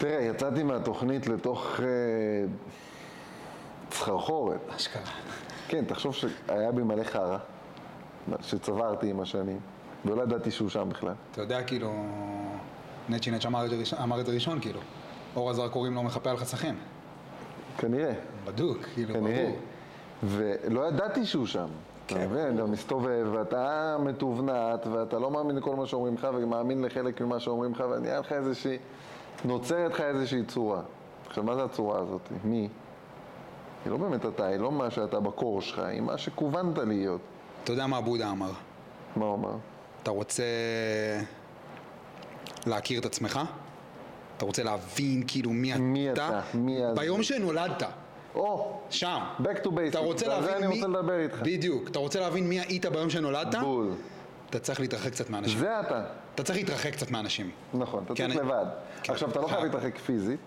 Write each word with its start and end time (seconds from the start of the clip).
תראה, 0.00 0.20
יצאתי 0.20 0.62
מהתוכנית 0.62 1.26
לתוך 1.26 1.80
אה, 1.80 1.86
סחרחורת. 3.90 4.60
אשכרה. 4.76 5.02
כן, 5.68 5.84
תחשוב 5.84 6.14
שהיה 6.14 6.72
בי 6.72 6.82
מלא 6.82 7.04
חרא, 7.04 7.38
שצברתי 8.40 9.10
עם 9.10 9.20
השנים, 9.20 9.60
ולא 10.04 10.22
ידעתי 10.22 10.50
שהוא 10.50 10.68
שם 10.68 10.88
בכלל. 10.88 11.14
אתה 11.32 11.40
יודע, 11.40 11.62
כאילו, 11.62 11.92
נצ'י 13.08 13.30
נצ' 13.30 13.46
אמר 13.46 13.66
אמר 14.02 14.20
את 14.20 14.26
זה 14.26 14.32
ראשון, 14.32 14.60
כאילו. 14.60 14.80
אור 15.36 15.50
הזרקורים 15.50 15.94
לא 15.94 16.02
מחפה 16.02 16.30
על 16.30 16.36
חסכם. 16.36 16.74
כנראה, 17.78 18.12
בדוק, 18.44 18.78
כאילו, 18.94 19.14
כנראה. 19.14 19.44
ברור. 19.44 19.58
ולא 20.22 20.88
ידעתי 20.88 21.26
שהוא 21.26 21.46
שם. 21.46 21.68
אתה 22.06 22.14
כן, 22.14 22.28
מבין, 22.28 22.54
אתה 22.54 22.66
מסתובב, 22.66 23.26
ואתה 23.32 23.96
מתובנת, 24.00 24.86
ואתה 24.92 25.18
לא 25.18 25.30
מאמין 25.30 25.56
לכל 25.56 25.76
מה 25.76 25.86
שאומרים 25.86 26.14
לך, 26.14 26.28
ומאמין 26.34 26.82
לחלק 26.82 27.20
ממה 27.20 27.40
שאומרים 27.40 27.72
לך, 27.72 27.84
ונהיה 27.90 28.20
לך 28.20 28.32
איזושהי, 28.32 28.78
נוצרת 29.44 29.92
לך 29.92 30.00
איזושהי 30.00 30.44
צורה. 30.44 30.80
עכשיו, 31.26 31.44
מה 31.44 31.54
זה 31.54 31.64
הצורה 31.64 32.00
הזאת? 32.00 32.20
מי? 32.44 32.68
היא 33.84 33.90
לא 33.90 33.96
באמת 33.96 34.26
אתה, 34.26 34.46
היא 34.46 34.56
לא 34.56 34.72
מה 34.72 34.90
שאתה 34.90 35.20
בקור 35.20 35.62
שלך, 35.62 35.78
היא 35.78 36.00
מה 36.00 36.18
שכוונת 36.18 36.78
להיות. 36.78 37.20
אתה 37.64 37.72
יודע 37.72 37.86
מה 37.86 38.00
בודה 38.00 38.30
אמר? 38.30 38.50
מה 39.16 39.24
הוא 39.24 39.34
אמר? 39.34 39.56
אתה 40.02 40.10
רוצה 40.10 40.42
להכיר 42.66 43.00
את 43.00 43.04
עצמך? 43.06 43.40
אתה 44.36 44.44
רוצה 44.44 44.62
להבין 44.62 45.22
כאילו 45.26 45.50
מי 45.50 45.72
אתה? 45.72 45.80
מי 45.80 46.12
אתה? 46.12 46.40
מי 46.54 46.84
הזה? 46.84 47.00
ביום 47.00 47.22
שנולדת, 47.22 47.82
או, 48.34 48.80
שם. 48.90 49.18
Back 49.42 49.64
to 49.64 49.66
basics. 49.66 49.88
אתה 49.88 49.98
רוצה 49.98 50.28
ועל 50.28 50.42
זה 50.42 50.50
להבין 50.50 50.56
אני 50.56 50.66
מי... 50.66 50.74
רוצה 50.74 50.86
לדבר 50.86 51.18
איתך. 51.20 51.40
בדיוק. 51.42 51.88
אתה 51.88 51.98
רוצה 51.98 52.20
להבין 52.20 52.48
מי 52.48 52.60
היית 52.60 52.86
ביום 52.86 53.10
שנולדת? 53.10 53.54
בול. 53.60 53.88
אתה 54.50 54.58
צריך 54.58 54.80
להתרחק 54.80 55.12
קצת 55.12 55.30
מאנשים. 55.30 55.58
זה 55.58 55.80
אתה. 55.80 56.04
אתה 56.40 56.46
צריך 56.46 56.58
להתרחק 56.58 56.92
קצת 56.92 57.10
מאנשים. 57.10 57.50
נכון, 57.74 58.04
אתה 58.04 58.14
צריך 58.14 58.36
לבד. 58.36 58.64
כן. 59.02 59.12
עכשיו, 59.12 59.30
אתה 59.30 59.40
לא 59.40 59.46
חייב 59.46 59.64
להתרחק 59.64 59.98
פיזית, 59.98 60.40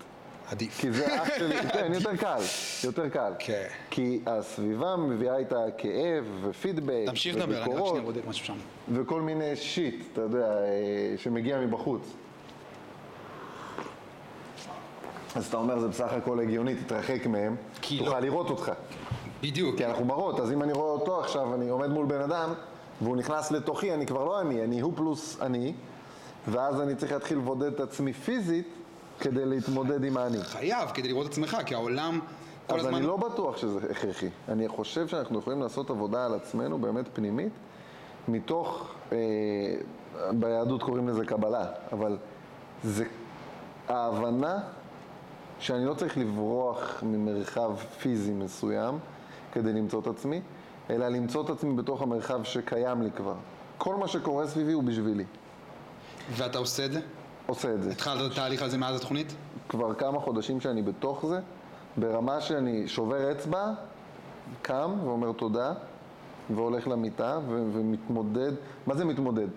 עדיף. 0.52 0.82
כי 0.82 0.92
זה 0.92 1.24
אח 1.24 1.30
שלי, 1.38 1.56
כן, 1.74 1.92
יותר 1.94 2.16
קל, 2.16 2.40
יותר 2.84 3.10
קל. 3.10 3.34
כן. 3.40 3.68
כי 3.90 4.22
הסביבה 4.26 4.96
מביאה 4.96 5.38
איתה 5.38 5.66
כאב 5.78 6.26
ופידבק 6.42 7.06
תמשיך 7.06 7.36
לדבר, 7.36 7.64
אני 7.64 7.74
רק 7.76 7.86
שנייה 7.88 8.04
בודק 8.04 8.22
משהו 8.28 8.46
שם. 8.46 8.54
וכל 8.94 9.22
מיני 9.22 9.56
שיט, 9.56 10.06
אתה 10.14 10.22
יודע, 10.22 10.48
אה, 10.48 11.14
שמגיע 11.18 11.60
מבחוץ. 11.60 12.14
אז 15.36 15.48
אתה 15.48 15.58
אומר, 15.58 15.80
זה 15.80 15.88
בסך 15.88 16.14
הכל 16.14 16.40
הגיוני, 16.40 16.76
תתרחק 16.76 17.28
מהם, 17.28 17.56
כי 17.82 18.00
תוכל 18.00 18.12
לא. 18.12 18.20
לראות 18.20 18.50
אותך. 18.50 18.72
בדיוק. 19.42 19.78
כי 19.78 19.86
אנחנו 19.86 20.06
מראות, 20.06 20.40
אז 20.40 20.52
אם 20.52 20.64
אני 20.64 20.74
רואה 20.74 20.92
אותו 20.92 21.20
עכשיו, 21.20 21.56
אני 21.56 21.70
עומד 21.70 21.90
מול 21.90 22.06
בן 22.06 22.22
אדם, 22.22 22.54
והוא 23.04 23.18
נכנס 23.18 23.52
לתוכי, 23.52 23.94
אני 23.94 24.06
כבר 24.06 24.26
לא 24.26 24.42
אני, 24.42 24.64
אני 24.64 24.80
הוא 24.80 24.94
פלוס 24.96 25.42
אני, 25.42 25.74
ואז 26.48 26.82
אני 26.82 26.96
צריך 26.96 27.12
להתחיל 27.12 27.38
לבודד 27.38 27.74
את 27.74 27.80
עצמי 27.80 28.14
פיזית, 28.14 28.68
כדי 29.20 29.46
להתמודד 29.46 30.04
עם 30.04 30.18
האני. 30.18 30.44
חייב, 30.44 30.90
כדי 30.94 31.08
לראות 31.08 31.26
את 31.26 31.32
עצמך, 31.32 31.58
כי 31.66 31.76
העולם 31.76 32.20
כל 32.68 32.80
אז 32.80 32.86
הזמן... 32.86 32.98
אני 32.98 33.08
לא 33.08 33.18
בטוח 33.18 33.58
שזה 33.58 33.80
הכרחי. 33.92 34.30
אני 34.50 34.68
חושב 34.68 35.08
שאנחנו 35.08 35.40
יכולים 35.40 35.62
לעשות 35.62 35.90
עבודה 35.90 36.26
על 36.26 36.34
עצמנו, 36.34 36.80
באמת 36.80 37.06
פנימית, 37.14 37.54
מתוך, 38.28 38.94
אה, 39.12 39.18
ביהדות 40.32 40.84
קוראים 40.84 41.08
לזה 41.08 41.26
קבלה, 41.26 41.66
אבל 41.92 42.18
זה 42.84 43.06
ההבנה 43.88 44.60
שאני 45.60 45.86
לא 45.86 45.94
צריך 45.94 46.18
לברוח 46.18 47.04
ממרחב 47.04 47.76
פיזי 47.76 48.32
מסוים 48.32 49.00
כדי 49.52 49.74
למצוא 49.74 50.02
את 50.02 50.08
עצמי, 50.08 50.42
אלא 50.90 51.08
למצוא 51.08 51.44
את 51.44 51.50
עצמי 51.50 51.74
בתוך 51.74 52.02
המרחב 52.02 52.44
שקיים 52.44 53.02
לי 53.02 53.12
כבר. 53.12 53.36
כל 53.78 53.96
מה 53.96 54.08
שקורה 54.08 54.48
סביבי 54.48 54.72
הוא 54.72 54.84
בשבילי. 54.84 55.26
ואתה 56.32 56.58
עושה 56.58 56.86
את 56.86 56.92
זה? 56.92 57.00
עושה 57.46 57.74
את 57.74 57.84
זה. 57.84 57.92
התחלת 57.92 58.26
את 58.26 58.32
התהליך 58.32 58.62
הזה 58.62 58.78
מאז 58.78 58.96
התוכנית? 58.96 59.34
כבר 59.70 59.94
כמה 59.94 60.20
חודשים 60.20 60.62
שאני 60.62 60.82
בתוך 60.82 61.26
זה, 61.26 61.40
ברמה 61.98 62.42
שאני 62.42 62.88
שובר 62.88 63.32
אצבע, 63.32 63.74
קם 64.62 64.92
ואומר 65.04 65.32
תודה, 65.32 65.74
והולך 66.56 66.88
למיטה 66.88 67.40
ו- 67.48 67.64
ומתמודד, 67.74 68.52
מה 68.88 68.96
זה 68.96 69.06
מתמודד? 69.06 69.48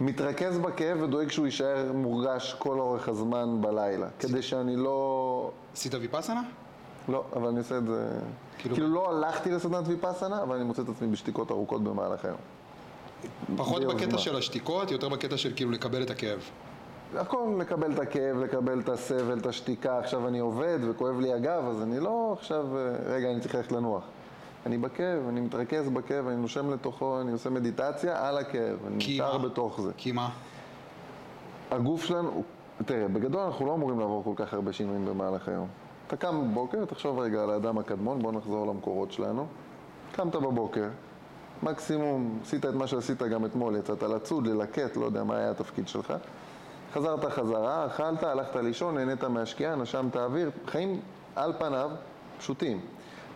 מתרכז 0.00 0.58
בכאב 0.58 1.02
ודואג 1.02 1.28
שהוא 1.28 1.46
יישאר 1.46 1.92
מורגש 1.94 2.56
כל 2.58 2.78
אורך 2.80 3.08
הזמן 3.08 3.58
בלילה, 3.60 4.08
כדי 4.18 4.42
שאני 4.42 4.76
לא... 4.76 5.50
עשית 5.72 5.94
ויפאסנה? 5.94 6.42
לא, 7.08 7.24
אבל 7.36 7.48
אני 7.48 7.58
עושה 7.58 7.78
את 7.78 7.86
זה... 7.86 8.08
כאילו- 8.58 8.74
כאילו, 8.74 8.88
לא 8.88 9.10
הלכתי 9.10 9.50
לסדנת 9.50 9.88
ויפאסנה, 9.88 10.42
אבל 10.42 10.56
אני 10.56 10.64
מוצא 10.64 10.82
את 10.82 10.88
עצמי 10.88 11.08
בשתיקות 11.08 11.50
ארוכות 11.50 11.84
במהלך 11.84 12.24
היום. 12.24 12.36
פחות. 13.56 13.84
בקטע 13.84 14.18
של 14.18 14.36
השתיקות, 14.36 14.90
יותר 14.90 15.08
בקטע 15.08 15.36
של 15.36 15.52
כאילו 15.56 15.70
לקבל 15.70 16.02
את 16.02 16.10
הכאב. 16.10 16.38
הכל 17.16 17.56
לקבל 17.60 17.92
את 17.92 17.98
הכאב, 17.98 18.36
לקבל 18.36 18.80
את 18.80 18.88
הסבל, 18.88 19.38
את 19.38 19.46
השתיקה, 19.46 19.98
עכשיו 19.98 20.28
אני 20.28 20.38
עובד 20.38 20.78
וכואב 20.90 21.20
לי 21.20 21.32
הגב, 21.32 21.64
אז 21.68 21.82
אני 21.82 22.00
לא 22.00 22.32
עכשיו, 22.38 22.76
אה, 22.76 22.96
רגע, 23.06 23.30
אני 23.30 23.40
צריך 23.40 23.54
ללכת 23.54 23.72
לנוח. 23.72 24.04
אני 24.66 24.78
בכאב, 24.78 25.28
אני 25.28 25.40
מתרכז 25.40 25.88
בכאב, 25.88 26.26
אני 26.26 26.36
נושם 26.36 26.72
לתוכו, 26.72 27.20
אני 27.20 27.32
עושה 27.32 27.50
מדיטציה 27.50 28.28
על 28.28 28.38
הכאב, 28.38 28.86
אני 28.86 28.96
נשאר? 28.96 29.38
בתוך 29.38 29.80
זה. 29.80 29.92
כי 29.96 30.12
מה? 30.12 30.28
הגוף 31.70 32.04
שלנו, 32.04 32.42
תראה, 32.86 33.08
בגדול 33.08 33.40
אנחנו 33.40 33.66
לא 33.66 33.74
אמורים 33.74 34.00
לעבור 34.00 34.24
כל 34.24 34.32
כך 34.36 34.54
הרבה 34.54 34.72
שינויים 34.72 35.06
במהלך 35.06 35.48
היום. 35.48 35.68
אתה 36.06 36.16
קם 36.16 36.50
בבוקר, 36.50 36.84
תחשוב 36.84 37.18
רגע 37.18 37.42
על 37.42 37.50
האדם 37.50 37.78
הקדמון, 37.78 38.18
בוא 38.18 38.32
נחזור 38.32 38.66
למקורות 38.66 39.12
שלנו. 39.12 39.46
קמת 40.12 40.36
בבוקר, 40.36 40.88
מקסימום 41.62 42.38
עשית 42.42 42.66
את 42.66 42.74
מה 42.74 42.86
שעשית 42.86 43.22
גם 43.22 43.44
אתמול, 43.44 43.76
יצאת 43.76 44.02
לצוד, 44.02 44.46
ללקט, 44.46 44.96
לא 44.96 45.04
יודע 45.04 45.24
מה 45.24 45.36
היה 45.36 45.50
התפקיד 45.50 45.88
שלך. 45.88 46.14
חזרת 46.92 47.24
חזרה, 47.24 47.86
אכלת, 47.86 48.22
הלכת 48.22 48.56
לישון, 48.56 48.94
נהנית 48.94 49.24
מהשקיעה, 49.24 49.74
נשמת 49.74 50.16
אוויר, 50.16 50.50
חיים 50.66 51.00
על 51.36 51.52
פניו 51.58 51.90
פשוטים. 52.38 52.80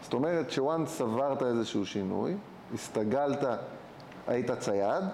זאת 0.03 0.13
אומרת 0.13 0.51
שוואן 0.51 0.85
צברת 0.85 1.43
איזשהו 1.43 1.87
שינוי, 1.87 2.37
הסתגלת, 2.75 3.45
היית 4.27 4.51
צייד, 4.51 5.05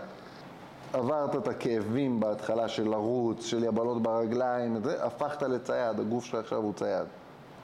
עברת 0.92 1.36
את 1.36 1.48
הכאבים 1.48 2.20
בהתחלה 2.20 2.68
של 2.68 2.88
לרוץ, 2.88 3.44
של 3.44 3.64
יבלות 3.64 4.02
ברגליים, 4.02 4.82
זה, 4.84 5.04
הפכת 5.04 5.42
לצייד, 5.42 6.00
הגוף 6.00 6.24
שלך 6.24 6.34
עכשיו 6.34 6.58
הוא 6.58 6.72
צייד. 6.72 7.06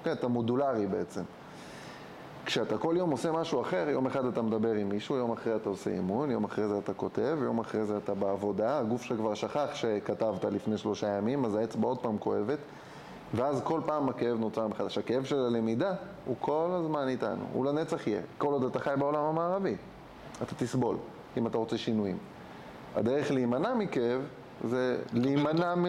כן, 0.04 0.12
אתה 0.12 0.28
מודולרי 0.28 0.86
בעצם. 0.86 1.22
כשאתה 2.44 2.78
כל 2.78 2.94
יום 2.98 3.10
עושה 3.10 3.32
משהו 3.32 3.60
אחר, 3.60 3.86
יום 3.88 4.06
אחד 4.06 4.24
אתה 4.24 4.42
מדבר 4.42 4.72
עם 4.72 4.88
מישהו, 4.88 5.16
יום 5.16 5.32
אחרי 5.32 5.56
אתה 5.56 5.68
עושה 5.68 5.90
אימון, 5.90 6.30
יום 6.30 6.44
אחרי 6.44 6.68
זה 6.68 6.78
אתה 6.78 6.94
כותב, 6.94 7.38
יום 7.42 7.58
אחרי 7.58 7.84
זה 7.84 7.96
אתה 7.96 8.14
בעבודה, 8.14 8.78
הגוף 8.78 9.02
שלך 9.02 9.18
כבר 9.18 9.34
שכח 9.34 9.68
שכתבת 9.74 10.44
לפני 10.44 10.78
שלושה 10.78 11.08
ימים, 11.08 11.44
אז 11.44 11.54
האצבע 11.54 11.86
עוד 11.86 11.98
פעם 11.98 12.18
כואבת, 12.18 12.58
ואז 13.34 13.62
כל 13.64 13.80
פעם 13.86 14.08
הכאב 14.08 14.40
נוצר 14.40 14.68
מחדש. 14.68 14.98
הכאב 14.98 15.24
של 15.24 15.38
הלמידה 15.38 15.94
הוא 16.26 16.36
כל 16.40 16.68
הזמן 16.72 17.08
איתנו, 17.08 17.44
הוא 17.52 17.66
לנצח 17.66 18.06
יהיה, 18.06 18.20
כל 18.38 18.52
עוד 18.52 18.64
אתה 18.64 18.78
חי 18.78 18.94
בעולם 18.98 19.24
המערבי. 19.24 19.76
אתה 20.42 20.54
תסבול, 20.54 20.96
אם 21.36 21.46
אתה 21.46 21.58
רוצה 21.58 21.78
שינויים. 21.78 22.18
הדרך 22.94 23.30
להימנע 23.30 23.74
מכאב 23.74 24.20
זה 24.64 24.98
להימנע 25.12 25.74
מ... 25.74 25.84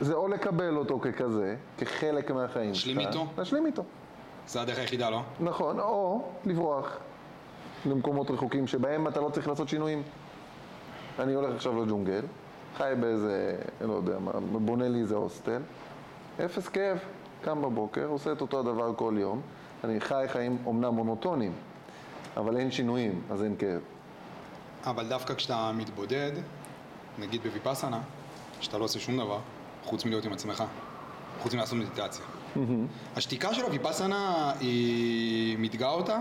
זה 0.00 0.14
או 0.14 0.28
לקבל 0.28 0.76
אותו 0.76 1.00
ככזה, 1.00 1.56
כחלק 1.78 2.30
מהחיים 2.30 2.74
שלך. 2.74 2.86
להשלים 2.86 3.08
איתו? 3.08 3.26
להשלים 3.38 3.66
איתו. 3.66 3.82
זה 4.46 4.60
הדרך 4.60 4.78
היחידה, 4.78 5.10
לא? 5.10 5.22
נכון, 5.40 5.80
או 5.80 6.22
לברוח 6.44 6.96
למקומות 7.86 8.30
רחוקים 8.30 8.66
שבהם 8.66 9.08
אתה 9.08 9.20
לא 9.20 9.28
צריך 9.28 9.48
לעשות 9.48 9.68
שינויים. 9.68 10.02
אני 11.18 11.34
הולך 11.34 11.54
עכשיו 11.54 11.84
לג'ונגל, 11.84 12.22
חי 12.76 12.92
באיזה, 13.00 13.56
לא 13.80 13.92
יודע 13.92 14.18
מה, 14.18 14.32
בונה 14.40 14.88
לי 14.88 15.00
איזה 15.00 15.14
הוסטל, 15.14 15.62
אפס 16.44 16.68
כאב, 16.68 16.98
קם 17.42 17.62
בבוקר, 17.62 18.06
עושה 18.06 18.32
את 18.32 18.40
אותו 18.40 18.60
הדבר 18.60 18.94
כל 18.94 19.14
יום, 19.18 19.40
אני 19.84 20.00
חי 20.00 20.24
חיים 20.28 20.58
אומנם 20.66 20.94
מונוטונים, 20.94 21.52
אבל 22.36 22.56
אין 22.56 22.70
שינויים, 22.70 23.22
אז 23.30 23.42
אין 23.42 23.56
כאב. 23.56 23.80
אבל 24.86 25.08
דווקא 25.08 25.34
כשאתה 25.34 25.70
מתבודד, 25.74 26.32
נגיד 27.18 27.42
בוויפאסנה, 27.42 28.00
שאתה 28.60 28.78
לא 28.78 28.84
עושה 28.84 28.98
שום 28.98 29.16
דבר, 29.16 29.38
חוץ 29.86 30.04
מלהיות 30.04 30.24
עם 30.24 30.32
עצמך, 30.32 30.64
חוץ 31.42 31.54
מלעשות 31.54 31.78
מדיטציה. 31.78 32.24
השתיקה 33.16 33.54
של 33.54 33.62
הוויפאסנה 33.64 34.52
היא 34.60 35.56
מתגאה 35.58 35.90
אותה, 35.90 36.18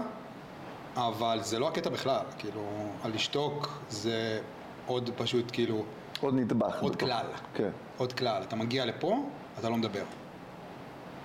אבל 0.96 1.40
זה 1.42 1.60
לא 1.60 1.68
הקטע 1.68 1.90
בכלל, 1.90 2.22
כאילו, 2.38 2.62
על 3.04 3.14
לשתוק 3.14 3.68
זה 3.90 4.40
עוד 4.88 5.10
פשוט 5.18 5.46
כאילו, 5.52 5.84
עוד 6.22 6.34
נדבך. 6.34 6.82
עוד 6.82 6.92
בתוך- 6.96 7.10
כלל. 7.10 7.26
כן. 7.54 7.70
עוד 7.98 8.14
כלל, 8.14 8.42
אתה 8.48 8.56
מגיע 8.56 8.86
לפה, 8.86 9.24
אתה 9.60 9.70
לא 9.70 9.76
מדבר. 9.78 10.04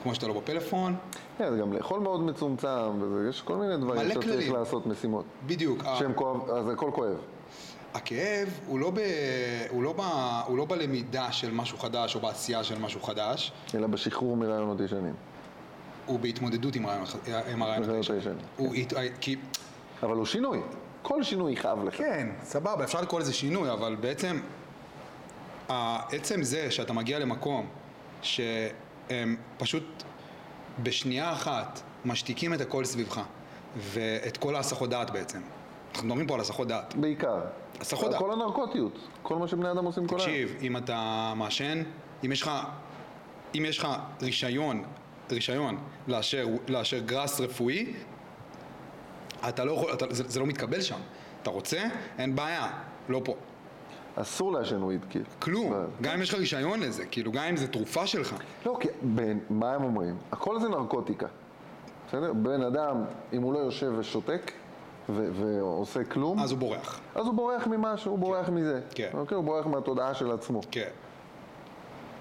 כמו 0.03 0.15
שאתה 0.15 0.27
לא 0.29 0.35
בפלאפון, 0.41 0.97
כן, 1.39 1.51
זה 1.51 1.59
גם 1.59 1.73
לאכול 1.73 2.01
מאוד 2.01 2.21
מצומצם, 2.21 2.69
ויש 3.13 3.43
כל 3.43 3.57
מיני 3.57 3.77
דברים 3.77 4.09
שאתה 4.09 4.21
צריך. 4.23 4.53
לעשות 4.53 4.87
משימות. 4.87 5.25
בדיוק. 5.47 5.83
שהם 5.99 6.13
כואב, 6.15 6.51
אז 6.51 6.69
הכל 6.69 6.91
כואב. 6.95 7.17
הכאב 7.95 8.49
הוא 8.67 8.79
לא, 8.79 8.91
ב, 8.91 8.99
הוא, 9.71 9.83
לא 9.83 9.93
ב, 9.93 10.01
הוא 10.47 10.59
לא 10.59 10.65
בלמידה 10.65 11.33
של 11.33 11.51
משהו 11.51 11.79
חדש 11.79 12.15
או 12.15 12.21
בעשייה 12.21 12.65
של 12.65 12.79
משהו 12.79 13.01
חדש, 13.03 13.53
אלא 13.75 13.87
בשחרור 13.87 14.37
מרעיונות 14.37 14.81
ישנים. 14.81 15.15
הוא 16.07 16.21
בהתמודדות 16.21 16.77
עם 16.77 16.87
הרעיונות 16.87 17.89
הישנים. 17.89 18.17
הישנים, 18.17 18.37
הוא 18.57 18.75
הת- 18.75 18.93
כי, 19.21 19.37
אבל 20.03 20.17
הוא 20.17 20.27
שינוי. 20.27 20.61
כל 21.03 21.23
שינוי 21.23 21.53
יכאב 21.53 21.85
לך. 21.85 21.97
כן, 21.99 22.29
סבבה, 22.43 22.85
אפשר 22.85 23.01
לקרוא 23.01 23.21
לזה 23.21 23.33
שינוי, 23.33 23.73
אבל 23.73 23.97
בעצם, 24.01 24.41
עצם 25.69 26.43
זה 26.43 26.71
שאתה 26.71 26.93
מגיע 26.93 27.19
למקום 27.19 27.67
ש... 28.23 28.41
הם 29.11 29.37
פשוט 29.59 30.03
בשנייה 30.83 31.33
אחת 31.33 31.81
משתיקים 32.05 32.55
את 32.55 32.61
הכל 32.61 32.85
סביבך, 32.85 33.21
ואת 33.77 34.37
כל 34.37 34.57
ההסחות 34.57 34.91
דעת 34.91 35.11
בעצם. 35.11 35.41
אנחנו 35.95 36.09
מדברים 36.09 36.27
פה 36.27 36.35
על 36.35 36.41
הסחות 36.41 36.69
דעת. 36.69 36.95
בעיקר. 36.95 37.41
הסחות 37.81 38.11
דעת. 38.11 38.19
כל 38.21 38.33
הנרקוטיות, 38.33 38.99
כל 39.23 39.37
מה 39.37 39.49
שבני 39.49 39.71
אדם 39.71 39.85
עושים 39.85 40.07
כל 40.07 40.17
היום. 40.17 40.27
תקשיב, 40.27 40.57
אם 40.63 40.77
אתה 40.77 41.33
מעשן, 41.37 41.83
אם 42.25 42.33
יש 42.33 42.43
לך, 42.43 42.51
אם 43.55 43.65
יש 43.65 43.79
לך 43.79 43.89
רישיון, 44.23 44.83
רישיון 45.31 45.79
לאשר, 46.09 46.47
לאשר 46.69 46.99
גראס 46.99 47.41
רפואי, 47.41 47.93
אתה 49.49 49.65
לא 49.65 49.73
יכול, 49.73 49.93
אתה, 49.93 50.07
זה, 50.11 50.25
זה 50.29 50.41
לא 50.41 50.47
מתקבל 50.47 50.81
שם. 50.81 50.99
אתה 51.43 51.51
רוצה? 51.51 51.83
אין 52.19 52.37
בעיה, 52.37 52.69
לא 53.09 53.21
פה. 53.25 53.35
אסור 54.15 54.53
לעשן 54.53 54.83
וויד, 54.83 55.05
כאילו. 55.11 55.25
כלום, 55.39 55.73
גם 56.01 56.15
אם 56.15 56.23
יש 56.23 56.29
לך 56.29 56.39
רישיון 56.39 56.81
לזה, 56.81 57.07
כאילו, 57.07 57.33
גם 57.33 57.45
אם 57.45 57.57
זה 57.57 57.69
תרופה 57.69 58.07
שלך. 58.07 58.35
לא, 58.67 58.77
כי 58.81 58.89
בין, 59.03 59.41
מה 59.51 59.75
הם 59.75 59.85
אומרים? 59.85 60.17
הכל 60.33 60.61
זה 60.61 60.69
נרקוטיקה. 60.69 61.27
בסדר? 62.09 62.33
בן 62.33 62.63
אדם, 62.63 63.05
אם 63.33 63.43
הוא 63.43 63.53
לא 63.53 63.59
יושב 63.59 63.93
ושותק 63.99 64.53
ו- 65.09 65.29
ועושה 65.33 66.05
כלום, 66.05 66.39
אז 66.39 66.51
הוא 66.51 66.59
בורח. 66.59 67.01
אז 67.15 67.27
הוא 67.27 67.35
בורח 67.35 67.67
ממשהו, 67.67 68.11
הוא 68.11 68.19
בורח 68.19 68.49
מזה. 68.49 68.81
כן. 68.95 69.09
אוקיי? 69.15 69.37
הוא 69.37 69.45
בורח 69.45 69.67
מהתודעה 69.67 70.15
של 70.15 70.31
עצמו. 70.33 70.61
כן. 70.71 70.89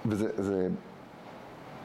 וזה, 0.06 0.30
זה, 0.38 0.68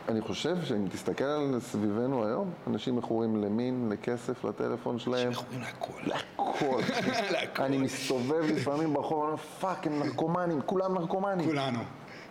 אני 0.08 0.20
חושב 0.20 0.56
שאם 0.64 0.88
תסתכל 0.88 1.24
על 1.24 1.60
סביבנו 1.60 2.26
היום, 2.26 2.50
אנשים 2.66 2.96
מכורים 2.96 3.36
למין, 3.44 3.88
לכסף, 3.92 4.44
לטלפון 4.44 4.98
שלהם, 4.98 5.32
אומרים 5.36 5.60
להכל? 5.60 6.12
הכל. 6.38 6.80
להכל. 7.32 7.62
אני 7.62 7.78
מסתובב 7.78 8.42
לפעמים 8.56 8.94
ברחוב, 8.94 9.18
אני 9.22 9.26
אומר, 9.26 9.36
fuck, 9.36 9.86
הם 9.86 9.98
נרקומנים, 9.98 10.60
כולם 10.66 10.94
נרקומנים. 10.94 11.46
כולנו. 11.46 11.78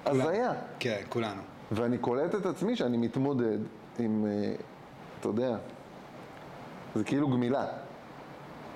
הזיה. 0.05 0.53
כן, 0.79 1.01
כולנו. 1.09 1.41
ואני 1.71 1.97
קולט 1.97 2.35
את 2.35 2.45
עצמי 2.45 2.75
שאני 2.75 2.97
מתמודד 2.97 3.57
עם, 3.99 4.25
אה, 4.29 4.55
אתה 5.19 5.29
יודע, 5.29 5.57
זה 6.95 7.03
כאילו 7.03 7.27
גמילה. 7.27 7.65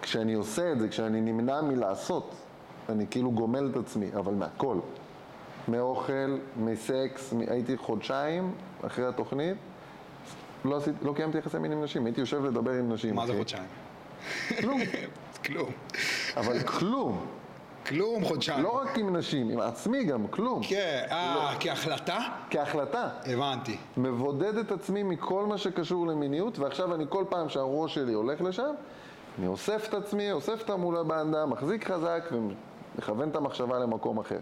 כשאני 0.07 0.33
עושה 0.33 0.71
את 0.71 0.80
זה, 0.80 0.88
כשאני 0.88 1.21
נמנע 1.21 1.62
מלעשות, 1.62 2.36
אני 2.89 3.06
כאילו 3.07 3.31
גומל 3.31 3.69
את 3.71 3.77
עצמי, 3.77 4.06
אבל 4.15 4.33
מהכל. 4.33 4.77
מאוכל, 5.68 6.38
מסקס, 6.57 7.33
מ- 7.33 7.39
הייתי 7.51 7.77
חודשיים 7.77 8.51
אחרי 8.86 9.06
התוכנית, 9.06 9.57
לא, 10.65 10.77
עשית, 10.77 10.94
לא 11.01 11.13
קיימתי 11.15 11.38
יחסי 11.38 11.57
מין 11.59 11.71
עם 11.71 11.83
נשים, 11.83 12.06
הייתי 12.06 12.21
יושב 12.21 12.45
לדבר 12.45 12.71
עם 12.71 12.94
נשים. 12.94 13.15
מה 13.15 13.25
זה 13.25 13.31
אחי. 13.31 13.38
חודשיים? 13.39 13.63
כלום, 14.59 14.80
כלום. 15.45 15.69
אבל 16.38 16.59
כלום. 16.59 17.25
כלום 17.86 18.25
חודשיים. 18.25 18.63
לא 18.63 18.69
רק 18.81 18.98
עם 18.98 19.15
נשים, 19.15 19.50
עם 19.50 19.59
עצמי 19.59 20.04
גם, 20.04 20.27
כלום. 20.27 20.62
כן, 20.63 21.06
אה, 21.12 21.56
כהחלטה? 21.59 22.18
כהחלטה. 22.50 23.09
הבנתי. 23.25 23.77
מבודד 23.98 24.57
את 24.57 24.71
עצמי 24.71 25.04
מכל 25.04 25.45
מה 25.45 25.57
שקשור 25.57 26.07
למיניות, 26.07 26.59
ועכשיו 26.59 26.95
אני 26.95 27.06
כל 27.09 27.25
פעם 27.30 27.50
שהראש 27.50 27.95
שלי 27.95 28.13
הולך 28.13 28.42
לשם, 28.42 28.74
אני 29.39 29.48
אוסף 29.48 29.86
את 29.89 29.94
עצמי, 29.94 30.31
אוסף 30.31 30.62
את 30.66 30.69
המולה 30.69 31.04
באנדה, 31.04 31.45
מחזיק 31.45 31.92
חזק 31.92 32.30
ומכוון 32.31 33.30
את 33.30 33.36
המחשבה 33.36 33.80
למקום 33.80 34.18
אחר. 34.19 34.38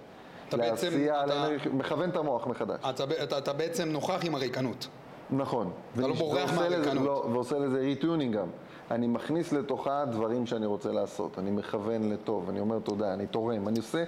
אתה 0.49 0.57
בעצם- 0.57 0.87
לעשייה, 0.87 1.23
אתה- 1.23 1.35
לאנרגיה- 1.35 1.71
מכוון 1.73 2.09
את 2.09 2.15
המוח 2.15 2.47
מחדש. 2.47 2.79
אתה, 2.89 3.03
אתה, 3.23 3.37
אתה 3.37 3.53
בעצם 3.53 3.89
נוכח 3.89 4.19
עם 4.25 4.35
הריקנות. 4.35 4.87
נכון. 5.31 5.71
לא 5.95 6.05
ונש- 6.07 6.17
בורח 6.19 6.53
מהריקנות. 6.53 7.05
לא, 7.05 7.25
ועושה 7.33 7.59
לזה 7.59 7.79
retuning 7.79 8.35
גם. 8.35 8.47
אני 8.91 9.07
מכניס 9.07 9.53
לתוכה 9.53 10.05
דברים 10.05 10.45
שאני 10.45 10.65
רוצה 10.65 10.91
לעשות, 10.91 11.39
אני 11.39 11.51
מכוון 11.51 12.09
לטוב, 12.09 12.49
אני 12.49 12.59
אומר 12.59 12.79
תודה, 12.79 13.13
אני 13.13 13.27
תורם, 13.27 13.67
אני 13.67 13.77
עושה, 13.77 14.03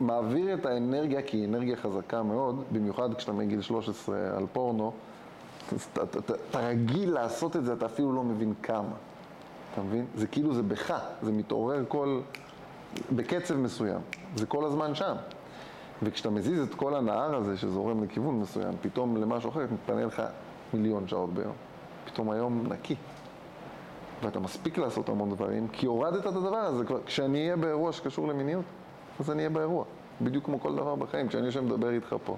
מעביר 0.00 0.54
את 0.54 0.66
האנרגיה, 0.66 1.22
כי 1.22 1.36
היא 1.36 1.44
אנרגיה 1.48 1.76
חזקה 1.76 2.22
מאוד, 2.22 2.62
במיוחד 2.72 3.14
כשאתה 3.14 3.32
מגיל 3.32 3.60
13 3.60 4.16
על 4.36 4.46
פורנו, 4.52 4.92
אז 5.72 5.86
אתה, 5.92 6.02
אתה, 6.02 6.18
אתה, 6.18 6.32
אתה 6.50 6.58
רגיל 6.68 7.10
לעשות 7.14 7.56
את 7.56 7.64
זה, 7.64 7.72
אתה 7.72 7.86
אפילו 7.86 8.12
לא 8.12 8.22
מבין 8.22 8.54
כמה. 8.62 8.92
אתה 9.76 9.84
מבין? 9.84 10.06
זה 10.14 10.26
כאילו 10.26 10.54
זה 10.54 10.62
בך, 10.62 10.94
זה 11.22 11.32
מתעורר 11.32 11.84
כל... 11.88 12.20
בקצב 13.16 13.56
מסוים, 13.56 14.00
זה 14.36 14.46
כל 14.46 14.64
הזמן 14.64 14.94
שם. 14.94 15.14
וכשאתה 16.02 16.30
מזיז 16.30 16.60
את 16.60 16.74
כל 16.74 16.94
הנהר 16.94 17.34
הזה 17.36 17.56
שזורם 17.56 18.04
לכיוון 18.04 18.40
מסוים, 18.40 18.74
פתאום 18.80 19.16
למשהו 19.16 19.50
אחר 19.50 19.66
מתפנה 19.72 20.04
לך 20.04 20.22
מיליון 20.74 21.08
שעות 21.08 21.34
ביום. 21.34 21.52
פתאום 22.04 22.30
היום 22.30 22.66
נקי. 22.72 22.94
ואתה 24.22 24.40
מספיק 24.40 24.78
לעשות 24.78 25.08
המון 25.08 25.30
דברים, 25.30 25.68
כי 25.68 25.86
הורדת 25.86 26.20
את 26.20 26.26
הדבר 26.26 26.56
הזה. 26.56 26.84
כבר, 26.84 27.02
כשאני 27.06 27.38
אהיה 27.38 27.56
באירוע 27.56 27.92
שקשור 27.92 28.28
למיניות, 28.28 28.64
אז 29.20 29.30
אני 29.30 29.38
אהיה 29.38 29.50
באירוע. 29.50 29.84
בדיוק 30.22 30.44
כמו 30.44 30.60
כל 30.60 30.76
דבר 30.76 30.94
בחיים. 30.94 31.28
כשאני 31.28 31.46
יושב 31.46 31.60
מדבר 31.60 31.90
איתך 31.90 32.16
פה, 32.24 32.36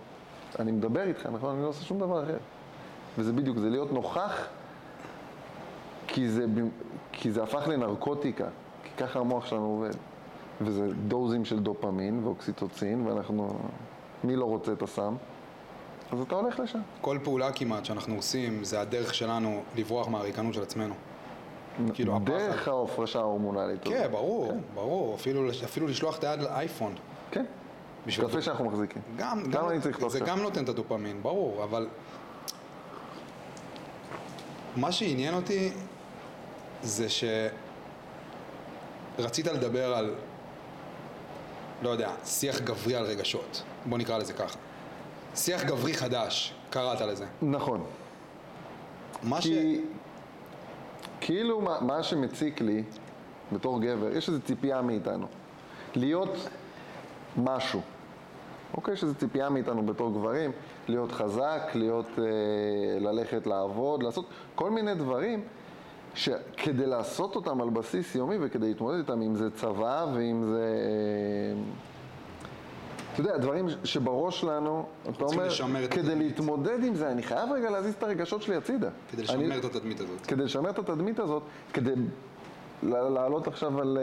אני 0.58 0.72
מדבר 0.72 1.02
איתך, 1.02 1.26
נכון? 1.26 1.54
אני 1.54 1.62
לא 1.62 1.68
עושה 1.68 1.84
שום 1.84 1.98
דבר 1.98 2.24
אחר. 2.24 2.36
וזה 3.18 3.32
בדיוק, 3.32 3.58
זה 3.58 3.70
להיות 3.70 3.92
נוכח, 3.92 4.46
כי 6.06 6.28
זה, 6.28 6.46
כי 7.20 7.30
זה 7.32 7.42
הפך 7.42 7.68
לנרקוטיקה. 7.68 8.44
כי 8.84 8.90
ככה 9.04 9.18
המוח 9.18 9.46
שלנו 9.46 9.64
עובד. 9.66 9.94
וזה 10.60 10.86
דוזים 11.08 11.44
של 11.44 11.58
דופמין 11.58 12.20
ואוקסיטוצין, 12.24 13.06
ואנחנו... 13.06 13.58
מי 14.24 14.36
לא 14.36 14.44
רוצה 14.44 14.72
את 14.72 14.82
הסם? 14.82 15.14
אז 16.12 16.20
אתה 16.20 16.34
הולך 16.34 16.60
לשם. 16.60 16.78
כל 17.00 17.18
פעולה 17.24 17.52
כמעט 17.52 17.84
שאנחנו 17.84 18.14
עושים, 18.14 18.64
זה 18.64 18.80
הדרך 18.80 19.14
שלנו 19.14 19.62
לברוח 19.76 20.08
מהריקנות 20.08 20.54
של 20.54 20.62
עצמנו. 20.62 20.94
כאילו, 21.94 22.16
הפחד. 22.16 22.24
דרך 22.30 22.68
ההפרשה 22.68 23.18
ההורמונלית. 23.18 23.82
הזאת. 23.86 23.98
כן, 23.98 24.08
ברור, 24.10 24.52
ברור. 24.74 25.14
אפילו, 25.14 25.50
אפילו 25.64 25.86
לשלוח 25.86 26.18
את 26.18 26.24
היד 26.24 26.42
לאייפון. 26.42 26.94
כן. 27.30 27.44
בשביל- 28.06 28.28
קפה 28.28 28.42
שאנחנו 28.42 28.64
מחזיקים. 28.64 29.02
גם, 29.16 29.42
כמה 29.42 29.52
גם, 29.62 29.68
אני 29.68 29.80
צריך 29.80 29.94
לכתוב 29.96 30.10
זה? 30.12 30.20
גם 30.20 30.38
נותן 30.42 30.64
את 30.64 30.68
הדופמין, 30.68 31.22
ברור, 31.22 31.64
אבל 31.64 31.88
מה 34.76 34.92
שעניין 34.92 35.34
אותי 35.34 35.72
זה 36.82 37.06
שרצית 39.18 39.46
לדבר 39.46 39.94
על, 39.94 40.14
לא 41.82 41.90
יודע, 41.90 42.10
שיח 42.24 42.60
גברי 42.60 42.94
על 42.94 43.04
רגשות, 43.04 43.62
בוא 43.86 43.98
נקרא 43.98 44.18
לזה 44.18 44.32
ככה. 44.32 44.58
שיח 45.34 45.64
גברי 45.64 45.94
חדש, 45.94 46.54
קראת 46.70 47.00
לזה. 47.00 47.26
נכון. 47.42 47.84
מה 49.22 49.42
ש... 49.42 49.46
כי 49.46 49.80
כאילו 51.20 51.60
מה, 51.60 51.80
מה 51.80 52.02
שמציק 52.02 52.60
לי 52.60 52.82
בתור 53.52 53.80
גבר, 53.80 54.16
יש 54.16 54.28
איזו 54.28 54.40
ציפייה 54.40 54.82
מאיתנו. 54.82 55.26
להיות 55.94 56.36
משהו. 57.36 57.80
אוקיי? 58.74 58.94
יש 58.94 59.02
איזו 59.02 59.14
ציפייה 59.14 59.50
מאיתנו 59.50 59.86
בתור 59.86 60.12
גברים, 60.12 60.52
להיות 60.88 61.12
חזק, 61.12 61.70
להיות, 61.74 62.06
אה, 62.18 62.24
ללכת 63.00 63.46
לעבוד, 63.46 64.02
לעשות 64.02 64.26
כל 64.54 64.70
מיני 64.70 64.94
דברים 64.94 65.44
שכדי 66.18 66.86
לעשות 66.86 67.36
אותם 67.36 67.60
על 67.60 67.70
בסיס 67.70 68.14
יומי 68.14 68.36
וכדי 68.40 68.68
להתמודד 68.68 68.98
איתם, 68.98 69.22
אם 69.22 69.34
זה 69.36 69.50
צבא 69.50 70.06
ואם 70.14 70.44
זה... 70.44 70.58
אה, 71.56 71.62
אתה 73.12 73.20
יודע, 73.20 73.36
דברים 73.36 73.66
שבראש 73.84 74.40
שלנו, 74.40 74.86
אתה 75.10 75.24
אומר, 75.24 75.46
את 75.84 75.90
כדי 75.90 76.00
התדמית. 76.00 76.26
להתמודד 76.38 76.84
עם 76.84 76.94
זה, 76.94 77.10
אני 77.10 77.22
חייב 77.22 77.52
רגע 77.52 77.70
להזיז 77.70 77.94
את 77.94 78.02
הרגשות 78.02 78.42
שלי 78.42 78.56
הצידה. 78.56 78.88
כדי 79.12 79.22
אני- 79.28 79.46
לשמר 79.48 79.58
את 79.58 79.74
התדמית 79.74 80.00
הזאת. 80.00 80.26
כדי 80.26 80.44
לשמר 80.44 80.70
את 80.70 80.78
התדמית 80.78 81.18
הזאת, 81.18 81.42
כדי 81.72 81.92
לעלות 82.82 83.46
עכשיו 83.46 83.80
על 83.80 83.98
אה, 84.00 84.02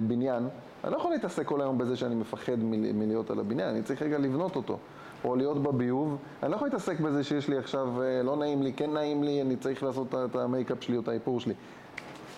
בניין, 0.00 0.48
אני 0.84 0.92
לא 0.92 0.96
יכול 0.96 1.10
להתעסק 1.10 1.46
כל 1.46 1.60
היום 1.60 1.78
בזה 1.78 1.96
שאני 1.96 2.14
מפחד 2.14 2.58
מל- 2.58 2.92
מלהיות 2.92 3.30
על 3.30 3.40
הבניין, 3.40 3.68
אני 3.68 3.82
צריך 3.82 4.02
רגע 4.02 4.18
לבנות 4.18 4.56
אותו. 4.56 4.78
או 5.24 5.36
להיות 5.36 5.62
בביוב, 5.62 6.16
אני 6.42 6.50
לא 6.50 6.56
יכול 6.56 6.68
להתעסק 6.68 7.00
בזה 7.00 7.24
שיש 7.24 7.48
לי 7.48 7.58
עכשיו, 7.58 8.02
אה, 8.02 8.22
לא 8.22 8.36
נעים 8.36 8.62
לי, 8.62 8.72
כן 8.72 8.90
נעים 8.92 9.22
לי, 9.22 9.42
אני 9.42 9.56
צריך 9.56 9.82
לעשות 9.82 10.14
את 10.14 10.36
המייקאפ 10.36 10.82
שלי 10.82 10.96
או 10.96 11.02
את 11.02 11.08
האיפור 11.08 11.40
שלי. 11.40 11.54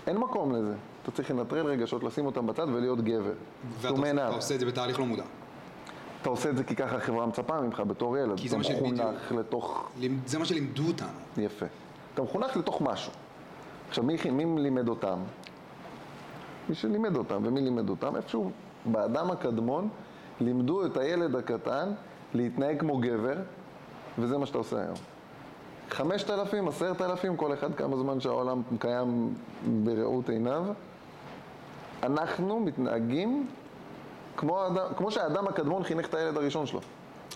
אין 0.06 0.16
מקום 0.16 0.54
לזה. 0.54 0.74
אתה 1.02 1.10
צריך 1.10 1.30
לנטרל 1.30 1.66
רגשות, 1.66 2.02
לשים 2.04 2.26
אותם 2.26 2.46
בצד 2.46 2.66
ולהיות 2.72 3.00
גבר. 3.00 3.32
ואתה 3.80 3.88
עושה- 3.88 4.00
אתה 4.28 4.36
את 4.54 4.60
זה 4.60 4.66
בתהליך 4.66 5.00
לא 5.00 5.06
מודע. 5.06 5.22
אתה 6.22 6.30
עושה 6.30 6.50
את 6.50 6.56
זה 6.56 6.64
כי 6.64 6.76
ככה 6.76 6.96
החברה 6.96 7.26
מצפה 7.26 7.60
ממך 7.60 7.80
בתור 7.86 8.18
ילד. 8.18 8.40
כי 8.40 8.48
זה 8.48 8.56
מה 8.56 8.62
אתה 8.62 8.68
שבדיוק. 8.72 8.92
מחונך 8.92 9.32
לתוך 9.32 9.88
זה 10.26 10.38
מה 10.38 10.44
שלימדו 10.44 10.82
אותנו. 10.86 11.08
יפה. 11.38 11.66
אתה 12.14 12.22
מחונך 12.22 12.56
לתוך 12.56 12.82
משהו. 12.82 13.12
עכשיו, 13.88 14.04
מי, 14.04 14.16
מי 14.30 14.62
לימד 14.62 14.88
אותם? 14.88 15.18
מי 16.68 16.74
שלימד 16.74 17.16
אותם, 17.16 17.42
ומי 17.44 17.60
לימד 17.60 17.88
אותם? 17.88 18.16
איפשהו 18.16 18.50
באדם 18.86 19.30
הקדמון 19.30 19.88
לימדו 20.40 20.86
את 20.86 20.96
הילד 20.96 21.36
הקטן 21.36 21.92
להתנהג 22.34 22.80
כמו 22.80 22.98
גבר, 22.98 23.36
וזה 24.18 24.38
מה 24.38 24.46
שאתה 24.46 24.58
עושה 24.58 24.76
היום. 24.80 24.96
חמשת 25.90 26.30
אלפים, 26.30 26.68
עשרת 26.68 27.02
אלפים, 27.02 27.36
כל 27.36 27.54
אחד 27.54 27.74
כמה 27.74 27.96
זמן 27.96 28.20
שהעולם 28.20 28.62
קיים 28.78 29.34
בראות 29.84 30.28
עיניו, 30.28 30.64
אנחנו 32.02 32.60
מתנהגים 32.60 33.46
כמו, 34.36 34.60
האדם, 34.60 34.86
כמו 34.96 35.10
שהאדם 35.10 35.48
הקדמון 35.48 35.82
חינך 35.82 36.06
את 36.06 36.14
הילד 36.14 36.36
הראשון 36.36 36.66
שלו. 36.66 36.80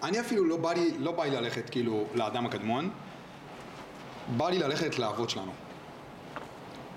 אני 0.02 0.20
אפילו 0.20 0.44
לא 0.44 0.56
בא 0.56 0.72
לי, 0.72 0.94
לא 0.98 1.12
בא 1.12 1.24
לי 1.24 1.30
ללכת 1.30 1.70
כאילו 1.70 2.04
לאדם 2.14 2.46
הקדמון, 2.46 2.90
בא 4.36 4.50
לי 4.50 4.58
ללכת 4.58 4.98
לאבות 4.98 5.30
שלנו. 5.30 5.52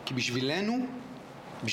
כי 0.05 0.13
בשבילנו, 0.13 0.73
בשביל... 0.73 0.98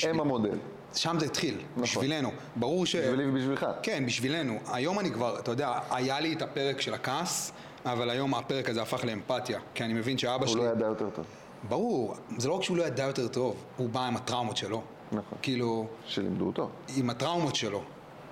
הם 0.03 0.19
המודל. 0.19 0.57
שם 0.95 1.19
זה 1.19 1.25
התחיל, 1.25 1.55
נכון. 1.71 1.83
בשבילנו. 1.83 2.31
ברור 2.55 2.85
ש... 2.85 2.95
בשבילי 2.95 3.29
ובשבילך. 3.29 3.65
כן, 3.83 4.05
בשבילנו. 4.05 4.59
היום 4.71 4.99
אני 4.99 5.11
כבר, 5.11 5.39
אתה 5.39 5.51
יודע, 5.51 5.79
היה 5.91 6.19
לי 6.19 6.33
את 6.33 6.41
הפרק 6.41 6.81
של 6.81 6.93
הכעס, 6.93 7.51
אבל 7.85 8.09
היום 8.09 8.33
הפרק 8.33 8.69
הזה 8.69 8.81
הפך 8.81 9.05
לאמפתיה, 9.05 9.59
כי 9.73 9.83
אני 9.83 9.93
מבין 9.93 10.17
שאבא 10.17 10.45
הוא 10.45 10.47
שלי... 10.47 10.61
לא 10.61 10.69
ידע 10.69 10.85
יותר 10.85 11.09
טוב. 11.09 11.25
ברור, 11.69 12.15
זה 12.37 12.47
לא 12.47 12.53
רק 12.53 12.63
שהוא 12.63 12.77
לא 12.77 12.83
ידע 12.83 13.03
יותר 13.03 13.27
טוב, 13.27 13.63
הוא 13.77 13.89
בא 13.89 14.07
עם 14.07 14.15
הטראומות 14.15 14.57
שלו. 14.57 14.81
נכון. 15.11 15.37
כאילו, 15.41 15.87
שלימדו 16.05 16.45
אותו. 16.45 16.69
עם 16.97 17.09
הטראומות 17.09 17.55
שלו. 17.55 17.83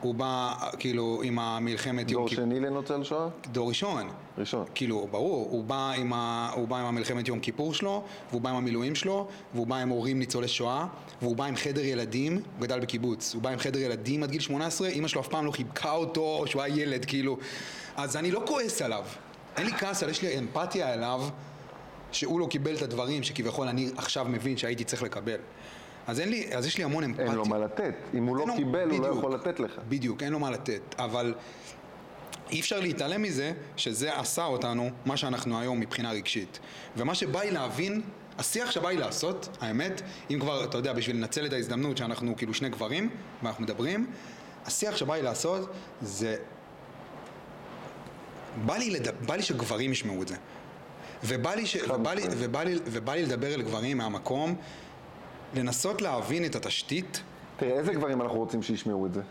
הוא 0.02 0.16
בא, 0.16 0.54
כאילו, 0.80 1.22
עם 1.24 1.40
המלחמת 1.40 2.12
יום 2.12 2.22
דור 2.22 2.30
כיפור. 2.30 2.46
שני 2.46 2.60
לנוצל 2.60 3.04
שואה? 3.04 3.28
דור 3.52 3.70
ראשון. 3.70 4.10
ראשון. 4.38 4.66
כאילו, 4.76 5.08
ברור, 5.12 5.48
הוא 5.52 5.64
בא, 5.64 5.92
עם 5.98 6.14
ה... 6.14 6.52
הוא 6.56 6.68
בא 6.68 6.78
עם 6.78 6.86
המלחמת 6.86 7.28
יום 7.28 7.40
כיפור 7.40 7.74
שלו, 7.74 8.04
והוא 8.30 8.42
בא 8.42 8.50
עם 8.50 8.56
המילואים 8.56 8.96
שלו, 8.96 9.28
והוא 9.54 9.68
בא 9.68 9.76
עם 9.76 9.90
הורים 9.90 10.20
ניצולי 10.20 10.48
שואה, 10.48 10.88
והוא 11.22 11.36
בא 11.36 11.46
עם 11.46 11.56
חדר 11.56 11.86
ילדים, 11.86 12.34
הוא 12.34 12.42
גדל 12.62 12.80
בקיבוץ, 12.80 13.34
הוא 13.34 13.42
בא 13.42 13.50
עם 13.50 13.60
חדר 13.60 13.80
ילדים 13.80 14.24
עד 14.24 14.32
גיל 14.32 14.42
18, 14.42 14.88
אמא 14.90 15.08
שלו 15.08 15.22
אף 15.22 15.28
פעם 15.28 15.46
לא 15.46 15.52
חיבקה 15.52 15.92
אותו, 15.92 16.44
שהוא 16.48 16.62
היה 16.62 16.82
ילד, 16.82 17.06
כאילו. 17.06 17.38
אז 17.96 18.16
אני 18.18 18.32
לא 18.32 18.44
כועס 18.48 18.82
עליו. 18.82 19.04
אין 19.58 19.66
לי 19.66 19.72
כעס 19.72 20.04
עליו, 20.04 20.12
יש 20.16 20.22
לי 20.22 20.40
אמפתיה 20.40 20.94
אליו, 20.94 21.22
שהוא 22.12 22.40
לא 22.40 22.48
קיבל 22.50 22.76
את 22.76 22.82
הדברים 22.82 23.24
שכביכול 23.24 23.68
אני 23.68 23.90
עכשיו 23.98 24.26
מבין 24.30 24.58
שהייתי 24.58 24.84
צריך 24.84 25.04
לקבל. 25.04 25.38
אז 26.08 26.20
אין 26.20 26.30
לי, 26.30 26.54
אז 26.56 26.66
יש 26.66 26.78
לי 26.78 26.84
המון 26.84 27.04
אמפתיה. 27.04 27.26
אין 27.26 27.36
לו 27.36 27.46
מה 27.46 27.58
לתת. 27.58 27.94
אם 28.14 28.26
הוא 28.26 28.38
לא 28.38 28.48
לו- 28.48 28.56
קיבל, 28.56 28.80
הוא 28.90 29.00
לא 29.00 29.00
בדיוק. 29.00 29.18
יכול 29.18 29.34
לתת 29.34 29.60
לך. 29.60 29.72
בדיוק, 29.90 30.24
אין 30.24 30.32
לו 30.34 30.40
מה 30.40 30.52
לתת, 30.52 30.82
אבל 31.00 31.34
אי 32.52 32.60
אפשר 32.60 32.80
להתעלם 32.80 33.22
מזה 33.22 33.54
שזה 33.78 34.20
עשה 34.20 34.46
אותנו 34.46 34.90
מה 35.06 35.18
שאנחנו 35.18 35.60
היום 35.60 35.80
מבחינה 35.80 36.12
רגשית. 36.12 36.60
ומה 36.98 37.16
שבא 37.16 37.42
לי 37.42 37.52
להבין, 37.52 38.02
השיח 38.38 38.72
שבא 38.72 38.90
לי 38.90 38.98
לעשות, 38.98 39.58
האמת, 39.62 40.02
אם 40.32 40.40
כבר, 40.40 40.64
אתה 40.64 40.78
יודע, 40.78 40.94
בשביל 40.94 41.16
לנצל 41.16 41.46
את 41.46 41.54
ההזדמנות 41.54 41.98
שאנחנו 41.98 42.36
כאילו 42.36 42.54
שני 42.54 42.70
גברים, 42.70 43.10
ואנחנו 43.44 43.64
מדברים, 43.64 44.08
השיח 44.66 44.98
שבא 44.98 45.16
לי 45.16 45.22
לעשות 45.22 45.70
זה... 46.02 46.36
בא 48.66 48.78
לי, 48.78 48.90
לד... 48.90 49.08
בא 49.26 49.36
לי 49.36 49.44
שגברים 49.44 49.92
ישמעו 49.92 50.22
את 50.22 50.28
זה. 50.28 50.36
ובא 51.24 51.54
לי, 51.54 51.66
ש... 51.66 51.76
ובא, 51.76 52.14
לי, 52.14 52.22
משמעית. 52.22 52.38
ובא, 52.42 52.64
לי, 52.64 52.76
ובא 52.86 53.14
לי 53.14 53.24
לדבר 53.24 53.54
אל 53.54 53.62
גברים 53.62 53.98
מהמקום, 53.98 54.56
לנסות 55.56 56.02
להבין 56.02 56.46
את 56.46 56.56
התשתית. 56.56 57.22
תראה, 57.58 57.72
איזה 57.72 57.94
גברים 57.94 58.22
אנחנו 58.22 58.38
רוצים 58.38 58.64
שישמעו 58.64 59.06
את 59.06 59.14
זה? 59.14 59.22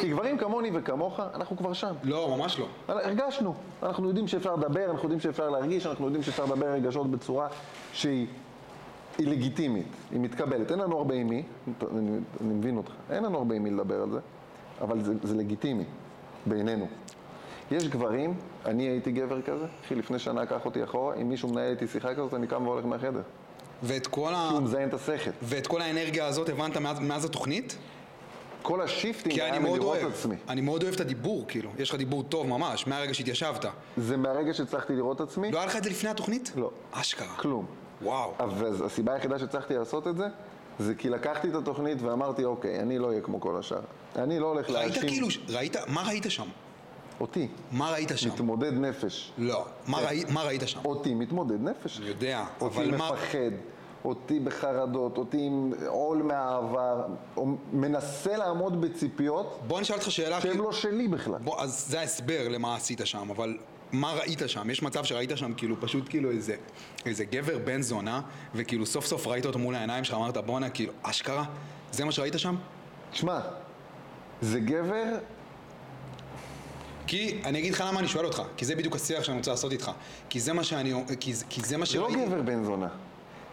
כי 0.00 0.08
גברים 0.08 0.38
כמוני 0.38 0.70
וכמוך, 0.74 1.20
אנחנו 1.34 1.56
כבר 1.56 1.72
שם. 1.72 1.94
לא, 2.02 2.36
ממש 2.38 2.58
לא. 2.58 2.66
הרגשנו. 2.88 3.54
אנחנו 3.82 4.08
יודעים 4.08 4.28
שאפשר 4.28 4.54
לדבר, 4.54 4.84
אנחנו 4.90 5.02
יודעים 5.02 5.20
שאפשר 5.20 5.50
להרגיש, 5.50 5.86
אנחנו 5.86 6.04
יודעים 6.04 6.22
שאפשר 6.22 6.44
לדבר 6.44 6.66
רגשות 6.66 7.10
בצורה 7.10 7.48
שהיא 7.92 8.26
היא 9.18 9.28
לגיטימית, 9.28 9.86
היא 10.10 10.20
מתקבלת. 10.20 10.70
אין 10.70 10.78
לנו 10.78 10.96
הרבה 10.96 11.14
עם 11.14 11.28
מי, 11.28 11.42
אני, 11.92 12.18
אני 12.40 12.54
מבין 12.54 12.76
אותך, 12.76 12.92
אין 13.10 13.24
לנו 13.24 13.38
הרבה 13.38 13.54
עם 13.54 13.62
מי 13.62 13.70
לדבר 13.70 14.02
על 14.02 14.10
זה, 14.10 14.20
אבל 14.80 15.02
זה, 15.02 15.12
זה 15.22 15.34
לגיטימי 15.34 15.84
בעינינו. 16.46 16.86
יש 17.70 17.88
גברים, 17.88 18.34
אני 18.64 18.82
הייתי 18.82 19.12
גבר 19.12 19.42
כזה, 19.42 19.66
אחי, 19.84 19.94
לפני 19.94 20.18
שנה 20.18 20.46
קח 20.46 20.64
אותי 20.64 20.84
אחורה, 20.84 21.14
אם 21.14 21.28
מישהו 21.28 21.48
מנהל 21.48 21.70
איתי 21.70 21.86
שיחה 21.86 22.14
כזאת, 22.14 22.34
אני 22.34 22.46
קם 22.46 22.66
והולך 22.66 22.84
מהחדר. 22.84 23.22
ואת 23.82 24.06
כל, 24.06 24.34
ה... 24.34 24.46
כי 24.48 24.54
הוא 24.54 24.62
מזיין 24.62 24.88
את 24.88 24.94
השכל. 24.94 25.30
ואת 25.42 25.66
כל 25.66 25.82
האנרגיה 25.82 26.26
הזאת 26.26 26.48
הבנת 26.48 26.76
מאז, 26.76 27.00
מאז 27.00 27.24
התוכנית? 27.24 27.76
כל 28.66 28.82
ה 28.82 28.88
shifting 28.88 29.40
היה 29.40 29.58
מלראות 29.60 29.80
אוהב, 30.02 30.12
עצמי. 30.12 30.34
אני 30.48 30.60
מאוד 30.60 30.82
אוהב 30.82 30.94
את 30.94 31.00
הדיבור, 31.00 31.44
כאילו. 31.48 31.70
יש 31.78 31.90
לך 31.90 31.96
דיבור 31.96 32.22
טוב 32.22 32.46
ממש, 32.46 32.86
מהרגע 32.86 33.14
שהתיישבת. 33.14 33.64
זה 33.96 34.16
מהרגע 34.16 34.54
שהצלחתי 34.54 34.92
לראות 34.96 35.20
עצמי, 35.20 35.50
לא 35.52 35.58
היה 35.58 35.66
לך 35.66 35.76
את 35.76 35.84
זה 35.84 35.90
לפני 35.90 36.10
התוכנית? 36.10 36.52
לא. 36.56 36.70
אשכרה. 36.92 37.34
כלום. 37.36 37.66
וואו. 38.02 38.32
אבל 38.40 38.84
הסיבה 38.84 39.12
היחידה 39.14 39.38
שהצלחתי 39.38 39.74
לעשות 39.74 40.06
את 40.08 40.16
זה, 40.16 40.24
זה 40.78 40.94
כי 40.94 41.08
לקחתי 41.10 41.48
את 41.48 41.54
התוכנית 41.54 42.02
ואמרתי, 42.02 42.44
אוקיי, 42.44 42.80
אני 42.80 42.98
לא 42.98 43.08
אהיה 43.08 43.20
כמו 43.20 43.40
כל 43.40 43.56
השאר. 43.58 43.80
אני 44.16 44.38
לא 44.38 44.46
הולך 44.46 44.70
ראית 44.70 44.90
להאשים 44.90 45.08
כאילו, 45.08 45.28
ראית, 45.48 45.76
מה 45.88 46.02
ראית 46.08 46.24
שם? 46.28 46.46
אותי, 47.20 47.48
מה 47.72 47.90
ראית 47.92 48.10
שם? 48.16 48.28
מתמודד 48.28 48.72
נפש. 48.72 49.32
לא. 49.38 49.64
מה 49.86 49.98
ראי- 49.98 50.24
מה 50.28 50.42
ראית 50.42 50.62
שם? 50.66 50.80
אותי 50.84 51.14
מתמודד 51.14 51.62
נפש. 51.62 51.98
אני 51.98 52.08
יודע, 52.08 52.44
אותי 52.60 52.76
אבל 52.76 52.96
מה... 52.96 53.10
מפחד, 53.12 53.38
אותי 54.06 54.40
בחרדות, 54.40 55.18
אותי 55.18 55.40
עם 55.40 55.72
עול 55.86 56.22
מהעבר, 56.22 57.06
או 57.36 57.46
מנסה 57.72 58.36
לעמוד 58.36 58.80
בציפיות 58.80 59.60
בוא 59.66 59.80
נשאל 59.80 59.96
אותך 59.96 60.10
שאלה, 60.10 60.40
שהן 60.40 60.56
לא 60.58 60.72
שלי 60.72 61.08
בכלל. 61.08 61.38
בוא, 61.38 61.60
אז 61.60 61.86
זה 61.88 62.00
ההסבר 62.00 62.48
למה 62.48 62.76
עשית 62.76 63.00
שם, 63.04 63.30
אבל 63.30 63.56
מה 63.92 64.12
ראית 64.12 64.42
שם? 64.46 64.70
יש 64.70 64.82
מצב 64.82 65.04
שראית 65.04 65.30
שם 65.34 65.52
כאילו 65.56 65.76
פשוט 65.80 66.08
כאילו 66.08 66.30
איזה, 66.30 66.54
איזה 67.06 67.24
גבר 67.24 67.58
בן 67.58 67.82
זונה, 67.82 68.20
וכאילו 68.54 68.86
סוף 68.86 69.06
סוף 69.06 69.26
ראית 69.26 69.46
אותו 69.46 69.58
מול 69.58 69.74
העיניים 69.74 70.04
שלך, 70.04 70.14
אמרת 70.14 70.36
בואנה, 70.36 70.70
כאילו, 70.70 70.92
אשכרה? 71.02 71.44
זה 71.92 72.04
מה 72.04 72.12
שראית 72.12 72.34
שם? 72.36 72.56
תשמע, 73.10 73.40
זה 74.40 74.60
גבר, 74.60 75.04
כי, 77.06 77.40
אני 77.44 77.58
אגיד 77.58 77.72
לך 77.72 77.84
למה 77.86 78.00
אני 78.00 78.08
שואל 78.08 78.24
אותך, 78.24 78.42
כי 78.56 78.64
זה 78.64 78.76
בדיוק 78.76 78.96
השיח 78.96 79.24
שאני 79.24 79.38
רוצה 79.38 79.50
לעשות 79.50 79.72
איתך. 79.72 79.90
כי 80.28 80.40
זה 80.40 80.52
מה 80.52 80.64
שאני, 80.64 80.94
כי, 81.20 81.32
כי 81.48 81.60
זה 81.60 81.76
מה 81.76 81.86
זה 81.86 81.98
לא 81.98 82.08
שראיתי. 82.10 82.26
גבר 82.26 82.42
בן 82.42 82.64
זונה. 82.64 82.88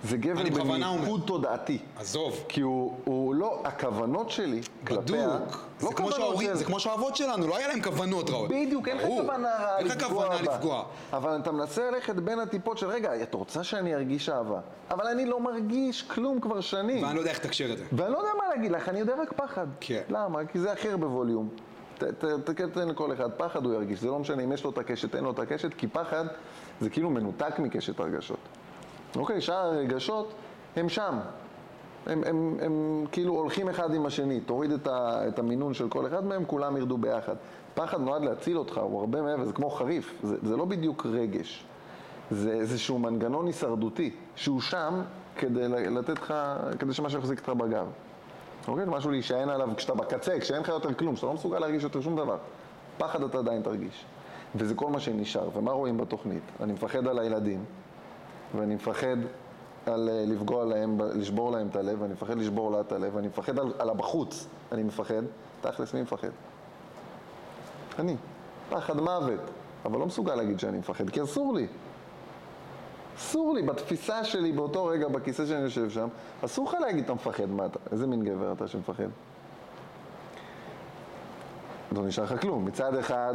זה 0.03 0.17
גבר. 0.17 0.43
במיקוד 0.63 1.21
תודעתי. 1.25 1.77
עזוב. 1.99 2.43
כי 2.49 2.61
הוא, 2.61 2.97
הוא 3.03 3.35
לא, 3.35 3.61
הכוונות 3.63 4.29
שלי 4.29 4.61
כלפיה, 4.87 5.27
בדוק. 5.29 5.65
לא 5.81 5.87
זה 5.89 5.95
כמו 5.95 6.11
שההורים, 6.11 6.47
של- 6.49 6.55
זה 6.55 6.65
כמו 6.65 6.79
שהאבות 6.79 7.15
שלנו, 7.15 7.47
לא 7.47 7.57
היה 7.57 7.67
להם 7.67 7.81
כוונות 7.81 8.29
רעות. 8.29 8.49
בדיוק, 8.49 8.87
אין 8.87 8.97
לך. 8.97 9.03
כוונה 9.05 9.47
רעה 9.47 9.77
אין 9.77 9.87
לך 9.87 9.95
לפגוע 9.97 10.25
כוונה. 10.25 10.41
לפגוע. 10.41 10.83
אבל 11.13 11.37
אתה 11.41 11.51
מנסה 11.51 11.91
ללכת 11.91 12.15
בין 12.15 12.39
הטיפות 12.39 12.77
של, 12.77 12.87
רגע, 12.87 13.21
את 13.23 13.33
רוצה 13.33 13.63
שאני 13.63 13.95
ארגיש 13.95 14.29
אהבה, 14.29 14.59
אבל 14.91 15.07
אני 15.07 15.25
לא 15.25 15.39
מרגיש 15.39 16.01
כלום 16.03 16.39
כבר 16.41 16.61
שנים. 16.61 17.03
ואני 17.03 17.15
לא 17.15 17.19
יודע 17.19 17.31
איך 17.31 17.39
לתקשר 17.39 17.73
את 17.73 17.77
זה. 17.77 17.83
ואני 17.93 18.11
לא 18.13 18.17
יודע 18.17 18.29
מה 18.37 18.55
להגיד 18.55 18.71
לך, 18.71 18.89
אני 18.89 18.99
יודע 18.99 19.13
רק 19.21 19.33
פחד. 19.33 19.67
כן. 19.79 20.01
למה? 20.09 20.45
כי 20.45 20.59
זה 20.59 20.73
אחר 20.73 20.97
בווליום. 20.97 21.49
ת- 21.97 22.03
ת- 22.03 22.25
ת- 22.49 22.61
תן 22.73 22.87
לכל 22.87 23.13
אחד, 23.13 23.31
פחד 23.37 23.65
הוא 23.65 23.73
ירגיש, 23.73 23.99
זה 23.99 24.07
לא 24.07 24.19
משנה 24.19 24.43
אם 24.43 24.51
יש 24.51 24.63
לו 24.63 24.69
את 24.69 24.77
הקשת, 24.77 25.15
אין 25.15 25.23
לו 25.23 25.31
את 25.31 25.39
הקשת, 25.39 25.73
כי 25.73 25.87
פחד 25.87 26.25
זה 26.81 26.89
כאילו 26.89 27.09
מנותק 27.09 27.59
מקשת 27.59 27.99
הרגשות. 27.99 28.37
אוקיי, 29.15 29.41
שאר 29.41 29.55
הרגשות 29.55 30.33
הם 30.75 30.89
שם. 30.89 31.19
הם, 32.05 32.23
הם, 32.25 32.57
הם 32.61 33.05
כאילו 33.11 33.33
הולכים 33.33 33.69
אחד 33.69 33.93
עם 33.93 34.05
השני, 34.05 34.39
תוריד 34.39 34.71
את, 34.71 34.87
ה, 34.87 35.27
את 35.27 35.39
המינון 35.39 35.73
של 35.73 35.89
כל 35.89 36.07
אחד 36.07 36.25
מהם, 36.25 36.45
כולם 36.45 36.77
ירדו 36.77 36.97
ביחד. 36.97 37.35
פחד 37.73 38.01
נועד 38.01 38.23
להציל 38.23 38.57
אותך, 38.57 38.77
הוא 38.77 38.99
הרבה 38.99 39.21
מעבר, 39.21 39.45
זה 39.45 39.53
כמו 39.53 39.69
חריף, 39.69 40.13
זה, 40.23 40.35
זה 40.43 40.57
לא 40.57 40.65
בדיוק 40.65 41.05
רגש. 41.05 41.65
זה 42.31 42.51
איזשהו 42.51 42.99
מנגנון 42.99 43.47
הישרדותי, 43.47 44.11
שהוא 44.35 44.61
שם 44.61 45.01
כדי 45.37 45.67
לתת 45.67 46.21
לך, 46.21 46.33
כדי 46.79 46.93
שמשהו 46.93 47.19
יחזיק 47.19 47.39
אותך 47.39 47.49
בגב. 47.49 47.87
אוקיי? 48.67 48.85
משהו 48.87 49.11
להישען 49.11 49.49
עליו 49.49 49.69
כשאתה 49.77 49.93
בקצה, 49.93 50.39
כשאין 50.39 50.61
לך 50.61 50.69
יותר 50.69 50.93
כלום, 50.93 51.15
כשאתה 51.15 51.27
לא 51.27 51.33
מסוגל 51.33 51.59
להרגיש 51.59 51.83
יותר 51.83 52.01
שום 52.01 52.15
דבר. 52.15 52.37
פחד 52.97 53.23
אתה 53.23 53.37
עדיין 53.37 53.61
תרגיש. 53.61 54.05
וזה 54.55 54.75
כל 54.75 54.89
מה 54.89 54.99
שנשאר. 54.99 55.57
ומה 55.57 55.71
רואים 55.71 55.97
בתוכנית? 55.97 56.43
אני 56.61 56.73
מפחד 56.73 57.07
על 57.07 57.19
הילדים, 57.19 57.65
ואני 58.55 58.75
מפחד 58.75 59.17
על 59.85 60.09
אה, 60.09 60.23
לפגוע 60.27 60.65
להם, 60.65 60.97
לשבור 61.15 61.51
להם 61.51 61.67
את 61.67 61.75
הלב, 61.75 62.01
ואני 62.01 62.13
מפחד 62.13 62.37
לשבור 62.37 62.71
לה 62.71 62.81
את 62.81 62.91
הלב, 62.91 63.15
ואני 63.15 63.27
מפחד 63.27 63.59
על, 63.59 63.73
על 63.79 63.89
הבחוץ, 63.89 64.47
אני 64.71 64.83
מפחד. 64.83 65.23
תכלס, 65.61 65.93
מי 65.93 66.01
מפחד? 66.01 66.29
אני. 67.99 68.15
פחד 68.69 68.97
מוות. 68.97 69.39
אבל 69.85 69.99
לא 69.99 70.05
מסוגל 70.05 70.35
להגיד 70.35 70.59
שאני 70.59 70.77
מפחד, 70.77 71.09
כי 71.09 71.23
אסור 71.23 71.53
לי. 71.53 71.67
אסור 73.17 73.53
לי, 73.53 73.61
בתפיסה 73.61 74.23
שלי, 74.23 74.51
באותו 74.51 74.85
רגע, 74.85 75.07
בכיסא 75.07 75.45
שאני 75.45 75.61
יושב 75.61 75.89
שם, 75.89 76.07
אסור 76.45 76.69
לך 76.69 76.73
להגיד 76.81 77.03
אתה 77.03 77.13
מפחד, 77.13 77.49
מה 77.49 77.65
אתה? 77.65 77.79
איזה 77.91 78.07
מין 78.07 78.23
גבר 78.23 78.51
אתה 78.51 78.67
שמפחד? 78.67 79.07
לא 81.91 82.05
נשאר 82.05 82.23
לך 82.23 82.41
כלום. 82.41 82.65
מצד 82.65 82.95
אחד, 82.95 83.33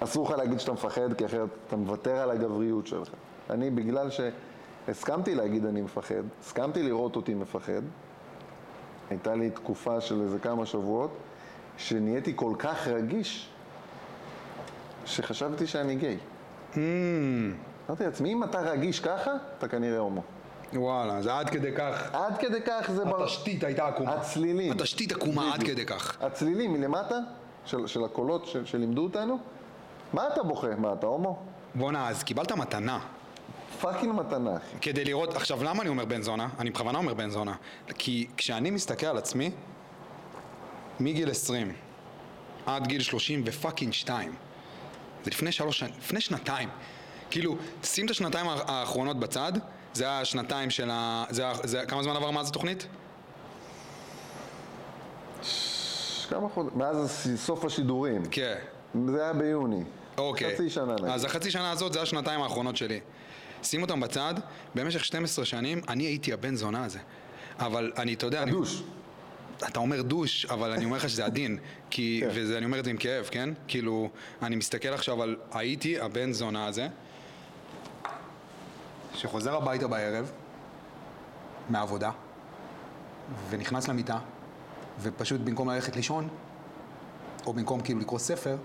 אסור 0.00 0.26
לך 0.28 0.30
להגיד 0.30 0.60
שאתה 0.60 0.72
מפחד, 0.72 1.12
כי 1.12 1.26
אחרת 1.26 1.48
אתה 1.68 1.76
מוותר 1.76 2.16
על 2.16 2.30
הגבריות 2.30 2.86
שלך. 2.86 3.08
אני, 3.50 3.70
בגלל 3.70 4.08
שהסכמתי 4.10 5.34
להגיד 5.34 5.64
אני 5.66 5.82
מפחד, 5.82 6.22
הסכמתי 6.40 6.82
לראות 6.82 7.16
אותי 7.16 7.34
מפחד, 7.34 7.82
הייתה 9.10 9.34
לי 9.34 9.50
תקופה 9.50 10.00
של 10.00 10.20
איזה 10.22 10.38
כמה 10.38 10.66
שבועות, 10.66 11.16
שנהייתי 11.76 12.32
כל 12.36 12.52
כך 12.58 12.88
רגיש, 12.88 13.48
שחשבתי 15.06 15.66
שאני 15.66 15.96
גיי. 15.96 16.18
אמרתי 17.88 18.04
לעצמי, 18.04 18.32
אם 18.32 18.44
אתה 18.44 18.60
רגיש 18.60 19.00
ככה, 19.00 19.30
אתה 19.58 19.68
כנראה 19.68 19.98
הומו. 19.98 20.22
וואלה, 20.72 21.22
זה 21.22 21.38
עד 21.38 21.50
כדי 21.50 21.72
כך. 21.76 22.14
עד 22.14 22.38
כדי 22.38 22.60
כך 22.66 22.90
זה... 22.90 23.04
בר- 23.04 23.22
התשתית 23.22 23.64
הייתה 23.64 23.86
עקומה. 23.86 24.12
הצלילים. 24.14 24.72
התשתית 24.72 25.12
עקומה 25.12 25.54
עד. 25.54 25.62
כדי 25.62 25.86
כך. 25.86 26.22
הצלילים 26.22 26.72
מלמטה, 26.72 27.18
של, 27.64 27.86
של 27.86 28.04
הקולות 28.04 28.46
של, 28.46 28.64
שלימדו 28.64 29.02
אותנו, 29.04 29.38
מה 30.12 30.28
אתה 30.32 30.42
בוכה? 30.42 30.74
מה, 30.78 30.92
אתה 30.92 31.06
הומו? 31.06 31.38
בואנה, 31.74 32.08
אז 32.08 32.22
קיבלת 32.22 32.52
מתנה. 32.52 32.98
fucking 33.80 34.14
מתנה, 34.14 34.56
אחי. 34.56 34.76
כדי 34.80 35.04
לראות, 35.04 35.34
עכשיו 35.36 35.64
למה 35.64 35.80
אני 35.82 35.88
אומר 35.88 36.04
בן 36.04 36.22
זונה? 36.22 36.48
אני 36.58 36.70
בכוונה 36.70 36.98
אומר 36.98 37.14
בן 37.14 37.30
זונה. 37.30 37.54
כי 37.98 38.26
כשאני 38.36 38.70
מסתכל 38.70 39.06
על 39.06 39.18
עצמי, 39.18 39.50
מגיל 41.00 41.30
20 41.30 41.72
עד 42.66 42.86
גיל 42.86 43.02
30 43.02 43.42
ו 43.46 43.52
fucking 43.52 43.92
2, 43.92 44.34
זה 45.24 45.30
לפני 45.30 45.52
שלוש 45.52 45.78
שנים, 45.78 45.94
לפני 45.98 46.20
שנתיים. 46.20 46.68
כאילו, 47.30 47.56
שים 47.82 48.06
את 48.06 48.10
השנתיים 48.10 48.46
האח- 48.48 48.70
האחרונות 48.70 49.18
בצד, 49.20 49.52
זה 49.92 50.10
השנתיים 50.10 50.70
של 50.70 50.88
ה... 50.92 51.24
זה, 51.30 51.44
זה, 51.64 51.82
כמה 51.88 52.02
זמן 52.02 52.16
עבר 52.16 52.30
מאז 52.30 52.48
התוכנית? 52.48 52.86
כמה 56.30 56.48
חודשים? 56.48 56.78
מאז 56.78 57.28
סוף 57.36 57.64
השידורים. 57.64 58.22
כן. 58.30 58.54
זה 59.08 59.22
היה 59.24 59.32
ביוני. 59.32 59.82
אוקיי. 60.18 60.54
חצי 60.54 60.70
שנה. 60.70 60.94
אז 61.14 61.24
החצי 61.24 61.50
שנה 61.50 61.70
הזאת 61.70 61.92
זה 61.92 62.02
השנתיים 62.02 62.42
האחרונות 62.42 62.76
שלי. 62.76 63.00
שים 63.64 63.82
אותם 63.82 64.00
בצד, 64.00 64.34
במשך 64.74 65.04
12 65.04 65.44
שנים 65.44 65.80
אני 65.88 66.04
הייתי 66.04 66.32
הבן 66.32 66.54
זונה 66.56 66.84
הזה. 66.84 66.98
אבל 67.58 67.92
אני, 67.96 68.14
אתה 68.14 68.26
יודע, 68.26 68.42
אני, 68.42 68.50
הדוש. 68.50 68.82
אתה 69.68 69.78
אומר 69.78 70.02
דוש, 70.02 70.46
אבל 70.46 70.70
אני 70.70 70.84
אומר 70.84 70.96
לך 70.96 71.08
שזה 71.08 71.24
עדין. 71.24 71.58
כי, 71.90 72.18
כן. 72.22 72.28
וזה, 72.34 72.58
אני 72.58 72.66
אומר 72.66 72.78
את 72.78 72.84
זה 72.84 72.90
עם 72.90 72.96
כאב, 72.96 73.28
כן? 73.30 73.50
כאילו, 73.68 74.08
אני 74.42 74.56
מסתכל 74.56 74.88
עכשיו 74.88 75.22
על 75.22 75.36
הייתי 75.52 76.00
הבן 76.00 76.32
זונה 76.32 76.66
הזה, 76.66 76.88
שחוזר 79.14 79.56
הביתה 79.56 79.88
בערב, 79.88 80.32
מהעבודה, 81.68 82.10
ונכנס 83.50 83.88
למיטה, 83.88 84.18
ופשוט 85.00 85.40
במקום 85.40 85.70
ללכת 85.70 85.96
לישון, 85.96 86.28
או 87.46 87.52
במקום 87.52 87.80
כאילו 87.80 88.00
לקרוא 88.00 88.18
ספר, 88.18 88.56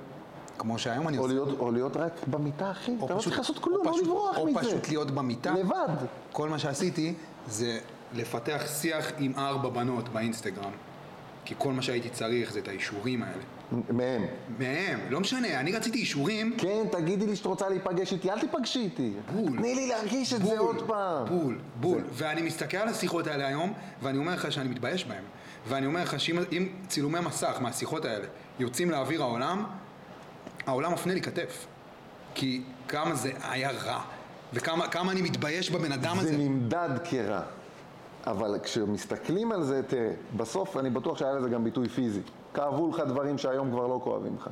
כמו 0.60 0.80
שהיום 0.80 1.08
אני 1.08 1.18
או 1.18 1.24
עושה, 1.24 1.34
להיות, 1.34 1.60
או 1.60 1.72
להיות 1.72 1.98
רק 1.98 2.12
במיטה, 2.28 2.72
אחי. 2.72 2.96
או 3.00 3.06
אתה 3.06 3.14
לא 3.14 3.20
צריך 3.20 3.38
לעשות 3.38 3.58
או 3.58 3.62
כלום, 3.62 3.86
לא 3.86 3.94
לברוח 4.04 4.38
או 4.38 4.48
מזה. 4.48 4.60
פשוט 4.60 4.90
להיות 4.90 5.12
במיטה. 5.12 5.52
לבד. 5.52 5.88
כל 6.32 6.50
מה 6.50 6.60
שעשיתי 6.60 7.14
זה 7.48 7.80
לפתח 8.14 8.62
שיח 8.82 9.12
עם 9.18 9.34
ארבע 9.38 9.70
בנות 9.70 10.10
באינסטגרם. 10.10 10.72
כי 11.46 11.56
כל 11.58 11.74
מה 11.74 11.82
שהייתי 11.82 12.10
צריך 12.10 12.52
זה 12.52 12.60
את 12.60 12.68
האישורים 12.68 13.24
האלה. 13.24 13.44
מהם. 13.90 14.26
מהם, 14.60 15.00
לא 15.10 15.20
משנה, 15.20 15.60
אני 15.60 15.72
רציתי 15.72 16.00
אישורים. 16.00 16.56
כן, 16.58 16.84
תגידי 16.92 17.26
לי 17.28 17.36
שאת 17.36 17.46
רוצה 17.46 17.70
להיפגש 17.70 18.14
איתי, 18.14 18.32
אל 18.32 18.40
תיפגשי 18.40 18.80
איתי. 18.80 19.14
בול. 19.34 19.58
תני 19.58 19.76
לי 19.76 19.88
להרגיש 19.88 20.34
את 20.34 20.46
זה 20.46 20.60
עוד 20.60 20.84
פעם. 20.88 21.26
בול, 21.26 21.60
בול. 21.80 22.04
ואני 22.12 22.42
מסתכל 22.42 22.78
על 22.78 22.88
השיחות 22.88 23.28
האלה 23.28 23.48
היום, 23.48 23.74
ואני 24.02 24.18
אומר 24.18 24.34
לך 24.34 24.52
שאני 24.52 24.70
מתבייש 24.70 25.06
בהם. 25.06 25.24
ואני 25.68 25.86
אומר 25.86 26.04
לך 26.04 26.20
שאם 26.20 26.40
אם 26.52 26.68
צילומי 26.88 27.20
מסך 27.20 27.58
מהשיחות 27.62 28.06
האלה 28.06 28.26
יוצאים 28.60 28.92
לאוויר 28.92 29.22
העולם, 29.22 29.64
העולם 30.66 30.94
מפנה 30.94 31.14
לי 31.14 31.22
כתף. 31.22 31.68
כי 32.36 32.64
כמה 32.88 33.16
זה 33.16 33.32
היה 33.44 33.72
רע, 33.72 34.02
וכמה 34.54 34.88
כמה 34.88 35.12
אני 35.12 35.22
מתבייש 35.22 35.72
בבן 35.72 35.92
אדם 35.92 36.16
זה 36.16 36.22
הזה. 36.22 36.38
נמדד 36.38 36.90
כרע. 37.04 37.42
אבל 38.28 38.60
כשמסתכלים 38.64 39.52
על 39.52 39.64
זה, 39.64 39.82
תראה, 39.88 40.12
בסוף 40.38 40.78
אני 40.78 40.90
בטוח 40.90 41.18
שהיה 41.18 41.34
לזה 41.34 41.50
גם 41.50 41.64
ביטוי 41.64 41.90
פיזי. 41.90 42.22
כאבו 42.54 42.90
לך 42.90 43.00
דברים 43.00 43.38
שהיום 43.38 43.72
כבר 43.72 43.88
לא 43.88 44.00
כואבים 44.04 44.36
לך. 44.40 44.50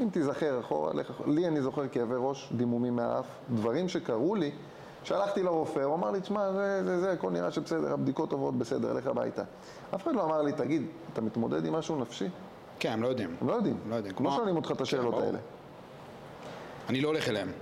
אם 0.00 0.08
תיזכר 0.12 0.60
אחורה, 0.60 0.94
לך. 0.94 1.12
לי 1.26 1.48
אני 1.48 1.62
זוכר 1.62 1.88
כאבי 1.88 2.14
ראש, 2.16 2.52
דימומים 2.56 2.96
מהאף, 2.96 3.26
דברים 3.50 3.88
שקרו 3.88 4.34
לי, 4.34 4.50
שהלכתי 5.04 5.42
לרופא, 5.42 5.80
הוא 5.80 5.94
אמר 5.94 6.10
לי, 6.10 6.20
תשמע, 6.20 6.52
זה, 6.52 6.84
זה, 6.84 7.00
זה, 7.00 7.12
הכל 7.12 7.30
נראה 7.30 7.50
שבסדר, 7.50 7.92
הבדיקות 7.92 8.32
עוברות 8.32 8.58
בסדר, 8.58 8.92
לך 8.92 9.06
הביתה. 9.06 9.42
אף 9.94 10.02
אחד 10.02 10.14
לא 10.14 10.24
אמר 10.24 10.42
לי, 10.42 10.52
תגיד, 10.52 10.82
אתה 11.12 11.20
מתמודד 11.20 11.64
עם 11.64 11.72
משהו 11.72 12.00
נפשי? 12.00 12.28
כן, 12.80 12.92
הם 12.92 13.02
לא 13.02 13.08
יודעים. 13.08 13.36
הם 13.40 13.48
לא 13.48 13.52
יודעים. 13.52 13.76
לא 13.90 13.94
יודעים. 13.94 14.14
לא 14.14 14.18
כמו- 14.18 14.32
שואלים 14.36 14.56
אותך 14.56 14.70
את 14.70 14.80
השאלות 14.80 15.14
ברור. 15.14 15.22
האלה. 15.26 15.38
אני 16.88 17.00
לא 17.00 17.08
הולך 17.08 17.28
אליהם. 17.28 17.52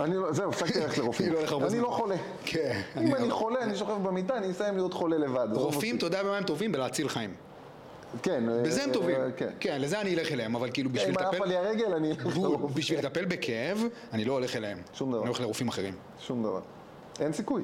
אני 0.00 0.16
לא, 0.16 0.32
זהו, 0.32 0.50
הפסקתי 0.50 0.80
ללכת 0.80 0.98
לרופאים. 0.98 1.32
אני 1.36 1.76
לא. 1.78 1.82
לא 1.82 1.88
חולה. 1.90 2.16
כן. 2.44 2.80
אם 3.00 3.14
אני 3.14 3.30
חולה, 3.30 3.62
אני 3.62 3.76
שוכב 3.76 4.02
במיטה, 4.02 4.36
אני 4.36 4.50
אסיים 4.50 4.74
להיות 4.74 4.92
חולה 4.94 5.18
לבד. 5.18 5.48
רופאים. 5.52 5.96
אתה 5.96 6.06
יודע 6.06 6.22
במה 6.22 6.36
הם 6.36 6.44
טובים? 6.44 6.72
בלהציל 6.72 7.08
חיים. 7.08 7.34
כן. 8.22 8.44
בזה 8.64 8.80
אה, 8.80 8.84
הם 8.84 8.92
טובים. 8.92 9.16
אה, 9.16 9.30
כן. 9.36 9.48
כן, 9.60 9.80
לזה 9.80 10.00
אני 10.00 10.14
אלך 10.14 10.32
אליהם, 10.32 10.56
אבל 10.56 10.70
כאילו 10.72 10.90
בשביל 10.90 11.10
אם 11.10 11.26
עפה 11.26 11.36
לטפל... 11.36 11.44
לי 11.48 11.56
הרגל, 11.56 11.94
אני 11.94 12.10
אלך 12.10 12.26
בול, 12.26 12.48
לרופא. 12.52 12.74
בשביל 12.74 12.98
לטפל 12.98 13.24
בכאב, 13.24 13.84
אני 14.12 14.24
לא 14.24 14.32
הולך 14.32 14.56
אליהם. 14.56 14.78
שום 14.94 15.10
דבר. 15.10 15.18
אני 15.20 15.28
הולך 15.28 15.40
לרופאים 15.40 15.68
אחרים. 15.68 15.94
שום 16.20 16.42
דבר. 16.42 16.60
אין 17.20 17.32
סיכוי. 17.32 17.62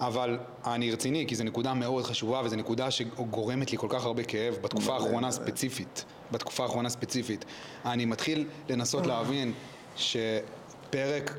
אבל 0.00 0.38
אני 0.66 0.90
רציני, 0.92 1.24
כי 1.28 1.34
זו 1.34 1.44
נקודה 1.44 1.74
מאוד 1.74 2.04
חשובה, 2.04 2.40
וזו 2.44 2.56
נקודה 2.56 2.90
שגורמת 2.90 3.72
לי 3.72 3.78
כל 3.78 3.86
כך 3.90 4.04
הרבה 4.04 4.22
כאב 4.22 4.54
בתקופה 4.62 4.94
האחרונה 4.94 5.20
מלא. 5.20 5.30
ספציפית. 5.30 6.04
בתקופה 6.32 6.62
האחרונה 6.62 6.88
ספציפית. 6.88 7.44
אני 7.84 8.04
מתחיל 8.04 8.46
לנסות 8.68 9.06
להבין 9.06 9.52
שפרק 9.96 11.38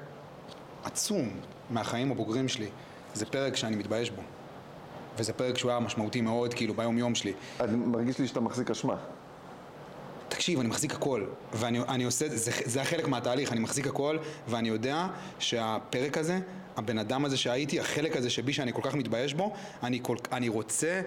עצום 0.84 1.30
מהחיים 1.70 2.12
הבוגרים 2.12 2.48
שלי, 2.48 2.68
זה 3.14 3.26
פרק 3.26 3.56
שאני 3.56 3.76
מתבייש 3.76 4.12
בו. 4.12 4.22
וזה 5.18 5.34
פרק 5.34 5.58
שהוא 5.58 5.72
היה 5.72 5.80
משמעותי 5.80 6.22
מאוד, 6.22 6.54
כאילו, 6.54 6.74
ביום-יום 6.74 7.16
שלי. 7.16 7.34
אני 7.60 7.76
מרגיש 7.78 8.20
לי 8.20 8.28
שאתה 8.28 8.40
מחזיק 8.40 8.72
אשמה. 8.72 8.96
תקשיב, 10.30 10.60
אני 10.60 10.70
מחזיק 10.70 10.94
הכל, 10.94 11.26
ואני 11.54 11.80
אני 11.80 12.04
עושה, 12.04 12.26
זה, 12.30 12.52
זה 12.66 12.82
החלק 12.82 13.08
מהתהליך, 13.08 13.52
אני 13.52 13.60
מחזיק 13.60 13.88
הכל, 13.88 14.18
ואני 14.48 14.70
יודע 14.70 15.08
שהפרק 15.40 16.18
הזה, 16.18 16.40
הבן 16.82 16.98
אדם 16.98 17.26
הזה 17.26 17.38
שהייתי, 17.38 17.80
החלק 17.80 18.18
הזה 18.18 18.30
שבי 18.30 18.54
שאני 18.54 18.74
כל 18.74 18.82
כך 18.84 18.96
מתבייש 18.96 19.34
בו, 19.34 19.54
אני, 19.84 20.00
כל, 20.04 20.16
אני 20.32 20.50
רוצה 20.50 21.02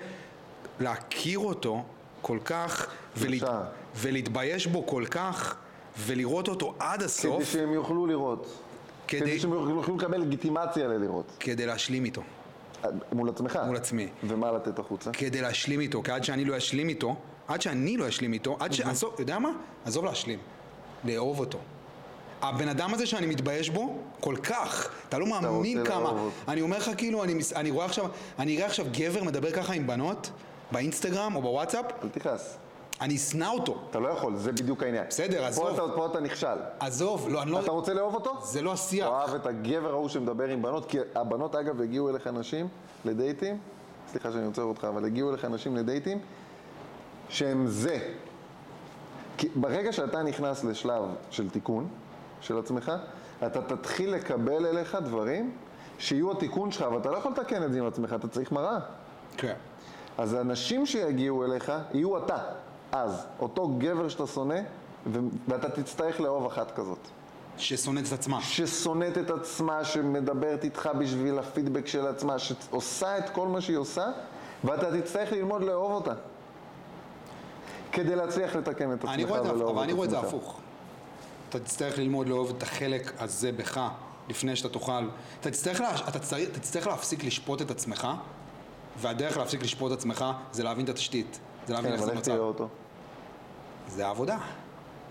להכיר 0.81 1.39
אותו 1.39 1.83
כל 2.23 2.39
כך, 2.45 2.87
ולה. 3.17 3.63
ולהתבייש 3.97 4.67
בו 4.67 4.87
כל 4.87 5.05
כך, 5.11 5.57
ולראות 5.99 6.49
אותו 6.49 6.75
עד 6.79 6.97
כדי 6.99 7.05
הסוף, 7.05 7.45
שהם 7.53 7.73
יוכלו 7.73 8.07
לראות. 8.07 8.47
כדי- 9.09 9.21
כדי 9.21 9.41
שהם 9.41 9.53
יוכלו 9.53 9.97
לקבל 9.97 10.19
לגיטימציה 10.21 10.89
ללראות. 10.89 11.33
כדי 11.41 11.67
להשלים 11.67 12.05
איתו. 12.05 12.23
מול 13.13 13.29
עצמך. 13.29 13.59
מול 13.67 13.77
עצמי. 13.77 14.09
ומה 14.25 14.53
לתת 14.53 14.79
החוצה? 14.79 15.11
כדי 15.13 15.41
להשלים 15.41 15.81
איתו, 15.81 16.03
כי 16.03 16.11
עד 16.13 16.25
שאני 16.25 16.45
לא 16.45 16.57
אשלים 16.57 16.89
איתו, 16.89 17.17
עד 17.49 17.63
שאני 17.63 17.97
לא 17.97 18.09
אשלים 18.09 18.33
איתו, 18.33 18.57
עד 18.61 18.73
ש... 18.73 18.81
עזוב, 18.81 19.15
יודע 19.19 19.39
מה? 19.39 19.51
עזוב 19.85 20.05
להשלים. 20.05 20.39
לאהוב 21.05 21.41
אותו. 21.41 21.59
הבן 22.49 22.69
אדם 22.69 22.95
הזה 22.95 23.07
שאני 23.07 23.27
מתבייש 23.27 23.71
בו, 23.71 23.97
כל 24.21 24.37
כך, 24.43 24.89
אתה 25.09 25.19
לא 25.19 25.27
מאמין 25.27 25.85
כמה. 25.85 26.09
אותו. 26.09 26.29
אני 26.49 26.61
אומר 26.61 26.77
לך 26.79 26.91
כאילו, 26.97 27.25
אני, 27.25 27.35
אני 27.57 27.71
רואה 27.71 27.85
עכשיו, 27.87 28.07
אני 28.39 28.57
אראה 28.57 28.67
עכשיו 28.67 28.87
גבר 28.93 29.25
מדבר 29.25 29.51
ככה 29.53 29.73
עם 29.75 29.87
בנות, 29.87 30.31
באינסטגרם 30.73 31.37
או 31.37 31.43
בוואטסאפ, 31.43 31.85
אל 32.05 32.09
תכעס. 32.09 32.57
אני 33.01 33.17
אשנא 33.17 33.49
אותו. 33.49 33.79
אתה 33.91 33.99
לא 33.99 34.09
יכול, 34.09 34.37
זה 34.37 34.53
בדיוק 34.53 34.83
העניין. 34.83 35.05
בסדר, 35.09 35.41
פה 35.41 35.47
עזוב. 35.47 35.67
אתה- 35.69 35.97
פה 35.97 36.07
אתה 36.07 36.21
נכשל. 36.21 36.47
עזוב, 36.81 37.29
לא, 37.29 37.43
אני 37.43 37.51
לא... 37.51 37.61
אתה 37.61 37.71
רוצה 37.71 37.95
לאהוב 37.95 38.15
אותו? 38.15 38.41
זה 38.45 38.63
לא 38.63 38.73
השיח. 38.73 39.07
אוהב 39.09 39.35
את 39.35 39.47
הגבר 39.47 39.91
ההוא 39.91 40.09
שמדבר 40.09 40.45
עם 40.49 40.63
בנות, 40.63 40.87
כי 40.91 40.99
הבנות 41.15 41.55
אגב 41.55 41.81
הגיעו 41.81 42.09
אליך 42.11 42.27
נשים 42.27 42.69
לדייטים, 43.05 43.59
סליחה 44.13 44.33
שאני 44.33 44.45
עוצר 44.47 44.63
אותך, 44.63 44.85
אבל 44.85 45.05
הגיעו 45.05 45.31
אליך 45.31 45.45
נשים 45.45 45.77
לדייטים 45.77 46.19
שהם 47.29 47.67
זה. 47.67 47.99
כי 49.39 49.49
ברגע 49.55 49.93
שאתה 49.93 50.23
נכנס 50.23 50.65
לשלב 50.65 51.03
של 51.31 51.51
תיקון 51.51 51.89
של 52.45 52.59
עצמך, 52.59 52.93
אתה 53.47 53.63
תתחיל 53.63 54.15
לקבל 54.15 54.67
אליך 54.67 54.99
דברים 55.05 55.53
שיהיו 55.99 56.33
התיקון 56.33 56.73
שלך, 56.73 56.83
אבל 56.83 56.99
אתה 56.99 57.11
לא 57.11 57.17
יכול 57.17 57.33
לתקן 57.33 57.63
את 57.63 57.73
זה 57.73 57.79
עם 57.79 57.87
עצמך, 57.87 58.13
אתה 58.13 58.29
צריך 58.29 58.53
מראה. 58.53 58.79
כן. 59.37 59.55
אז 60.19 60.35
האנשים 60.35 60.87
שיגיעו 60.87 61.45
אליך 61.45 61.73
יהיו 61.95 62.19
אתה, 62.19 62.39
אז, 62.93 63.27
אותו 63.41 63.69
גבר 63.79 64.09
שאתה 64.09 64.27
שונא, 64.27 64.61
ואתה 65.49 65.71
תצטרך 65.71 66.21
לאהוב 66.21 66.47
אחת 66.47 66.71
כזאת. 66.77 66.99
ששונאת 67.57 68.07
את 68.09 68.13
עצמה. 68.13 68.41
ששונאת 68.41 69.19
את 69.19 69.31
עצמה, 69.31 69.85
שמדברת 69.85 70.65
איתך 70.65 70.91
בשביל 70.99 71.39
הפידבק 71.39 71.87
של 71.87 72.07
עצמה, 72.07 72.39
שעושה 72.39 73.19
את 73.19 73.31
כל 73.31 73.49
מה 73.49 73.61
שהיא 73.61 73.77
עושה, 73.77 74.07
ואתה 74.65 75.01
תצטרך 75.01 75.33
ללמוד 75.33 75.63
לאהוב 75.63 75.93
אותה. 75.93 76.13
כדי 77.93 78.17
להצליח 78.17 78.57
לתקן 78.57 78.93
את 78.93 79.05
עצמך 79.05 79.29
רואה 79.29 79.41
את 79.41 79.47
ולאהוב 79.47 79.71
אבל 79.71 79.83
אני 79.83 79.93
רואה 79.93 80.05
את 80.05 80.11
זה 80.11 80.19
עצמך. 80.19 80.29
הפוך. 80.29 80.61
אתה 81.57 81.65
תצטרך 81.65 81.99
ללמוד 81.99 82.29
לאהוב 82.29 82.53
את 82.57 82.63
החלק 82.63 83.13
הזה 83.19 83.53
בך, 83.53 83.81
לפני 84.29 84.57
שאתה 84.57 84.69
תוכל. 84.69 85.09
אתה 85.41 85.51
תצטרך, 85.51 85.81
לה, 85.81 85.95
אתה 86.09 86.19
צריך, 86.19 86.51
אתה 86.51 86.61
תצטרך 86.61 86.87
להפסיק 86.87 87.25
לשפוט 87.25 87.63
את 87.63 87.71
עצמך, 87.71 88.09
והדרך 89.01 89.37
להפסיק 89.37 89.63
לשפוט 89.63 89.93
את 89.93 89.99
עצמך 89.99 90.25
זה 90.53 90.63
להבין 90.63 90.85
את 90.85 90.91
התשתית. 90.91 91.41
זה 91.67 91.73
להבין 91.73 91.91
כן, 91.91 91.93
איך 91.93 92.03
אבל 92.03 92.11
זה 92.11 92.17
איך 92.17 92.25
תראה 92.25 92.37
נוצר. 92.37 92.47
אותו? 92.47 92.69
זה 93.89 94.07
העבודה. 94.07 94.39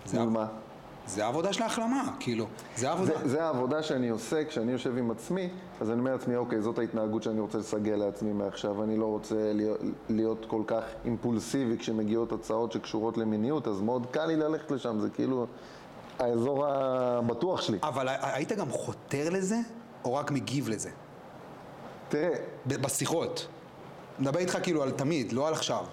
זה, 0.06 0.20
מול 0.20 0.28
מה? 0.28 0.46
זה 1.06 1.24
העבודה 1.24 1.52
של 1.52 1.62
ההחלמה, 1.62 2.14
כאילו. 2.20 2.46
זה 2.76 2.88
העבודה. 2.88 3.12
זה, 3.18 3.28
זה 3.28 3.44
העבודה 3.44 3.82
שאני 3.82 4.08
עושה 4.08 4.44
כשאני 4.44 4.72
יושב 4.72 4.98
עם 4.98 5.10
עצמי, 5.10 5.48
אז 5.80 5.90
אני 5.90 5.98
אומר 5.98 6.12
לעצמי, 6.12 6.36
אוקיי, 6.36 6.62
זאת 6.62 6.78
ההתנהגות 6.78 7.22
שאני 7.22 7.40
רוצה 7.40 7.58
לסגל 7.58 7.94
לעצמי 7.94 8.32
מעכשיו, 8.32 8.82
אני 8.82 8.96
לא 8.96 9.06
רוצה 9.06 9.52
להיות, 9.52 9.80
להיות 10.08 10.46
כל 10.48 10.62
כך 10.66 10.82
אימפולסיבי 11.04 11.78
כשמגיעות 11.78 12.32
הצעות 12.32 12.72
שקשורות 12.72 13.18
למיניות, 13.18 13.68
אז 13.68 13.80
מאוד 13.80 14.06
קל 14.10 14.26
לי 14.26 14.36
ללכת 14.36 14.70
לשם, 14.70 15.00
זה 15.00 15.10
כאילו 15.10 15.46
האזור 16.18 16.66
הבטוח 16.66 17.62
שלי. 17.62 17.78
אבל 17.82 18.08
היית 18.22 18.52
גם 18.52 18.70
חותר 18.70 19.30
לזה, 19.30 19.56
או 20.04 20.14
רק 20.14 20.30
מגיב 20.30 20.68
לזה? 20.68 20.90
תראה, 22.08 22.34
בשיחות. 22.66 23.46
מדבר 24.18 24.38
איתך 24.38 24.58
כאילו 24.62 24.82
על 24.82 24.90
תמיד, 24.90 25.32
לא 25.32 25.48
על 25.48 25.54
עכשיו. 25.54 25.84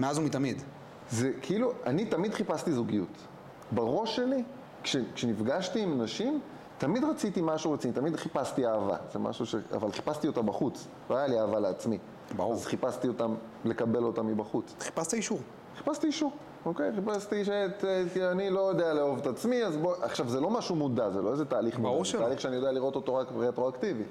מאז 0.00 0.18
ומתמיד. 0.18 0.62
זה 1.10 1.30
כאילו, 1.42 1.72
אני 1.86 2.04
תמיד 2.04 2.34
חיפשתי 2.34 2.72
זוגיות. 2.72 3.26
בראש 3.72 4.16
שלי, 4.16 4.42
כש, 4.82 4.96
כשנפגשתי 5.14 5.80
עם 5.82 6.02
נשים, 6.02 6.40
תמיד 6.78 7.04
רציתי 7.04 7.40
משהו 7.44 7.72
רציני, 7.72 7.94
תמיד 7.94 8.16
חיפשתי 8.16 8.66
אהבה. 8.66 8.96
זה 9.12 9.18
משהו 9.18 9.46
ש... 9.46 9.54
אבל 9.72 9.92
חיפשתי 9.92 10.26
אותה 10.26 10.42
בחוץ, 10.42 10.86
לא 11.10 11.16
היה 11.16 11.26
לי 11.26 11.40
אהבה 11.40 11.60
לעצמי. 11.60 11.98
ברור. 12.36 12.52
אז 12.52 12.66
חיפשתי 12.66 13.08
אותם, 13.08 13.34
לקבל 13.64 14.04
אותה 14.04 14.22
מבחוץ. 14.22 14.74
חיפשת 14.80 15.14
אישור. 15.14 15.38
חיפשתי 15.76 16.06
אישור, 16.06 16.32
אוקיי? 16.66 16.90
חיפשתי 16.94 17.44
שאת... 17.44 17.84
כי 18.12 18.26
אני 18.26 18.50
לא 18.50 18.60
יודע 18.60 18.94
לאהוב 18.94 19.18
את 19.18 19.26
עצמי, 19.26 19.64
אז 19.64 19.76
בוא... 19.76 19.94
עכשיו, 20.02 20.28
זה 20.28 20.40
לא 20.40 20.50
משהו 20.50 20.76
מודע, 20.76 21.10
זה 21.10 21.22
לא 21.22 21.32
איזה 21.32 21.44
תהליך 21.44 21.78
ברור 21.78 21.96
מודע. 21.96 22.04
שלא. 22.04 22.18
זה 22.20 22.24
תהליך 22.24 22.40
שאני 22.40 22.56
יודע 22.56 22.72
לראות 22.72 22.96
אותו 22.96 23.14
רק 23.14 23.26
רטרואקטיבי. 23.36 24.04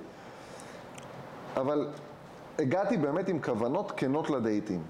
אבל 1.57 1.87
הגעתי 2.59 2.97
באמת 2.97 3.29
עם 3.29 3.39
כוונות 3.39 3.91
כנות 3.97 4.29
לדייטים. 4.29 4.83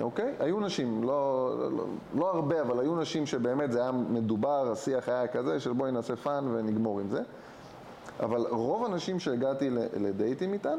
אוקיי? 0.00 0.34
היו 0.38 0.60
נשים, 0.60 1.02
לא, 1.02 1.54
לא, 1.70 1.84
לא 2.14 2.30
הרבה, 2.30 2.60
אבל 2.60 2.80
היו 2.80 2.96
נשים 2.96 3.26
שבאמת 3.26 3.72
זה 3.72 3.82
היה 3.82 3.92
מדובר, 3.92 4.72
השיח 4.72 5.08
היה 5.08 5.26
כזה 5.26 5.60
של 5.60 5.72
בואי 5.72 5.92
נעשה 5.92 6.16
fun 6.16 6.44
ונגמור 6.54 7.00
עם 7.00 7.08
זה. 7.10 7.22
אבל 8.20 8.46
רוב 8.50 8.84
הנשים 8.84 9.20
שהגעתי 9.20 9.70
לדייטים 9.96 10.52
איתן, 10.52 10.78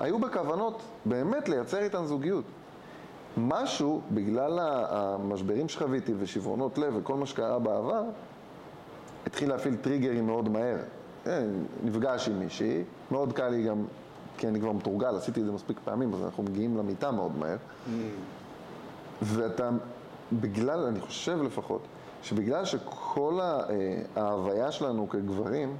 היו 0.00 0.18
בכוונות 0.18 0.82
באמת 1.04 1.48
לייצר 1.48 1.78
איתן 1.78 2.04
זוגיות. 2.04 2.44
משהו, 3.38 4.00
בגלל 4.14 4.58
המשברים 4.60 5.68
שחוויתי 5.68 6.12
ושברונות 6.18 6.78
לב 6.78 6.94
וכל 6.96 7.14
מה 7.14 7.26
שקרה 7.26 7.58
בעבר, 7.58 8.02
התחיל 9.26 9.48
להפעיל 9.48 9.76
טריגרים 9.76 10.26
מאוד 10.26 10.48
מהר. 10.48 10.78
כן, 11.24 11.46
נפגש 11.84 12.28
עם 12.28 12.38
מישהי, 12.38 12.84
מאוד 13.10 13.32
קל 13.32 13.48
לי 13.48 13.62
גם, 13.62 13.84
כי 14.38 14.48
אני 14.48 14.60
כבר 14.60 14.72
מתורגל, 14.72 15.16
עשיתי 15.16 15.40
את 15.40 15.46
זה 15.46 15.52
מספיק 15.52 15.80
פעמים, 15.84 16.14
אז 16.14 16.22
אנחנו 16.22 16.42
מגיעים 16.42 16.76
למיטה 16.78 17.10
מאוד 17.10 17.32
מהר. 17.38 17.56
ואתה, 19.22 19.70
בגלל, 20.32 20.80
אני 20.80 21.00
חושב 21.00 21.42
לפחות, 21.42 21.80
שבגלל 22.22 22.64
שכל 22.64 23.38
אה, 23.40 23.62
ההוויה 24.16 24.72
שלנו 24.72 25.08
כגברים, 25.08 25.76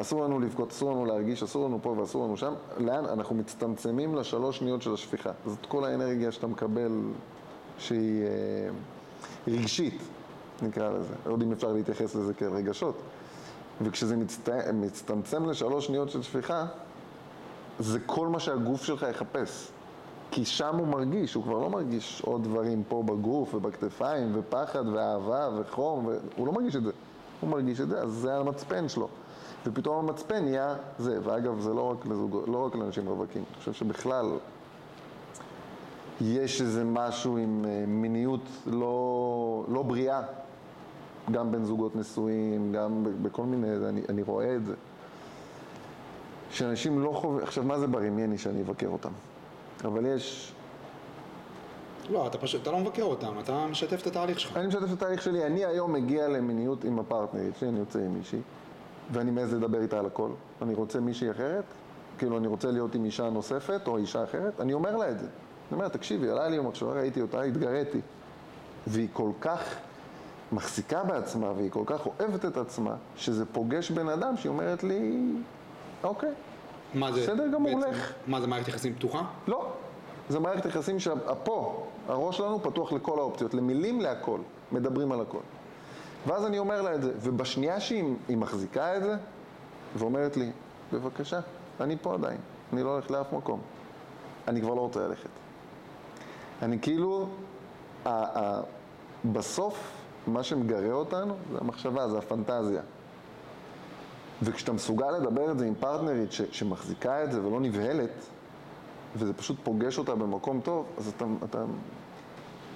אסור 0.00 0.24
לנו 0.24 0.40
לבכות, 0.40 0.70
אסור 0.70 0.90
לנו 0.90 1.04
להרגיש, 1.04 1.42
אסור 1.42 1.66
לנו 1.66 1.78
פה 1.82 1.88
ואסור 1.88 2.24
לנו 2.24 2.36
שם, 2.36 2.52
לאן? 2.76 3.04
אנחנו 3.04 3.34
מצטמצמים 3.34 4.14
לשלוש 4.14 4.58
שניות 4.58 4.82
של 4.82 4.94
השפיכה. 4.94 5.30
זאת 5.46 5.66
כל 5.68 5.84
האנרגיה 5.84 6.32
שאתה 6.32 6.46
מקבל, 6.46 6.92
שהיא 7.78 8.22
אה, 8.22 8.68
רגשית, 9.48 10.02
נקרא 10.62 10.90
לזה. 10.90 11.14
לא 11.26 11.32
יודע 11.32 11.44
אם 11.44 11.52
אפשר 11.52 11.72
להתייחס 11.72 12.14
לזה 12.14 12.34
כאל 12.34 12.48
רגשות. 12.48 12.94
וכשזה 13.82 14.16
מצט... 14.16 14.48
מצטמצם 14.74 15.50
לשלוש 15.50 15.86
שניות 15.86 16.10
של 16.10 16.22
שפיכה, 16.22 16.66
זה 17.78 18.00
כל 18.06 18.28
מה 18.28 18.40
שהגוף 18.40 18.84
שלך 18.84 19.06
יחפש. 19.10 19.68
כי 20.30 20.44
שם 20.44 20.76
הוא 20.76 20.86
מרגיש, 20.86 21.34
הוא 21.34 21.44
כבר 21.44 21.58
לא 21.58 21.70
מרגיש 21.70 22.22
עוד 22.24 22.44
דברים 22.44 22.82
פה 22.88 23.02
בגוף 23.06 23.54
ובכתפיים 23.54 24.32
ופחד 24.34 24.88
ואהבה 24.92 25.48
וחום, 25.60 26.06
ו... 26.06 26.18
הוא 26.36 26.46
לא 26.46 26.52
מרגיש 26.52 26.76
את 26.76 26.82
זה. 26.82 26.90
הוא 27.40 27.50
מרגיש 27.50 27.80
את 27.80 27.88
זה, 27.88 28.00
אז 28.00 28.10
זה 28.10 28.36
המצפן 28.36 28.88
שלו. 28.88 29.08
ופתאום 29.66 30.08
המצפן 30.08 30.44
נהיה 30.44 30.74
זה. 30.98 31.18
ואגב, 31.22 31.60
זה 31.60 31.74
לא 31.74 31.90
רק, 31.90 32.06
לזוג... 32.06 32.44
לא 32.46 32.66
רק 32.66 32.74
לאנשים 32.74 33.08
רווקים, 33.08 33.42
אני 33.48 33.58
חושב 33.58 33.72
שבכלל 33.72 34.26
יש 36.20 36.62
איזה 36.62 36.84
משהו 36.84 37.36
עם 37.36 37.64
אה, 37.68 37.84
מיניות 37.86 38.48
לא, 38.66 39.64
לא 39.68 39.82
בריאה, 39.82 40.22
גם 41.30 41.52
בין 41.52 41.64
זוגות 41.64 41.96
נשואים, 41.96 42.72
גם 42.72 43.04
בכל 43.22 43.42
מיני, 43.42 43.88
אני, 43.88 44.00
אני 44.08 44.22
רואה 44.22 44.56
את 44.56 44.66
זה. 44.66 44.74
שאנשים 46.50 47.02
לא 47.02 47.10
חווים, 47.10 47.42
עכשיו 47.42 47.64
מה 47.64 47.78
זה 47.78 47.86
ברימייני 47.86 48.38
שאני 48.38 48.62
אבקר 48.62 48.88
אותם? 48.88 49.12
אבל 49.84 50.06
יש... 50.06 50.52
לא, 52.10 52.26
אתה 52.26 52.38
פשוט, 52.38 52.62
אתה 52.62 52.70
לא 52.70 52.78
מבקר 52.78 53.02
אותם, 53.02 53.38
אתה 53.38 53.66
משתף 53.66 54.02
את 54.02 54.06
התהליך 54.06 54.40
שלך. 54.40 54.56
אני 54.56 54.66
משתף 54.66 54.82
את 54.84 54.92
התהליך 54.92 55.22
שלי, 55.22 55.46
אני 55.46 55.64
היום 55.64 55.92
מגיע 55.92 56.28
למיניות 56.28 56.84
עם 56.84 56.98
הפרטנרית 56.98 57.56
שלי, 57.56 57.68
אני 57.68 57.78
יוצא 57.78 57.98
עם 57.98 58.14
מישהי, 58.14 58.40
ואני 59.12 59.30
מעז 59.30 59.54
לדבר 59.54 59.80
איתה 59.80 59.98
על 59.98 60.06
הכל. 60.06 60.30
אני 60.62 60.74
רוצה 60.74 61.00
מישהי 61.00 61.30
אחרת, 61.30 61.64
כאילו 62.18 62.38
אני 62.38 62.46
רוצה 62.46 62.70
להיות 62.70 62.94
עם 62.94 63.04
אישה 63.04 63.30
נוספת 63.30 63.80
או 63.86 63.96
אישה 63.96 64.24
אחרת, 64.24 64.60
אני 64.60 64.72
אומר 64.72 64.96
לה 64.96 65.10
את 65.10 65.18
זה. 65.18 65.26
אני 65.26 65.76
אומר, 65.78 65.88
תקשיבי, 65.88 66.30
עלה 66.30 66.48
לי 66.48 66.56
יום 66.56 66.66
עכשיו, 66.66 66.88
ראיתי 66.88 67.20
אותה, 67.20 67.42
התגריתי. 67.42 68.00
והיא 68.86 69.08
כל 69.12 69.30
כך 69.40 69.76
מחזיקה 70.52 71.04
בעצמה 71.04 71.52
והיא 71.56 71.70
כל 71.70 71.82
כך 71.86 72.06
אוהבת 72.06 72.44
את 72.44 72.56
עצמה, 72.56 72.94
שזה 73.16 73.44
פוגש 73.46 73.90
בן 73.90 74.08
אדם 74.08 74.36
שהיא 74.36 74.50
אומרת 74.50 74.84
לי, 74.84 75.32
אוקיי, 76.04 76.30
מה 76.94 77.12
זה? 77.12 77.20
בסדר 77.22 77.48
גמור, 77.48 77.80
לך. 77.80 78.12
מה 78.26 78.40
זה, 78.40 78.46
מערכת 78.46 78.68
יחסים 78.68 78.94
פתוחה? 78.94 79.22
לא. 79.48 79.72
זה 80.28 80.38
מערכת 80.38 80.66
יחסים 80.66 80.98
שפה, 80.98 81.86
הראש 82.08 82.36
שלנו 82.36 82.62
פתוח 82.62 82.92
לכל 82.92 83.18
האופציות, 83.18 83.54
למילים 83.54 84.00
להכל, 84.00 84.38
מדברים 84.72 85.12
על 85.12 85.20
הכל. 85.20 85.38
ואז 86.28 86.46
אני 86.46 86.58
אומר 86.58 86.82
לה 86.82 86.94
את 86.94 87.02
זה, 87.02 87.12
ובשנייה 87.22 87.80
שהיא 87.80 88.04
מחזיקה 88.36 88.96
את 88.96 89.02
זה, 89.02 89.16
ואומרת 89.96 90.36
לי, 90.36 90.50
בבקשה, 90.92 91.40
אני 91.80 91.96
פה 92.02 92.14
עדיין, 92.14 92.38
אני 92.72 92.82
לא 92.82 92.92
הולך 92.92 93.10
לאף 93.10 93.32
מקום. 93.32 93.60
אני 94.48 94.60
כבר 94.60 94.74
לא 94.74 94.80
רוצה 94.80 95.00
ללכת. 95.08 95.28
אני 96.62 96.80
כאילו, 96.80 97.28
ה- 98.04 98.38
ה- 98.38 98.62
בסוף, 99.32 99.92
מה 100.26 100.42
שמגרה 100.42 100.92
אותנו 100.92 101.36
זה 101.52 101.58
המחשבה, 101.60 102.08
זה 102.08 102.18
הפנטזיה. 102.18 102.82
וכשאתה 104.42 104.72
מסוגל 104.72 105.10
לדבר 105.10 105.50
את 105.50 105.58
זה 105.58 105.66
עם 105.66 105.74
פרטנרית 105.74 106.32
ש- 106.32 106.42
שמחזיקה 106.50 107.24
את 107.24 107.32
זה 107.32 107.46
ולא 107.46 107.60
נבהלת, 107.60 108.10
וזה 109.16 109.32
פשוט 109.34 109.56
פוגש 109.64 109.98
אותה 109.98 110.14
במקום 110.14 110.60
טוב, 110.60 110.86
אז 110.98 111.08
אתה, 111.16 111.24
אתה 111.44 111.64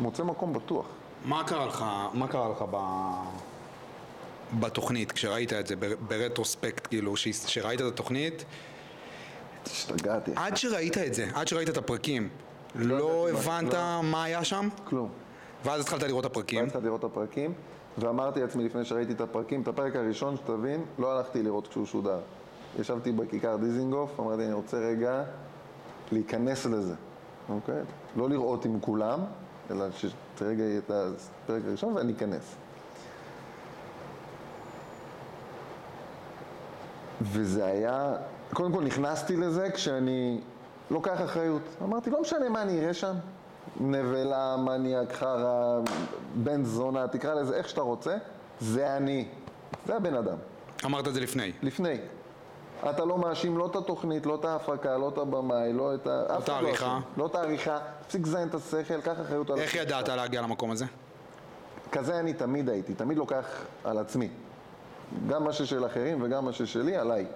מוצא 0.00 0.24
מקום 0.24 0.52
בטוח. 0.52 0.86
מה 1.24 1.44
קרה 1.44 1.66
לך, 1.66 1.84
מה 2.12 2.28
קרה 2.28 2.48
לך 2.48 2.64
ב... 2.70 2.76
בתוכנית, 4.60 5.12
כשראית 5.12 5.52
את 5.52 5.66
זה, 5.66 5.74
ברטרוספקט, 6.08 6.86
כאילו, 6.86 7.14
כשראית 7.46 7.80
את 7.80 7.86
התוכנית? 7.86 8.44
השתגעתי. 9.66 10.30
עד 10.36 10.56
שראית 10.56 10.98
את 10.98 11.14
זה, 11.14 11.28
עד 11.34 11.48
שראית 11.48 11.68
את 11.68 11.76
הפרקים, 11.76 12.28
לא, 12.74 12.98
לא 12.98 13.28
הבנת 13.30 13.74
לא. 13.74 14.02
מה 14.02 14.24
היה 14.24 14.44
שם? 14.44 14.68
כלום. 14.84 15.08
ואז 15.64 15.80
התחלת 15.80 16.02
לראות 16.02 16.26
את 16.26 16.30
הפרקים? 16.30 16.58
ואז 16.58 16.68
התחלתי 16.68 16.86
לראות 16.86 17.00
את 17.00 17.04
הפרקים, 17.04 17.52
ואמרתי 17.98 18.40
לעצמי 18.40 18.64
לפני 18.64 18.84
שראיתי 18.84 19.12
את 19.12 19.20
הפרקים, 19.20 19.62
את 19.62 19.68
הפרק 19.68 19.96
הראשון, 19.96 20.36
שתבין, 20.36 20.84
לא 20.98 21.12
הלכתי 21.18 21.42
לראות 21.42 21.68
כשהוא 21.68 21.86
שודר. 21.86 22.20
ישבתי 22.78 23.12
בכיכר 23.12 23.56
דיזינגוף, 23.56 24.20
אמרתי, 24.20 24.44
אני 24.44 24.52
רוצה 24.52 24.76
רגע 24.76 25.22
להיכנס 26.12 26.66
לזה, 26.66 26.94
אוקיי? 27.48 27.80
לא 28.16 28.30
לראות 28.30 28.64
עם 28.64 28.80
כולם, 28.80 29.20
אלא 29.70 29.84
יהיה 30.40 30.78
את 30.78 30.90
הפרק 30.90 31.62
הראשון 31.68 31.92
ואני 31.92 32.12
אכנס. 32.12 32.54
וזה 37.22 37.64
היה, 37.64 38.14
קודם 38.52 38.72
כל 38.72 38.84
נכנסתי 38.84 39.36
לזה 39.36 39.70
כשאני 39.70 40.40
לוקח 40.90 41.20
אחריות. 41.24 41.62
אמרתי, 41.82 42.10
לא 42.10 42.20
משנה 42.20 42.48
מה 42.48 42.62
אני 42.62 42.80
אראה 42.80 42.94
שם, 42.94 43.14
נבלה, 43.80 44.56
מניאק, 44.56 45.12
חרא, 45.12 45.80
בן 46.34 46.64
זונה, 46.64 47.08
תקרא 47.08 47.34
לזה 47.34 47.56
איך 47.56 47.68
שאתה 47.68 47.80
רוצה, 47.80 48.16
זה 48.60 48.96
אני. 48.96 49.28
זה 49.86 49.96
הבן 49.96 50.14
אדם. 50.14 50.36
אמרת 50.84 51.08
את 51.08 51.14
זה 51.14 51.20
לפני. 51.20 51.52
לפני. 51.62 51.96
אתה 52.90 53.04
לא 53.04 53.18
מאשים 53.18 53.58
לא 53.58 53.66
את 53.66 53.76
התוכנית, 53.76 54.26
לא 54.26 54.34
את 54.34 54.44
ההפקה, 54.44 54.98
לא 54.98 55.08
את 55.08 55.18
הבמאי, 55.18 55.72
לא 55.72 55.94
את 55.94 56.06
ה... 56.06 56.22
לא 56.28 56.38
את 56.38 56.48
העריכה. 56.48 57.00
לא 57.16 57.26
את 57.26 57.34
העריכה. 57.34 57.78
תפסיק 58.06 58.26
לזיין 58.26 58.48
את 58.48 58.54
השכל, 58.54 59.00
קח 59.00 59.20
אחריות 59.20 59.50
על... 59.50 59.58
איך 59.58 59.74
ידעת 59.74 60.08
להגיע 60.08 60.42
למקום 60.42 60.70
הזה? 60.70 60.84
כזה 61.92 62.18
אני 62.18 62.32
תמיד 62.32 62.68
הייתי, 62.68 62.94
תמיד 62.94 63.18
לוקח 63.18 63.46
על 63.84 63.98
עצמי. 63.98 64.28
גם 65.28 65.44
מה 65.44 65.52
ששל 65.52 65.86
אחרים 65.86 66.22
וגם 66.22 66.44
מה 66.44 66.52
ששלי, 66.52 66.96
עליי. 66.96 67.26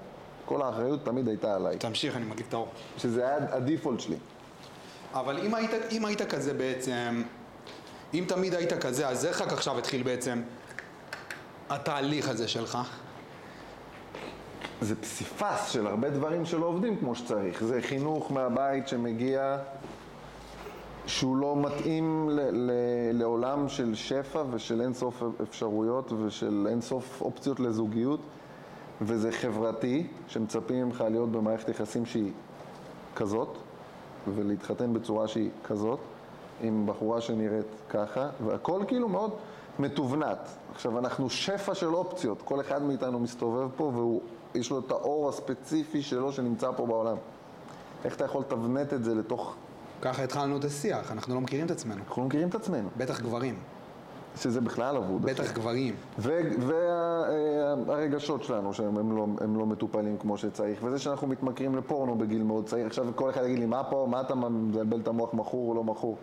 כל 0.44 0.62
האחריות 0.62 1.04
תמיד 1.04 1.28
הייתה 1.28 1.54
עליי. 1.54 1.78
תמשיך, 1.78 2.16
אני 2.16 2.24
מדליק 2.24 2.48
את 2.48 2.54
האור. 2.54 2.68
שזה 2.98 3.26
היה 3.26 3.36
הדיפולט 3.50 4.00
שלי. 4.00 4.16
אבל 5.14 5.38
אם 5.38 5.54
היית, 5.54 5.70
אם 5.90 6.04
היית 6.04 6.22
כזה 6.22 6.54
בעצם, 6.54 7.22
אם 8.14 8.24
תמיד 8.28 8.54
היית 8.54 8.72
כזה, 8.72 9.08
אז 9.08 9.26
איך 9.26 9.42
רק 9.42 9.52
עכשיו 9.52 9.78
התחיל 9.78 10.02
בעצם 10.02 10.42
התהליך 11.70 12.28
הזה 12.28 12.48
שלך? 12.48 12.78
זה 14.80 14.96
פסיפס 14.96 15.68
של 15.68 15.86
הרבה 15.86 16.10
דברים 16.10 16.44
שלא 16.44 16.66
עובדים 16.66 16.96
כמו 16.96 17.14
שצריך. 17.14 17.64
זה 17.64 17.82
חינוך 17.82 18.32
מהבית 18.32 18.88
שמגיע, 18.88 19.58
שהוא 21.06 21.36
לא 21.36 21.56
מתאים 21.56 22.28
ל- 22.30 22.40
ל- 22.52 23.18
לעולם 23.18 23.68
של 23.68 23.94
שפע 23.94 24.42
ושל 24.50 24.80
אינסוף 24.80 25.22
אפשרויות 25.42 26.12
ושל 26.12 26.66
אינסוף 26.70 27.20
אופציות 27.20 27.60
לזוגיות, 27.60 28.20
וזה 29.00 29.32
חברתי, 29.32 30.06
שמצפים 30.28 30.84
ממך 30.86 31.04
להיות 31.10 31.32
במערכת 31.32 31.68
יחסים 31.68 32.06
שהיא 32.06 32.32
כזאת, 33.16 33.58
ולהתחתן 34.34 34.92
בצורה 34.92 35.28
שהיא 35.28 35.50
כזאת, 35.64 35.98
עם 36.62 36.86
בחורה 36.86 37.20
שנראית 37.20 37.66
ככה, 37.90 38.28
והכל 38.46 38.82
כאילו 38.86 39.08
מאוד 39.08 39.30
מתובנת. 39.78 40.48
עכשיו, 40.74 40.98
אנחנו 40.98 41.30
שפע 41.30 41.74
של 41.74 41.94
אופציות, 41.94 42.42
כל 42.42 42.60
אחד 42.60 42.82
מאיתנו 42.82 43.18
מסתובב 43.18 43.68
פה 43.76 43.90
ויש 44.56 44.70
לו 44.70 44.78
את 44.78 44.90
האור 44.90 45.28
הספציפי 45.28 46.02
שלו 46.02 46.32
שנמצא 46.32 46.70
פה 46.76 46.86
בעולם. 46.86 47.16
איך 48.04 48.16
אתה 48.16 48.24
יכול 48.24 48.40
לתבנת 48.40 48.92
את 48.92 49.04
זה 49.04 49.14
לתוך... 49.14 49.54
ככה 50.02 50.22
התחלנו 50.24 50.56
את 50.56 50.64
השיח, 50.64 51.12
אנחנו 51.12 51.34
לא 51.34 51.40
מכירים 51.40 51.66
את 51.66 51.70
עצמנו. 51.70 52.02
אנחנו 52.08 52.22
לא 52.22 52.28
מכירים 52.28 52.48
את 52.48 52.54
עצמנו. 52.54 52.88
בטח 52.96 53.20
גברים. 53.20 53.58
שזה 54.36 54.60
בכלל 54.60 54.96
אבוד. 54.96 55.22
בטח 55.22 55.52
גברים. 55.52 55.94
והרגשות 57.86 58.44
שלנו, 58.44 58.74
שהם 58.74 59.16
לא, 59.16 59.26
לא 59.56 59.66
מטופלים 59.66 60.18
כמו 60.18 60.38
שצריך, 60.38 60.78
וזה 60.82 60.98
שאנחנו 60.98 61.26
מתמכרים 61.26 61.76
לפורנו 61.76 62.18
בגיל 62.18 62.42
מאוד 62.42 62.66
צעיר. 62.66 62.86
עכשיו 62.86 63.06
כל 63.14 63.30
אחד 63.30 63.44
יגיד 63.44 63.58
לי, 63.58 63.66
מה 63.66 63.84
פה, 63.84 64.06
מה 64.10 64.20
אתה 64.20 64.34
מבלבל 64.34 65.00
את 65.00 65.08
המוח, 65.08 65.34
מכור 65.34 65.68
או 65.68 65.74
לא 65.74 65.84
מכור? 65.84 66.16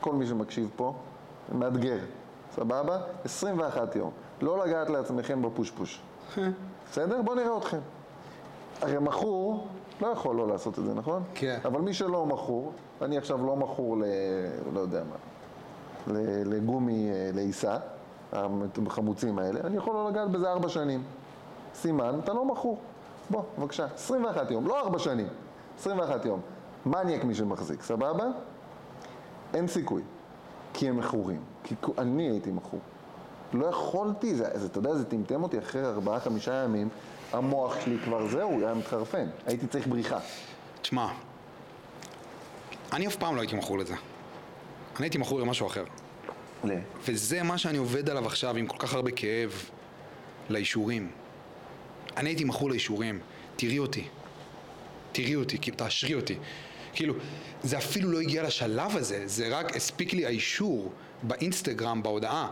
כל 0.00 0.12
מי 0.12 0.26
שמקשיב 0.26 0.70
פה, 0.76 0.94
מאתגר, 1.52 1.98
סבבה? 2.54 2.98
21 3.24 3.96
יום. 3.96 4.10
לא 4.42 4.66
לגעת 4.66 4.90
לעצמכם 4.90 5.42
בפושפוש. 5.42 6.02
בסדר? 6.90 7.22
בואו 7.22 7.36
נראה 7.36 7.56
אתכם. 7.58 7.78
הרי 8.82 8.98
מכור 8.98 9.66
לא 10.00 10.06
יכול 10.06 10.36
לא 10.36 10.48
לעשות 10.48 10.78
את 10.78 10.84
זה, 10.84 10.94
נכון? 10.94 11.22
כן. 11.34 11.58
אבל 11.64 11.80
מי 11.80 11.94
שלא 11.94 12.26
מכור, 12.26 12.72
אני 13.02 13.18
עכשיו 13.18 13.46
לא 13.46 13.56
מכור 13.56 13.96
ל... 13.98 14.04
לא 14.74 14.80
יודע 14.80 15.02
מה, 15.04 15.16
ל- 16.14 16.54
לגומי 16.54 17.10
אה, 17.10 17.30
לעיסה, 17.34 17.76
החמוצים 18.86 19.38
האלה, 19.38 19.60
אני 19.64 19.76
יכול 19.76 19.94
לא 19.94 20.10
לגעת 20.10 20.30
בזה 20.30 20.50
ארבע 20.50 20.68
שנים. 20.68 21.02
סימן, 21.74 22.18
אתה 22.24 22.32
לא 22.32 22.44
מכור. 22.44 22.78
בוא, 23.30 23.42
בבקשה, 23.58 23.86
21 23.94 24.50
יום, 24.50 24.66
לא 24.66 24.80
ארבע 24.80 24.98
שנים, 24.98 25.26
21 25.78 26.24
יום. 26.24 26.40
מניאק 26.86 27.24
מי 27.24 27.34
שמחזיק, 27.34 27.82
סבבה? 27.82 28.24
אין 29.54 29.66
סיכוי, 29.68 30.02
כי 30.72 30.88
הם 30.88 30.96
מכורים. 30.96 31.40
כי 31.64 31.74
אני 31.98 32.22
הייתי 32.30 32.50
מכור. 32.50 32.80
לא 33.52 33.66
יכולתי, 33.66 34.34
זה, 34.34 34.44
זה, 34.54 34.66
אתה 34.66 34.78
יודע, 34.78 34.94
זה 34.94 35.04
טמטם 35.04 35.42
אותי 35.42 35.58
אחרי 35.58 35.84
ארבעה, 35.84 36.20
חמישה 36.20 36.54
ימים, 36.64 36.88
המוח 37.32 37.76
שלי 37.84 37.96
כבר 38.04 38.28
זהו, 38.28 38.60
היה 38.60 38.74
מתחרפן. 38.74 39.26
הייתי 39.46 39.66
צריך 39.66 39.86
בריחה. 39.86 40.18
תשמע, 40.82 41.08
אני 42.92 43.06
אף 43.06 43.16
פעם 43.16 43.36
לא 43.36 43.40
הייתי 43.40 43.56
מכור 43.56 43.78
לזה. 43.78 43.94
אני 44.96 45.06
הייתי 45.06 45.18
מכור 45.18 45.40
למשהו 45.40 45.66
אחר. 45.66 45.84
ל... 46.64 46.72
וזה 47.08 47.42
מה 47.42 47.58
שאני 47.58 47.78
עובד 47.78 48.10
עליו 48.10 48.26
עכשיו 48.26 48.56
עם 48.56 48.66
כל 48.66 48.76
כך 48.78 48.94
הרבה 48.94 49.10
כאב, 49.10 49.70
לאישורים. 50.48 51.10
אני 52.16 52.30
הייתי 52.30 52.44
מכור 52.44 52.70
לאישורים. 52.70 53.20
תראי 53.56 53.78
אותי. 53.78 54.08
תראי 55.12 55.34
אותי, 55.34 55.58
כאילו, 55.58 55.76
תאשרי 55.76 56.14
אותי. 56.14 56.38
כאילו, 56.92 57.14
זה 57.62 57.78
אפילו 57.78 58.10
לא 58.10 58.20
הגיע 58.20 58.42
לשלב 58.42 58.96
הזה, 58.96 59.22
זה 59.26 59.58
רק 59.58 59.76
הספיק 59.76 60.12
לי 60.12 60.26
האישור 60.26 60.92
באינסטגרם, 61.22 62.02
בהודעה, 62.02 62.50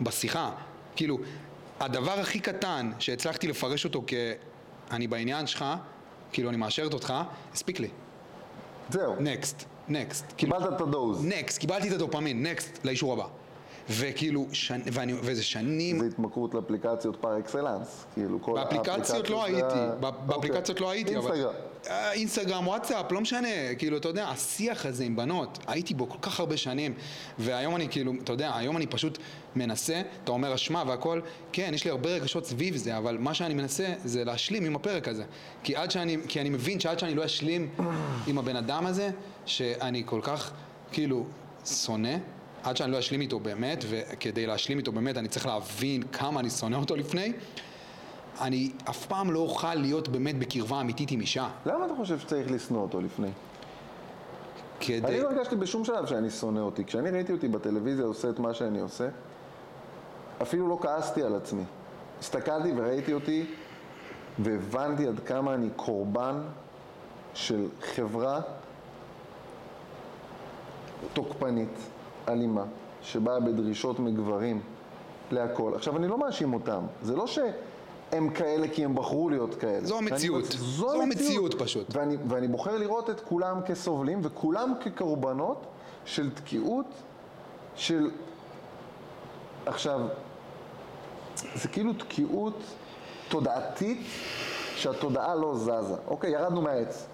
בשיחה. 0.00 0.50
כאילו, 0.96 1.18
הדבר 1.80 2.20
הכי 2.20 2.40
קטן 2.40 2.90
שהצלחתי 2.98 3.48
לפרש 3.48 3.84
אותו 3.84 4.02
כ... 4.06 4.14
אני 4.90 5.06
בעניין 5.06 5.46
שלך, 5.46 5.64
כאילו, 6.32 6.48
אני 6.48 6.56
מאשרת 6.56 6.94
אותך, 6.94 7.14
הספיק 7.52 7.80
לי. 7.80 7.88
זהו, 8.90 9.14
נקסט, 9.20 9.64
נקסט. 9.88 10.24
כאילו, 10.36 10.56
קיבלת 10.56 10.76
את 10.76 10.80
הדוז. 10.80 11.24
נקסט, 11.24 11.58
קיבלתי 11.58 11.88
את 11.88 11.92
הדופמין, 11.92 12.46
נקסט, 12.46 12.84
לאישור 12.84 13.12
הבא. 13.12 13.26
וכאילו, 13.90 14.46
שנ... 14.52 14.80
ואני... 14.92 15.12
וזה 15.22 15.42
שנים... 15.42 15.98
זה 15.98 16.06
התמכרות 16.06 16.54
לאפליקציות 16.54 17.16
פר 17.20 17.38
אקסלנס. 17.38 18.04
כאילו, 18.14 18.42
כל 18.42 18.54
באפליקציות 18.54 19.30
לא 19.30 19.42
האפליקציות 19.44 19.70
זה 19.70 19.76
הייתי, 19.76 19.96
ב- 20.00 20.26
באפליקציות 20.26 20.80
לא 20.80 20.90
הייתי, 20.90 21.16
אבל... 21.16 21.32
אינסטגרם. 21.32 21.54
אה, 21.54 21.69
אינסטגרם, 21.88 22.66
וואטסאפ, 22.66 23.12
לא 23.12 23.20
משנה, 23.20 23.74
כאילו, 23.78 23.96
אתה 23.96 24.08
יודע, 24.08 24.28
השיח 24.28 24.86
הזה 24.86 25.04
עם 25.04 25.16
בנות, 25.16 25.58
הייתי 25.66 25.94
בו 25.94 26.08
כל 26.08 26.18
כך 26.22 26.40
הרבה 26.40 26.56
שנים, 26.56 26.94
והיום 27.38 27.76
אני 27.76 27.88
כאילו, 27.88 28.12
אתה 28.24 28.32
יודע, 28.32 28.56
היום 28.56 28.76
אני 28.76 28.86
פשוט 28.86 29.18
מנסה, 29.56 30.02
אתה 30.24 30.32
אומר 30.32 30.54
אשמה 30.54 30.84
והכל, 30.86 31.20
כן, 31.52 31.70
יש 31.74 31.84
לי 31.84 31.90
הרבה 31.90 32.10
רגשות 32.10 32.46
סביב 32.46 32.76
זה, 32.76 32.96
אבל 32.96 33.18
מה 33.18 33.34
שאני 33.34 33.54
מנסה 33.54 33.94
זה 34.04 34.24
להשלים 34.24 34.64
עם 34.64 34.76
הפרק 34.76 35.08
הזה. 35.08 35.24
כי 35.62 35.76
עד 35.76 35.90
שאני, 35.90 36.16
כי 36.28 36.40
אני 36.40 36.50
מבין 36.50 36.80
שעד 36.80 36.98
שאני 36.98 37.14
לא 37.14 37.24
אשלים 37.24 37.68
עם 38.26 38.38
הבן 38.38 38.56
אדם 38.56 38.86
הזה, 38.86 39.10
שאני 39.46 40.02
כל 40.06 40.20
כך, 40.22 40.52
כאילו, 40.92 41.26
שונא, 41.66 42.16
עד 42.62 42.76
שאני 42.76 42.92
לא 42.92 42.98
אשלים 42.98 43.20
איתו 43.20 43.40
באמת, 43.40 43.84
וכדי 43.88 44.46
להשלים 44.46 44.78
איתו 44.78 44.92
באמת 44.92 45.16
אני 45.16 45.28
צריך 45.28 45.46
להבין 45.46 46.02
כמה 46.02 46.40
אני 46.40 46.50
שונא 46.50 46.76
אותו 46.76 46.96
לפני, 46.96 47.32
אני 48.40 48.72
אף 48.90 49.06
פעם 49.06 49.30
לא 49.30 49.38
אוכל 49.38 49.74
להיות 49.74 50.08
באמת 50.08 50.38
בקרבה 50.38 50.80
אמיתית 50.80 51.10
עם 51.10 51.20
אישה. 51.20 51.48
למה 51.66 51.86
אתה 51.86 51.94
חושב 51.96 52.18
שצריך 52.18 52.50
לשנוא 52.50 52.82
אותו 52.82 53.00
לפני? 53.00 53.30
כדי... 54.80 55.06
אני 55.06 55.20
לא 55.20 55.28
הרגשתי 55.28 55.56
בשום 55.56 55.84
שלב 55.84 56.06
שאני 56.06 56.30
שונא 56.30 56.60
אותי. 56.60 56.84
כשאני 56.84 57.10
ראיתי 57.10 57.32
אותי 57.32 57.48
בטלוויזיה 57.48 58.04
עושה 58.04 58.30
את 58.30 58.38
מה 58.38 58.54
שאני 58.54 58.80
עושה, 58.80 59.08
אפילו 60.42 60.68
לא 60.68 60.78
כעסתי 60.82 61.22
על 61.22 61.34
עצמי. 61.34 61.62
הסתכלתי 62.20 62.72
וראיתי 62.76 63.12
אותי, 63.12 63.46
והבנתי 64.38 65.06
עד 65.06 65.20
כמה 65.20 65.54
אני 65.54 65.68
קורבן 65.76 66.40
של 67.34 67.68
חברה 67.80 68.40
תוקפנית, 71.12 71.78
אלימה, 72.28 72.64
שבאה 73.02 73.40
בדרישות 73.40 73.98
מגברים 73.98 74.60
להכל. 75.30 75.72
עכשיו, 75.74 75.96
אני 75.96 76.08
לא 76.08 76.18
מאשים 76.18 76.54
אותם. 76.54 76.82
זה 77.02 77.16
לא 77.16 77.26
שהם 78.10 78.30
כאלה 78.30 78.68
כי 78.68 78.84
הם 78.84 78.94
בחרו 78.94 79.30
להיות 79.30 79.54
כאלה. 79.54 79.86
זו 79.86 79.98
המציאות. 79.98 80.44
אני- 80.44 80.58
זו 80.58 81.02
המציאות 81.02 81.62
פשוט. 81.62 81.96
ואני, 81.96 82.16
ואני 82.28 82.48
בוחר 82.48 82.76
לראות 82.76 83.10
את 83.10 83.20
כולם 83.20 83.60
כסובלים 83.66 84.20
וכולם 84.22 84.72
כקורבנות 84.80 85.66
של 86.04 86.30
תקיעות 86.30 86.86
של... 87.76 88.10
עכשיו, 89.66 90.00
זה 91.54 91.68
כאילו 91.68 91.92
תקיעות 91.92 92.54
תודעתית 93.28 94.00
שהתודעה 94.76 95.34
לא 95.34 95.54
זזה. 95.56 95.94
אוקיי, 96.08 96.30
ירדנו 96.30 96.62
מהעץ. 96.62 97.06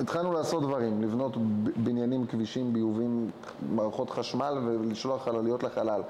התחלנו 0.00 0.32
לעשות 0.32 0.62
דברים, 0.62 1.02
לבנות 1.02 1.32
בניינים, 1.76 2.26
כבישים, 2.26 2.72
ביובים, 2.72 3.30
מערכות 3.70 4.10
חשמל 4.10 4.58
ולשלוח 4.66 5.24
חלליות 5.24 5.62
לחלל. 5.62 6.02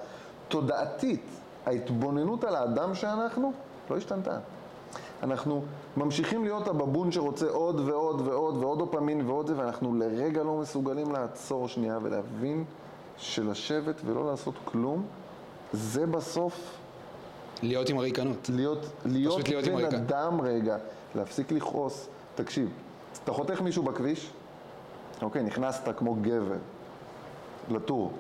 תודעתית, 0.49 1.23
ההתבוננות 1.67 2.45
על 2.45 2.55
האדם 2.57 2.95
שאנחנו 2.95 3.53
לא 3.91 3.97
השתנתה. 3.97 4.39
אנחנו 5.23 5.65
ממשיכים 5.97 6.45
להיות 6.45 6.69
הבבון 6.69 7.13
שרוצה 7.13 7.49
עוד 7.49 7.81
ועוד 7.81 8.21
ועוד 8.21 8.57
ועוד 8.57 8.79
דופמין 8.79 9.27
ועוד 9.27 9.47
זה, 9.47 9.59
ואנחנו 9.59 9.95
לרגע 9.95 10.43
לא 10.43 10.57
מסוגלים 10.57 11.13
לעצור 11.13 11.69
שנייה 11.69 11.99
ולהבין 12.03 12.65
שלשבת 13.17 13.95
ולא 14.05 14.27
לעשות 14.27 14.55
כלום, 14.65 15.07
זה 15.73 16.07
בסוף 16.07 16.77
להיות 17.63 17.89
עם 17.89 17.99
הריקנות. 17.99 18.51
להיות, 18.53 18.87
להיות, 19.05 19.49
להיות 19.49 19.65
בן. 19.65 19.95
אדם 19.95 20.41
רגע, 20.41 20.77
להפסיק 21.15 21.53
לכעוס. 21.53 22.09
תקשיב, 22.35 22.71
אתה 23.25 23.33
חותך 23.33 23.61
מישהו 23.61 23.83
בכביש, 23.83 24.33
אוקיי, 25.23 25.43
נכנסת 25.43 25.89
כמו 25.97 26.15
גבר 26.15 26.57
לטור. 27.71 28.13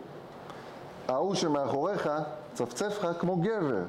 ההוא 1.08 1.34
שמאחוריך 1.34 2.10
צפצף 2.54 2.98
לך 3.04 3.20
כמו 3.20 3.36
גבר. 3.36 3.82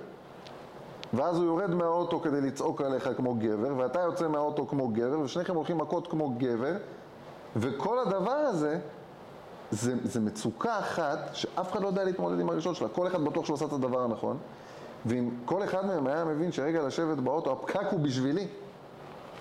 ואז 1.13 1.37
הוא 1.37 1.45
יורד 1.45 1.69
מהאוטו 1.69 2.19
כדי 2.19 2.41
לצעוק 2.41 2.81
עליך 2.81 3.09
כמו 3.17 3.35
גבר, 3.35 3.73
ואתה 3.77 3.99
יוצא 3.99 4.27
מהאוטו 4.27 4.67
כמו 4.67 4.87
גבר, 4.87 5.19
ושניכם 5.19 5.55
הולכים 5.55 5.77
מכות 5.77 6.07
כמו 6.07 6.29
גבר, 6.37 6.73
וכל 7.55 7.99
הדבר 7.99 8.31
הזה, 8.31 8.79
זה, 9.71 9.95
זה 10.03 10.19
מצוקה 10.19 10.79
אחת 10.79 11.29
שאף 11.33 11.71
אחד 11.71 11.81
לא 11.81 11.87
יודע 11.87 12.03
להתמודד 12.03 12.39
עם 12.39 12.49
הראשון 12.49 12.75
שלה. 12.75 12.87
כל 12.87 13.07
אחד 13.07 13.23
בטוח 13.23 13.45
שהוא 13.45 13.55
עשה 13.55 13.65
את 13.65 13.73
הדבר 13.73 14.03
הנכון, 14.03 14.37
ואם 15.05 15.29
כל 15.45 15.63
אחד 15.63 15.85
מהם 15.85 16.07
היה 16.07 16.25
מבין 16.25 16.51
שרגע 16.51 16.83
לשבת 16.83 17.17
באוטו, 17.17 17.51
הפקק 17.51 17.85
הוא 17.91 17.99
בשבילי. 17.99 18.47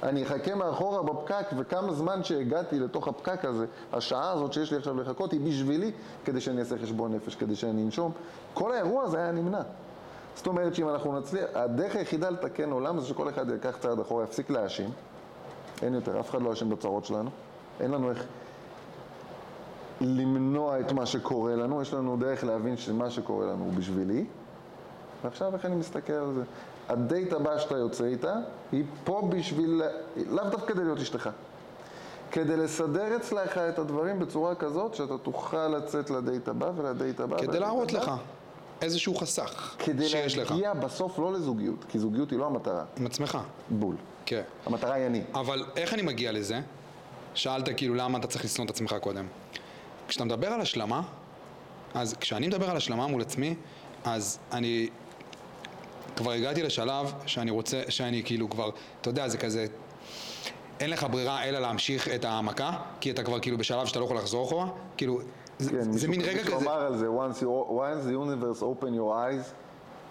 אני 0.03 0.23
אחכה 0.23 0.55
מאחורה 0.55 1.03
בפקק, 1.03 1.47
וכמה 1.57 1.93
זמן 1.93 2.25
שהגעתי 2.25 2.79
לתוך 2.79 3.09
הפקק 3.09 3.45
הזה, 3.45 3.67
השעה 3.93 4.31
הזאת 4.31 4.53
שיש 4.53 4.71
לי 4.73 4.79
עכשיו 4.79 5.01
לחכות, 5.01 5.33
היא 5.33 5.41
בשבילי, 5.41 5.93
כדי 6.25 6.41
שאני 6.41 6.61
אעשה 6.61 6.79
חשבון 6.79 7.15
נפש, 7.15 7.35
כדי 7.35 7.57
שאני 7.57 7.85
אנשום. 7.85 8.13
כל 8.55 8.73
האירוע 8.73 9.03
הזה 9.05 9.19
היה 9.19 9.33
נמנע. 9.33 9.63
זאת 10.35 10.47
אומרת 10.47 10.75
שאם 10.75 10.89
אנחנו 10.89 11.19
נצליח, 11.19 11.45
הדרך 11.55 11.97
היחידה 11.97 12.31
לתקן 12.31 12.71
עולם 12.71 12.99
זה 13.01 13.07
שכל 13.07 13.29
אחד 13.29 13.51
יקח 13.51 13.77
צעד 13.81 14.01
אחורה, 14.01 14.25
יפסיק 14.25 14.51
להאשים. 14.51 14.91
אין 15.83 15.95
יותר, 15.95 16.21
אף 16.21 16.31
אחד 16.31 16.43
לא 16.43 16.53
אשם 16.53 16.71
בצרות 16.71 17.05
שלנו. 17.05 17.31
אין 17.81 17.91
לנו 17.91 18.11
איך 18.11 18.25
למנוע 20.01 20.81
את 20.81 20.93
מה 20.93 21.07
שקורה 21.07 21.57
לנו, 21.57 21.83
יש 21.83 21.95
לנו 21.95 22.17
דרך 22.17 22.45
להבין 22.45 22.77
שמה 22.77 23.11
שקורה 23.11 23.47
לנו 23.47 23.65
הוא 23.65 23.73
בשבילי. 23.73 24.25
ועכשיו 25.25 25.55
איך 25.55 25.65
אני 25.65 25.75
מסתכל 25.77 26.13
על 26.13 26.35
זה? 26.35 26.43
הדייט 26.91 27.33
הבא 27.33 27.59
שאתה 27.59 27.77
יוצא 27.77 28.05
איתה, 28.05 28.35
היא 28.73 28.85
פה 29.05 29.29
בשביל, 29.31 29.83
לאו 30.27 30.45
דווקא 30.51 30.75
כדי 30.75 30.85
להיות 30.85 30.99
אשתך. 30.99 31.31
כדי 32.33 32.57
לסדר 32.57 33.17
אצלך 33.17 33.59
את 33.59 33.79
הדברים 33.79 34.19
בצורה 34.19 34.55
כזאת 34.55 34.95
שאתה 34.95 35.19
תוכל 35.19 35.69
לצאת 35.69 36.11
לדייט 36.11 36.49
הבא 36.49 36.71
ולדייט 36.77 37.21
הבא. 37.21 37.39
כדי 37.39 37.61
להראות. 37.61 37.93
לך 37.93 38.11
איזשהו 38.83 39.15
חסך 39.15 39.77
כדי 39.79 40.09
שיש 40.09 40.39
לך. 40.39 40.51
להגיע 40.51 40.75
בסוף 40.75 41.19
לא 41.19 41.33
לזוגיות, 41.33 41.85
כי 41.89 41.99
זוגיות 41.99 42.31
היא 42.31 42.39
לא 42.39 42.47
המטרה. 42.47 42.85
עם 42.97 43.07
עצמך. 43.07 43.39
בול. 43.71 43.97
כן. 44.27 44.43
המטרה 44.67 44.95
היא 44.95 45.07
אני. 45.07 45.23
אבל 45.35 45.65
איך 45.77 45.95
אני 45.95 46.03
מגיע 46.03 46.33
לזה? 46.33 46.61
שאלת 47.35 47.69
כאילו 47.77 47.95
למה 47.95 48.19
אתה 48.19 48.27
צריך 48.27 48.45
לשנוא 48.45 48.65
את 48.65 48.71
עצמך 48.71 48.95
קודם. 49.01 49.27
כשאתה 50.09 50.25
מדבר 50.25 50.47
על 50.47 50.61
השלמה, 50.61 51.03
אז 51.95 52.15
כשאני 52.21 52.47
מדבר 52.47 52.71
על 52.71 52.77
השלמה 52.77 53.07
מול 53.07 53.23
עצמי, 53.23 53.55
אז 54.05 54.39
אני 54.53 54.89
כבר 56.21 56.33
הגעתי 56.33 56.63
לשלב 56.63 57.13
שאני 57.27 57.51
רוצה, 57.51 57.83
שאני 57.89 58.23
כאילו 58.25 58.51
כבר, 58.51 58.71
אתה 59.01 59.11
יודע, 59.11 59.29
זה 59.29 59.39
כזה, 59.39 59.67
אין 60.81 60.91
לך 60.91 61.07
ברירה 61.11 61.45
אלא 61.45 61.59
להמשיך 61.59 62.09
את 62.09 62.25
המכה, 62.25 62.71
כי 63.01 63.11
אתה 63.11 63.23
כבר 63.23 63.41
כאילו 63.41 63.59
בשלב 63.59 63.87
שאתה 63.87 63.99
לא 64.01 64.05
יכול 64.05 64.17
לחזור 64.17 64.47
אחורה, 64.47 64.67
כאילו, 64.97 65.21
זה, 65.59 65.71
כן, 65.71 65.83
זה 65.83 65.91
מישהו- 65.91 66.11
מין 66.11 66.21
רגע 66.21 66.43
מישהו 66.43 66.57
כזה, 66.57 66.65
אמר 66.71 66.81
על 66.81 66.97
זה, 66.99 67.07
once, 67.07 67.43
you, 67.43 67.47
once 67.71 68.07
the 68.09 68.13
universe 68.13 68.63
open 68.63 68.87
your 68.87 69.13
eyes, 69.15 69.53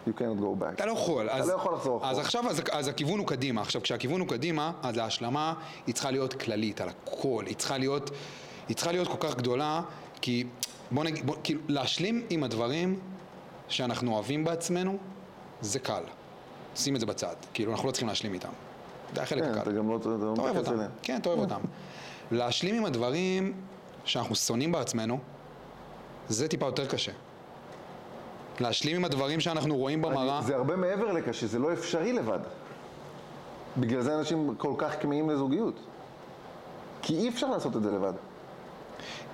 you 0.08 0.20
cannot 0.20 0.42
go 0.42 0.62
back. 0.64 0.74
אתה 0.74 0.86
לא 0.86 0.92
יכול. 0.92 1.30
אז, 1.30 1.50
לא 1.50 1.54
יכול 1.54 1.74
לחזור 1.74 1.98
אחורה. 1.98 2.12
אז 2.12 2.20
עכשיו, 2.20 2.50
אז, 2.50 2.62
אז 2.72 2.88
הכיוון 2.88 3.20
הוא 3.20 3.28
קדימה. 3.28 3.62
עכשיו, 3.62 3.82
כשהכיוון 3.82 4.22
הוא 4.22 4.28
קדימה, 4.30 4.72
אז 4.84 4.98
ההשלמה 4.98 5.54
היא 5.88 5.96
צריכה 5.96 6.12
להיות 6.12 6.34
כללית, 6.34 6.82
על 6.82 6.90
הכל. 6.90 7.44
היא 7.48 7.56
צריכה 7.56 7.78
להיות, 7.78 8.12
היא 8.68 8.76
צריכה 8.76 8.92
להיות 8.92 9.08
כל 9.08 9.18
כך 9.28 9.36
גדולה, 9.36 9.82
כי 10.22 10.44
בוא 10.92 11.04
נגיד, 11.04 11.26
בוא, 11.28 11.36
כאילו, 11.44 11.62
להשלים 11.68 12.26
עם 12.30 12.44
הדברים 12.44 13.00
שאנחנו 13.70 14.14
אוהבים 14.14 14.44
בעצמנו, 14.44 14.98
זה 15.62 15.80
קל. 15.80 16.04
שים 16.76 16.96
את 16.96 17.00
זה 17.00 17.06
בצד. 17.06 17.36
כאילו, 17.54 17.72
אנחנו 17.72 17.88
לא 17.88 17.92
צריכים 17.92 18.08
להשלים 18.08 18.34
איתם. 18.34 18.50
זה 19.16 19.22
החלק 19.22 19.44
כן, 19.44 19.52
הקל. 19.52 19.62
אתה 19.62 19.72
גם 19.72 19.90
לא 19.90 19.98
אתה 19.98 20.10
לא 20.10 20.34
אוהב 20.38 20.58
אותם. 20.58 20.78
כן, 21.02 21.18
אתה 21.22 21.30
אוהב 21.30 21.40
אותם. 21.40 21.60
להשלים 22.32 22.76
עם 22.76 22.86
הדברים 22.86 23.54
שאנחנו 24.06 24.36
שונאים 24.36 24.72
בעצמנו, 24.72 25.20
זה 26.30 26.48
טיפה 26.48 26.66
יותר 26.66 26.86
קשה. 26.86 27.12
להשלים 28.60 28.96
עם 28.96 29.06
הדברים 29.06 29.40
שאנחנו 29.40 29.78
רואים 29.78 30.02
במראה, 30.02 30.42
זה 30.42 30.56
הרבה 30.56 30.76
מעבר 30.76 31.12
לקשה, 31.12 31.48
זה 31.48 31.60
לא 31.60 31.74
אפשרי 31.74 32.14
לבד. 32.14 32.40
בגלל 33.78 34.02
זה 34.02 34.16
אנשים 34.16 34.56
כל 34.58 34.74
כך 34.78 35.02
כמהים 35.02 35.30
לזוגיות. 35.30 35.80
כי 37.02 37.16
אי 37.16 37.30
אפשר 37.30 37.48
לעשות 37.48 37.76
את 37.76 37.84
זה 37.84 37.92
לבד. 37.92 38.14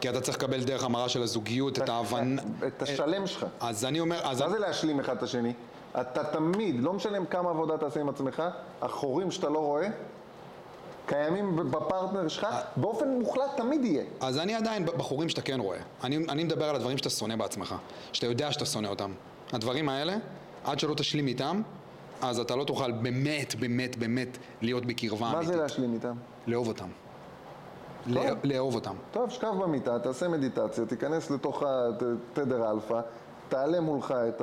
כי 0.02 0.10
אתה 0.10 0.22
צריך 0.22 0.38
לקבל 0.38 0.64
דרך 0.64 0.84
המראה 0.84 1.10
של 1.10 1.24
הזוגיות 1.24 1.80
את 1.80 1.90
ההבנה... 1.90 2.42
את 2.68 2.82
השלם 2.82 3.28
שלך. 3.28 3.46
אז 3.60 3.86
אני 3.86 4.00
אומר, 4.00 4.28
מה 4.28 4.36
זה 4.36 4.60
להשלים 4.60 5.00
אחד 5.00 5.18
את 5.18 5.24
השני? 5.24 5.54
אתה 6.02 6.24
תמיד, 6.24 6.80
לא 6.80 6.94
משנה 6.94 7.26
כמה 7.26 7.50
עבודה 7.50 7.78
תעשה 7.78 8.00
עם 8.02 8.10
עצמך, 8.10 8.44
החורים 8.82 9.32
שאתה 9.32 9.50
לא 9.50 9.60
רואה, 9.60 9.88
קיימים 11.06 11.56
בפרטנר 11.72 12.28
שלך, 12.28 12.48
באופן 12.76 13.10
מוחלט 13.10 13.58
תמיד 13.58 13.86
יהיה. 13.86 14.04
אז 14.20 14.38
אני 14.38 14.56
עדיין 14.56 14.86
בחורים 14.86 15.30
שאתה 15.30 15.42
כן 15.42 15.60
רואה. 15.60 15.78
אני, 16.04 16.18
אני 16.30 16.44
מדבר 16.44 16.70
על 16.70 16.76
הדברים 16.76 16.98
שאתה 16.98 17.10
שונא 17.10 17.36
בעצמך, 17.36 17.76
שאתה 18.14 18.28
יודע 18.28 18.52
שאתה 18.52 18.66
שונא 18.66 18.88
אותם. 18.88 19.12
הדברים 19.54 19.90
האלה, 19.90 20.16
עד 20.64 20.80
שלא 20.80 20.94
תשלים 20.94 21.28
איתם, 21.28 21.62
אז 22.22 22.40
אתה 22.40 22.56
לא 22.56 22.64
תוכל 22.64 22.92
באמת, 22.92 23.56
באמת, 23.56 23.98
באמת 23.98 24.38
להיות 24.62 24.86
בקרבה 24.86 25.22
מה 25.22 25.34
אמיתית. 25.34 25.48
זה 25.48 25.56
להשלים 25.56 25.94
איתם? 25.94 26.14
לאהוב 26.48 26.68
אותם. 26.68 26.88
לא, 28.08 28.22
לאהוב 28.44 28.76
אותם. 28.76 28.96
טוב, 29.12 29.30
שכב 29.30 29.54
במיטה, 29.62 30.00
תעשה 30.00 30.28
מדיטציה, 30.28 30.86
תיכנס 30.86 31.32
לתוך 31.32 31.64
התדר 31.64 32.72
אלפא, 32.72 33.02
תעלה 33.50 33.80
מולך 33.80 34.14
את 34.30 34.42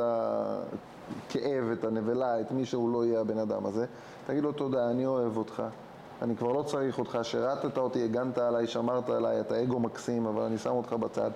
הכאב, 1.29 1.65
את 1.73 1.85
הנבלה, 1.85 2.41
את 2.41 2.51
מי 2.53 2.65
שהוא 2.67 2.93
לא 2.93 3.05
יהיה 3.05 3.21
הבן 3.21 3.39
אדם 3.39 3.67
הזה, 3.67 3.87
תגיד 4.27 4.43
לו 4.43 4.53
תודה, 4.53 4.91
אני 4.91 5.07
אוהב 5.07 5.37
אותך, 5.37 5.63
אני 6.23 6.37
כבר 6.37 6.53
לא 6.53 6.63
צריך 6.63 6.99
אותך, 6.99 7.19
שירתת 7.23 7.79
אותי, 7.79 8.05
הגנת 8.05 8.39
עליי, 8.39 8.67
שמרת 8.67 9.11
עליי, 9.11 9.41
אתה 9.41 9.63
אגו 9.63 9.81
מקסים, 9.81 10.27
אבל 10.27 10.43
אני 10.43 10.59
שם 10.59 10.71
אותך 10.71 10.93
בצד, 10.93 11.31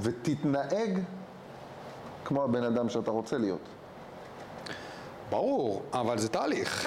ותתנהג 0.00 0.98
כמו 2.24 2.44
הבן 2.44 2.62
אדם 2.64 2.88
שאתה 2.88 3.10
רוצה 3.10 3.38
להיות. 3.38 3.58
ברור, 5.30 5.82
אבל 5.92 6.18
זה 6.18 6.28
תהליך. 6.28 6.86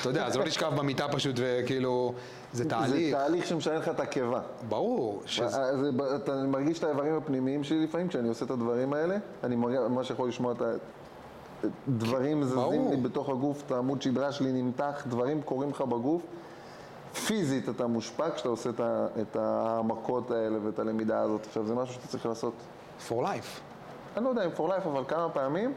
אתה 0.00 0.08
יודע, 0.08 0.30
זה 0.30 0.38
לא 0.38 0.44
לשכב 0.44 0.72
במיטה 0.76 1.08
פשוט 1.08 1.34
וכאילו, 1.38 2.14
זה 2.52 2.62
זה 2.64 2.70
תהליך. 2.70 3.14
תהליך 3.14 3.46
שמשנה 3.46 3.74
לך 3.74 3.88
את 3.88 4.00
הקיבה. 4.00 4.40
ברור. 4.68 5.22
שזה- 5.26 5.56
אה, 5.56 5.70
אתה 6.16 6.34
מרגיש 6.34 6.78
את 6.78 6.84
האיברים 6.84 7.14
הפנימיים 7.16 7.64
שלי 7.64 7.84
לפעמים, 7.84 8.08
כשאני 8.08 8.28
עושה 8.28 8.44
את 8.44 8.50
הדברים 8.50 8.92
האלה, 8.92 9.16
אני 9.44 9.56
ממש 9.56 10.10
יכול 10.10 10.28
לשמוע 10.28 10.52
את 10.52 10.62
הדברים 11.88 12.44
זזים 12.44 12.56
ברור. 12.56 12.90
לי 12.90 12.96
בתוך 12.96 13.28
הגוף, 13.28 13.62
את 13.66 13.72
העמוד 13.72 14.02
שדרה 14.02 14.32
שלי 14.32 14.62
נמתח, 14.62 15.04
דברים 15.08 15.42
קורים 15.42 15.70
לך 15.70 15.80
בגוף. 15.80 16.22
פיזית 17.26 17.68
אתה 17.68 17.86
מושפע 17.86 18.30
כשאתה 18.30 18.48
עושה 18.48 18.70
את, 18.70 18.80
ה, 18.80 19.06
את 19.22 19.36
העמקות 19.36 20.30
האלה 20.30 20.58
ואת 20.62 20.78
הלמידה 20.78 21.20
הזאת. 21.20 21.46
עכשיו, 21.46 21.66
זה 21.66 21.74
משהו 21.74 21.94
שאתה 21.94 22.08
צריך 22.08 22.26
לעשות, 22.26 22.52
for 23.08 23.12
life. 23.12 23.60
אני 24.16 24.24
לא 24.24 24.28
יודע 24.28 24.44
אם 24.44 24.50
for 24.56 24.70
life, 24.70 24.88
אבל 24.88 25.04
כמה 25.08 25.28
פעמים, 25.28 25.72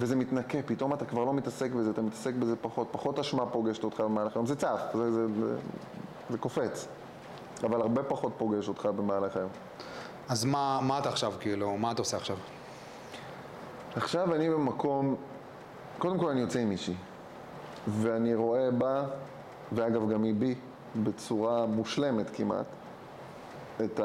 וזה 0.00 0.16
מתנקה, 0.16 0.58
פתאום 0.66 0.94
אתה 0.94 1.04
כבר 1.04 1.24
לא 1.24 1.34
מתעסק 1.34 1.70
בזה, 1.70 1.90
אתה 1.90 2.02
מתעסק 2.02 2.34
בזה 2.34 2.56
פחות, 2.56 2.88
פחות 2.90 3.18
אשמה 3.18 3.46
פוגשת 3.46 3.84
אותך 3.84 4.00
במהלך 4.00 4.36
היום, 4.36 4.46
זה 4.46 4.56
צף, 4.56 4.80
זה, 4.94 5.12
זה, 5.12 5.26
זה, 5.40 5.56
זה 6.30 6.38
קופץ, 6.38 6.86
אבל 7.64 7.80
הרבה 7.80 8.02
פחות 8.02 8.32
פוגש 8.38 8.68
אותך 8.68 8.86
במהלך 8.86 9.36
היום. 9.36 9.50
אז 10.28 10.44
מה, 10.44 10.80
מה 10.82 10.98
אתה 10.98 11.08
עכשיו, 11.08 11.32
כאילו, 11.40 11.76
מה 11.76 11.92
אתה 11.92 12.02
עושה 12.02 12.16
עכשיו? 12.16 12.36
עכשיו 13.96 14.34
אני 14.34 14.50
במקום, 14.50 15.16
קודם 15.98 16.18
כל 16.18 16.28
אני 16.28 16.40
יוצא 16.40 16.58
עם 16.58 16.68
מישהי, 16.68 16.94
ואני 17.88 18.34
רואה 18.34 18.70
בה, 18.70 19.04
ואגב 19.72 20.10
גם 20.10 20.22
היא 20.22 20.34
בי, 20.34 20.54
בצורה 21.02 21.66
מושלמת 21.66 22.30
כמעט, 22.30 22.66
את 23.84 24.00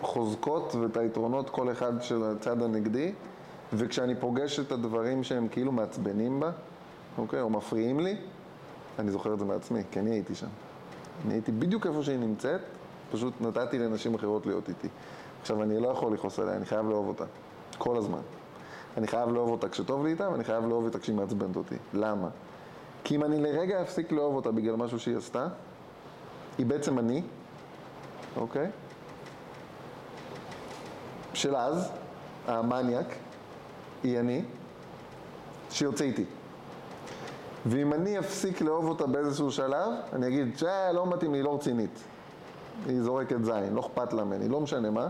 החוזקות 0.00 0.74
ואת 0.74 0.96
היתרונות 0.96 1.50
כל 1.50 1.72
אחד 1.72 2.02
של 2.02 2.24
הצד 2.24 2.62
הנגדי, 2.62 3.12
וכשאני 3.72 4.14
פוגש 4.14 4.60
את 4.60 4.72
הדברים 4.72 5.24
שהם 5.24 5.48
כאילו 5.48 5.72
מעצבנים 5.72 6.40
בה, 6.40 6.50
אוקיי, 7.18 7.40
או 7.40 7.50
מפריעים 7.50 8.00
לי, 8.00 8.16
אני 8.98 9.10
זוכר 9.10 9.34
את 9.34 9.38
זה 9.38 9.44
מעצמי, 9.44 9.82
כי 9.90 10.00
אני 10.00 10.10
הייתי 10.10 10.34
שם. 10.34 10.46
אני 11.26 11.34
הייתי 11.34 11.52
בדיוק 11.52 11.86
איפה 11.86 12.02
שהיא 12.02 12.18
נמצאת, 12.18 12.60
פשוט 13.12 13.34
נתתי 13.40 13.78
לנשים 13.78 14.14
אחרות 14.14 14.46
להיות 14.46 14.68
איתי. 14.68 14.88
עכשיו, 15.40 15.62
אני 15.62 15.80
לא 15.80 15.88
יכול 15.88 16.12
לכעוס 16.12 16.38
עליה, 16.38 16.56
אני 16.56 16.64
חייב 16.64 16.88
לאהוב 16.88 17.08
אותה. 17.08 17.24
כל 17.78 17.96
הזמן. 17.96 18.20
אני 18.96 19.06
חייב 19.06 19.28
לאהוב 19.28 19.50
אותה 19.50 19.68
כשטוב 19.68 20.04
לי 20.04 20.10
איתה, 20.10 20.30
ואני 20.30 20.44
חייב 20.44 20.66
לאהוב 20.66 20.84
אותה 20.84 20.98
כשהיא 20.98 21.16
מעצבנת 21.16 21.56
אותי. 21.56 21.74
למה? 21.94 22.28
כי 23.04 23.16
אם 23.16 23.24
אני 23.24 23.40
לרגע 23.40 23.82
אפסיק 23.82 24.12
לאהוב 24.12 24.36
אותה 24.36 24.50
בגלל 24.50 24.76
משהו 24.76 24.98
שהיא 24.98 25.16
עשתה, 25.16 25.48
היא 26.58 26.66
בעצם 26.66 26.98
אני, 26.98 27.22
אוקיי? 28.36 28.70
של 31.34 31.56
אז, 31.56 31.90
המניאק, 32.46 33.06
היא 34.02 34.20
אני, 34.20 34.44
שיוצא 35.70 36.04
איתי. 36.04 36.24
ואם 37.66 37.92
אני 37.92 38.18
אפסיק 38.18 38.60
לאהוב 38.60 38.88
אותה 38.88 39.06
באיזשהו 39.06 39.50
שלב, 39.50 39.92
אני 40.12 40.26
אגיד, 40.26 40.58
שאה, 40.58 40.92
לא 40.92 41.06
מתאים 41.06 41.32
לי, 41.32 41.38
היא 41.38 41.44
לא 41.44 41.54
רצינית. 41.54 41.98
היא 42.86 43.02
זורקת 43.02 43.44
זין, 43.44 43.74
לא 43.74 43.80
אכפת 43.80 44.12
לה 44.12 44.24
ממני, 44.24 44.48
לא 44.48 44.60
משנה 44.60 44.90
מה, 44.90 45.08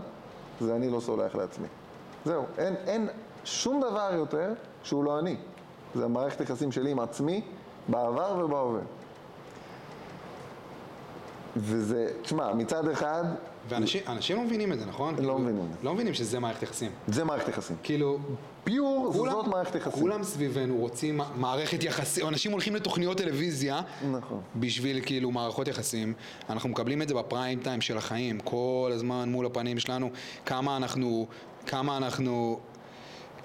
זה 0.59 0.75
אני 0.75 0.89
לא 0.89 0.99
סולח 0.99 1.35
לעצמי. 1.35 1.67
זהו, 2.25 2.43
אין, 2.57 2.75
אין 2.87 3.07
שום 3.45 3.81
דבר 3.81 4.09
יותר 4.13 4.53
שהוא 4.83 5.03
לא 5.03 5.19
אני. 5.19 5.35
זה 5.95 6.05
המערכת 6.05 6.41
יחסים 6.41 6.71
שלי 6.71 6.91
עם 6.91 6.99
עצמי, 6.99 7.41
בעבר 7.87 8.45
ובהווה. 8.45 8.81
וזה, 11.57 12.09
תשמע, 12.21 12.53
מצד 12.53 12.87
אחד, 12.87 13.23
ואנשים 13.69 14.01
אנשים 14.07 14.37
לא 14.37 14.43
מבינים 14.43 14.73
את 14.73 14.79
זה, 14.79 14.85
נכון? 14.85 15.15
כאילו, 15.15 15.39
מבינים. 15.39 15.71
לא 15.83 15.93
מבינים 15.93 16.13
שזה 16.13 16.39
מערכת 16.39 16.63
יחסים. 16.63 16.91
זה 17.07 17.23
מערכת 17.23 17.47
יחסים. 17.47 17.75
כאילו, 17.83 18.17
פיור, 18.63 19.13
זאת 19.13 19.47
מערכת 19.47 19.75
יחסים. 19.75 20.01
כולם 20.01 20.23
סביבנו 20.23 20.77
רוצים 20.77 21.21
מערכת 21.35 21.83
יחסים, 21.83 22.27
אנשים 22.27 22.51
הולכים 22.51 22.75
לתוכניות 22.75 23.17
טלוויזיה 23.17 23.81
נכון. 24.11 24.41
בשביל 24.55 25.01
כאילו 25.05 25.31
מערכות 25.31 25.67
יחסים. 25.67 26.13
אנחנו 26.49 26.69
מקבלים 26.69 27.01
את 27.01 27.07
זה 27.07 27.13
בפריים 27.13 27.59
טיים 27.59 27.81
של 27.81 27.97
החיים, 27.97 28.39
כל 28.39 28.91
הזמן 28.93 29.29
מול 29.29 29.45
הפנים 29.45 29.79
שלנו, 29.79 30.09
כמה 30.45 30.77
אנחנו, 30.77 31.27
כמה 31.65 31.97
אנחנו, 31.97 32.59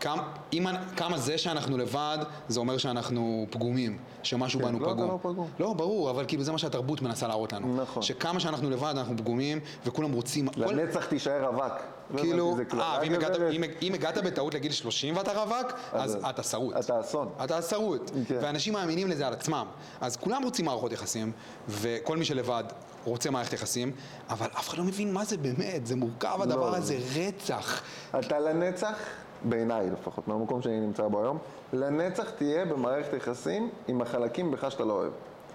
כמה, 0.00 0.22
אם, 0.52 0.66
כמה 0.96 1.18
זה 1.18 1.38
שאנחנו 1.38 1.78
לבד, 1.78 2.18
זה 2.48 2.60
אומר 2.60 2.78
שאנחנו 2.78 3.46
פגומים, 3.50 3.98
שמשהו 4.22 4.60
כן, 4.60 4.66
בנו 4.66 4.78
לא, 4.80 4.86
פגום. 4.92 5.08
לא 5.08 5.18
פגום. 5.22 5.48
לא, 5.60 5.72
ברור, 5.72 6.10
אבל 6.10 6.24
כאילו 6.28 6.42
זה 6.44 6.52
מה 6.52 6.58
שהתרבות 6.58 7.02
מנסה 7.02 7.28
להראות 7.28 7.52
לנו. 7.52 7.82
נכון. 7.82 8.02
שכמה 8.02 8.40
שאנחנו 8.40 8.70
לבד 8.70 8.94
אנחנו 8.96 9.16
פגומים, 9.16 9.60
וכולם 9.86 10.12
רוצים... 10.12 10.48
כל- 10.48 10.60
לנצח 10.74 11.06
תישאר 11.06 11.48
אבק. 11.48 11.72
לא 12.10 12.20
כאילו, 12.20 12.56
אה, 12.80 12.98
ואם 13.02 13.12
הגעת? 13.14 13.32
אם, 13.52 13.64
אם 13.82 13.94
הגעת 13.94 14.18
בטעות 14.18 14.54
לגיל 14.54 14.72
30 14.72 15.16
ואתה 15.16 15.42
רווק, 15.42 15.72
אז 15.92 16.16
אז- 16.16 16.22
אתה 16.30 16.42
שרוט. 16.42 16.76
אתה 16.76 17.00
אסון. 17.00 17.28
אתה 17.44 17.62
שרוט. 17.62 18.10
כן. 18.28 18.38
ואנשים 18.42 18.72
מאמינים 18.72 19.08
לזה 19.08 19.26
על 19.26 19.32
עצמם. 19.32 19.66
אז 20.00 20.16
כולם 20.16 20.42
רוצים 20.44 20.64
מערכות 20.64 20.92
יחסים, 20.92 21.32
וכל 21.68 22.16
מי 22.16 22.24
שלבד 22.24 22.64
רוצה 23.04 23.30
מערכת 23.30 23.52
יחסים, 23.52 23.92
אבל 24.30 24.46
אף 24.58 24.68
אחד 24.68 24.78
לא 24.78 24.84
מבין 24.84 25.12
מה 25.12 25.24
זה 25.24 25.36
באמת, 25.36 25.86
זה 25.86 25.96
מורכב 25.96 26.38
הדבר 26.42 26.70
לא. 26.70 26.76
הזה, 26.76 26.98
רצח. 27.16 27.82
אתה 28.18 28.38
לנצח, 28.40 28.94
בעיניי 29.44 29.90
לפחות, 29.90 30.28
מהמקום 30.28 30.62
שאני 30.62 30.80
נמצא 30.80 31.08
בו 31.08 31.22
היום, 31.22 31.38
לנצח 31.72 32.30
תהיה 32.30 32.64
במערכת 32.64 33.12
יחסים 33.12 33.70
עם 33.88 34.02
החלקים 34.02 34.50
בך 34.50 34.70
שאתה 34.70 34.84
לא 34.84 34.92
אוהב. 34.92 35.12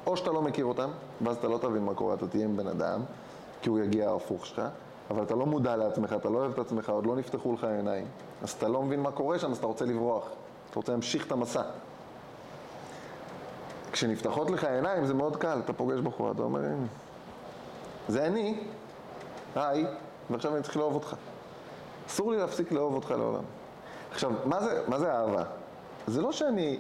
או 0.08 0.18
שאתה 0.18 0.32
לא 0.32 0.42
מכיר 0.42 0.66
אותם, 0.66 0.90
ואז 1.22 1.38
אתה 1.38 1.48
לא 1.48 1.58
תבין 1.58 1.86
מה 1.86 1.94
קורה, 1.94 2.14
אתה 2.14 2.28
תהיה 2.28 2.46
עם 2.46 2.58
בן 2.58 2.68
אדם, 2.68 3.02
כי 3.62 3.70
הוא 3.70 3.80
יגיע 3.80 4.10
ההפוך 4.10 4.46
שלך, 4.46 4.62
אבל 5.10 5.24
אתה 5.24 5.36
לא 5.36 5.46
מודע 5.46 5.76
לעצמך, 5.76 6.14
אתה 6.14 6.30
לא 6.30 6.38
אוהב 6.38 6.52
את 6.52 6.60
עצמך, 6.60 6.90
עוד 6.90 7.06
לא 7.06 7.16
נפתחו 7.16 7.54
לך 7.54 7.64
העיניים. 7.64 8.06
אז 8.44 8.52
אתה 8.52 8.68
לא 8.68 8.84
מבין 8.84 9.00
מה 9.00 9.12
קורה 9.12 9.40
שם, 9.40 9.52
אז 9.52 9.58
אתה 9.58 9.68
רוצה 9.68 9.86
לברוח. 9.86 10.30
אתה 10.70 10.80
רוצה 10.80 10.92
להמשיך 10.92 11.28
את 11.28 11.32
המסע. 11.32 11.62
כשנפתחות 13.92 14.52
לך 14.52 14.64
העיניים 14.64 15.06
זה 15.06 15.14
מאוד 15.14 15.38
קל, 15.38 15.60
אתה 15.66 15.74
פוגש 15.74 16.00
בחורה, 16.00 16.32
אתה 16.32 16.42
אומר, 16.42 16.60
"הנה, 16.60 16.88
זה 18.08 18.26
אני, 18.28 18.64
היי, 19.56 19.86
ועכשיו 20.30 20.56
אני 20.56 20.64
צריך 20.64 20.78
לאהוב 20.78 20.94
אותך. 20.94 21.16
אסור 22.08 22.32
לי 22.32 22.38
להפסיק 22.38 22.72
לאהוב 22.72 22.94
אותך 22.96 23.12
לעולם. 23.12 23.44
עכשיו, 24.14 24.32
מה 24.46 24.62
זה, 24.64 24.84
מה 24.88 25.00
זה 25.00 25.14
אהבה? 25.14 25.44
זה 26.08 26.22
לא 26.22 26.32
שאני, 26.32 26.78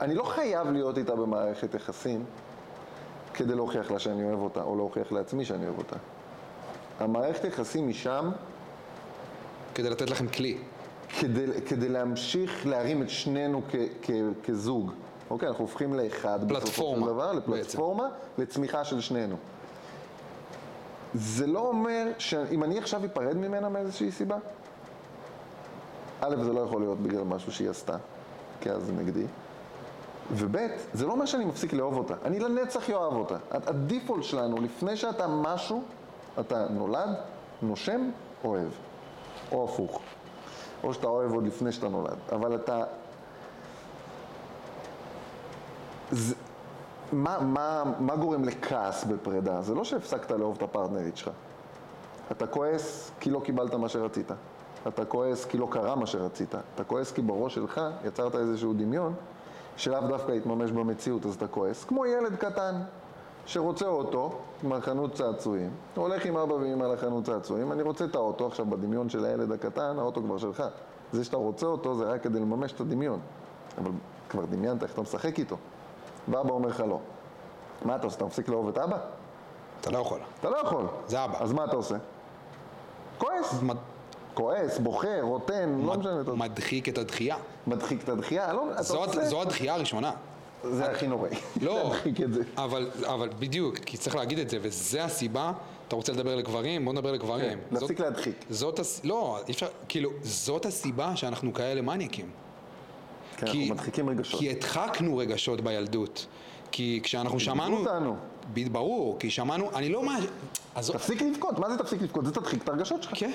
אני 0.00 0.14
לא 0.14 0.22
חייב 0.22 0.70
להיות 0.70 0.98
איתה 0.98 1.16
במערכת 1.16 1.74
יחסים 1.74 2.24
כדי 3.34 3.54
להוכיח 3.54 3.90
לה 3.90 3.98
שאני 3.98 4.24
אוהב 4.24 4.40
אותה, 4.40 4.62
או 4.62 4.76
להוכיח 4.76 5.12
לעצמי 5.12 5.44
שאני 5.44 5.66
אוהב 5.66 5.78
אותה. 5.78 5.96
המערכת 7.00 7.44
יחסים 7.44 7.88
משם 7.88 8.30
כדי 9.74 9.90
לתת 9.90 10.10
לכם 10.10 10.28
כלי. 10.28 10.58
כדי, 11.20 11.46
כדי 11.66 11.88
להמשיך 11.88 12.66
להרים 12.66 13.02
את 13.02 13.10
שנינו 13.10 13.62
כ, 13.70 13.76
כ, 14.02 14.10
כזוג. 14.44 14.92
אוקיי, 15.30 15.48
אנחנו 15.48 15.64
הופכים 15.64 15.94
לאחד 15.94 16.38
פלטפורמה, 16.48 16.60
בסופו 16.60 17.00
של 17.00 17.12
דבר, 17.14 17.32
לפלטפורמה, 17.32 18.08
לצמיחה 18.38 18.84
של 18.84 19.00
שנינו. 19.00 19.36
זה 21.14 21.46
לא 21.46 21.58
אומר 21.58 22.06
שאם 22.18 22.64
אני 22.64 22.78
עכשיו 22.78 23.04
אפרד 23.04 23.36
ממנה 23.36 23.68
מאיזושהי 23.68 24.12
סיבה, 24.12 24.36
א', 26.20 26.36
זה 26.42 26.52
לא 26.52 26.60
יכול 26.60 26.80
להיות 26.80 26.98
בגלל 26.98 27.22
משהו 27.22 27.52
שהיא 27.52 27.70
עשתה, 27.70 27.96
כי 28.60 28.70
אז 28.70 28.82
זה 28.82 28.92
נגדי. 28.92 29.26
וב', 30.32 30.56
זה 30.94 31.06
לא 31.06 31.12
אומר 31.12 31.26
שאני 31.26 31.44
מפסיק 31.44 31.72
לאהוב 31.72 31.96
אותה. 31.96 32.14
אני 32.24 32.40
לנצח 32.40 32.90
אוהב 32.90 33.12
אותה. 33.12 33.36
הדיפולט 33.50 34.24
שלנו, 34.24 34.56
לפני 34.56 34.96
שאתה 34.96 35.26
משהו, 35.26 35.82
אתה 36.40 36.66
נולד, 36.70 37.08
נושם, 37.62 38.10
אוהב. 38.44 38.68
או 39.52 39.64
הפוך. 39.64 40.00
או 40.84 40.94
שאתה 40.94 41.06
אוהב 41.06 41.32
עוד 41.32 41.46
לפני 41.46 41.72
שאתה 41.72 41.88
נולד. 41.88 42.16
אבל 42.32 42.54
אתה... 42.54 42.84
זה... 46.10 46.34
מה, 47.12 47.38
מה, 47.40 47.82
מה 47.98 48.16
גורם 48.16 48.44
לכעס 48.44 49.04
בפרידה? 49.04 49.62
זה 49.62 49.74
לא 49.74 49.84
שהפסקת 49.84 50.30
לאהוב 50.30 50.56
את 50.56 50.62
הפרטנרית 50.62 51.16
שלך. 51.16 51.30
אתה 52.32 52.46
כועס 52.46 53.10
כי 53.20 53.30
לא 53.30 53.40
קיבלת 53.44 53.74
מה 53.74 53.88
שרצית. 53.88 54.30
אתה 54.88 55.04
כועס 55.04 55.44
כי 55.44 55.58
לא 55.58 55.68
קרה 55.70 55.94
מה 55.94 56.06
שרצית. 56.06 56.54
אתה 56.74 56.84
כועס 56.84 57.12
כי 57.12 57.22
בראש 57.22 57.54
שלך 57.54 57.80
יצרת 58.04 58.34
איזשהו 58.34 58.72
דמיון 58.72 59.14
שלאו 59.76 60.06
דווקא 60.08 60.32
יתממש 60.32 60.70
במציאות, 60.70 61.26
אז 61.26 61.34
אתה 61.34 61.46
כועס. 61.46 61.84
כמו 61.84 62.06
ילד 62.06 62.36
קטן 62.36 62.82
שרוצה 63.46 63.86
אוטו 63.86 64.38
מהחנות 64.62 65.12
צעצועים, 65.14 65.70
הולך 65.94 66.26
עם 66.26 66.36
אבא 66.36 66.52
ואמא 66.52 66.84
לחנות 66.84 67.24
צעצועים, 67.24 67.72
אני 67.72 67.82
רוצה 67.82 68.04
את 68.04 68.14
האוטו, 68.14 68.46
עכשיו 68.46 68.66
בדמיון 68.66 69.08
של 69.08 69.24
הילד 69.24 69.52
הקטן, 69.52 69.98
האוטו 69.98 70.22
כבר 70.22 70.38
שלך. 70.38 70.62
זה 71.12 71.24
שאתה 71.24 71.36
רוצה 71.36 71.66
אותו 71.66 71.94
זה 71.94 72.04
רק 72.04 72.22
כדי 72.22 72.40
לממש 72.40 72.72
את 72.72 72.80
הדמיון. 72.80 73.20
אבל 73.78 73.90
כבר 74.28 74.44
דמיינת 74.44 74.82
איך 74.82 74.92
אתה 74.92 75.02
משחק 75.02 75.38
איתו. 75.38 75.56
ואבא 76.28 76.50
אומר 76.50 76.68
לך 76.68 76.80
לא. 76.88 76.98
מה 77.84 77.96
אתה 77.96 78.04
עושה? 78.04 78.16
אתה 78.16 78.24
מפסיק 78.24 78.48
לאהוב 78.48 78.68
את 78.68 78.78
אבא? 78.78 78.98
אתה 79.80 79.90
לא 79.90 79.98
יכול. 79.98 80.20
אתה 80.40 80.50
לא 80.50 80.56
יכול. 80.56 80.84
זה 81.06 81.24
אבא. 81.24 81.42
אז 81.42 81.52
מה 81.52 81.64
אתה 81.64 81.76
עושה? 81.76 81.96
כועס. 83.18 83.60
כועס, 84.36 84.78
בוחר, 84.78 85.20
רוטן, 85.22 85.80
לא 85.84 85.94
משנה. 85.98 86.22
מדחיק 86.34 86.88
את 86.88 86.98
הדחייה. 86.98 87.36
מדחיק 87.66 88.04
את 88.04 88.08
הדחייה, 88.08 88.52
לא, 88.52 88.72
אתה 88.72 88.94
עושה... 88.94 89.26
זו 89.28 89.42
הדחייה 89.42 89.74
הראשונה. 89.74 90.12
זה 90.64 90.90
הכי 90.90 91.06
נוראי. 91.06 91.30
לא, 91.62 91.92
זה. 92.32 92.42
אבל, 92.56 92.90
אבל 93.04 93.28
בדיוק, 93.38 93.78
כי 93.78 93.96
צריך 93.96 94.16
להגיד 94.16 94.38
את 94.38 94.50
זה, 94.50 94.58
וזה 94.62 95.04
הסיבה, 95.04 95.52
אתה 95.88 95.96
רוצה 95.96 96.12
לדבר 96.12 96.36
לגברים? 96.36 96.84
בוא 96.84 96.92
נדבר 96.92 97.12
לגברים. 97.12 97.50
כן, 97.50 97.58
להפסיק 97.70 97.98
זאת, 97.98 98.00
להדחיק. 98.00 98.44
זאת. 98.50 98.80
לא, 99.04 99.38
אי 99.48 99.52
אפשר, 99.52 99.66
כאילו, 99.88 100.10
זאת 100.22 100.66
הסיבה 100.66 101.16
שאנחנו 101.16 101.54
כאלה 101.54 101.80
מניאקים. 101.80 102.30
כן, 103.36 103.46
אנחנו 103.46 103.60
מדחיקים 103.60 104.08
רגשות. 104.08 104.40
כי 104.40 104.50
הדחקנו 104.50 105.16
רגשות 105.16 105.60
בילדות. 105.60 106.26
כי 106.72 107.00
כשאנחנו 107.02 107.40
שמענו... 107.40 107.76
אותנו. 107.76 108.16
ברור, 108.72 109.18
כי 109.18 109.30
שמענו, 109.30 109.70
אני 109.74 109.88
לא 109.88 110.04
מה... 110.04 110.18
אז... 110.74 110.90
תפסיק 110.90 111.22
לבכות, 111.22 111.58
מה 111.58 111.70
זה 111.70 111.78
תפסיק 111.78 112.02
לבכות? 112.02 112.24
זה 112.24 112.32
תדחיק 112.32 112.62
את 112.62 112.68
הרגשות 112.68 113.02
שלך. 113.02 113.12
כן, 113.14 113.32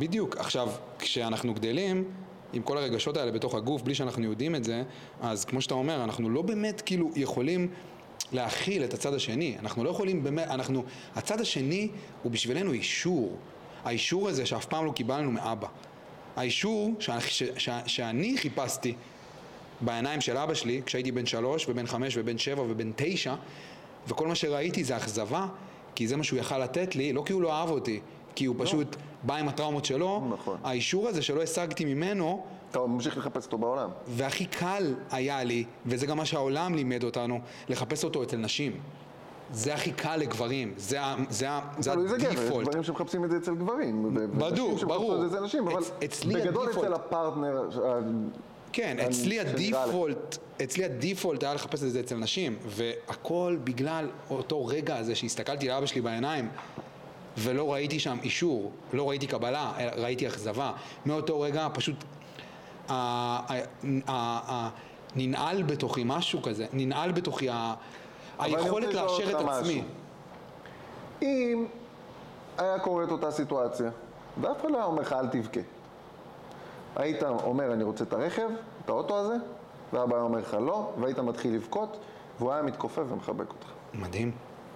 בדיוק. 0.00 0.36
עכשיו, 0.36 0.68
כשאנחנו 0.98 1.54
גדלים, 1.54 2.04
עם 2.52 2.62
כל 2.62 2.78
הרגשות 2.78 3.16
האלה 3.16 3.32
בתוך 3.32 3.54
הגוף, 3.54 3.82
בלי 3.82 3.94
שאנחנו 3.94 4.24
יודעים 4.24 4.54
את 4.54 4.64
זה, 4.64 4.82
אז 5.20 5.44
כמו 5.44 5.60
שאתה 5.60 5.74
אומר, 5.74 6.04
אנחנו 6.04 6.30
לא 6.30 6.42
באמת 6.42 6.80
כאילו 6.80 7.10
יכולים 7.16 7.68
להכיל 8.32 8.84
את 8.84 8.94
הצד 8.94 9.14
השני. 9.14 9.56
אנחנו 9.58 9.84
לא 9.84 9.90
יכולים 9.90 10.24
באמת, 10.24 10.48
אנחנו... 10.48 10.84
הצד 11.16 11.40
השני 11.40 11.88
הוא 12.22 12.32
בשבילנו 12.32 12.72
אישור. 12.72 13.36
האישור 13.84 14.28
הזה 14.28 14.46
שאף 14.46 14.64
פעם 14.64 14.86
לא 14.86 14.92
קיבלנו 14.92 15.30
מאבא. 15.30 15.68
האישור 16.36 16.94
ש... 16.98 17.10
ש... 17.10 17.42
ש... 17.56 17.68
שאני 17.86 18.38
חיפשתי 18.38 18.94
בעיניים 19.80 20.20
של 20.20 20.36
אבא 20.36 20.54
שלי, 20.54 20.82
כשהייתי 20.86 21.12
בן 21.12 21.26
שלוש 21.26 21.68
ובן 21.68 21.86
חמש 21.86 22.16
ובן 22.16 22.38
שבע 22.38 22.62
ובן 22.62 22.90
תשע, 22.96 23.34
וכל 24.08 24.28
מה 24.28 24.34
שראיתי 24.34 24.84
זה 24.84 24.96
אכזבה, 24.96 25.46
כי 25.94 26.08
זה 26.08 26.16
מה 26.16 26.24
שהוא 26.24 26.38
יכל 26.38 26.58
לתת 26.58 26.96
לי, 26.96 27.12
לא 27.12 27.22
כי 27.26 27.32
הוא 27.32 27.42
לא 27.42 27.52
אהב 27.52 27.70
אותי, 27.70 28.00
כי 28.34 28.44
הוא 28.44 28.56
פשוט 28.58 28.96
בא 29.22 29.36
עם 29.36 29.48
הטראומות 29.48 29.84
שלו, 29.84 30.22
נכון. 30.32 30.56
האישור 30.64 31.08
הזה 31.08 31.22
שלא 31.22 31.42
השגתי 31.42 31.84
ממנו, 31.84 32.44
אתה 32.70 32.80
ממשיך 32.80 33.18
לחפש 33.18 33.44
אותו 33.46 33.58
בעולם. 33.58 33.90
והכי 34.08 34.44
קל 34.46 34.94
היה 35.10 35.44
לי, 35.44 35.64
וזה 35.86 36.06
גם 36.06 36.16
מה 36.16 36.24
שהעולם 36.24 36.74
לימד 36.74 37.04
אותנו, 37.04 37.38
לחפש 37.68 38.04
אותו 38.04 38.22
אצל 38.22 38.36
נשים. 38.36 38.72
זה 39.52 39.74
הכי 39.74 39.92
קל 39.92 40.16
לגברים, 40.16 40.74
זה, 40.76 41.02
ה- 41.02 41.16
זה, 41.30 41.46
תלוי 41.82 42.04
איזה 42.04 42.16
גבר, 42.18 42.28
יש 42.32 42.38
הדיפולט. 42.38 42.68
גברים 42.68 42.82
שמחפשים 42.84 43.24
את 43.24 43.30
זה 43.30 43.36
אצל 43.36 43.54
גברים. 43.54 44.16
שמחפשות 44.46 44.88
ברור. 44.88 45.28
זה 45.28 45.36
אצל 45.36 45.44
נשים, 45.44 45.68
אבל 45.68 45.80
אצ- 45.82 46.04
אצלי 46.04 46.34
בגדול 46.34 46.68
הדיפולט- 46.68 46.84
אצל 46.84 46.94
הפרטנר, 46.94 47.68
כן, 48.72 48.96
אצלי. 49.08 49.40
הדיפולט, 49.40 50.38
אצלי 50.62 50.84
הדיפולט 50.84 51.42
היה 51.42 51.54
לחפש 51.54 51.82
את 51.82 51.90
זה 51.92 52.00
אצל 52.00 52.16
נשים, 52.16 52.56
והכל 52.66 53.56
בגלל 53.64 54.08
אותו 54.30 54.66
רגע 54.66 54.96
הזה 54.96 55.14
שהסתכלתי 55.14 55.68
לאבא 55.68 55.86
שלי 55.86 56.00
בעיניים 56.00 56.48
ולא 57.38 57.72
ראיתי 57.72 58.00
שם 58.00 58.18
אישור, 58.22 58.72
לא 58.92 59.08
ראיתי 59.08 59.26
קבלה, 59.26 59.72
ראיתי 59.96 60.28
אכזבה. 60.28 60.72
מאותו 61.06 61.40
רגע 61.40 61.68
פשוט 61.74 62.04
ננעל 65.16 65.62
בתוכי 65.62 66.02
משהו 66.06 66.42
כזה, 66.42 66.66
ננעל 66.72 67.12
בתוכי 67.12 67.48
היכולת 68.38 68.94
לאשר 68.94 69.40
את 69.40 69.48
עצמי. 69.48 69.84
אם 71.22 71.66
היה 72.58 72.78
קורה 72.78 73.04
את 73.04 73.10
אותה 73.10 73.30
סיטואציה, 73.30 73.90
ואף 74.40 74.60
אחד 74.60 74.70
לא 74.70 74.76
היה 74.76 74.86
אומר 74.86 75.02
לך 75.02 75.12
אל 75.12 75.26
תבכה. 75.26 75.60
היית 76.96 77.22
אומר 77.22 77.72
אני 77.72 77.84
רוצה 77.84 78.04
את 78.04 78.12
הרכב, 78.12 78.48
את 78.84 78.88
האוטו 78.88 79.18
הזה, 79.18 79.34
ואבא 79.92 80.14
היה 80.14 80.24
אומר 80.24 80.38
לך 80.38 80.56
לא, 80.60 80.92
והיית 81.00 81.18
מתחיל 81.18 81.54
לבכות, 81.54 81.98
והוא 82.38 82.52
היה 82.52 82.62
מתכופף 82.62 83.02
ומחבק 83.08 83.48
אותך. 83.48 83.66
מדהים, 83.94 84.32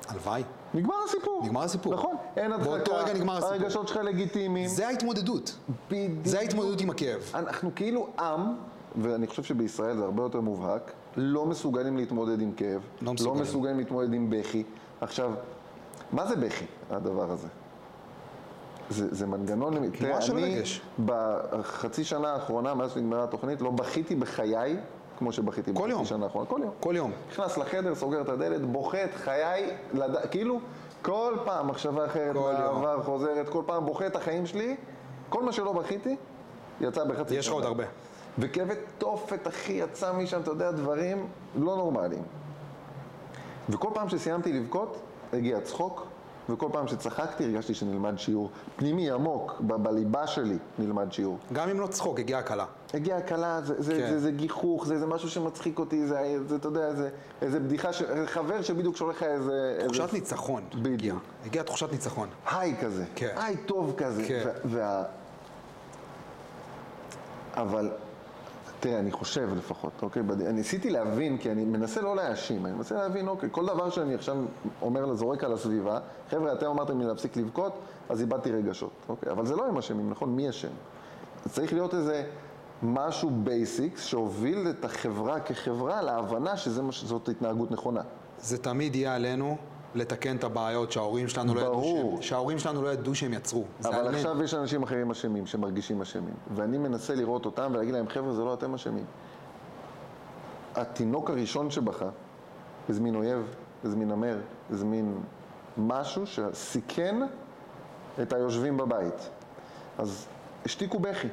הלוואי. 0.09 0.43
נגמר 0.75 0.95
הסיפור. 1.05 1.43
נגמר 1.45 1.63
הסיפור. 1.63 1.95
נכון, 1.95 2.17
אין 2.37 2.53
הדחקה, 2.53 2.71
באותו 2.71 2.93
רגע 2.97 3.15
נגמר 3.15 3.33
הסיפור. 3.37 3.55
הרגשות 3.55 3.89
שלך 3.89 3.97
לגיטימיים. 3.97 4.69
זה 4.69 4.89
ההתמודדות, 4.89 5.57
בדיוק. 5.91 6.13
זה 6.25 6.39
ההתמודדות 6.39 6.81
עם 6.81 6.91
הכאב. 6.91 7.31
אנחנו 7.35 7.71
כאילו 7.77 8.09
עם, 8.19 8.55
ואני 9.03 9.27
חושב 9.27 9.43
שבישראל 9.43 9.97
זה 9.97 10.05
הרבה 10.05 10.23
יותר 10.23 10.41
מובהק, 10.41 10.93
לא 11.17 11.47
מסוגלים 11.47 11.97
להתמודד 11.97 12.41
עם 12.41 12.53
כאב, 12.53 12.83
לא 13.03 13.13
מסוגלים. 13.13 13.37
לא 13.37 13.43
מסוגלים 13.43 13.79
להתמודד 13.79 14.13
עם 14.13 14.31
בכי. 14.31 14.63
עכשיו, 15.01 15.33
מה 16.13 16.27
זה 16.27 16.37
בכי, 16.37 16.65
הדבר 16.91 17.31
הזה? 17.31 17.49
זה, 18.91 19.15
זה 19.15 19.27
מנגנון, 19.27 19.91
תראה, 19.91 20.19
אני. 20.31 20.63
בחצי 21.05 22.05
שנה 22.05 22.33
האחרונה, 22.33 22.75
מאז 22.75 22.93
שנגמרה 22.93 23.25
התוכנית, 23.25 23.61
לא 23.61 23.71
בכיתי 23.71 24.15
בחיי 24.15 24.77
כמו 25.19 25.33
שבכיתי 25.33 25.71
כל 25.75 25.89
יום. 25.91 26.05
שנה 26.05 26.25
האחרונה, 26.25 26.47
כל 26.47 26.61
יום. 26.63 26.73
כל 26.81 26.95
יום. 26.97 27.13
נכנס 27.31 27.59
לחדר, 27.59 27.95
סוגר 27.95 28.21
את 28.21 28.29
הדלת, 28.29 28.63
בוכה 28.67 29.05
את 29.05 29.15
חיי, 29.15 29.71
לד... 29.93 30.17
כאילו, 30.31 30.61
כל 31.03 31.37
פעם 31.45 31.69
מחשבה 31.69 32.07
אחרת 32.07 32.33
כל 32.37 32.39
יום. 32.39 32.83
מהעבר 32.83 33.03
חוזרת, 33.03 33.49
כל 33.49 33.63
פעם 33.67 33.87
בוכה 33.87 34.07
את 34.07 34.17
החיים 34.17 34.47
שלי, 34.47 34.77
כל 35.29 35.43
מה 35.43 35.53
שלא 35.53 35.73
בכיתי, 35.73 36.17
יצא 36.81 37.05
בחצי. 37.05 37.35
יש 37.35 37.47
לך 37.47 37.53
עוד 37.53 37.65
הרבה. 37.65 37.85
וכאבי 38.39 38.75
תופת, 38.99 39.49
אחי, 39.49 39.73
יצא 39.73 40.13
משם, 40.13 40.41
אתה 40.41 40.51
יודע, 40.51 40.71
דברים 40.71 41.27
לא 41.57 41.77
נורמליים. 41.77 42.23
וכל 43.69 43.89
פעם 43.95 44.09
שסיימתי 44.09 44.53
לבכות, 44.53 44.97
הגיע 45.33 45.61
צחוק, 45.61 46.07
וכל 46.49 46.69
פעם 46.73 46.89
שצחקתי 46.89 47.45
הרגשתי 47.45 47.75
שנלמד 47.75 48.19
שיעור 48.19 48.51
פנימי 48.77 49.11
עמוק, 49.11 49.61
ב- 49.61 49.75
בליבה 49.77 50.27
שלי 50.27 50.59
נלמד 50.79 51.13
שיעור. 51.13 51.39
גם 51.53 51.69
אם 51.69 51.81
לא 51.81 51.87
צחוק, 51.87 52.19
הגיעה 52.19 52.41
הקלה. 52.41 52.65
הגיעה 52.95 53.19
הקלה, 53.19 53.61
זה, 53.63 53.75
זה, 53.83 53.93
כן. 53.93 54.11
זה, 54.11 54.19
זה 54.19 54.31
גיחוך, 54.31 54.87
זה, 54.87 54.99
זה 54.99 55.07
משהו 55.07 55.31
שמצחיק 55.31 55.79
אותי, 55.79 56.07
זה, 56.07 56.37
זה 56.49 56.57
אתה 56.57 56.69
יודע, 56.69 56.95
זה 56.95 57.09
איזה 57.43 57.61
בדיחה, 57.61 57.93
ש... 57.93 58.03
חבר 58.27 58.63
שבדיוק 58.63 58.97
שולח 58.97 59.17
לך 59.17 59.23
איזה... 59.23 59.79
תחושת 59.85 60.01
איזה... 60.03 60.13
ניצחון. 60.13 60.63
בדיוק. 60.75 60.95
הגיעה. 60.95 61.17
הגיעה 61.45 61.65
תחושת 61.65 61.93
ניצחון. 61.93 62.29
היי 62.51 62.77
כזה, 62.81 63.05
כן. 63.15 63.35
היי 63.37 63.57
טוב 63.57 63.95
כזה. 63.97 64.25
כן. 64.29 64.49
וה... 64.65 65.03
אבל, 67.55 67.91
תראה, 68.85 68.99
אני 68.99 69.13
חושב 69.13 69.49
לפחות, 69.57 69.93
אוקיי? 70.03 70.23
אני 70.23 70.53
ניסיתי 70.53 70.91
להבין, 70.91 71.39
כי 71.39 71.51
אני 71.51 71.65
מנסה 71.65 72.01
לא 72.01 72.17
להאשים, 72.17 72.67
אני 72.67 72.75
מנסה 72.75 72.95
להבין, 72.95 73.29
אוקיי, 73.29 73.49
כל 73.53 73.67
דבר 73.67 73.91
שאני 73.91 74.15
עכשיו 74.15 74.37
אומר, 74.83 75.15
זורק 75.15 75.45
על 75.45 75.53
הסביבה, 75.53 75.99
חבר'ה, 76.31 76.53
אתם 76.53 76.67
אמרתם 76.67 77.01
לי 77.01 77.07
להפסיק 77.07 77.37
לבכות, 77.37 77.79
אז 78.09 78.21
איבדתי 78.21 78.53
רגשות, 78.53 78.91
אוקיי? 79.09 79.33
אבל 79.33 79.47
זה 79.47 79.57
לא 79.57 79.67
הם 79.67 79.79
אשמים, 79.79 80.11
נכון? 80.11 80.37
מי 80.37 80.49
אשם? 80.49 80.69
אז 81.47 81.53
צריך 81.53 81.73
להיות 81.73 81.95
איזה 81.95 82.25
משהו 82.83 83.31
basics 83.31 84.05
שהוביל 84.05 84.67
את 84.71 84.85
החברה 84.85 85.41
כחברה 85.41 86.03
להבנה 86.03 86.57
שזאת 86.57 87.29
התנהגות 87.29 87.71
נכונה. 87.71 88.03
זה 88.39 88.59
תמיד 88.59 88.97
יהיה 88.97 89.15
עלינו 89.15 89.57
לתקן 89.95 90.37
את 90.37 90.45
הבעיות 90.45 90.93
שההורים 90.93 91.29
שלנו 91.29 91.55
לא 91.55 91.61
ידעו. 91.61 92.11
שהם, 92.13 92.23
שההורים 92.23 92.59
שלנו 92.59 92.83
לא 92.83 92.93
ידעו 92.93 93.15
שהם 93.15 93.33
יצרו. 93.33 93.65
אבל. 93.85 94.15
עכשיו 94.15 94.43
יש 94.43 94.55
אנשים 94.55 94.83
אחרים 94.83 95.11
אשמים, 95.11 95.47
שמרגישים 95.47 96.03
אשמים. 96.03 96.35
ואני 96.55 96.79
מנסה 96.79 97.15
לראות 97.15 97.47
אותם 97.47 97.71
ולהגיד 97.75 97.95
להם, 97.95 98.09
חבר'ה, 98.09 98.33
זה 98.33 98.43
לא 98.45 98.55
אתם 98.55 98.75
אשמים. 98.75 99.05
התינוק 100.75 101.31
הראשון 101.31 101.71
שבכה, 101.71 102.09
הזמין 102.89 103.15
אויב, 103.15 103.55
הזמין 103.85 104.09
נמר, 104.09 104.39
הזמין 104.71 105.15
משהו 105.79 106.27
שסיכן 106.27 107.17
את 108.23 108.33
היושבים 108.33 108.77
בבית. 108.77 109.31
אז 109.99 110.27
השתיקו 110.65 110.99
בכי. 110.99 111.29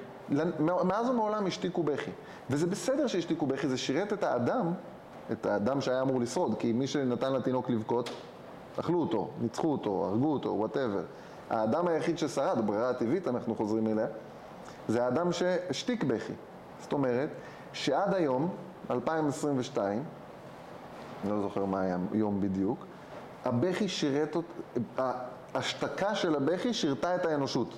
מאז 0.59 1.09
ומעולם 1.09 1.47
השתיקו 1.47 1.83
בכי. 1.83 2.11
וזה 2.49 2.67
בסדר 2.67 3.07
שהשתיקו 3.07 3.45
בכי, 3.45 3.67
זה 3.67 3.77
שירת 3.77 4.13
את 4.13 4.23
האדם, 4.23 4.73
את 5.31 5.45
האדם 5.45 5.81
שהיה 5.81 6.01
אמור 6.01 6.19
לשרוד, 6.19 6.55
כי 6.59 6.73
מי 6.73 6.87
שנתן 6.87 7.33
לתינוק 7.33 7.69
לבכות, 7.69 8.09
אכלו 8.79 8.99
אותו, 8.99 9.29
ניצחו 9.41 9.71
אותו, 9.71 10.05
הרגו 10.05 10.33
אותו, 10.33 10.49
וואטאבר. 10.49 11.03
האדם 11.49 11.87
היחיד 11.87 12.17
ששרד, 12.17 12.57
הברירה 12.57 12.89
הטבעית, 12.89 13.27
אנחנו 13.27 13.55
חוזרים 13.55 13.87
אליה, 13.87 14.07
זה 14.87 15.05
האדם 15.05 15.31
שהשתיק 15.31 16.03
בכי. 16.03 16.33
זאת 16.81 16.93
אומרת, 16.93 17.29
שעד 17.73 18.13
היום, 18.13 18.49
2022, 18.91 20.03
אני 21.23 21.31
לא 21.31 21.41
זוכר 21.41 21.65
מה 21.65 21.81
היה 21.81 21.97
יום 22.13 22.41
בדיוק, 22.41 22.85
הבכי 23.45 23.87
שירת, 23.87 24.35
ההשתקה 25.53 26.15
של 26.15 26.35
הבכי 26.35 26.73
שירתה 26.73 27.15
את 27.15 27.25
האנושות. 27.25 27.73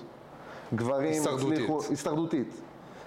גברים 0.74 1.12
הישרדותית. 1.12 1.52
הצליחו, 1.52 1.80
הישרדותית. 1.90 2.60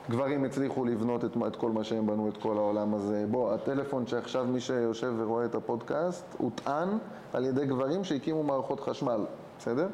גברים 0.10 0.44
הצליחו 0.44 0.86
לבנות 0.86 1.26
את, 1.26 1.38
את 1.48 1.56
כל 1.56 1.72
מה 1.72 1.84
שהם 1.84 2.08
בנו, 2.08 2.30
את 2.30 2.38
כל 2.38 2.58
העולם 2.58 2.94
הזה. 2.94 3.26
בוא, 3.32 3.54
הטלפון 3.54 4.08
שעכשיו 4.08 4.46
מי 4.46 4.60
שיושב 4.60 5.14
ורואה 5.18 5.46
את 5.46 5.56
הפודקאסט, 5.56 6.26
הוטען 6.38 6.90
על 7.34 7.46
ידי 7.46 7.66
גברים 7.66 8.04
שהקימו 8.04 8.44
מערכות 8.44 8.80
חשמל, 8.80 9.26
בסדר? 9.60 9.88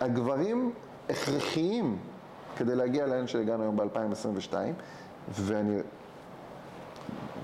הגברים 0.00 0.72
הכרחיים 1.08 1.98
כדי 2.56 2.74
להגיע 2.74 3.06
לאן 3.06 3.26
שהגענו 3.26 3.62
היום 3.62 3.76
ב-2022, 3.76 4.54
ואני 5.30 5.78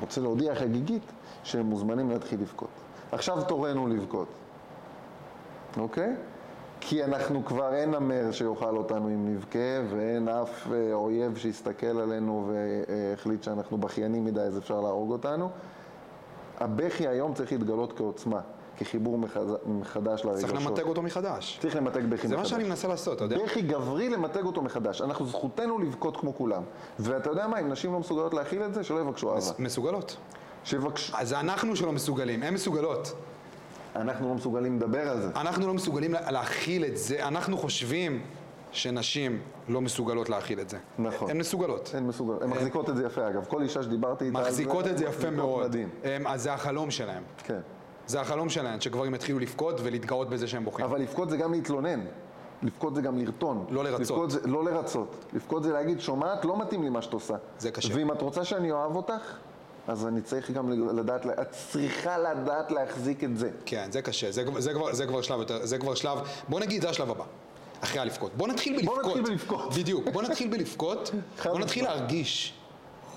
רוצה 0.00 0.20
להודיע 0.20 0.54
חגיגית 0.54 1.12
שהם 1.44 1.66
מוזמנים 1.66 2.10
להתחיל 2.10 2.40
לבכות. 2.40 2.68
עכשיו 3.12 3.44
תורנו 3.44 3.86
לבכות, 3.88 4.28
אוקיי? 5.76 6.16
כי 6.88 7.04
אנחנו 7.04 7.44
כבר 7.44 7.74
אין 7.74 7.90
נמר 7.90 8.32
שיאכל 8.32 8.76
אותנו 8.76 9.08
אם 9.08 9.34
נבכה, 9.34 9.58
ואין 9.90 10.28
אף 10.28 10.66
אה, 10.72 10.92
אויב 10.92 11.36
שיסתכל 11.36 11.86
עלינו 11.86 12.52
והחליט 12.52 13.42
שאנחנו 13.42 13.78
בכיינים 13.78 14.24
מדי 14.24 14.40
אז 14.40 14.58
אפשר 14.58 14.80
להרוג 14.80 15.12
אותנו. 15.12 15.50
הבכי 16.60 17.08
היום 17.08 17.34
צריך 17.34 17.52
להתגלות 17.52 17.98
כעוצמה, 17.98 18.40
כחיבור 18.78 19.18
מחדש 19.66 20.24
לרגשות. 20.24 20.50
צריך 20.50 20.66
למתג 20.66 20.82
אותו 20.82 21.02
מחדש. 21.02 21.58
צריך 21.62 21.76
למתג 21.76 22.00
בכי 22.00 22.14
מחדש. 22.14 22.30
זה 22.30 22.36
מה 22.36 22.44
שאני 22.44 22.64
מנסה 22.64 22.88
לעשות, 22.88 23.16
אתה 23.16 23.24
יודע? 23.24 23.36
בכי 23.44 23.62
גברי 23.62 24.08
למתג 24.08 24.44
אותו 24.44 24.62
מחדש. 24.62 25.02
אנחנו 25.02 25.26
זכותנו 25.26 25.78
לבכות 25.78 26.16
כמו 26.16 26.34
כולם. 26.34 26.62
ואתה 26.98 27.30
יודע 27.30 27.46
מה, 27.46 27.60
אם 27.60 27.68
נשים 27.68 27.92
לא 27.92 28.00
מסוגלות 28.00 28.34
להכיל 28.34 28.62
את 28.62 28.74
זה, 28.74 28.84
שלא 28.84 29.00
יבקשו 29.00 29.34
אהבה. 29.34 29.46
מסוגלות. 29.58 30.16
שיבקשו... 30.64 31.16
אז 31.16 31.32
אנחנו 31.32 31.76
שלא 31.76 31.92
מסוגלים, 31.92 32.42
הן 32.42 32.54
מסוגלות. 32.54 33.12
אנחנו 33.96 34.28
לא 34.28 34.34
מסוגלים 34.34 34.76
לדבר 34.76 35.08
על 35.08 35.20
זה. 35.20 35.28
אנחנו 35.36 35.66
לא 35.66 35.74
מסוגלים 35.74 36.12
לה- 36.12 36.30
להכיל 36.30 36.84
את 36.84 36.96
זה, 36.96 37.28
אנחנו 37.28 37.58
חושבים 37.58 38.22
שנשים 38.72 39.38
לא 39.68 39.80
מסוגלות 39.80 40.28
להכיל 40.30 40.60
את 40.60 40.68
זה. 40.70 40.78
נכון. 40.98 41.30
הן 41.30 41.38
מסוגלות. 41.38 41.90
הן 41.94 42.06
מסוגלות. 42.06 42.42
הן 42.42 42.50
מחזיקות 42.50 42.90
את 42.90 42.96
זה 42.96 43.06
יפה, 43.06 43.28
אגב. 43.28 43.44
כל 43.44 43.62
אישה 43.62 43.82
שדיברתי 43.82 44.24
איתה. 44.24 44.38
מחזיקות 44.38 44.86
את 44.86 44.98
זה 44.98 45.04
יפה 45.04 45.30
מאוד. 45.30 45.66
מדהים. 45.66 45.88
אז 46.26 46.42
זה 46.42 46.52
החלום 46.52 46.90
שלהם. 46.90 47.22
כן. 47.44 47.60
זה 48.06 48.20
החלום 48.20 48.48
שלהם, 48.48 48.80
שגברים 48.80 49.14
יתחילו 49.14 49.38
לבכות 49.38 49.80
ולהתגאות 49.82 50.30
בזה 50.30 50.46
שהם 50.46 50.64
בוכים. 50.64 50.84
אבל 50.84 51.00
לבכות 51.00 51.30
זה 51.30 51.36
גם 51.36 51.52
להתלונן. 51.52 52.00
לבכות 52.62 52.94
זה 52.94 53.02
גם 53.02 53.18
לרטון. 53.18 53.64
לא 53.70 53.84
לרצות. 53.84 54.00
לבכות 54.00 54.30
זה, 54.30 54.40
לא 54.44 54.64
לרצות. 54.64 55.24
לבכות 55.32 55.62
זה 55.62 55.72
להגיד, 55.72 56.00
שומעת, 56.00 56.44
לא 56.44 56.58
מתאים 56.60 56.82
לי 56.82 56.88
מה 56.90 57.02
שאת 57.02 57.12
עושה. 57.12 57.34
זה 57.58 57.70
קשה. 57.70 57.94
ואם 57.96 58.12
את 58.12 58.22
רוצה 58.22 58.44
שאני 58.44 58.72
אוהב 58.72 58.96
אותך, 58.96 59.36
אז 59.88 60.06
אני 60.06 60.20
צריך 60.20 60.50
גם 60.50 60.88
לדעת, 60.96 61.26
את 61.26 61.50
צריכה 61.50 62.18
לדעת 62.18 62.70
להחזיק 62.70 63.24
את 63.24 63.38
זה. 63.38 63.50
כן, 63.66 63.88
זה 63.92 64.02
קשה, 64.02 64.30
זה, 64.32 64.44
זה, 64.58 64.72
כבר, 64.72 64.94
זה 64.94 65.06
כבר 65.06 65.22
שלב 65.22 65.40
יותר, 65.40 65.66
זה 65.66 65.78
כבר 65.78 65.94
שלב, 65.94 66.18
בוא 66.48 66.60
נגיד, 66.60 66.82
זה 66.82 66.90
השלב 66.90 67.10
הבא. 67.10 67.24
אחרי 67.80 68.00
הלבכות. 68.00 68.32
בוא 68.36 68.48
נתחיל 68.48 68.84
בוא 68.84 68.96
בלבכות. 68.96 69.16
נתחיל 69.16 69.22
בלבכות. 69.36 69.74
בדיוק, 69.78 70.08
בוא 70.08 70.22
נתחיל 70.22 70.48
בלבכות, 70.48 71.10
בוא 71.44 71.58
נתחיל. 71.58 71.84
להרגיש. 71.84 72.54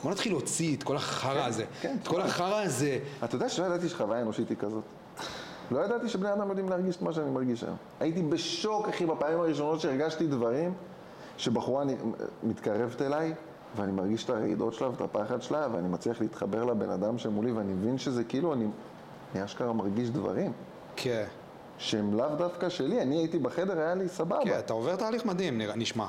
בוא 0.03 0.11
נתחיל 0.11 0.32
להוציא 0.32 0.76
את 0.76 0.84
כל 0.84 0.95
החרא 0.95 1.45
הזה. 1.45 1.65
כן. 1.82 1.97
את 2.01 2.07
כל 2.07 2.22
החרא 2.22 2.61
הזה. 2.61 2.99
אתה 3.24 3.36
יודע 3.36 3.49
שלא 3.49 3.65
ידעתי 3.65 3.89
שחוויה 3.89 4.22
אנושית 4.22 4.49
היא 4.49 4.57
כזאת. 4.57 4.84
לא 5.72 5.80
ידעתי 5.80 6.09
שבני 6.09 6.34
אדם 6.34 6.49
יודעים 6.49 6.70
להרגיש 6.70 6.95
את 6.95 7.01
מה 7.01 7.13
שאני 7.13 7.30
מרגיש 7.30 7.63
היום. 7.63 7.76
הייתי 7.99 8.22
בשוק, 8.22 8.88
אחי, 8.88 9.05
בפעמים 9.05 9.39
הראשונות 9.39 9.80
שהרגשתי 9.80 10.28
דברים, 10.28 10.74
שבחורה 11.38 11.84
מתקרבת 12.43 13.01
אליי, 13.01 13.34
ואני 13.76 13.91
מרגיש 13.91 14.24
את 14.24 14.30
הרעידות 14.30 14.74
שלה 14.74 14.89
ואת 14.89 15.01
הפחד 15.01 15.41
שלה, 15.41 15.68
ואני 15.74 15.88
מצליח 15.88 16.22
להתחבר 16.22 16.63
לבן 16.63 16.89
אדם 16.89 17.18
שמולי, 17.18 17.51
ואני 17.51 17.74
מבין 17.74 17.97
שזה 17.97 18.24
כאילו, 18.24 18.53
אני, 18.53 18.65
אני 19.36 19.45
אשכרה 19.45 19.74
מרגיש 19.74 20.09
דברים, 20.09 20.51
כן. 20.95 21.26
שהם 21.78 22.13
לאו 22.13 22.36
דווקא 22.38 22.70
שלי. 22.70 23.01
אני 23.01 23.18
הייתי 23.18 23.39
בחדר, 23.39 23.80
היה 23.80 23.95
לי 23.95 24.09
סבבה. 24.09 24.39
כן, 24.43 24.59
אתה 24.59 24.74
עובר 24.74 24.95
תהליך 24.95 25.26
מדהים, 25.26 25.61
נשמע. 25.76 26.07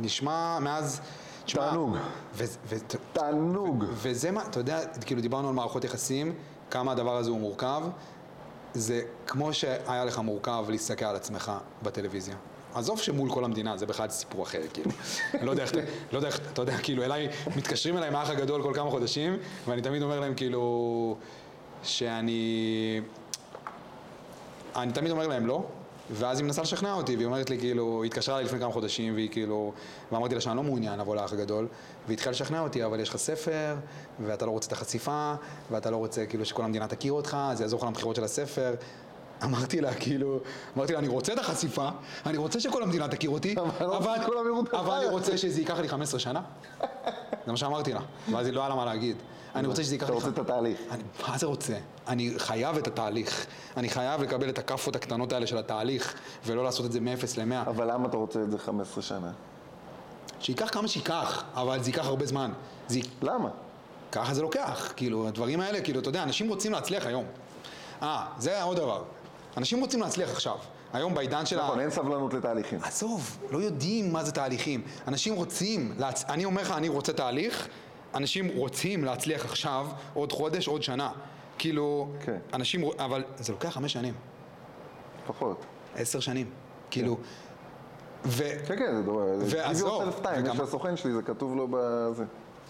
נשמע 0.00 0.58
מאז... 0.58 1.00
תענוג. 1.46 1.96
ו- 2.34 2.44
ו- 2.66 2.76
תענוג. 3.12 3.84
וזה 3.88 4.30
מה, 4.30 4.42
אתה 4.50 4.60
יודע, 4.60 4.80
כאילו 5.00 5.20
דיברנו 5.20 5.48
על 5.48 5.54
מערכות 5.54 5.84
יחסים, 5.84 6.34
כמה 6.70 6.92
הדבר 6.92 7.16
הזה 7.16 7.30
הוא 7.30 7.40
מורכב. 7.40 7.82
זה 8.74 9.00
כמו 9.26 9.52
שהיה 9.52 10.04
לך 10.04 10.18
מורכב 10.18 10.64
להסתכל 10.68 11.04
על 11.04 11.16
עצמך 11.16 11.52
בטלוויזיה. 11.82 12.36
עזוב 12.74 13.00
שמול 13.00 13.30
כל 13.30 13.44
המדינה, 13.44 13.76
זה 13.76 13.86
בכלל 13.86 14.08
סיפור 14.08 14.42
אחר, 14.42 14.60
כאילו. 14.72 14.90
לא 15.42 15.50
יודע 15.50 15.62
איך, 15.62 15.72
לא 16.12 16.18
יודע 16.18 16.28
איך, 16.28 16.40
אתה 16.52 16.62
יודע, 16.62 16.78
כאילו, 16.78 17.02
אליי, 17.02 17.28
מתקשרים 17.56 17.98
אליי 17.98 18.10
מהאח 18.10 18.30
הגדול 18.30 18.62
כל 18.62 18.72
כמה 18.74 18.90
חודשים, 18.90 19.36
ואני 19.66 19.82
תמיד 19.82 20.02
אומר 20.02 20.20
להם, 20.20 20.34
כאילו, 20.34 21.16
שאני... 21.82 23.00
אני 24.76 24.92
תמיד 24.92 25.10
אומר 25.10 25.26
להם 25.26 25.46
לא, 25.46 25.64
ואז 26.10 26.38
היא 26.38 26.44
מנסה 26.44 26.62
לשכנע 26.62 26.92
אותי, 26.92 27.16
והיא 27.16 27.26
אומרת 27.26 27.50
לי 27.50 27.58
כאילו, 27.58 28.02
היא 28.02 28.08
התקשרה 28.10 28.34
אליי 28.34 28.44
לפני 28.44 28.58
כמה 28.58 28.72
חודשים, 28.72 29.14
והיא 29.14 29.28
כאילו, 29.30 29.72
ואמרתי 30.12 30.34
לה 30.34 30.40
שאני 30.40 30.56
לא 30.56 30.62
מעוניין 30.62 30.98
לבוא 30.98 31.16
לאח 31.16 31.32
הגדול, 31.32 31.68
והיא 32.06 32.14
התחילה 32.14 32.30
לשכנע 32.30 32.60
אותי, 32.60 32.84
אבל 32.84 33.00
יש 33.00 33.08
לך 33.08 33.16
ספר, 33.16 33.76
ואתה 34.20 34.46
לא 34.46 34.50
רוצה 34.50 34.66
את 34.66 34.72
החשיפה, 34.72 35.34
ואתה 35.70 35.90
לא 35.90 35.96
רוצה 35.96 36.26
כאילו 36.26 36.44
שכל 36.44 36.64
המדינה 36.64 36.88
תכיר 36.88 37.12
אותך, 37.12 37.36
זה 37.54 37.64
יעזור 37.64 37.80
לך 37.80 37.86
למכירות 37.86 38.16
של 38.16 38.24
הספר. 38.24 38.74
אמרתי 39.44 39.80
לה, 39.80 39.94
כאילו, 39.94 40.38
אמרתי 40.76 40.92
לה, 40.92 40.98
אני 40.98 41.08
רוצה 41.08 41.32
את 41.32 41.38
החשיפה, 41.38 41.88
אני 42.26 42.38
רוצה 42.38 42.60
שכל 42.60 42.82
המדינה 42.82 43.08
תכיר 43.08 43.30
אותי, 43.30 43.54
אבל 43.58 44.10
אני 44.10 44.26
לא 44.30 44.62
אבל 44.72 44.92
אני. 44.92 45.06
רוצה 45.06 45.38
שזה 45.38 45.60
ייקח 45.60 45.78
לי 45.78 45.88
15 45.88 46.20
שנה. 46.20 46.40
זה 47.46 47.50
מה 47.52 47.56
שאמרתי 47.56 47.92
לה, 47.92 48.00
ואז 48.32 48.46
היא 48.46 48.54
לא 48.54 48.60
היה 48.60 48.68
לה 48.68 48.74
מה 48.74 48.84
להגיד. 48.84 49.16
אני 49.54 49.66
רוצה 49.66 49.82
שזה 49.84 49.94
ייקח 49.94 50.04
אתה 50.04 50.12
לי... 50.12 50.18
רוצה 50.18 50.28
את 50.28 50.38
התהליך. 50.38 50.80
אני, 50.90 51.02
מה 51.28 51.38
זה 51.38 51.46
רוצה? 51.46 51.74
אני 52.08 52.32
חייב 52.36 52.76
את 52.76 52.86
התהליך. 52.86 53.46
אני 53.76 53.88
חייב 53.88 54.22
לקבל 54.22 54.48
את 54.48 54.58
הכאפות 54.58 54.96
הקטנות 54.96 55.32
האלה 55.32 55.46
של 55.46 55.58
התהליך, 55.58 56.14
ולא 56.46 56.64
לעשות 56.64 56.86
את 56.86 56.92
זה 56.92 57.00
מ-0 57.00 57.24
ל-100. 57.36 57.68
אבל 57.70 57.92
למה 57.92 58.08
אתה 58.08 58.16
רוצה 58.16 58.42
את 58.42 58.50
זה 58.50 58.58
15 58.58 59.02
שנה? 59.02 59.30
שייקח 60.40 60.68
כמה 60.72 60.88
שייקח, 60.88 61.44
אבל 61.54 61.82
זה 61.82 61.90
ייקח 61.90 62.06
הרבה 62.06 62.26
זמן. 62.26 62.52
זה... 62.88 63.00
למה? 63.22 63.48
ככה 64.12 64.34
זה 64.34 64.42
לוקח. 64.42 64.92
כאילו, 64.96 65.28
הדברים 65.28 65.60
האלה, 65.60 65.80
כאילו, 65.80 66.00
אתה 66.00 66.08
יודע, 66.08 66.22
אנשים 66.22 66.48
רוצים 66.48 66.72
להצליח 66.72 67.06
היום. 67.06 67.24
אה, 68.02 68.26
זה 68.38 68.62
עוד 68.62 68.76
דבר. 68.76 69.02
אנשים 69.56 69.80
רוצים 69.80 70.00
להצליח 70.00 70.30
עכשיו. 70.30 70.56
היום 70.92 71.14
בעידן 71.14 71.46
של 71.46 71.58
ה... 71.58 71.62
נכון, 71.64 71.80
אין 71.80 71.90
סבלנות 71.90 72.34
לתהליכים. 72.34 72.78
עזוב, 72.82 73.38
לא 73.50 73.58
יודעים 73.58 74.12
מה 74.12 74.24
זה 74.24 74.32
תהליכים. 74.32 74.82
אנשים 75.08 75.34
רוצים, 75.34 75.94
להצ... 75.98 76.24
אני 76.24 76.44
אומר 76.44 76.62
לך, 76.62 76.70
אני 76.70 76.88
רוצה 76.88 77.12
תהליך, 77.12 77.68
אנשים 78.14 78.48
רוצים 78.48 79.04
להצליח 79.04 79.44
עכשיו, 79.44 79.86
עוד 80.14 80.32
חודש, 80.32 80.68
עוד 80.68 80.82
שנה. 80.82 81.10
כאילו, 81.58 82.08
כן. 82.24 82.38
אנשים, 82.52 82.84
אבל 82.98 83.24
זה 83.38 83.52
לוקח 83.52 83.68
חמש 83.68 83.92
שנים, 83.92 84.14
פחות. 85.26 85.64
עשר 85.96 86.20
שנים. 86.20 86.50
כאילו, 86.90 87.16
ו... 88.24 88.44
כן, 88.66 88.76
כן, 88.78 88.94
זה 88.96 89.02
דבר... 89.02 89.38
Give 89.40 89.44
ועזוב, 89.46 90.02
yourself 90.02 90.24
time, 90.24 90.28
וגם- 90.38 90.54
יש 90.54 90.60
לסוכן 90.60 90.96
שלי, 90.96 91.12
זה 91.12 91.22
כתוב 91.22 91.56
לו 91.56 91.68
בזה. 91.70 92.24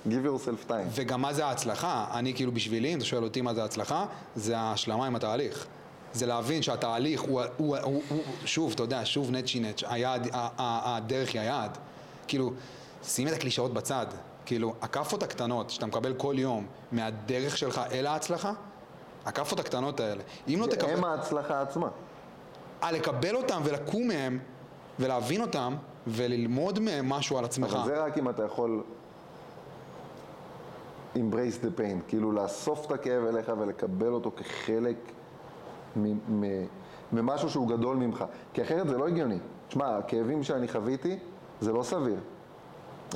Give 0.07 0.11
yourself 0.27 0.71
time. 0.71 0.75
וגם 0.95 1.23
מה 1.23 1.33
זה 1.33 1.47
ההצלחה? 1.47 2.07
אני 2.15 2.35
כאילו 2.35 2.53
בשבילי, 2.53 2.93
אם 2.93 2.99
אתה 2.99 3.05
שואל 3.05 3.25
אותי 3.25 3.41
מה 3.41 3.55
זה 3.55 3.65
הצלחה, 3.65 4.07
זה 4.37 4.59
ההשלמה 4.59 5.07
עם 5.07 5.17
התהליך. 5.17 5.67
זה 6.13 6.27
להבין 6.27 6.63
שהתהליך 6.63 7.21
הוא, 7.21 7.43
הוא, 7.57 7.77
הוא, 7.77 8.03
הוא 8.09 8.23
שוב, 8.45 8.73
אתה 8.73 8.83
יודע, 8.83 9.01
שוב 9.05 9.31
נצ'י 9.31 9.61
נצ', 9.61 9.83
היעד, 9.89 10.29
הדרך 10.59 11.33
היא 11.33 11.41
היעד. 11.41 11.79
כאילו, 12.29 12.53
שים 13.05 13.29
את 13.29 13.33
הקלישאות 13.33 13.75
בצד. 13.75 14.07
כאילו, 14.47 14.75
הכאפות 14.83 15.23
הקטנות 15.23 15.71
שאתה 15.71 15.87
מקבל 15.87 16.15
כל 16.15 16.35
יום 16.39 16.67
מהדרך 16.93 17.59
שלך 17.59 17.81
אל 17.93 18.07
ההצלחה, 18.07 18.53
הכאפות 19.25 19.61
הקטנות 19.61 20.01
האלה. 20.01 20.23
אם 20.49 20.59
לא 20.61 20.67
תקבל... 20.67 20.91
הם 20.91 21.05
ההצלחה 21.05 21.63
עצמה. 21.63 21.89
אה, 22.83 22.93
לקבל 22.93 23.37
אותם 23.37 23.61
ולקום 23.65 24.09
מהם, 24.09 24.39
ולהבין 24.99 25.41
אותם, 25.41 25.75
וללמוד 26.07 26.79
מהם 26.79 27.09
משהו 27.09 27.39
על 27.39 27.45
עצמך. 27.45 27.73
אבל 27.75 27.85
זה 27.85 28.05
רק 28.05 28.19
אם 28.19 28.29
אתה 28.29 28.45
יכול 28.45 28.83
embrace 31.15 31.65
the 31.65 31.81
pain, 31.81 32.09
כאילו 32.09 32.33
לאסוף 32.33 32.87
את 32.87 32.93
הכאב 32.93 33.25
אליך 33.25 33.53
ולקבל 33.59 34.13
אותו 34.13 34.31
כחלק 34.37 34.97
ממשהו 37.13 37.51
שהוא 37.51 37.69
גדול 37.69 37.97
ממך. 37.97 38.25
כי 38.53 38.63
אחרת 38.63 38.89
זה 38.89 38.99
לא 38.99 39.09
הגיוני. 39.09 39.39
תשמע, 39.69 39.97
הכאבים 39.97 40.43
שאני 40.43 40.69
חוויתי, 40.69 41.19
זה 41.61 41.73
לא 41.73 41.83
סביר. 41.83 42.17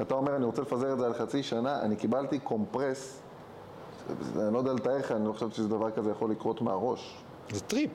אתה 0.02 0.14
אומר, 0.14 0.36
אני 0.36 0.44
רוצה 0.44 0.62
לפזר 0.62 0.92
את 0.92 0.98
זה 0.98 1.06
על 1.06 1.14
חצי 1.14 1.42
שנה, 1.42 1.80
אני 1.82 1.96
קיבלתי 1.96 2.38
קומפרס, 2.38 3.20
אני 4.36 4.54
לא 4.54 4.58
יודע 4.58 4.72
לתאר 4.72 4.98
לך, 4.98 5.12
אני 5.12 5.26
לא 5.26 5.32
חושב 5.32 5.50
שזה 5.50 5.68
דבר 5.68 5.90
כזה 5.90 6.10
יכול 6.10 6.30
לקרות 6.30 6.62
מהראש. 6.62 7.22
זה 7.50 7.60
טריפ. 7.60 7.90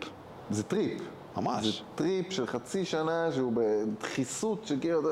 זה 0.52 0.64
טריפ. 0.64 1.02
ממש. 1.38 1.66
זה 1.66 1.84
טריפ 1.96 2.32
של 2.32 2.48
חצי 2.48 2.86
שנה 2.86 3.32
שהוא 3.32 3.54
בדחיסות 3.56 4.66
שכאילו, 4.66 5.00
אתה 5.00 5.10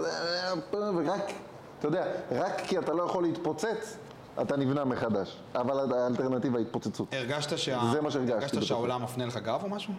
יודע, 0.78 0.92
ורק, 0.96 1.32
אתה 1.80 1.88
יודע, 1.88 2.06
רק 2.32 2.62
כי 2.62 2.80
אתה 2.80 2.94
לא 2.94 3.04
יכול 3.04 3.24
להתפוצץ, 3.24 3.98
אתה 4.42 4.58
נבנה 4.58 4.86
מחדש. 4.86 5.38
אבל 5.56 5.94
האלטרנטיבה 5.94 6.58
היא 6.60 6.66
התפוצצות. 6.66 7.14
הרגשת 7.14 7.58
שה... 7.58 7.80
זה 7.92 8.02
מה 8.02 8.12
שהרגשתי 8.12 8.36
הרגשת. 8.56 8.62
שהעולם 8.64 9.04
מפנה 9.04 9.26
לך 9.26 9.38
גב 9.38 9.60
או 9.64 9.70
משהו? 9.70 9.94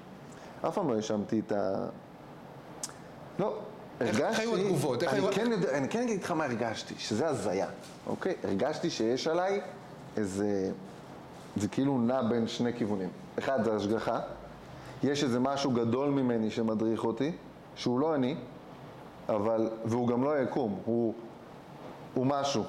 אף 0.68 0.74
פעם 0.74 0.88
לא 0.88 0.96
האשמתי 0.96 1.40
את 1.46 1.52
ה... 1.52 1.86
לא. 3.38 3.58
הרגשתי... 4.00 4.42
היו 4.42 4.56
התגובות? 4.56 5.02
איך 5.02 5.12
אני 5.14 5.20
היו- 5.20 5.32
כן 5.32 5.52
אני 5.74 5.88
כן 5.88 6.02
אגיד 6.02 6.22
לך 6.24 6.30
מה 6.30 6.44
הרגשתי, 6.44 6.94
שזה 6.98 7.28
הזיה, 7.28 7.66
אוקיי? 8.06 8.34
הרגשתי 8.44 8.90
שיש 8.90 9.26
עליי 9.26 9.60
איזה... 10.16 10.70
זה 11.56 11.68
כאילו 11.68 11.98
נע 11.98 12.22
בין 12.22 12.48
שני 12.48 12.72
כיוונים. 12.72 13.08
אחד 13.38 13.64
זה 13.64 13.76
השגחה, 13.76 14.20
יש 15.02 15.24
איזה 15.24 15.40
משהו 15.40 15.70
גדול 15.70 16.08
ממני 16.10 16.50
שמדריך 16.50 17.04
אותי, 17.04 17.32
שהוא 17.76 18.00
לא 18.00 18.14
אני, 18.14 18.36
אבל, 19.28 19.70
והוא 19.84 20.08
גם 20.08 20.24
לא 20.24 20.38
יקום, 20.38 20.78
הוא, 20.84 21.14
הוא 22.14 22.26
משהו, 22.26 22.64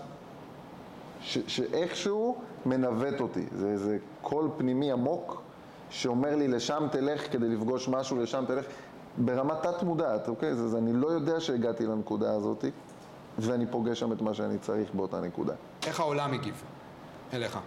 ש, 1.21 1.37
שאיכשהו 1.47 2.35
מנווט 2.65 3.21
אותי, 3.21 3.45
זה 3.55 3.67
איזה 3.67 3.97
קול 4.21 4.49
פנימי 4.57 4.91
עמוק 4.91 5.41
שאומר 5.89 6.35
לי 6.35 6.47
לשם 6.47 6.87
תלך 6.91 7.31
כדי 7.33 7.47
לפגוש 7.49 7.89
משהו, 7.89 8.19
לשם 8.19 8.43
תלך, 8.47 8.65
ברמה 9.17 9.55
תת 9.55 9.83
מודעת, 9.83 10.27
אוקיי? 10.27 10.55
זה, 10.55 10.67
זה, 10.67 10.77
אני 10.77 10.93
לא 10.93 11.07
יודע 11.07 11.39
שהגעתי 11.39 11.85
לנקודה 11.85 12.33
הזאת, 12.33 12.65
ואני 13.39 13.65
פוגש 13.67 13.99
שם 13.99 14.11
את 14.11 14.21
מה 14.21 14.33
שאני 14.33 14.57
צריך 14.57 14.89
באותה 14.93 15.21
נקודה. 15.21 15.53
איך 15.87 15.99
העולם 15.99 16.33
הגיב 16.33 16.63
אליך? 17.33 17.59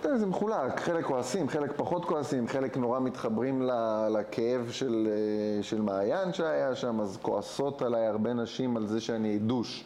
תראה, 0.00 0.18
זה 0.18 0.26
מחולק, 0.26 0.80
חלק 0.80 1.04
כועסים, 1.04 1.48
חלק 1.48 1.72
פחות 1.76 2.04
כועסים, 2.04 2.48
חלק 2.48 2.76
נורא 2.76 3.00
מתחברים 3.00 3.62
לכאב 4.10 4.68
של, 4.70 5.08
אה, 5.10 5.62
של 5.62 5.80
מעיין 5.82 6.32
שהיה 6.32 6.74
שם, 6.74 7.00
אז 7.00 7.18
כועסות 7.22 7.82
עליי 7.82 8.06
הרבה 8.06 8.32
נשים 8.32 8.76
על 8.76 8.86
זה 8.86 9.00
שאני 9.00 9.38
דוש. 9.38 9.84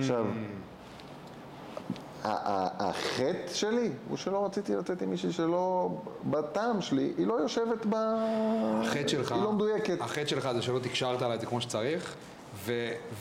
עכשיו, 0.00 0.24
ה- 0.24 0.28
ה- 0.28 0.75
החטא 2.78 3.52
שלי 3.52 3.90
הוא 4.08 4.16
שלא 4.16 4.44
רציתי 4.44 4.74
לצאת 4.74 5.02
עם 5.02 5.10
מישהי 5.10 5.32
שלא, 5.32 5.90
בטעם 6.30 6.80
שלי, 6.80 7.12
היא 7.18 7.26
לא 7.26 7.34
יושבת 7.34 7.86
ב... 7.88 7.94
החטא 8.82 9.08
שלך, 9.08 9.32
היא 9.32 9.42
לא 9.42 9.52
מדויקת. 9.52 10.00
החטא 10.00 10.26
שלך 10.26 10.48
זה 10.54 10.62
שלא 10.62 10.78
תקשרת 10.78 11.22
לה 11.22 11.34
את 11.34 11.40
זה 11.40 11.46
כמו 11.46 11.60
שצריך, 11.60 12.14
ו... 12.64 12.72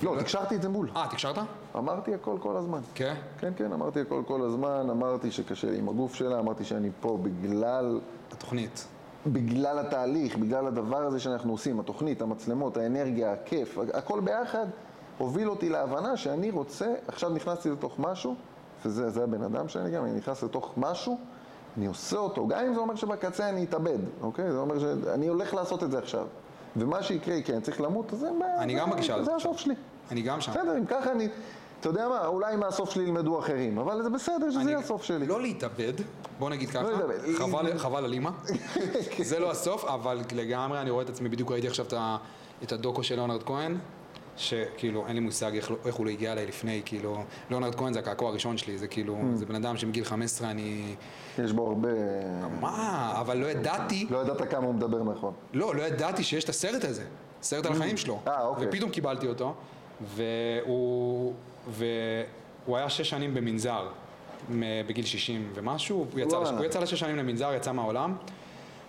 לא, 0.03 0.16
תקשרתי 0.20 0.56
את 0.56 0.62
זה 0.62 0.70
מול. 0.70 0.89
אה, 0.95 1.08
תקשרת? 1.10 1.38
אמרתי 1.76 2.14
הכל 2.14 2.38
כל 2.39 2.58
הזמן. 2.58 2.80
כן. 2.95 3.14
כן, 3.39 3.53
כן, 3.58 3.74
אמרתי 3.74 4.01
הכל 4.01 4.22
כל 4.28 4.41
הזמן, 4.41 4.88
אמרתי 4.91 5.32
שקשה 5.32 5.72
לי 5.72 5.78
עם 5.78 5.89
הגוף 5.89 6.16
שלה, 6.16 6.39
אמרתי 6.39 6.64
שאני 6.64 6.89
פה 7.01 7.18
בגלל 7.22 7.99
התוכנית. 8.32 8.88
בגלל 9.28 9.80
התהליך, 9.80 10.38
בגלל 10.38 10.68
הדבר 10.68 10.97
הזה 10.97 11.20
שאנחנו 11.20 11.51
עושים, 11.51 11.80
התוכנית, 11.80 12.22
המצלמות, 12.22 12.78
האנרגיה, 12.78 13.34
הכיף, 13.34 13.78
הכל 13.93 14.20
ביחד, 14.20 14.66
הוביל 15.18 15.49
אותי 15.49 15.70
להבנה 15.70 16.18
שאני 16.18 16.51
רוצה, 16.51 16.93
עכשיו 17.08 17.30
נכנסתי 17.30 17.70
לתוך 17.70 17.99
משהו, 17.99 18.36
וזה 18.86 19.09
זה 19.09 19.23
הבן 19.23 19.43
אדם 19.43 19.67
שאני 19.67 19.89
גם, 19.89 20.05
אני 20.05 20.13
נכנס 20.13 20.43
לתוך 20.43 20.73
משהו, 20.77 21.19
אני 21.77 21.86
עושה 21.86 22.17
אותו, 22.17 22.47
גם 22.47 22.59
אם 22.65 22.73
זה 22.73 22.79
אומר 22.79 22.95
שבקצה 22.95 23.49
אני 23.49 23.63
אתאבד, 23.63 23.97
אוקיי? 24.21 24.51
זה 24.51 24.57
אומר 24.57 24.79
שאני 24.79 25.27
הולך 25.27 25.53
לעשות 25.53 25.83
את 25.83 25.91
זה 25.91 25.97
עכשיו. 25.97 26.25
ומה 26.77 27.03
שיקרה, 27.03 27.41
כי 27.41 27.53
אני 27.53 27.61
צריך 27.61 27.81
למות, 27.81 28.13
אז 28.13 28.19
זה 28.19 28.29
בעיה. 28.39 28.61
אני 28.61 28.75
גם 28.75 28.89
בגישה 28.89 29.15
הזאת 29.15 29.25
זה. 29.25 29.36
הסוף 29.36 29.57
שלי. 29.57 29.73
אני 30.11 30.21
גם 30.21 30.41
שם. 30.41 30.51
בסדר, 30.51 30.77
אם 30.77 30.86
ככה 30.86 31.11
אני, 31.11 31.27
אתה 31.79 31.89
יודע 31.89 32.09
מה, 32.09 32.25
אולי 32.25 32.55
מהסוף 32.55 32.89
שלי 32.89 33.03
ילמדו 33.03 33.39
אחרים, 33.39 33.77
אבל 33.77 34.03
זה 34.03 34.09
בסדר 34.09 34.51
שזה 34.51 34.61
יהיה 34.61 34.79
הסוף 34.79 35.03
שלי. 35.03 35.27
לא 35.27 35.41
להתאבד, 35.41 35.93
בוא 36.39 36.49
נגיד 36.49 36.69
ככה, 36.69 36.83
להתאבד. 36.83 37.77
חבל, 37.77 38.03
על 38.05 38.13
אימא, 38.13 38.29
זה 39.23 39.39
לא 39.39 39.51
הסוף, 39.51 39.86
אבל 39.86 40.21
לגמרי 40.36 40.81
אני 40.81 40.89
רואה 40.89 41.03
את 41.03 41.09
עצמי, 41.09 41.29
בדיוק 41.29 41.51
ראיתי 41.51 41.67
עכשיו 41.67 41.86
את 42.63 42.71
הדוקו 42.71 43.03
של 43.03 43.15
ליאונרד 43.15 43.43
כהן, 43.43 43.77
שכאילו 44.38 45.07
אין 45.07 45.15
לי 45.15 45.19
מושג 45.19 45.55
איך, 45.55 45.71
לא- 45.71 45.77
איך 45.86 45.95
הוא 45.95 46.05
לא 46.05 46.11
הגיע 46.11 46.31
אליי 46.31 46.45
לפני, 46.45 46.81
כאילו, 46.86 47.17
ליאונרד 47.49 47.75
כהן 47.75 47.93
זה 47.93 47.99
הקעקוע 47.99 48.29
הראשון 48.29 48.57
שלי, 48.57 48.77
זה 48.77 48.88
כאילו, 48.88 49.15
Mm. 49.17 49.36
זה 49.36 49.45
בן 49.45 49.55
אדם 49.55 49.77
שמגיל 49.77 50.03
15 50.03 50.51
אני, 50.51 50.95
יש 51.43 51.51
בו 51.51 51.67
הרבה... 51.67 51.89
מה, 52.61 53.13
אבל 53.21 53.38
לא 53.38 53.45
ידעתי, 53.47 54.07
לא 54.09 54.17
ידעת 54.17 54.49
כמה 54.51 54.65
הוא 54.65 54.75
מדבר 54.75 55.03
נכון. 55.03 55.33
לא, 55.53 55.75
לא 55.75 55.81
ידעתי 55.83 56.23
שיש 56.23 56.43
את 56.43 56.49
הסרט 56.49 56.83
הזה, 56.83 57.03
סרט 57.41 57.65
על 57.65 57.71
החיים 57.71 57.97
שלו. 57.97 58.19
אה, 58.27 58.45
אוקיי. 58.45 58.67
ופתאום 58.67 58.89
קיבלתי 58.91 59.27
אותו, 59.27 59.53
והוא, 60.15 61.33
והוא 61.67 62.77
היה 62.77 62.89
שש 62.89 63.09
שנים 63.09 63.33
במנזר, 63.33 63.88
בגיל 64.88 65.05
60 65.05 65.51
ומשהו, 65.55 66.05
הוא 66.11 66.19
יצא, 66.19 66.39
לש. 66.41 66.49
הוא 66.49 66.65
יצא 66.65 66.79
לשש 66.79 66.99
שנים 66.99 67.15
למנזר, 67.15 67.53
יצא 67.55 67.71
מהעולם, 67.71 68.15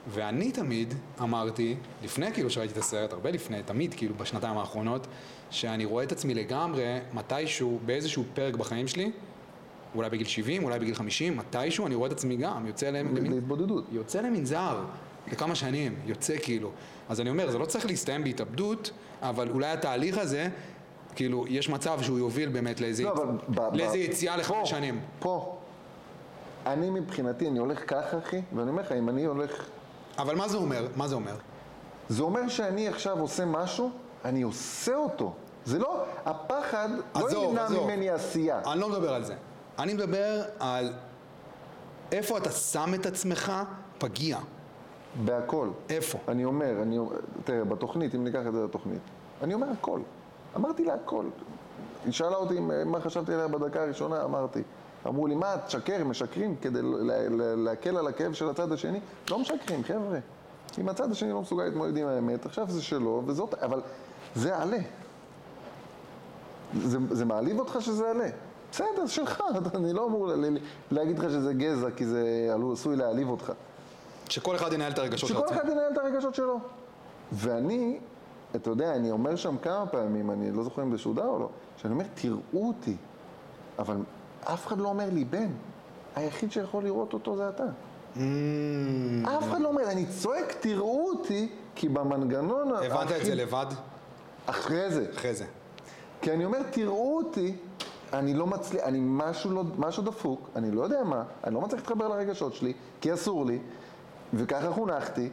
ואני 0.08 0.52
תמיד 0.52 0.94
אמרתי, 1.22 1.76
לפני 2.04 2.32
כאילו 2.32 2.50
שראיתי 2.50 2.72
את 2.72 2.78
הסרט, 2.78 3.12
הרבה 3.12 3.30
לפני, 3.30 3.62
תמיד 3.62 3.94
כאילו 3.94 4.14
בשנתיים 4.14 4.58
האחרונות, 4.58 5.06
שאני 5.50 5.84
רואה 5.84 6.04
את 6.04 6.12
עצמי 6.12 6.34
לגמרי, 6.34 6.84
מתישהו, 7.14 7.78
באיזשהו 7.86 8.24
פרק 8.34 8.54
בחיים 8.56 8.88
שלי, 8.88 9.10
אולי 9.94 10.10
בגיל 10.10 10.26
70, 10.26 10.64
אולי 10.64 10.78
בגיל 10.78 10.94
50, 10.94 11.36
מתישהו 11.36 11.86
אני 11.86 11.94
רואה 11.94 12.06
את 12.06 12.12
עצמי 12.12 12.36
גם, 12.36 12.66
יוצא 12.66 12.86
למ- 12.90 13.16
למין... 13.16 13.32
להתבודדות. 13.32 13.84
יוצא 13.92 14.20
למנזר 14.20 14.84
לכמה 15.32 15.54
שנים, 15.54 15.94
יוצא 16.06 16.34
כאילו. 16.42 16.70
אז 17.08 17.20
אני 17.20 17.30
אומר, 17.30 17.50
זה 17.50 17.58
לא 17.58 17.64
צריך 17.66 17.86
להסתיים 17.86 18.24
בהתאבדות, 18.24 18.90
אבל 19.22 19.50
אולי 19.50 19.66
התהליך 19.66 20.18
הזה, 20.18 20.48
כאילו, 21.14 21.44
יש 21.48 21.68
מצב 21.68 22.02
שהוא 22.02 22.18
יוביל 22.18 22.48
באמת 22.48 22.80
לאיזה, 22.80 23.02
לא. 23.04 23.14
ב- 23.48 23.74
לאיזה 23.74 23.92
ב- 23.98 24.00
יציאה 24.00 24.36
לחמש 24.36 24.70
שנים. 24.70 25.00
פה. 25.18 25.58
אני 26.66 26.90
מבחינתי, 26.90 27.48
אני 27.48 27.58
הולך 27.58 27.82
ככה, 27.90 28.18
אחי, 28.18 28.40
ואני 28.56 28.70
אומר 28.70 28.82
לך, 28.82 28.92
אם 28.92 29.08
אני 29.08 29.24
הולך... 29.24 29.66
אבל 30.18 30.34
מה 30.36 30.48
זה 30.48 30.56
אומר? 30.56 30.86
מה 30.96 31.08
זה 31.08 31.14
אומר? 31.14 31.34
זה 32.08 32.22
אומר 32.22 32.48
שאני 32.48 32.88
עכשיו 32.88 33.18
עושה 33.20 33.44
משהו, 33.44 33.90
אני 34.26 34.42
עושה 34.42 34.94
אותו. 34.94 35.32
זה 35.64 35.78
לא... 35.78 36.04
הפחד 36.24 36.88
לא 36.90 37.26
עזוב, 37.26 37.44
ימנע 37.50 37.64
עזוב. 37.64 37.86
ממני 37.86 38.10
עשייה. 38.10 38.60
אני 38.72 38.80
לא 38.80 38.88
מדבר 38.88 39.14
על 39.14 39.24
זה. 39.24 39.34
אני 39.78 39.94
מדבר 39.94 40.42
על 40.60 40.92
איפה 42.12 42.38
אתה 42.38 42.50
שם 42.50 42.94
את 42.94 43.06
עצמך 43.06 43.52
פגיע. 43.98 44.38
בהכל. 45.24 45.68
איפה? 45.88 46.18
אני 46.28 46.44
אומר, 46.44 46.82
אני... 46.82 46.98
תראה, 47.44 47.64
בתוכנית, 47.64 48.14
אם 48.14 48.24
ניקח 48.24 48.40
את 48.48 48.52
זה 48.52 48.64
לתוכנית, 48.64 49.00
אני 49.42 49.54
אומר 49.54 49.66
הכל. 49.80 50.00
אמרתי 50.56 50.84
לה 50.84 50.94
הכל. 50.94 51.24
היא 52.04 52.12
שאלה 52.12 52.36
אותי 52.36 52.60
מה 52.60 53.00
חשבתי 53.00 53.34
עליה 53.34 53.48
בדקה 53.48 53.82
הראשונה, 53.82 54.24
אמרתי. 54.24 54.62
אמרו 55.06 55.26
לי, 55.26 55.34
מה, 55.34 55.54
תשקר, 55.66 56.04
משקרים 56.04 56.56
כדי 56.56 56.80
להקל 57.56 57.96
על 57.96 58.06
הכאב 58.06 58.32
של 58.32 58.48
הצד 58.48 58.72
השני? 58.72 59.00
לא 59.30 59.38
משקרים, 59.38 59.84
חבר'ה. 59.84 60.18
אם 60.78 60.88
הצד 60.88 61.10
השני 61.10 61.30
לא 61.30 61.40
מסוגל 61.40 61.64
להתמודד 61.64 61.96
עם 61.96 62.06
האמת, 62.06 62.46
עכשיו 62.46 62.66
זה 62.70 62.82
שלו, 62.82 63.22
וזאת, 63.26 63.54
אבל 63.54 63.80
זה 64.36 64.56
עלה. 64.56 64.78
זה, 66.82 66.98
זה 67.10 67.24
מעליב 67.24 67.58
אותך 67.58 67.76
שזה 67.80 68.10
עלה. 68.10 68.28
בסדר, 68.72 69.06
שלך, 69.06 69.42
אני 69.74 69.92
לא 69.92 70.06
אמור 70.06 70.30
להגיד 70.90 71.18
לך 71.18 71.30
שזה 71.30 71.54
גזע, 71.54 71.90
כי 71.90 72.06
זה 72.06 72.50
עשוי 72.72 72.96
להעליב 72.96 73.28
אותך. 73.28 73.52
שכל 74.28 74.56
אחד 74.56 74.72
ינהל 74.72 74.92
את 74.92 74.98
הרגשות 74.98 75.28
של 75.28 75.34
שכל. 75.34 75.46
אחד 75.50 75.68
ינהל 75.68 75.92
את 75.92 75.98
הרגשות 75.98 76.34
שלו. 76.34 76.58
ואני, 77.32 77.98
אתה 78.56 78.70
יודע, 78.70 78.94
אני 78.94 79.10
אומר 79.10 79.36
שם 79.36 79.56
כמה 79.62 79.86
פעמים, 79.86 80.30
אני 80.30 80.52
לא 80.52 80.62
זוכר 80.62 80.82
אם 80.82 80.92
זה 80.92 80.98
שודר 80.98 81.26
או 81.26 81.38
לא, 81.38 81.48
שאני 81.76 81.92
אומר, 81.92 82.04
תראו 82.14 82.38
אותי. 82.54 82.96
אבל 83.78 83.96
אף 84.44 84.66
אחד 84.66 84.78
לא 84.78 84.88
אומר 84.88 85.08
לי, 85.12 85.24
בן, 85.24 85.50
היחיד 86.16 86.52
שיכול 86.52 86.84
לראות 86.84 87.12
אותו 87.12 87.36
זה 87.36 87.48
אתה. 87.48 87.64
Mm, 87.64 88.18
אף 89.28 89.42
אחד 89.50 89.60
לא 89.60 89.68
אומר, 89.68 89.90
אני 89.90 90.06
צועק, 90.06 90.56
תראו 90.60 91.08
אותי, 91.08 91.48
כי 91.74 91.88
במנגנון... 91.88 92.72
הבנת 92.72 93.12
את 93.12 93.24
זה 93.24 93.34
לבד? 93.34 93.66
אחרי 94.46 94.90
זה. 94.90 95.06
אחרי 95.14 95.34
זה. 95.34 95.44
כי 96.20 96.32
אני 96.32 96.44
אומר, 96.44 96.58
תראו 96.70 97.16
אותי, 97.16 97.56
אני 98.12 98.34
לא 98.34 98.46
מצליח, 98.46 98.84
אני 98.84 98.98
משהו, 99.02 99.50
לא, 99.50 99.64
משהו 99.78 100.02
דפוק, 100.02 100.50
אני 100.56 100.70
לא 100.70 100.82
יודע 100.82 101.04
מה, 101.04 101.24
אני 101.44 101.54
לא 101.54 101.60
מצליח 101.60 101.80
להתחבר 101.80 102.08
לרגשות 102.08 102.54
שלי, 102.54 102.72
כי 103.00 103.14
אסור 103.14 103.46
לי, 103.46 103.58
וככה 104.34 104.70
חונכתי, 104.70 105.28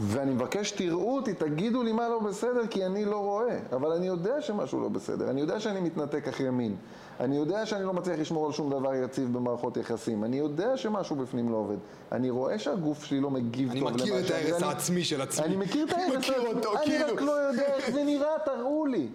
ואני 0.00 0.30
מבקש, 0.30 0.70
תראו 0.70 1.16
אותי, 1.16 1.34
תגידו 1.34 1.82
לי 1.82 1.92
מה 1.92 2.08
לא 2.08 2.18
בסדר, 2.18 2.66
כי 2.66 2.86
אני 2.86 3.04
לא 3.04 3.18
רואה, 3.18 3.58
אבל 3.72 3.92
אני 3.92 4.06
יודע 4.06 4.40
שמשהו 4.40 4.80
לא 4.80 4.88
בסדר, 4.88 5.30
אני 5.30 5.40
יודע 5.40 5.60
שאני 5.60 5.80
מתנתק 5.80 6.28
אחרי 6.28 6.50
מין, 6.50 6.76
אני 7.20 7.36
יודע 7.36 7.66
שאני 7.66 7.84
לא 7.84 7.92
מצליח 7.92 8.18
לשמור 8.18 8.46
על 8.46 8.52
שום 8.52 8.70
דבר 8.70 8.94
יציב 8.94 9.32
במערכות 9.38 9.76
יחסים, 9.76 10.24
אני 10.24 10.36
יודע 10.38 10.76
שמשהו 10.76 11.16
בפנים 11.16 11.48
לא 11.50 11.56
עובד, 11.56 11.76
אני 12.12 12.30
רואה 12.30 12.58
שהגוף 12.58 13.04
שלי 13.04 13.20
לא 13.20 13.30
מגיב 13.30 13.70
אני 13.70 13.80
טוב 13.80 13.88
למה 13.88 13.96
מכיר 13.98 14.18
את 14.20 14.26
שאני- 14.26 14.38
ההרס 14.50 14.62
אני- 14.62 14.68
העצמי 14.72 15.04
של 15.04 15.20
עצמי. 15.20 15.46
אני 15.46 15.56
מכיר 15.56 15.84
את 15.86 15.92
אני 15.92 16.02
ההרס 16.02 16.14
העצמי, 16.14 16.36
אני 16.76 16.84
כאילו. 16.84 17.14
רק 17.14 17.20
לא 17.22 17.32
יודע 17.32 17.62
איך 17.74 17.90
זה 17.90 18.04
נראה, 18.10 18.28
תראו 18.44 18.86
לי. 18.86 19.08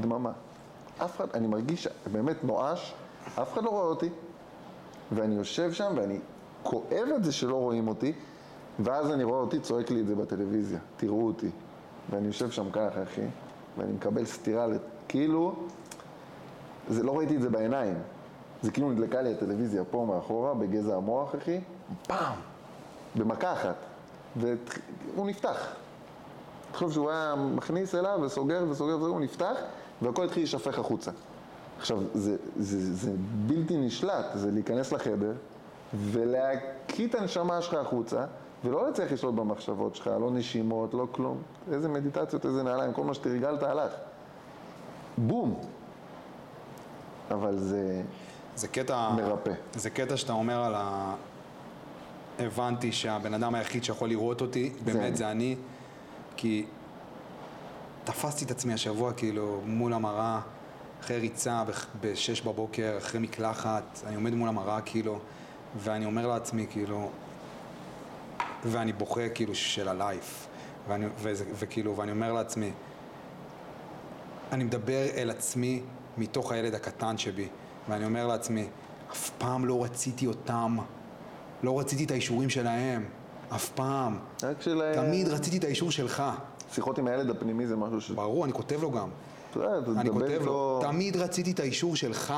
דממה. 0.00 0.32
אף 1.04 1.16
אחד, 1.16 1.26
אני 1.34 1.46
מרגיש 1.46 1.88
באמת 2.12 2.44
נואש, 2.44 2.94
אף 3.42 3.52
אחד 3.52 3.64
לא 3.64 3.70
רואה 3.70 3.84
אותי, 3.84 4.08
ואני 5.12 5.34
יושב 5.34 5.72
שם 5.72 5.92
ואני 5.96 6.18
כואב 6.62 7.08
את 7.16 7.24
זה 7.24 7.32
שלא 7.32 7.54
רואים 7.56 7.88
אותי, 7.88 8.12
ואז 8.80 9.10
אני 9.10 9.24
רואה 9.24 9.40
אותי 9.40 9.60
צועק 9.60 9.90
לי 9.90 10.00
את 10.00 10.06
זה 10.06 10.14
בטלוויזיה, 10.14 10.78
תראו 10.96 11.26
אותי. 11.26 11.50
ואני 12.10 12.26
יושב 12.26 12.50
שם 12.50 12.70
ככה, 12.70 13.02
אחי, 13.02 13.20
ואני 13.78 13.92
מקבל 13.92 14.24
סטירה, 14.24 14.66
כאילו, 15.08 15.54
זה, 16.88 17.02
לא 17.02 17.18
ראיתי 17.18 17.36
את 17.36 17.42
זה 17.42 17.50
בעיניים. 17.50 17.94
זה 18.62 18.70
כאילו 18.70 18.90
נדלקה 18.90 19.22
לי 19.22 19.32
הטלוויזיה 19.32 19.84
פה 19.84 20.06
מאחורה, 20.08 20.54
בגזע 20.54 20.96
המוח, 20.96 21.34
אחי, 21.34 21.60
פעם, 22.06 22.36
במכה 23.16 23.52
אחת. 23.52 23.76
והוא 24.36 25.26
נפתח. 25.26 25.68
תחשוב 26.72 26.92
שהוא 26.92 27.10
היה 27.10 27.34
מכניס 27.34 27.94
אליו 27.94 28.18
וסוגר 28.22 28.64
וסוגר 28.70 28.94
וסוגר, 28.96 29.14
הוא 29.14 29.20
נפתח, 29.20 29.56
והכל 30.02 30.24
התחיל 30.24 30.42
להישפך 30.42 30.78
החוצה. 30.78 31.10
עכשיו, 31.78 31.98
זה, 32.14 32.36
זה, 32.58 32.94
זה 32.94 33.12
בלתי 33.46 33.76
נשלט, 33.76 34.26
זה 34.34 34.50
להיכנס 34.50 34.92
לחדר 34.92 35.32
ולהקיא 35.94 37.06
את 37.06 37.14
הנשמה 37.14 37.62
שלך 37.62 37.74
החוצה, 37.74 38.24
ולא 38.64 38.86
להצליח 38.86 39.12
לשלוט 39.12 39.34
במחשבות 39.34 39.94
שלך, 39.94 40.06
לא 40.06 40.30
נשימות, 40.30 40.94
לא 40.94 41.06
כלום. 41.12 41.38
איזה 41.72 41.88
מדיטציות, 41.88 42.46
איזה 42.46 42.62
נעליים, 42.62 42.92
כל 42.92 43.04
מה 43.04 43.14
שתרגלת 43.14 43.62
הלך. 43.62 43.92
בום. 45.18 45.60
אבל 47.34 47.58
זה... 47.58 48.02
זה 48.56 48.68
קטע... 48.68 49.10
מרפא. 49.16 49.52
זה 49.74 49.90
קטע 49.90 50.16
שאתה 50.16 50.32
אומר 50.32 50.64
על 50.64 50.74
ה... 50.76 51.14
הבנתי 52.38 52.92
שהבן 52.92 53.34
אדם 53.34 53.54
היחיד 53.54 53.84
שיכול 53.84 54.08
לראות 54.08 54.40
אותי, 54.40 54.72
באמת 54.84 54.96
אני. 55.06 55.16
זה 55.16 55.30
אני, 55.30 55.56
כי 56.36 56.66
תפסתי 58.04 58.44
את 58.44 58.50
עצמי 58.50 58.72
השבוע 58.74 59.12
כאילו 59.12 59.60
מול 59.66 59.92
המראה, 59.92 60.40
אחרי 61.00 61.18
ריצה 61.18 61.64
בח- 61.64 61.86
בשש 62.00 62.40
בבוקר, 62.40 62.94
אחרי 62.98 63.20
מקלחת, 63.20 64.00
אני 64.06 64.14
עומד 64.14 64.34
מול 64.34 64.48
המראה 64.48 64.80
כאילו, 64.80 65.18
ואני 65.76 66.06
אומר 66.06 66.26
לעצמי 66.26 66.66
כאילו, 66.70 67.10
ואני 68.64 68.92
בוכה 68.92 69.28
כאילו 69.28 69.54
של 69.54 69.88
הלייף, 69.88 70.46
ואני, 70.88 71.06
וזה, 71.18 71.44
וכאילו, 71.54 71.96
ואני 71.96 72.10
אומר 72.10 72.32
לעצמי, 72.32 72.70
אני 74.52 74.64
מדבר 74.64 75.04
אל 75.16 75.30
עצמי 75.30 75.82
מתוך 76.18 76.52
הילד 76.52 76.74
הקטן 76.74 77.18
שבי, 77.18 77.48
ואני 77.88 78.04
אומר 78.04 78.26
לעצמי, 78.26 78.66
אף 79.12 79.30
פעם 79.38 79.64
לא 79.64 79.84
רציתי 79.84 80.26
אותם, 80.26 80.76
לא 81.62 81.78
רציתי 81.78 82.04
את 82.04 82.10
האישורים 82.10 82.50
שלהם, 82.50 83.04
אף 83.54 83.68
פעם. 83.68 84.18
רק 84.42 84.62
של... 84.62 84.82
תמיד 84.94 85.28
רציתי 85.28 85.58
את 85.58 85.64
האישור 85.64 85.90
שלך. 85.90 86.22
שיחות 86.72 86.98
עם 86.98 87.06
הילד 87.06 87.30
הפנימי 87.30 87.66
זה 87.66 87.76
משהו 87.76 88.00
ש... 88.00 88.10
ברור, 88.10 88.44
אני 88.44 88.52
כותב 88.52 88.82
לו 88.82 88.90
גם. 88.90 89.08
אתה 89.50 89.60
אני 90.00 90.10
כותב 90.10 90.40
לו. 90.44 90.80
תמיד 90.82 91.16
רציתי 91.16 91.50
את 91.50 91.60
האישור 91.60 91.96
שלך. 91.96 92.34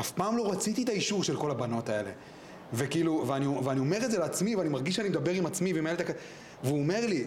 אף 0.00 0.10
פעם 0.10 0.36
לא 0.36 0.52
רציתי 0.52 0.82
את 0.82 0.88
האישור 0.88 1.24
של 1.24 1.36
כל 1.36 1.50
הבנות 1.50 1.88
האלה. 1.88 2.10
וכאילו, 2.72 3.24
ואני, 3.26 3.46
ואני 3.46 3.80
אומר 3.80 4.04
את 4.04 4.10
זה 4.10 4.18
לעצמי, 4.18 4.56
ואני 4.56 4.68
מרגיש 4.68 4.96
שאני 4.96 5.08
מדבר 5.08 5.32
עם 5.32 5.46
עצמי 5.46 5.72
ועם 5.72 5.86
הילד 5.86 6.00
הכ... 6.00 6.10
והוא 6.64 6.78
אומר 6.78 7.06
לי, 7.06 7.24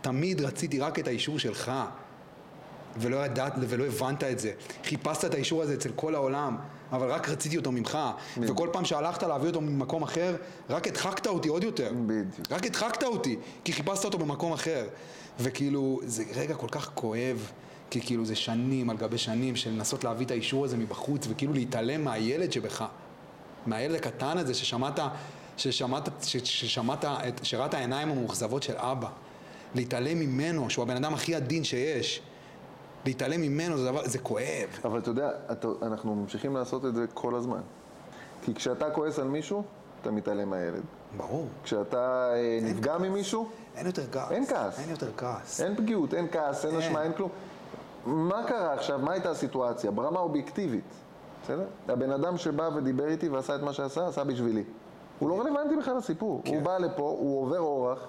תמיד 0.00 0.40
רציתי 0.40 0.80
רק 0.80 0.98
את 0.98 1.06
האישור 1.06 1.38
שלך. 1.38 1.72
ולא 2.96 3.16
ידעת 3.24 3.52
ולא 3.58 3.84
הבנת 3.86 4.24
את 4.24 4.38
זה. 4.38 4.52
חיפשת 4.84 5.24
את 5.24 5.34
האישור 5.34 5.62
הזה 5.62 5.74
אצל 5.74 5.90
כל 5.96 6.14
העולם, 6.14 6.56
אבל 6.92 7.10
רק 7.10 7.28
רציתי 7.28 7.56
אותו 7.56 7.72
ממך. 7.72 7.98
וכל 8.40 8.68
פעם 8.72 8.84
שהלכת 8.84 9.22
להביא 9.22 9.48
אותו 9.48 9.60
ממקום 9.60 10.02
אחר, 10.02 10.36
רק 10.70 10.86
הדחקת 10.88 11.26
אותי 11.26 11.48
עוד 11.48 11.64
יותר. 11.64 11.92
בדיוק. 12.06 12.46
רק 12.50 12.66
הדחקת 12.66 13.02
אותי, 13.02 13.36
כי 13.64 13.72
חיפשת 13.72 14.04
אותו 14.04 14.18
במקום 14.18 14.52
אחר. 14.52 14.86
וכאילו, 15.40 16.00
זה 16.04 16.24
רגע 16.34 16.54
כל 16.54 16.68
כך 16.70 16.90
כואב, 16.94 17.50
כי 17.90 18.00
כאילו 18.00 18.24
זה 18.26 18.36
שנים 18.36 18.90
על 18.90 18.96
גבי 18.96 19.18
שנים 19.18 19.56
של 19.56 19.70
לנסות 19.70 20.04
להביא 20.04 20.26
את 20.26 20.30
האישור 20.30 20.64
הזה 20.64 20.76
מבחוץ, 20.76 21.26
וכאילו 21.30 21.52
להתעלם 21.52 22.04
מהילד 22.04 22.52
שבך. 22.52 22.84
מהילד 23.66 23.94
הקטן 23.94 24.38
הזה 24.38 24.54
ששמעת, 24.54 24.98
ששמעת, 25.56 26.08
ששמעת, 26.44 27.04
את- 27.04 27.40
שראה 27.44 27.66
את 27.66 27.74
העיניים 27.74 28.08
המאוכזבות 28.10 28.62
של 28.62 28.74
אבא. 28.76 29.08
להתעלם 29.74 30.18
ממנו, 30.18 30.70
שהוא 30.70 30.82
הבן 30.82 30.96
אדם 30.96 31.14
הכי 31.14 31.34
עדין 31.34 31.64
שיש. 31.64 32.20
להתעלם 33.08 33.40
ממנו 33.40 33.78
זה 33.78 33.84
דבר, 33.84 34.00
זה 34.04 34.18
כואב. 34.18 34.68
אבל 34.84 34.98
אתה 34.98 35.10
יודע, 35.10 35.30
אתה, 35.52 35.68
אנחנו 35.82 36.14
ממשיכים 36.14 36.56
לעשות 36.56 36.84
את 36.84 36.94
זה 36.94 37.04
כל 37.14 37.34
הזמן. 37.34 37.60
כי 38.42 38.54
כשאתה 38.54 38.90
כועס 38.90 39.18
על 39.18 39.28
מישהו, 39.28 39.62
אתה 40.00 40.10
מתעלם 40.10 40.50
מהילד. 40.50 40.82
ברור. 41.16 41.46
כשאתה 41.64 42.32
אה, 42.34 42.58
נפגע 42.62 42.98
ממישהו, 42.98 43.48
אין 43.76 43.86
יותר 43.86 44.02
כעס. 44.12 44.30
אין 44.30 44.46
כעס. 44.46 44.78
אין 44.78 44.90
יותר 44.90 45.10
כעס. 45.16 45.60
אין 45.60 45.76
פגיעות, 45.76 46.14
אין 46.14 46.26
כעס, 46.32 46.64
אין 46.64 46.74
אין. 46.74 46.82
אשמה, 46.82 47.02
אין 47.02 47.12
כלום. 47.12 47.30
מה 48.06 48.44
קרה 48.46 48.74
עכשיו? 48.74 48.98
מה 48.98 49.12
הייתה 49.12 49.30
הסיטואציה? 49.30 49.90
ברמה 49.90 50.20
אובייקטיבית, 50.20 50.84
בסדר? 51.44 51.64
הבן 51.88 52.12
אדם 52.12 52.36
שבא 52.36 52.70
ודיבר 52.74 53.08
איתי 53.08 53.28
ועשה 53.28 53.54
את 53.54 53.62
מה 53.62 53.72
שעשה, 53.72 54.06
עשה 54.06 54.24
בשבילי. 54.24 54.64
הוא 55.18 55.28
לא 55.28 55.40
רלוונטי 55.40 55.76
בכלל 55.76 55.96
לסיפור. 55.96 56.42
כן. 56.44 56.54
הוא 56.54 56.62
בא 56.62 56.78
לפה, 56.78 57.02
הוא 57.02 57.42
עובר 57.42 57.58
אורח, 57.58 58.08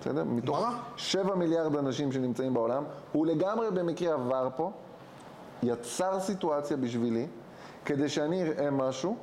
בסדר? 0.00 0.24
מתוך 0.24 0.58
רע? 0.58 0.78
שבע 0.96 1.34
מיליארד 1.34 1.76
אנשים 1.76 2.12
שנמצאים 2.12 2.54
בעולם, 2.54 2.84
הוא 3.12 3.26
לגמרי 3.26 3.70
במקרה 3.70 4.14
עבר 4.14 4.48
פה, 4.56 4.70
יצר 5.62 6.20
סיטואציה 6.20 6.76
בשבילי, 6.76 7.26
כדי 7.84 8.08
שאני 8.08 8.42
אראה 8.42 8.70
משהו, 8.70 9.16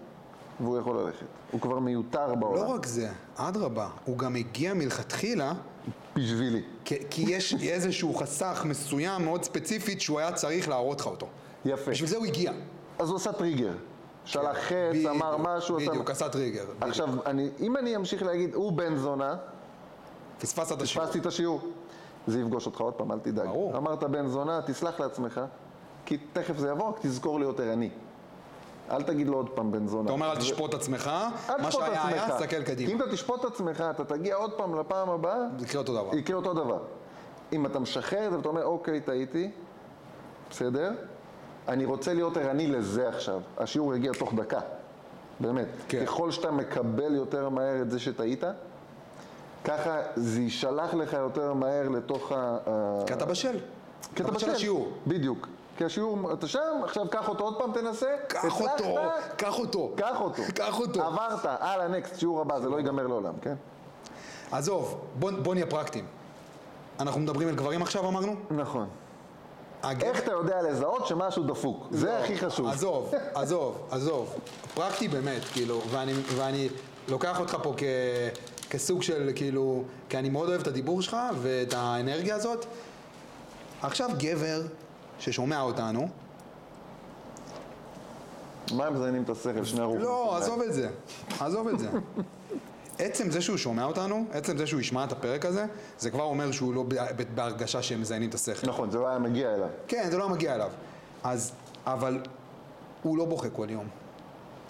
והוא 0.59 0.78
יכול 0.78 0.99
ללכת. 0.99 1.26
הוא 1.51 1.61
כבר 1.61 1.80
מיותר 1.80 2.36
בעולם. 2.36 2.63
לא 2.63 2.69
רק 2.69 2.86
זה, 2.86 3.09
אדרבה, 3.36 3.89
הוא 4.05 4.17
גם 4.17 4.36
הגיע 4.36 4.74
מלכתחילה 4.74 5.53
בשבילי. 6.15 6.61
כי 6.86 6.95
כי 7.09 7.26
יש 7.28 7.53
איזשהו 7.74 8.13
חסך 8.13 8.65
מסוים 8.65 9.26
מאוד 9.26 9.43
ספציפית 9.43 10.01
שהוא 10.01 10.19
היה 10.19 10.32
צריך 10.32 10.69
להראות 10.69 10.99
לך 10.99 11.07
אותו. 11.07 11.28
יפה. 11.65 11.91
בשביל 11.91 12.09
זה 12.09 12.17
הוא 12.17 12.26
הגיע. 12.26 12.51
אז 12.99 13.09
הוא 13.09 13.15
עשה 13.15 13.34
טריגר. 13.34 13.71
שלח 14.26 14.57
חץ, 14.57 14.74
בדיוק, 14.89 15.11
אמר 15.15 15.38
משהו. 15.38 15.78
בדיוק, 15.78 16.09
עשה 16.09 16.30
טריגר. 16.30 16.65
עכשיו, 16.82 17.09
אני, 17.26 17.49
אם 17.59 17.78
אני 17.78 17.95
אמשיך 17.95 18.24
להגיד, 18.24 18.53
הוא 18.53 18.71
בן 18.71 18.95
זונה, 18.95 19.36
פספסת 20.44 20.78
את 20.78 20.82
השיעור. 20.82 21.06
פספסתי 21.06 21.20
את 21.20 21.26
השיעור. 21.26 21.62
זה 22.28 22.39
יפגוש 22.39 22.66
אותך 22.66 22.82
עוד 22.82 22.94
פעם, 22.94 23.12
אל 23.12 23.20
תדאג. 23.20 23.48
ברור. 23.48 23.78
אמרת 23.78 24.04
בן 24.04 24.28
זונה, 24.28 24.62
תסלח 24.66 25.00
לעצמך, 25.00 25.41
כי 26.06 26.18
תכף 26.34 26.58
זה 26.58 26.70
יבוא, 26.70 26.89
רק 26.89 26.96
תזכור 27.02 27.39
להיות 27.39 27.60
ערני. 27.60 27.89
אל 28.91 29.04
תגיד 29.04 29.28
לו 29.28 29.38
עוד 29.38 29.50
פעם 29.50 29.72
בן 29.72 29.88
זונה. 29.88 30.04
אתה 30.04 30.12
אומר 30.12 30.32
אל 30.32 30.38
תשפוט 30.38 30.74
עצמך, 30.74 31.12
מה 31.62 31.72
שהיה 31.72 32.08
היה. 32.08 32.30
תסתכל 32.30 32.64
קדימה. 32.64 32.91
אם 32.91 33.02
אתה 33.02 33.12
תשפוט 33.12 33.39
את 33.39 33.46
עצמך, 33.46 33.84
אתה 33.91 34.06
תגיע 34.06 34.36
עוד 34.36 34.54
פעם 34.54 34.80
לפעם 34.80 35.10
הבאה, 35.10 35.38
יקרה 35.62 35.82
אותו 35.82 35.94
דבר. 35.94 36.18
יקרה 36.18 36.38
אותו 36.38 36.54
דבר. 36.54 36.80
אם 37.54 37.66
אתה 37.66 37.80
משחרר 37.80 38.26
את 38.26 38.32
זה 38.32 38.38
ואתה 38.38 38.50
אומר, 38.50 38.66
אוקיי, 38.66 39.02
טעיתי, 39.02 39.52
בסדר? 40.50 40.91
אני 41.68 41.86
רוצה 41.86 42.14
להיות 42.14 42.38
ערני 42.38 42.68
לזה 42.68 43.10
עכשיו. 43.10 43.41
השיעור 43.58 43.96
יגיע 43.96 44.12
תוך 44.20 44.34
דקה. 44.34 44.60
באמת. 45.39 45.68
כן. 45.88 46.06
ככל 46.06 46.32
שאתה 46.32 46.52
מקבל 46.52 47.16
יותר 47.16 47.50
מהר 47.50 47.82
את 47.82 47.91
זה 47.91 48.00
שטעית, 48.00 48.44
ככה 49.64 49.97
זה 50.16 50.41
יישלח 50.41 50.93
לך 50.93 51.14
יותר 51.14 51.53
מהר 51.53 51.89
לתוך 51.89 52.32
ה... 52.32 52.57
כי 53.07 53.14
אתה 53.14 53.26
בשל. 53.26 53.57
כי 54.16 54.24
אתה 54.24 54.32
בשל. 54.32 54.51
לשיעור. 54.51 54.91
בדיוק. 55.07 55.47
כי 55.78 55.86
השיעור, 55.86 56.34
אתה 56.34 56.47
שם, 56.47 56.59
עכשיו 56.84 57.05
קח 57.09 57.30
אותו 57.30 57.43
עוד 57.43 57.57
פעם, 57.57 57.72
תנסה. 57.74 58.07
קח 58.28 58.43
אותו, 58.61 58.95
קח 59.38 59.59
אותו. 59.59 59.91
קח 59.97 60.22
אותו. 60.22 60.41
קח 60.55 60.80
אותו. 60.80 61.01
עברת, 61.03 61.45
הלאה, 61.45 61.88
נקסט, 61.88 62.20
שיעור 62.20 62.41
הבא, 62.41 62.59
זה 62.59 62.70
לא 62.70 62.78
ייגמר 62.78 63.07
לעולם, 63.07 63.34
כן? 63.41 63.55
עזוב, 64.51 64.99
בוא 65.20 65.32
בוא 65.43 65.53
נהיה 65.53 65.66
פרקטיים. 65.68 66.05
אנחנו 66.99 67.20
מדברים 67.22 67.47
על 67.47 67.55
גברים 67.55 67.82
עכשיו 67.82 68.07
אמרנו? 68.07 68.36
נכון. 68.51 68.88
הגבר- 69.84 70.05
איך 70.07 70.20
אתה 70.24 70.32
יודע 70.32 70.61
לזהות 70.61 71.07
שמשהו 71.07 71.43
דפוק? 71.43 71.88
זה 71.91 72.20
הכי 72.20 72.38
חשוב. 72.38 72.68
עזוב, 72.68 73.11
עזוב, 73.34 73.78
עזוב. 73.91 74.34
פרקטי 74.74 75.07
באמת, 75.07 75.41
כאילו, 75.53 75.82
ואני, 75.89 76.14
ואני 76.36 76.70
לוקח 77.07 77.39
אותך 77.39 77.57
פה 77.64 77.74
כ, 77.78 77.84
כסוג 78.74 79.03
של, 79.03 79.32
כאילו, 79.36 79.84
כי 80.09 80.17
אני 80.17 80.30
מאוד 80.30 80.49
אוהב 80.49 80.61
את 80.61 80.67
הדיבור 80.67 81.01
שלך 81.01 81.17
ואת 81.41 81.74
האנרגיה 81.74 82.36
הזאת. 82.36 82.65
עכשיו 83.82 84.09
גבר 84.17 84.61
ששומע 85.19 85.61
אותנו, 85.61 86.07
מה 88.71 88.86
הם 88.86 88.93
מזיינים 88.93 89.24
את 89.24 89.30
השכל? 89.30 89.63
שני 89.63 89.82
ערוכים. 89.82 90.01
לא, 90.01 90.38
עזוב 90.38 90.61
את 90.61 90.74
זה, 90.74 90.89
עזוב 91.39 91.67
את 91.67 91.80
זה. 91.80 91.89
עצם 92.99 93.32
זה 93.32 93.41
שהוא 93.41 93.57
שומע 93.57 93.86
אותנו, 93.86 94.26
עצם 94.32 94.57
זה 94.57 94.67
שהוא 94.67 94.82
ישמע 94.82 95.03
את 95.03 95.11
הפרק 95.11 95.45
הזה, 95.45 95.65
זה 95.99 96.11
כבר 96.11 96.24
אומר 96.24 96.51
שהוא 96.51 96.74
לא 96.74 96.86
בהרגשה 97.36 97.82
שהם 97.82 98.01
מזיינים 98.01 98.30
את 98.30 98.36
השכל. 98.36 98.67
נכון, 98.67 98.91
זה 98.91 98.97
לא 98.97 99.07
היה 99.07 99.19
מגיע 99.19 99.53
אליו. 99.53 99.69
כן, 99.88 100.07
זה 100.11 100.17
לא 100.17 100.30
מגיע 100.30 100.55
אליו. 100.55 100.71
אז, 101.24 101.51
אבל 101.86 102.19
הוא 103.03 103.17
לא 103.17 103.26
בוכה 103.26 103.49
כל 103.49 103.67
יום. 103.69 104.03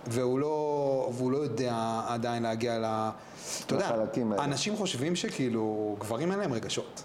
והוא 0.07 0.39
לא, 0.39 1.09
והוא 1.13 1.31
לא 1.31 1.37
יודע 1.37 2.01
עדיין 2.07 2.43
להגיע 2.43 2.79
ל... 2.79 3.09
אתה 3.65 3.75
יודע. 3.75 3.95
אנשים 4.39 4.75
חושבים 4.75 5.15
שכאילו, 5.15 5.95
גברים 5.99 6.31
אין 6.31 6.39
להם 6.39 6.53
רגשות. 6.53 7.03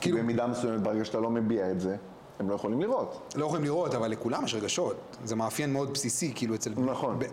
כאילו, 0.00 0.18
במידה 0.18 0.46
מסוימת, 0.46 0.82
ברגע 0.82 1.04
שאתה 1.04 1.20
לא 1.20 1.30
מביע 1.30 1.70
את 1.70 1.80
זה, 1.80 1.96
הם 2.40 2.50
לא 2.50 2.54
יכולים 2.54 2.80
לראות. 2.80 3.34
לא 3.36 3.46
יכולים 3.46 3.64
לראות, 3.64 3.94
אבל 3.94 4.10
לכולם 4.10 4.44
יש 4.44 4.54
רגשות. 4.54 4.96
זה 5.24 5.36
מאפיין 5.36 5.72
מאוד 5.72 5.92
בסיסי, 5.92 6.32
כאילו 6.34 6.54
אצל... 6.54 6.72
נכון. 6.76 7.18
ב... 7.18 7.24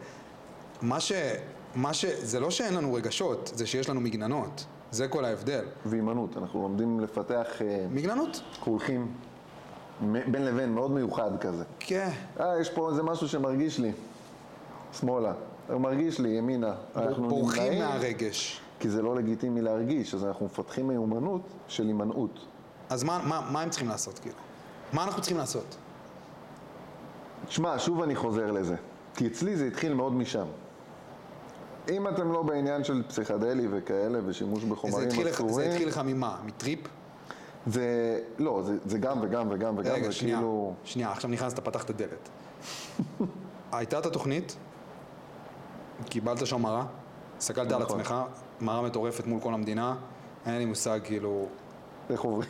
מה 0.82 1.00
ש... 1.00 1.12
מה 1.76 1.94
ש... 1.94 2.06
זה 2.06 2.40
לא 2.40 2.52
שאין 2.52 2.74
לנו 2.74 2.94
רגשות, 2.94 3.52
זה 3.56 3.66
שיש 3.66 3.90
לנו 3.90 4.02
מגננות. 4.02 4.66
זה 4.92 5.08
כל 5.08 5.26
ההבדל. 5.26 5.66
והימנעות, 5.86 6.38
אנחנו 6.38 6.62
לומדים 6.62 7.00
לפתח 7.00 7.62
אה, 7.62 7.86
מגננות? 7.92 8.42
קולחים 8.60 9.14
בין 10.02 10.46
לבין, 10.46 10.74
מאוד 10.74 10.92
מיוחד 10.92 11.32
כזה. 11.42 11.64
כן. 11.80 12.10
אה, 12.40 12.62
יש 12.62 12.70
פה 12.70 12.90
איזה 12.90 13.04
משהו 13.04 13.28
שמרגיש 13.28 13.80
לי. 13.80 13.92
שמאלה. 14.94 15.34
הוא 15.70 15.82
מרגיש 15.82 16.20
לי, 16.20 16.30
ימינה. 16.30 16.74
אנחנו 16.96 17.30
בורחים 17.30 17.64
נמנעים, 17.64 17.84
מהרגש. 17.84 18.62
כי 18.80 18.90
זה 18.90 19.02
לא 19.02 19.16
לגיטימי 19.16 19.62
להרגיש, 19.62 20.14
אז 20.14 20.26
אנחנו 20.26 20.46
מפתחים 20.46 20.88
מיומנות 20.88 21.42
של 21.68 21.88
הימנעות. 21.88 22.40
אז 22.90 23.04
מה, 23.04 23.22
מה, 23.26 23.48
מה 23.52 23.62
הם 23.62 23.70
צריכים 23.70 23.88
לעשות, 23.88 24.20
כאילו? 24.20 24.36
מה 24.94 25.04
אנחנו 25.04 25.22
צריכים 25.22 25.38
לעשות? 25.38 25.76
תשמע, 27.48 27.80
שוב 27.80 28.02
אני 28.02 28.16
חוזר 28.16 28.52
לזה. 28.52 28.76
כי 29.16 29.28
אצלי 29.28 29.56
זה 29.58 29.66
התחיל 29.66 29.94
מאוד 29.94 30.14
משם. 30.14 30.46
אם 31.90 32.08
אתם 32.08 32.32
לא 32.32 32.42
בעניין 32.42 32.84
של 32.84 33.04
פסיכדלי 33.08 33.68
וכאלה, 33.72 34.20
ושימוש 34.26 34.64
בחומרים 34.64 35.08
לך, 35.08 35.16
זה 35.16 35.30
אסורים, 35.30 35.72
התחיל 35.72 35.88
לך 35.88 36.02
ממה? 36.06 36.38
מטריפ? 36.46 36.80
זה... 37.72 38.20
לא, 38.38 38.62
זה, 38.66 38.78
זה 38.86 38.98
גם 38.98 39.20
וגם 39.22 39.48
וגם 39.52 39.78
וגם, 39.78 39.94
רגע, 39.94 40.12
שנייה, 40.12 40.38
כאילו... 40.38 40.74
שנייה, 40.84 41.12
עכשיו 41.12 41.30
נכנסת, 41.30 41.60
פתחת 41.60 41.92
דלת. 41.92 42.30
הייתה 43.72 44.00
את 44.00 44.06
התוכנית, 44.06 44.56
קיבלת 46.10 46.46
שם 46.48 46.62
מראה, 46.62 46.84
הסתכלת 47.38 47.72
על 47.72 47.82
נכון. 47.82 48.00
עצמך, 48.00 48.16
מראה 48.62 48.82
מטורפת 48.82 49.28
מול 49.28 49.40
כל 49.42 49.54
המדינה, 49.54 49.96
אין 50.46 50.56
לי 50.56 50.66
מושג, 50.66 51.00
כאילו, 51.04 51.46
איך 52.10 52.22
עוברים? 52.22 52.50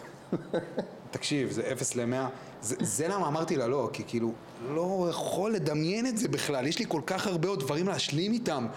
תקשיב, 1.12 1.52
זה 1.52 1.72
0 1.72 1.96
ל-100, 1.96 2.16
זה, 2.62 2.76
זה 2.80 3.08
למה 3.08 3.28
אמרתי 3.28 3.56
לה 3.56 3.68
לא, 3.68 3.90
כי 3.94 4.04
כאילו, 4.08 4.32
לא 4.70 5.08
יכול 5.10 5.52
לדמיין 5.52 6.08
את 6.08 6.18
זה 6.18 6.28
בכלל, 6.28 6.68
יש 6.68 6.80
לי 6.80 6.86
כל 6.88 7.02
כך 7.06 7.28
הרבה 7.28 7.48
עוד 7.48 7.60
דברים 7.60 7.88
להשלים 7.88 8.34
איתם, 8.34 8.68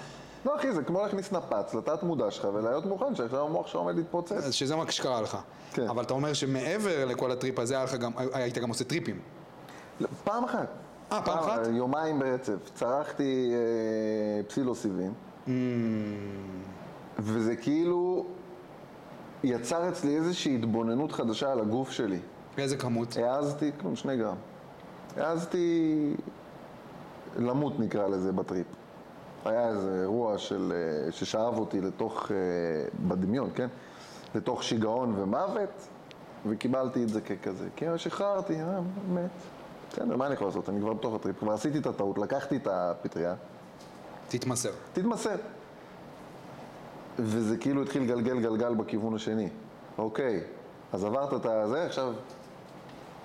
לא, 0.46 0.56
אחי, 0.56 0.72
זה 0.72 0.82
כמו 0.82 1.02
להכניס 1.02 1.32
נפץ 1.32 1.74
לתת 1.74 2.02
מודע 2.02 2.30
שלך 2.30 2.48
ולהיות 2.54 2.86
מוכן 2.86 3.14
שעכשיו 3.14 3.46
המוח 3.46 3.66
שלך 3.66 3.76
עומד 3.76 3.96
להתפוצץ. 3.96 4.32
אז 4.32 4.54
שזה 4.54 4.76
מה 4.76 4.90
שקרה 4.90 5.20
לך. 5.20 5.38
כן. 5.72 5.88
אבל 5.88 6.02
אתה 6.02 6.14
אומר 6.14 6.32
שמעבר 6.32 7.04
לכל 7.04 7.30
הטריפ 7.30 7.58
הזה, 7.58 7.76
גם, 8.00 8.12
היית 8.32 8.58
גם 8.58 8.68
עושה 8.68 8.84
טריפים. 8.84 9.18
פעם 10.24 10.44
אחת. 10.44 10.68
אה, 11.12 11.22
פעם 11.22 11.38
אחת? 11.38 11.60
יומיים 11.72 12.18
ברצף. 12.18 12.70
צרכתי 12.74 13.52
אה, 13.54 14.42
פסילוסיבים, 14.48 15.12
Mm, 15.46 15.50
וזה 17.18 17.56
כאילו 17.56 18.26
יצר 19.44 19.88
אצלי 19.88 20.16
איזושהי 20.16 20.54
התבוננות 20.56 21.12
חדשה 21.12 21.52
על 21.52 21.60
הגוף 21.60 21.90
שלי. 21.90 22.18
איזה 22.58 22.76
כמות? 22.76 23.16
העזתי, 23.16 23.70
כלום, 23.80 23.96
שני 23.96 24.16
גרם. 24.16 24.36
העזתי 25.16 26.14
למות 27.36 27.80
נקרא 27.80 28.08
לזה 28.08 28.32
בטריפ. 28.32 28.66
היה 29.44 29.68
איזה 29.68 30.00
אירוע 30.02 30.38
של, 30.38 30.72
אה, 30.74 31.12
ששאב 31.12 31.58
אותי 31.58 31.80
לתוך, 31.80 32.32
אה, 32.32 32.36
בדמיון, 33.08 33.50
כן? 33.54 33.68
לתוך 34.34 34.62
שיגעון 34.62 35.14
ומוות, 35.18 35.88
וקיבלתי 36.46 37.02
את 37.02 37.08
זה 37.08 37.20
ככזה. 37.20 37.68
כי 37.76 37.84
שחררתי, 37.96 38.60
אה, 38.60 38.80
מת. 39.14 39.30
בסדר, 39.90 40.16
מה 40.16 40.26
אני 40.26 40.34
יכול 40.34 40.46
לעשות? 40.46 40.68
אני 40.68 40.80
כבר 40.80 40.92
בתוך 40.92 41.14
הטריפ, 41.14 41.38
כבר 41.38 41.52
עשיתי 41.52 41.78
את 41.78 41.86
הטעות, 41.86 42.18
לקחתי 42.18 42.56
את 42.56 42.66
הפטריה, 42.70 43.34
תתמסר. 44.28 44.70
תתמסר. 44.92 45.36
וזה 47.18 47.56
כאילו 47.56 47.82
התחיל 47.82 48.04
גלגל 48.04 48.40
גלגל 48.40 48.74
בכיוון 48.74 49.14
השני. 49.14 49.48
אוקיי, 49.98 50.40
אז 50.92 51.04
עברת 51.04 51.34
את 51.34 51.46
הזה, 51.46 51.84
עכשיו 51.84 52.12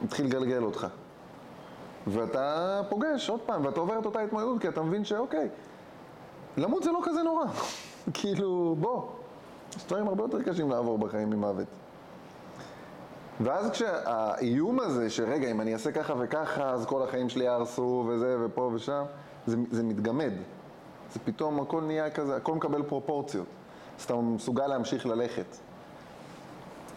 התחיל 0.04 0.26
לגלגל 0.26 0.64
אותך. 0.64 0.88
ואתה 2.08 2.82
פוגש 2.90 3.30
עוד 3.30 3.40
פעם, 3.46 3.66
ואתה 3.66 3.80
עובר 3.80 4.00
את 4.00 4.06
אותה 4.06 4.20
התמודדות, 4.20 4.62
כי 4.62 4.68
אתה 4.68 4.82
מבין 4.82 5.06
שאוקיי, 5.06 5.50
למות 6.58 6.84
זה 6.84 6.92
לא 6.92 7.00
כזה 7.04 7.24
נורא. 7.24 7.46
כאילו, 8.14 8.76
בוא, 8.80 9.04
יש 9.78 9.86
דברים 9.86 10.08
הרבה 10.08 10.24
יותר 10.24 10.42
קשים 10.44 10.70
לעבור 10.70 10.98
בחיים 10.98 11.30
ממוות. 11.30 11.68
ואז 13.42 13.72
כשהאיום 13.72 14.80
הזה, 14.80 15.10
שרגע, 15.10 15.52
אם 15.52 15.62
אני 15.62 15.74
אעשה 15.74 15.92
ככה 15.92 16.14
וככה, 16.20 16.70
אז 16.70 16.86
כל 16.86 17.04
החיים 17.04 17.30
שלי 17.30 17.46
יהרסו 17.46 18.06
וזה 18.08 18.38
ופה 18.46 18.72
ושם, 18.74 19.04
זה, 19.48 19.58
זה 19.72 19.84
מתגמד. 19.84 20.32
זה 21.14 21.20
פתאום, 21.26 21.60
הכל 21.60 21.82
נהיה 21.82 22.10
כזה, 22.10 22.36
הכל 22.36 22.56
מקבל 22.56 22.84
פרופורציות. 22.84 23.48
אז 24.00 24.04
אתה 24.04 24.16
מסוגל 24.16 24.68
להמשיך 24.68 25.06
ללכת. 25.06 25.58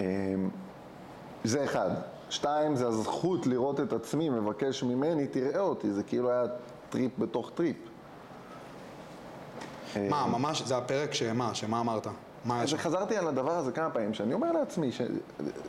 אמ, 0.00 0.04
זה 1.44 1.64
אחד. 1.64 1.90
שתיים, 2.30 2.76
זה 2.76 2.86
הזכות 2.86 3.46
לראות 3.46 3.80
את 3.80 3.92
עצמי, 3.92 4.28
מבקש 4.28 4.82
ממני, 4.82 5.26
תראה 5.26 5.60
אותי. 5.60 5.90
זה 5.92 6.02
כאילו 6.02 6.30
היה 6.30 6.44
טריפ 6.90 7.18
בתוך 7.18 7.50
טריפ. 7.54 7.89
מה, 10.10 10.26
ממש, 10.26 10.62
זה 10.62 10.76
הפרק 10.76 11.14
שמה, 11.14 11.54
שמה 11.54 11.80
אמרת? 11.80 12.06
מה 12.44 12.54
היה 12.54 12.62
אז 12.62 12.68
שם? 12.68 12.76
חזרתי 12.76 13.16
על 13.16 13.28
הדבר 13.28 13.52
הזה 13.56 13.72
כמה 13.72 13.90
פעמים, 13.90 14.14
שאני 14.14 14.34
אומר 14.34 14.52
לעצמי, 14.52 14.92
ש... 14.92 15.00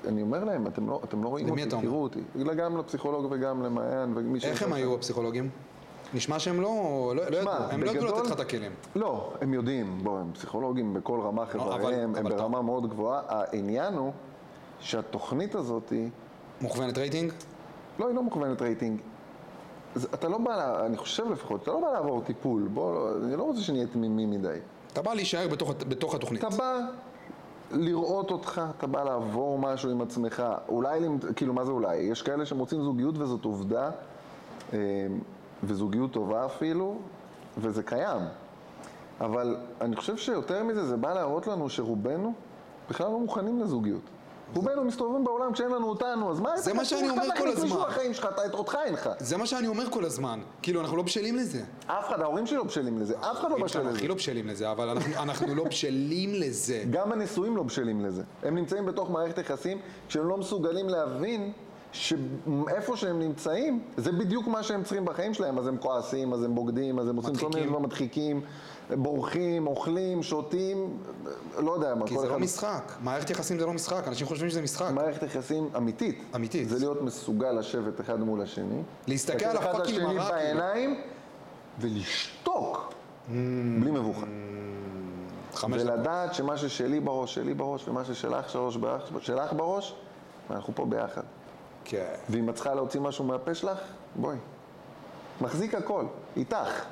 אני 0.07 0.21
אומר 0.21 0.43
להם, 0.43 0.67
אתם 0.67 0.89
לא, 0.89 1.01
אתם 1.03 1.23
לא 1.23 1.29
רואים 1.29 1.49
אותי? 1.49 1.65
תראו 1.81 2.03
אותי. 2.03 2.19
גם 2.57 2.77
לפסיכולוג 2.77 3.27
וגם 3.31 3.63
למעיין 3.63 4.13
ומי 4.15 4.39
ש... 4.39 4.45
איך 4.45 4.63
הם 4.63 4.73
היו 4.73 4.95
הפסיכולוגים? 4.95 5.49
נשמע 6.13 6.39
שהם 6.39 6.61
לא, 6.61 6.69
לא, 7.15 7.25
לא 7.31 7.37
ידעו, 7.37 7.51
הם 7.71 7.83
לא 7.83 7.91
ידעו 7.91 8.07
לתת 8.07 8.25
לך 8.25 8.31
את 8.31 8.39
הכלים. 8.39 8.71
לא, 8.95 9.33
הם 9.41 9.53
יודעים, 9.53 9.99
בוא, 10.03 10.19
הם 10.19 10.31
פסיכולוגים 10.33 10.93
בכל 10.93 11.19
רמה 11.23 11.43
אבל- 11.43 11.77
חבריהם, 11.77 12.15
הם 12.15 12.23
ברמה 12.23 12.61
מאוד 12.61 12.89
גבוהה. 12.89 13.21
העניין 13.27 13.93
הוא 13.93 14.11
שהתוכנית 14.79 15.55
הזאת 15.55 15.89
היא, 15.89 16.09
מוכוונת 16.61 16.97
רייטינג? 16.97 17.31
לא, 17.99 18.07
היא 18.07 18.15
לא 18.15 18.23
מוכוונת 18.23 18.61
רייטינג. 18.61 19.01
זה, 19.95 20.07
אתה 20.13 20.27
לא 20.27 20.37
בא, 20.37 20.85
אני 20.85 20.97
חושב 20.97 21.31
לפחות, 21.31 21.63
אתה 21.63 21.71
לא 21.71 21.81
בא 21.81 21.91
לעבור 21.91 22.21
טיפול, 22.21 22.67
בוא, 22.73 23.09
אני 23.23 23.35
לא 23.35 23.43
רוצה 23.43 23.61
שנהיה 23.61 23.87
תמימים 23.87 24.31
מדי. 24.31 24.57
אתה 24.93 25.01
בא 25.01 25.13
להישאר 25.13 25.47
בתוך, 25.47 25.71
בתוך 25.87 26.15
התוכנית. 26.15 26.43
אתה 26.43 26.55
בא 26.55 26.79
לראות 27.71 28.31
אותך, 28.31 28.61
אתה 28.77 28.87
בא 28.87 29.03
לעבור 29.03 29.59
משהו 29.59 29.91
עם 29.91 30.01
עצמך. 30.01 30.43
אולי, 30.69 30.99
כאילו, 31.35 31.53
מה 31.53 31.65
זה 31.65 31.71
אולי? 31.71 31.97
יש 31.97 32.21
כאלה 32.21 32.45
שמוצאים 32.45 32.83
זוגיות 32.83 33.17
וזאת 33.17 33.45
עובדה, 33.45 33.89
אה, 34.73 34.79
וזוגיות 35.63 36.11
טובה 36.11 36.45
אפילו, 36.45 36.97
וזה 37.57 37.83
קיים. 37.83 38.21
אבל 39.21 39.57
אני 39.81 39.95
חושב 39.95 40.17
שיותר 40.17 40.63
מזה, 40.63 40.85
זה 40.85 40.97
בא 40.97 41.13
להראות 41.13 41.47
לנו 41.47 41.69
שרובנו 41.69 42.33
בכלל 42.89 43.11
לא 43.11 43.19
מוכנים 43.19 43.59
לזוגיות. 43.59 44.01
רובנו 44.55 44.83
מסתובבים 44.83 45.23
בעולם 45.23 45.53
כשאין 45.53 45.71
לנו 45.71 45.89
אותנו, 45.89 46.31
אז 46.31 46.39
מה... 46.39 46.57
זה 46.57 46.71
אתה 46.71 46.79
מה 46.79 46.85
שאני? 46.85 47.09
אומר 47.09 47.23
אתה 47.25 47.31
כל 47.31 47.37
תכניס 47.37 47.59
מישהו 47.59 47.77
הזמן. 47.77 47.89
לחיים 47.89 48.13
שלך, 48.13 48.27
אתה, 48.35 48.57
אותך 48.57 48.77
אין 48.85 48.93
לך. 48.93 49.09
זה 49.19 49.37
מה 49.37 49.45
שאני 49.45 49.67
אומר 49.67 49.89
כל 49.89 50.05
הזמן. 50.05 50.39
כאילו, 50.61 50.81
אנחנו 50.81 50.97
לא 50.97 51.03
בשלים 51.03 51.35
לזה. 51.35 51.61
אף 51.87 52.07
אחד, 52.07 52.21
ההורים 52.21 52.47
שלי 52.47 52.57
לא 52.57 52.63
בשלים 52.63 52.99
לזה, 52.99 53.15
אף 53.19 53.21
אחד 53.21 53.41
לא 53.41 53.47
ההורים 53.47 53.65
בשל 53.65 53.73
שלנו 53.73 53.89
לזה. 53.89 53.97
הכי 53.97 54.07
לא 54.07 54.15
בשלים 54.15 54.47
לזה, 54.47 54.71
אבל 54.71 54.89
אנחנו, 55.17 55.55
לא 55.55 55.63
בשלים 55.63 56.33
לזה. 56.33 56.83
גם 56.91 57.11
הנשואים 57.11 57.57
לא 57.57 57.63
בשלים 57.63 58.05
לזה. 58.05 58.23
הם 58.43 58.55
נמצאים 58.55 58.85
בתוך 58.85 59.09
מערכת 59.09 59.37
יחסים 59.37 59.79
כשהם 60.07 60.27
לא 60.27 60.37
מסוגלים 60.37 60.89
להבין 60.89 61.51
שאיפה 61.93 62.97
שהם 62.97 63.19
נמצאים, 63.19 63.83
זה 63.97 64.11
בדיוק 64.11 64.47
מה 64.47 64.63
שהם 64.63 64.83
צריכים 64.83 65.05
בחיים 65.05 65.33
שלהם. 65.33 65.59
אז 65.59 65.67
הם 65.67 65.77
כועסים, 65.77 66.33
אז 66.33 66.43
הם 66.43 66.55
בוגדים, 66.55 66.99
אז 66.99 67.07
הם 67.07 67.15
עושים 67.15 67.35
כל 67.35 67.49
מיני. 67.53 67.67
דברים 67.67 67.83
מדחיקים, 67.83 68.41
בורחים, 68.97 69.67
אוכלים, 69.67 70.23
שותים, 70.23 70.97
לא 71.59 71.71
יודע 71.71 71.95
מה. 71.95 72.07
כי 72.07 72.17
זה 72.19 72.25
לא 72.27 72.31
אחד- 72.31 72.41
משחק. 72.41 72.91
מערכת 73.01 73.29
יחסים 73.29 73.59
זה 73.59 73.65
לא 73.65 73.73
משחק, 73.73 74.07
אנשים 74.07 74.27
חושבים 74.27 74.49
שזה 74.49 74.61
משחק. 74.61 74.91
מערכת 74.93 75.23
יחסים 75.23 75.69
אמיתית. 75.77 76.23
אמיתית. 76.35 76.69
זה 76.69 76.79
להיות 76.79 77.01
מסוגל 77.01 77.51
לשבת 77.51 78.01
אחד 78.01 78.19
מול 78.19 78.41
השני. 78.41 78.81
להסתכל 79.07 79.45
על 79.45 79.57
אחד 79.57 79.67
הפאקינג 79.67 79.97
לשני 79.97 80.13
מראה, 80.13 80.29
כאילו. 80.29 80.59
בעיניים 80.59 81.01
ולשתוק. 81.79 82.93
בלי 83.79 83.91
מבוכה. 83.91 84.25
ולדעת 85.69 86.33
שמה 86.33 86.57
ששלי 86.57 86.99
בראש, 86.99 87.35
שלי 87.35 87.53
בראש, 87.53 87.87
ומה 87.87 88.05
ששלך 88.05 88.49
שלוש 88.49 88.77
בראש, 88.77 89.01
שלך 89.19 89.53
בראש, 89.53 89.95
אנחנו 90.49 90.75
פה 90.75 90.85
ביחד. 90.85 91.21
כן. 91.85 92.13
ואם 92.29 92.49
את 92.49 92.55
צריכה 92.55 92.73
להוציא 92.75 92.99
משהו 92.99 93.25
מהפה 93.25 93.53
שלך, 93.55 93.77
בואי. 94.15 94.37
מחזיק 95.41 95.75
הכל, 95.75 96.05
איתך. 96.37 96.85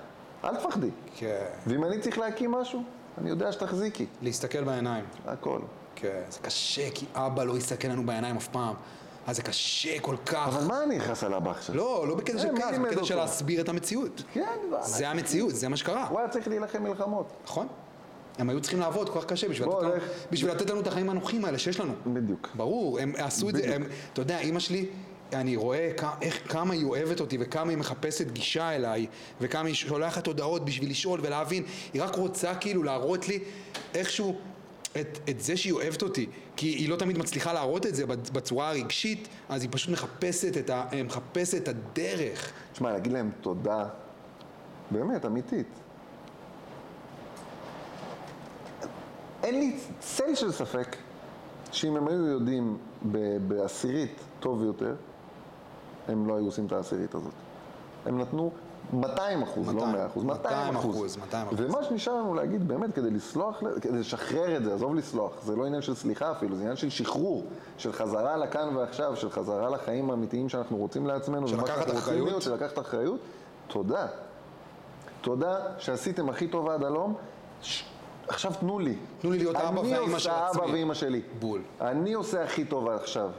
אל 0.43 0.55
תפחדי. 0.55 0.89
כן. 1.15 1.45
ואם 1.67 1.83
אני 1.83 1.99
צריך 1.99 2.17
להקים 2.19 2.51
משהו, 2.51 2.83
אני 3.17 3.29
יודע 3.29 3.51
שתחזיקי. 3.51 4.05
להסתכל 4.21 4.63
בעיניים. 4.63 5.05
הכל. 5.25 5.59
כן. 5.95 6.21
זה 6.29 6.39
קשה, 6.39 6.91
כי 6.91 7.05
אבא 7.15 7.43
לא 7.43 7.57
יסתכל 7.57 7.87
לנו 7.87 8.05
בעיניים 8.05 8.35
אף 8.37 8.47
פעם. 8.47 8.75
אז 9.27 9.35
זה 9.35 9.41
קשה 9.41 9.99
כל 9.99 10.15
כך. 10.25 10.47
אבל 10.47 10.67
מה 10.67 10.83
אני 10.83 10.97
נכנס 10.97 11.23
על 11.23 11.33
אבא 11.33 11.51
עכשיו? 11.51 11.75
לא, 11.75 12.05
לא 12.07 12.15
בקטע 12.15 12.39
של 12.39 12.47
כעס, 12.57 12.77
בקטע 12.77 13.03
של? 13.05 13.15
להסביר 13.15 13.61
את 13.61 13.69
המציאות. 13.69 14.23
כן, 14.33 14.41
וואלה. 14.69 14.83
זה 14.83 15.09
המציאות, 15.09 15.55
זה 15.55 15.69
מה 15.69 15.77
שקרה. 15.77 16.07
הוא 16.07 16.19
היה 16.19 16.29
צריך 16.29 16.47
להילחם 16.47 16.83
מלחמות. 16.83 17.33
נכון? 17.43 17.67
הם 18.37 18.49
היו 18.49 18.61
צריכים 18.61 18.79
לעבוד 18.79 19.09
כל 19.09 19.19
כך 19.19 19.25
קשה 19.25 19.49
בשביל 19.49 19.69
לתת 19.69 19.81
לנו-. 19.81 19.93
בשביל 20.31 20.51
לתת 20.51 20.69
לנו 20.69 20.79
את 20.79 20.87
החיים 20.87 21.09
הנוחים 21.09 21.45
האלה 21.45 21.57
שיש 21.57 21.79
לנו. 21.79 21.93
בדיוק. 22.07 22.49
ברור, 22.55 22.99
הם 22.99 23.13
עשו 23.17 23.49
את 23.49 23.55
זה, 23.55 23.61
בדיוק. 23.61 23.75
הם, 23.75 23.83
אתה 24.13 24.21
יודע, 24.21 24.39
אימא 24.39 24.59
שלי, 24.59 24.85
אני 25.33 25.55
רואה 25.55 25.91
איך, 26.21 26.51
כמה 26.51 26.73
היא 26.73 26.85
אוהבת 26.85 27.19
אותי 27.19 27.37
וכמה 27.39 27.69
היא 27.69 27.77
מחפשת 27.77 28.31
גישה 28.31 28.75
אליי 28.75 29.07
וכמה 29.41 29.67
היא 29.67 29.75
שולחת 29.75 30.27
הודעות 30.27 30.65
בשביל 30.65 30.89
לשאול 30.89 31.19
ולהבין, 31.23 31.63
היא 31.93 32.03
רק 32.03 32.15
רוצה 32.15 32.55
כאילו 32.55 32.83
להראות 32.83 33.27
לי 33.27 33.39
איכשהו 33.93 34.37
את, 34.91 35.19
את 35.29 35.41
זה 35.41 35.57
שהיא 35.57 35.73
אוהבת 35.73 36.01
אותי, 36.01 36.29
כי 36.55 36.67
היא 36.67 36.89
לא 36.89 36.95
תמיד 36.95 37.17
מצליחה 37.17 37.53
להראות 37.53 37.85
את 37.85 37.95
זה 37.95 38.05
בצורה 38.07 38.69
הרגשית, 38.69 39.27
אז 39.49 39.61
היא 39.61 39.69
פשוט 39.71 39.89
מחפשת 39.89 40.57
את, 40.57 40.69
ה, 40.69 40.85
מחפשת 41.05 41.63
את 41.63 41.67
הדרך. 41.67 42.51
תשמע, 42.73 42.91
להגיד 42.91 43.11
להם 43.11 43.31
תודה, 43.41 43.85
באמת, 44.91 45.25
אמיתית. 45.25 45.67
אין 49.43 49.59
לי 49.59 49.77
צל 49.99 50.35
של 50.35 50.51
ספק 50.51 50.95
שאם 51.71 51.97
הם 51.97 52.07
היו 52.07 52.25
יודעים 52.25 52.77
בעשירית 53.47 54.19
טוב 54.39 54.63
יותר, 54.63 54.95
הם 56.09 56.27
לא 56.27 56.35
היו 56.35 56.45
עושים 56.45 56.65
את 56.65 56.71
העשירית 56.71 57.15
הזאת. 57.15 57.33
הם 58.05 58.21
נתנו 58.21 58.51
200 58.93 59.43
אחוז, 59.43 59.67
לא 59.67 59.73
200, 59.73 59.91
100 59.95 60.05
אחוז, 60.07 60.23
200 60.23 60.75
אחוז. 60.75 61.17
200 61.17 61.47
אחוז. 61.47 61.59
ומה 61.61 61.83
שנשאר 61.83 62.13
לנו 62.13 62.33
להגיד, 62.33 62.67
באמת, 62.67 62.95
כדי 62.95 63.09
לסלוח, 63.09 63.61
כדי 63.81 63.99
לשחרר 63.99 64.57
את 64.57 64.63
זה, 64.63 64.73
עזוב 64.73 64.95
לסלוח, 64.95 65.31
זה 65.43 65.55
לא 65.55 65.65
עניין 65.65 65.81
של 65.81 65.95
סליחה 65.95 66.31
אפילו, 66.31 66.55
זה 66.55 66.61
עניין 66.61 66.75
של 66.75 66.89
שחרור, 66.89 67.45
של 67.77 67.93
חזרה 67.93 68.37
לכאן 68.37 68.75
ועכשיו, 68.75 69.15
של 69.15 69.29
חזרה 69.29 69.69
לחיים 69.69 70.09
האמיתיים 70.09 70.49
שאנחנו 70.49 70.77
רוצים 70.77 71.07
לעצמנו, 71.07 71.47
של 71.47 71.57
לקחת 71.57 71.89
אחריות. 71.89 72.27
להיות, 72.27 72.41
של 72.41 72.53
לקחת 72.53 72.79
אחריות. 72.79 73.19
תודה. 73.67 74.07
תודה 75.21 75.57
שעשיתם 75.77 76.29
הכי 76.29 76.47
טוב 76.47 76.69
עד 76.69 76.83
הלום. 76.83 77.13
ש... 77.61 77.83
עכשיו 78.27 78.51
תנו 78.59 78.79
לי. 78.79 78.95
תנו 79.21 79.31
לי 79.31 79.37
להיות 79.37 79.55
אבא 79.55 79.79
ואימא 79.79 79.95
של 79.95 80.03
אני 80.03 80.13
עושה 80.13 80.47
עצמי. 80.47 80.63
אבא 80.63 80.71
ואימא 80.71 80.93
שלי. 80.93 81.21
בול. 81.39 81.61
אני 81.81 82.13
עושה 82.13 82.43
הכי 82.43 82.65
טוב 82.65 82.89
עכשיו. 82.89 83.29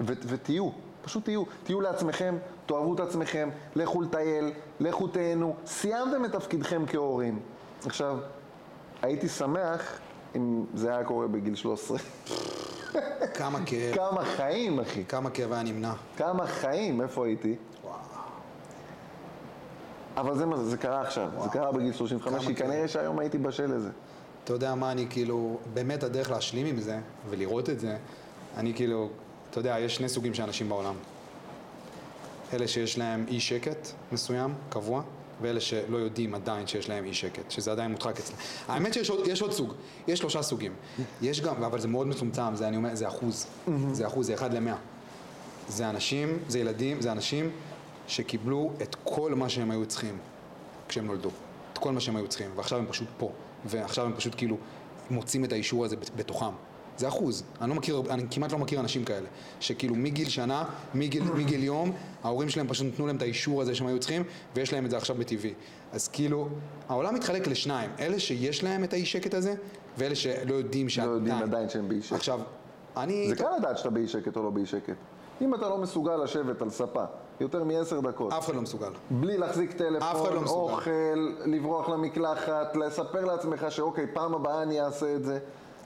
ותהיו, 0.00 0.70
פשוט 1.06 1.24
תהיו. 1.24 1.42
תהיו 1.64 1.80
לעצמכם, 1.80 2.36
תאהבו 2.66 2.94
את 2.94 3.00
עצמכם, 3.00 3.48
לכו 3.76 4.00
לטייל, 4.00 4.52
לכו 4.80 5.08
תהנו. 5.08 5.54
סיימתם 5.66 6.24
את 6.24 6.32
תפקידכם 6.32 6.84
כהורים. 6.86 7.38
עכשיו, 7.86 8.18
הייתי 9.02 9.28
שמח 9.28 9.98
אם 10.36 10.64
זה 10.74 10.90
היה 10.90 11.04
קורה 11.04 11.26
בגיל 11.26 11.54
13. 11.54 11.98
כמה 13.34 13.58
כאב, 13.66 13.94
כמה 13.94 14.24
חיים, 14.24 14.80
אחי. 14.80 15.04
כמה 15.04 15.30
כאב 15.30 15.52
היה 15.52 15.62
נמנע. 15.62 15.92
כמה 16.16 16.46
חיים, 16.46 17.00
איפה 17.00 17.26
הייתי? 17.26 17.56
וואו. 17.84 17.94
אבל 20.16 20.36
זה 20.36 20.46
מה 20.46 20.56
זה, 20.56 20.64
זה 20.64 20.76
קרה 20.76 21.00
עכשיו, 21.00 21.28
זה 21.42 21.48
קרה 21.48 21.72
בגיל 21.72 21.92
35, 21.92 22.44
כמה 22.44 22.54
כי. 22.54 22.62
כנראה 22.62 22.88
שהיום 22.88 23.18
הייתי 23.18 23.38
בשל 23.38 23.74
לזה. 23.74 23.90
אתה 24.44 24.52
יודע 24.52 24.74
מה 24.74 24.92
אני 24.92 25.06
כאילו, 25.10 25.58
באמת 25.74 26.02
הדרך 26.02 26.30
להשלים 26.30 26.66
עם 26.66 26.80
זה 26.80 26.98
ולראות 27.30 27.70
את 27.70 27.80
זה, 27.80 27.96
אני 28.56 28.74
כאילו, 28.74 29.08
אתה 29.58 29.68
יודע, 29.68 29.78
יש 29.78 29.96
שני 29.96 30.08
סוגים 30.08 30.34
של 30.34 30.42
אנשים 30.42 30.68
בעולם. 30.68 30.94
אלה 32.52 32.68
שיש 32.68 32.98
להם 32.98 33.24
אי 33.28 33.40
שקט 33.40 33.88
מסוים, 34.12 34.54
קבוע, 34.68 35.02
ואלה 35.42 35.60
שלא 35.60 35.96
יודעים 35.96 36.34
עדיין 36.34 36.66
שיש 36.66 36.88
להם 36.88 37.04
אי 37.04 37.14
שקט, 37.14 37.50
שזה 37.50 37.72
עדיין 37.72 37.90
מודחק 37.90 38.18
אצלם. 38.18 38.36
האמת 38.68 38.94
שיש 38.94 39.10
עוד, 39.10 39.26
יש 39.26 39.42
עוד 39.42 39.52
סוג, 39.52 39.72
יש 40.08 40.18
שלושה 40.18 40.42
סוגים. 40.42 40.72
יש 41.22 41.40
גם, 41.40 41.62
אבל 41.64 41.80
זה 41.80 41.88
מאוד 41.88 42.06
מצומצם, 42.06 42.54
זה 42.56 42.68
אני 42.68 42.76
אומר, 42.76 42.94
זה 42.94 43.08
אחוז. 43.08 43.46
זה 43.92 44.06
אחוז, 44.06 44.26
זה 44.26 44.34
אחד 44.34 44.54
למאה. 44.54 44.76
זה 45.68 45.90
אנשים, 45.90 46.38
זה 46.48 46.58
ילדים, 46.58 47.00
זה 47.00 47.12
אנשים 47.12 47.50
שקיבלו 48.08 48.72
את 48.82 48.96
כל 49.04 49.34
מה 49.34 49.48
שהם 49.48 49.70
היו 49.70 49.86
צריכים 49.86 50.18
כשהם 50.88 51.06
נולדו. 51.06 51.30
את 51.72 51.78
כל 51.78 51.92
מה 51.92 52.00
שהם 52.00 52.16
היו 52.16 52.28
צריכים, 52.28 52.50
ועכשיו 52.56 52.78
הם 52.78 52.86
פשוט 52.86 53.08
פה. 53.18 53.30
ועכשיו 53.64 54.04
הם 54.06 54.12
פשוט 54.16 54.34
כאילו 54.36 54.56
מוצאים 55.10 55.44
את 55.44 55.52
האישור 55.52 55.84
הזה 55.84 55.96
בת- 55.96 56.10
בתוכם. 56.16 56.46
זה 56.98 57.08
אחוז. 57.08 57.42
אני 57.60 57.70
לא 57.70 57.76
מכיר, 57.76 58.02
אני 58.10 58.24
כמעט 58.30 58.52
לא 58.52 58.58
מכיר 58.58 58.80
אנשים 58.80 59.04
כאלה. 59.04 59.26
שכאילו 59.60 59.94
מגיל 59.94 60.28
שנה, 60.28 60.64
מגיל, 60.94 61.22
מגיל 61.40 61.64
יום, 61.64 61.92
ההורים 62.24 62.48
שלהם 62.48 62.68
פשוט 62.68 62.86
נתנו 62.86 63.06
להם 63.06 63.16
את 63.16 63.22
האישור 63.22 63.62
הזה 63.62 63.74
שהם 63.74 63.86
היו 63.86 63.98
צריכים, 63.98 64.22
ויש 64.54 64.72
להם 64.72 64.84
את 64.84 64.90
זה 64.90 64.96
עכשיו 64.96 65.16
בטבעי. 65.16 65.54
אז 65.92 66.08
כאילו, 66.08 66.48
העולם 66.88 67.14
מתחלק 67.14 67.46
לשניים. 67.46 67.90
אלה 67.98 68.20
שיש 68.20 68.64
להם 68.64 68.84
את 68.84 68.92
האי 68.92 69.04
שקט 69.04 69.34
הזה, 69.34 69.54
ואלה 69.98 70.14
שלא 70.14 70.54
יודעים 70.54 70.86
לא 70.86 70.90
שעדיין. 70.90 71.14
יודעים 71.14 71.42
עדיין 71.42 71.68
שהם 71.68 71.88
באי 71.88 72.02
שקט. 72.02 72.16
עכשיו, 72.16 72.40
אני... 72.96 73.28
זה 73.28 73.36
קל 73.36 73.56
לדעת 73.58 73.78
שאתה 73.78 73.90
באי 73.90 74.08
שקט 74.08 74.36
או 74.36 74.42
לא 74.42 74.50
באי 74.50 74.66
שקט. 74.66 74.96
אם 75.40 75.54
אתה 75.54 75.68
לא 75.68 75.78
מסוגל 75.78 76.16
לשבת 76.16 76.62
על 76.62 76.70
ספה 76.70 77.04
יותר 77.40 77.64
מעשר 77.64 78.00
דקות, 78.00 78.32
אף 78.32 78.46
אחד 78.46 78.54
לא 78.54 78.62
מסוגל. 78.62 78.90
בלי 79.10 79.38
להחזיק 79.38 79.72
לא 79.72 79.78
טלפון, 79.78 80.44
מסוגל. 80.44 80.72
אוכל, 80.72 81.32
לברוח 81.44 81.88
למקלחת, 81.88 82.76
לספר 82.76 83.24
לעצמך 83.24 83.66
שאוקיי, 83.68 84.06
פעם 84.12 84.34
הבאה 84.34 84.62
אני 84.62 84.80
אעשה 84.80 85.14
את 85.14 85.24
זה, 85.24 85.38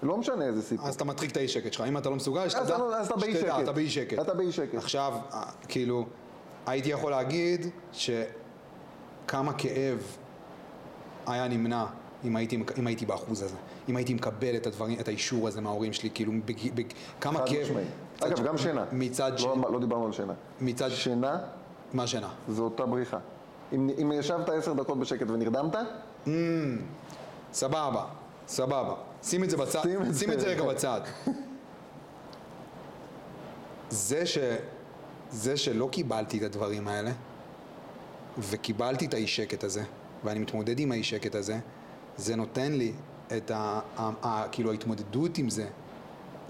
לא 0.02 0.16
משנה 0.16 0.44
איזה 0.44 0.62
סיפור. 0.62 0.88
אז 0.88 0.94
אתה 0.94 1.04
מטריק 1.04 1.30
את 1.32 1.36
האי 1.36 1.48
שקט 1.48 1.72
שלך, 1.72 1.84
אם 1.88 1.98
אתה 1.98 2.10
לא 2.10 2.16
מסוגל, 2.16 2.40
אז 2.40 2.50
שתדע, 2.50 2.62
אתה 2.64 2.78
לא- 2.78 2.96
אז 2.96 3.06
אתה 3.06 3.16
באי 3.16 3.34
שקט. 3.34 3.54
אתה 3.62 3.72
באי 3.72 3.88
שקט. 3.90 4.18
אתה 4.18 4.34
באי 4.34 4.52
שקט. 4.52 4.74
עכשיו, 4.74 5.12
אה, 5.32 5.42
כאילו, 5.68 6.06
הייתי 6.66 6.88
יכול 6.88 7.10
להגיד 7.10 7.66
שכמה 7.92 9.52
כאב 9.58 9.98
היה 11.26 11.48
נמנע 11.48 11.84
אם 12.24 12.36
הייתי, 12.36 12.58
אם 12.78 12.86
הייתי 12.86 13.06
באחוז 13.06 13.42
הזה, 13.42 13.56
אם 13.88 13.96
הייתי 13.96 14.14
מקבל 14.14 14.56
את 14.56 14.66
הדברים, 14.66 15.00
את 15.00 15.08
האישור 15.08 15.48
הזה 15.48 15.60
מההורים 15.60 15.92
שלי, 15.92 16.10
כאילו, 16.14 16.32
בג, 16.44 16.70
בג, 16.74 16.84
כמה 17.20 17.40
כאב. 17.46 17.66
אגב, 18.20 18.36
ש- 18.36 18.40
גם 18.40 18.58
שינה. 18.58 18.84
מצד 18.92 19.32
ש... 19.38 19.44
לא, 19.44 19.56
לא 19.72 19.80
דיברנו 19.80 20.06
על 20.06 20.12
שינה. 20.12 20.32
מצד- 20.60 20.88
שינה 20.90 21.38
מה 21.92 22.06
שינה? 22.06 22.28
זה 22.48 22.62
אותה 22.62 22.86
בריחה. 22.86 23.18
אם, 23.72 23.90
אם 24.02 24.12
ישבת 24.12 24.48
עשר 24.48 24.72
דקות 24.72 24.98
בשקט 24.98 25.26
ונרדמת, 25.30 25.74
סבבה, 27.52 28.04
סבבה. 28.48 28.94
שים 29.22 29.44
את 29.44 29.50
זה 29.50 29.56
בצד, 29.56 29.82
שים 29.82 30.02
את 30.02 30.16
שים. 30.16 30.32
את 30.32 30.40
זה 30.40 30.46
רגע 30.46 30.64
בצד. 30.64 31.00
זה 33.90 34.26
ש... 34.26 34.38
זה 35.30 35.56
שלא 35.56 35.88
קיבלתי 35.92 36.38
את 36.38 36.42
הדברים 36.42 36.88
האלה, 36.88 37.12
וקיבלתי 38.38 39.06
את 39.06 39.14
האי 39.14 39.26
שקט 39.26 39.64
הזה, 39.64 39.82
ואני 40.24 40.38
מתמודד 40.38 40.80
עם 40.80 40.92
האי 40.92 41.02
שקט 41.02 41.34
הזה, 41.34 41.58
זה 42.16 42.36
נותן 42.36 42.72
לי 42.72 42.92
את 43.36 43.50
ה... 43.50 43.80
ה... 43.96 44.10
ה... 44.22 44.48
כאילו 44.52 44.70
ההתמודדות 44.70 45.38
עם 45.38 45.50
זה, 45.50 45.66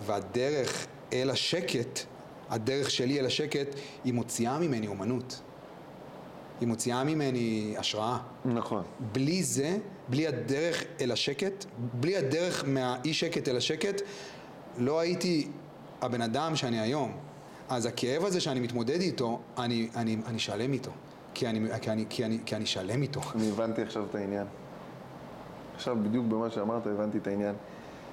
והדרך 0.07 0.87
אל 1.13 1.31
השקט, 1.31 2.01
הדרך 2.51 2.91
שלי 2.91 3.21
אל 3.21 3.27
השקט, 3.27 3.67
היא 4.05 4.15
מוציאה 4.15 4.59
ממני 4.59 4.87
אומנות. 4.87 5.41
היא 6.61 6.69
מוציאה 6.69 7.05
ממני 7.05 7.75
השראה. 7.79 8.19
נכון. 8.45 8.83
בלי 9.13 9.43
זה, 9.43 9.79
בלי 10.11 10.27
הדרך 10.27 10.85
אל 11.01 11.13
השקט, 11.13 11.65
בלי 11.79 12.17
הדרך 12.17 12.65
מהאי 12.67 13.15
שקט 13.15 13.49
אל 13.49 13.57
השקט, 13.57 14.03
לא 14.79 15.01
הייתי 15.01 15.49
הבן 16.03 16.23
אדם 16.23 16.57
שאני 16.57 16.81
היום. 16.81 17.17
אז 17.69 17.87
הכאב 17.87 18.25
הזה 18.25 18.41
שאני 18.41 18.61
מתמודד 18.61 19.01
איתו, 19.01 19.41
אני, 19.59 19.89
אני, 19.97 20.17
אני 20.27 20.39
שלם 20.39 20.73
איתו. 20.73 20.91
כי 21.35 21.47
אני, 21.47 21.69
כי, 21.81 21.91
אני, 21.91 22.05
כי, 22.09 22.25
אני, 22.25 22.39
כי 22.47 22.57
אני 22.57 22.67
שלם 22.67 23.03
איתו. 23.03 23.21
אני 23.35 23.51
הבנתי 23.51 23.83
עכשיו 23.83 24.05
את 24.11 24.15
העניין. 24.15 24.47
עכשיו 25.75 25.97
בדיוק 26.03 26.27
במה 26.27 26.51
שאמרת 26.51 26.87
הבנתי 26.87 27.19
את 27.19 27.27
העניין. 27.27 27.55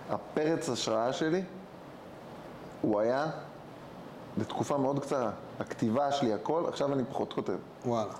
הפרץ 0.09 0.69
השראה 0.69 1.13
שלי, 1.13 1.41
הוא 2.81 2.99
היה 2.99 3.25
לתקופה 4.37 4.77
מאוד 4.77 4.99
קצרה. 4.99 5.31
הכתיבה 5.59 6.11
שלי, 6.11 6.33
הכל, 6.33 6.63
עכשיו 6.67 6.93
אני 6.93 7.03
פחות 7.09 7.33
כותב. 7.33 7.57
וואלה. 7.85 8.13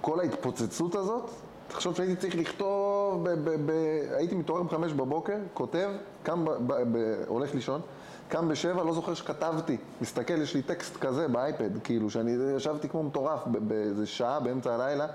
כל 0.00 0.20
ההתפוצצות 0.20 0.94
הזאת, 0.94 1.30
תחשוב 1.72 1.94
שהייתי 1.96 2.16
צריך 2.16 2.36
לכתוב, 2.36 3.24
ב- 3.24 3.48
ב- 3.50 3.70
ב- 3.70 4.12
הייתי 4.14 4.34
מתעורר 4.34 4.62
בחמש 4.62 4.92
בבוקר, 4.92 5.36
כותב, 5.54 5.90
קם, 6.22 6.44
ב- 6.44 6.50
ב- 6.50 6.96
ב- 6.98 7.22
הולך 7.26 7.54
לישון, 7.54 7.80
קם 8.28 8.48
בשבע, 8.48 8.82
לא 8.84 8.92
זוכר 8.92 9.14
שכתבתי, 9.14 9.76
מסתכל, 10.00 10.34
יש 10.42 10.54
לי 10.54 10.62
טקסט 10.62 10.96
כזה 10.96 11.28
באייפד, 11.28 11.70
כאילו, 11.84 12.10
שאני 12.10 12.30
ישבתי 12.56 12.88
כמו 12.88 13.02
מטורף 13.02 13.40
באיזה 13.46 14.06
שעה 14.06 14.40
באמצע 14.40 14.74
הלילה, 14.74 15.06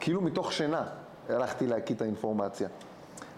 כאילו 0.00 0.20
מתוך 0.20 0.52
שינה 0.52 0.82
הלכתי 1.28 1.66
להקיא 1.66 1.94
את 1.94 2.02
האינפורמציה. 2.02 2.68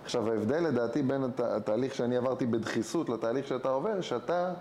עכשיו 0.04 0.30
ההבדל 0.32 0.62
לדעתי 0.62 1.02
בין 1.02 1.24
הת- 1.24 1.40
התהליך 1.40 1.94
שאני 1.94 2.16
עברתי 2.16 2.46
בדחיסות 2.46 3.08
לתהליך 3.08 3.46
שאתה 3.46 3.68
עובר, 3.68 4.00
שאתה 4.00 4.52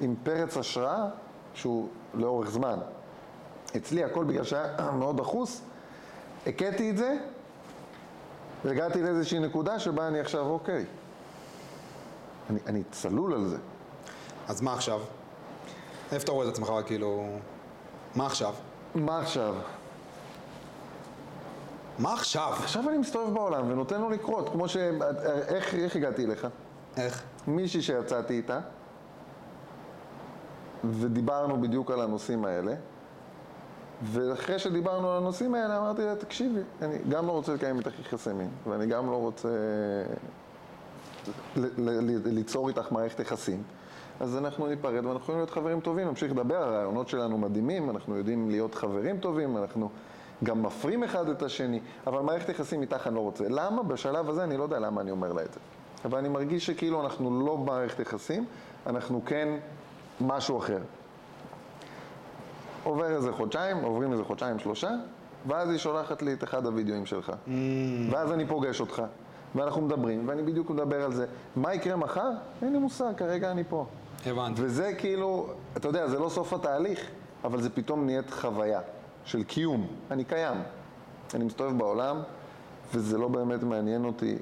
עם 0.00 0.14
פרץ 0.22 0.56
השראה 0.56 1.06
שהוא 1.54 1.88
לאורך 2.14 2.50
זמן. 2.50 2.78
אצלי 3.76 4.04
הכל 4.04 4.24
בגלל 4.24 4.44
שהיה 4.44 4.90
מאוד 4.98 5.16
דחוס, 5.16 5.62
הכיתי 6.46 6.90
את 6.90 6.96
זה, 6.96 7.16
והגעתי 8.64 9.02
לאיזושהי 9.02 9.38
נקודה 9.38 9.78
שבה 9.78 10.08
אני 10.08 10.20
עכשיו, 10.20 10.46
אוקיי, 10.46 10.84
אני, 12.50 12.58
אני 12.66 12.82
צלול 12.90 13.32
על 13.32 13.46
זה. 13.46 13.56
אז 14.48 14.60
מה 14.60 14.72
עכשיו? 14.72 15.00
איפה 16.12 16.24
אתה 16.24 16.32
רואה 16.32 16.48
את 16.48 16.52
עצמך, 16.52 16.72
כאילו... 16.86 17.26
מה 18.14 18.26
עכשיו? 18.26 18.54
מה 18.94 19.18
עכשיו? 19.18 19.54
מה 21.98 22.12
עכשיו? 22.12 22.52
עכשיו 22.58 22.88
אני 22.88 22.98
מסתובב 22.98 23.34
בעולם 23.34 23.70
ונותן 23.70 24.00
לו 24.00 24.10
לקרות, 24.10 24.48
כמו 24.48 24.68
ש... 24.68 24.76
איך, 25.48 25.74
איך 25.74 25.96
הגעתי 25.96 26.24
אליך? 26.24 26.46
איך? 26.96 27.22
מישהי 27.46 27.82
שיצאתי 27.82 28.34
איתה, 28.34 28.60
ודיברנו 30.84 31.60
בדיוק 31.60 31.90
על 31.90 32.00
הנושאים 32.00 32.44
האלה, 32.44 32.74
ואחרי 34.02 34.58
שדיברנו 34.58 35.10
על 35.10 35.16
הנושאים 35.16 35.54
האלה 35.54 35.78
אמרתי 35.78 36.02
לה, 36.02 36.16
תקשיבי, 36.16 36.60
אני 36.82 36.98
גם 37.08 37.26
לא 37.26 37.32
רוצה 37.32 37.54
לקיים 37.54 37.78
איתך 37.78 38.00
יחסי 38.00 38.32
מין, 38.32 38.48
ואני 38.66 38.86
גם 38.86 39.10
לא 39.10 39.16
רוצה 39.16 39.48
ליצור 42.24 42.68
איתך 42.68 42.92
מערכת 42.92 43.20
יחסים. 43.20 43.62
אז 44.20 44.36
אנחנו 44.36 44.66
ניפרד 44.66 44.92
ואנחנו 44.94 45.16
יכולים 45.16 45.38
להיות 45.38 45.50
חברים 45.50 45.80
טובים, 45.80 46.08
נמשיך 46.08 46.32
לדבר, 46.32 46.56
הרעיונות 46.56 47.08
שלנו 47.08 47.38
מדהימים, 47.38 47.90
אנחנו 47.90 48.16
יודעים 48.16 48.50
להיות 48.50 48.74
חברים 48.74 49.18
טובים, 49.18 49.56
אנחנו 49.56 49.88
גם 50.44 50.62
מפרים 50.62 51.04
אחד 51.04 51.28
את 51.28 51.42
השני, 51.42 51.80
אבל 52.06 52.20
מערכת 52.20 52.48
יחסים 52.48 52.82
איתך 52.82 53.06
אני 53.06 53.14
לא 53.14 53.20
רוצה. 53.20 53.44
למה? 53.48 53.82
בשלב 53.82 54.28
הזה 54.28 54.44
אני 54.44 54.56
לא 54.56 54.62
יודע 54.62 54.78
למה 54.78 55.00
אני 55.00 55.10
אומר 55.10 55.32
לה 55.32 55.42
את 55.42 55.52
זה. 55.52 55.60
אבל 56.04 56.18
אני 56.18 56.28
מרגיש 56.28 56.66
שכאילו 56.66 57.02
אנחנו 57.02 57.46
לא 57.46 57.56
במערכת 57.56 58.00
יחסים, 58.00 58.44
אנחנו 58.86 59.22
כן 59.26 59.48
משהו 60.20 60.58
אחר. 60.58 60.78
עובר 62.84 63.16
איזה 63.16 63.32
חודשיים, 63.32 63.76
עוברים 63.76 64.12
איזה 64.12 64.24
חודשיים, 64.24 64.58
שלושה, 64.58 64.90
ואז 65.46 65.70
היא 65.70 65.78
שולחת 65.78 66.22
לי 66.22 66.32
את 66.32 66.44
אחד 66.44 66.66
הוידאוים 66.66 67.06
שלך. 67.06 67.32
ואז 68.10 68.32
אני 68.32 68.46
פוגש 68.46 68.80
אותך, 68.80 69.02
ואנחנו 69.54 69.82
מדברים, 69.82 70.28
ואני 70.28 70.42
בדיוק 70.42 70.70
מדבר 70.70 71.04
על 71.04 71.12
זה. 71.12 71.26
מה 71.56 71.74
יקרה 71.74 71.96
מחר? 71.96 72.30
אין 72.62 72.72
לי 72.72 72.78
מושג, 72.78 73.12
כרגע 73.16 73.50
אני 73.50 73.64
פה. 73.68 73.86
הבנתי. 74.26 74.62
וזה 74.64 74.92
כאילו, 74.98 75.46
אתה 75.76 75.88
יודע, 75.88 76.08
זה 76.08 76.18
לא 76.18 76.28
סוף 76.28 76.52
התהליך, 76.52 77.10
אבל 77.44 77.62
זה 77.62 77.70
פתאום 77.70 78.06
נהיית 78.06 78.30
חוויה 78.30 78.80
של 79.24 79.44
קיום. 79.44 79.86
אני 80.10 80.24
קיים. 80.24 80.56
אני 81.34 81.44
מסתובב 81.44 81.78
בעולם, 81.78 82.20
וזה 82.94 83.18
לא 83.18 83.28
באמת 83.28 83.62
מעניין 83.62 84.04
אותי 84.04 84.36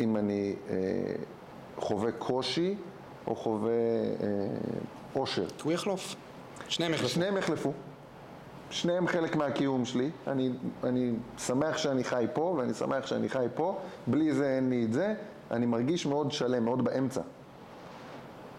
אם 0.00 0.16
אני 0.16 0.54
אה, 0.70 0.76
חווה 1.78 2.12
קושי 2.12 2.76
או 3.26 3.36
חווה 3.36 3.70
אה, 3.70 4.26
אושר. 5.16 5.46
הוא 5.62 5.72
יחלוף. 5.72 6.14
שניהם 6.72 6.92
יחלפו. 6.94 7.08
שניהם 7.08 7.36
יחלפו. 7.36 7.72
שניהם 8.70 9.08
חלק 9.08 9.36
מהקיום 9.36 9.84
שלי. 9.84 10.10
אני, 10.26 10.50
אני 10.84 11.12
שמח 11.38 11.76
שאני 11.78 12.04
חי 12.04 12.26
פה, 12.32 12.54
ואני 12.58 12.74
שמח 12.74 13.06
שאני 13.06 13.28
חי 13.28 13.46
פה. 13.54 13.78
בלי 14.06 14.34
זה 14.34 14.56
אין 14.56 14.70
לי 14.70 14.84
את 14.84 14.92
זה. 14.92 15.14
אני 15.50 15.66
מרגיש 15.66 16.06
מאוד 16.06 16.32
שלם, 16.32 16.64
מאוד 16.64 16.84
באמצע. 16.84 17.20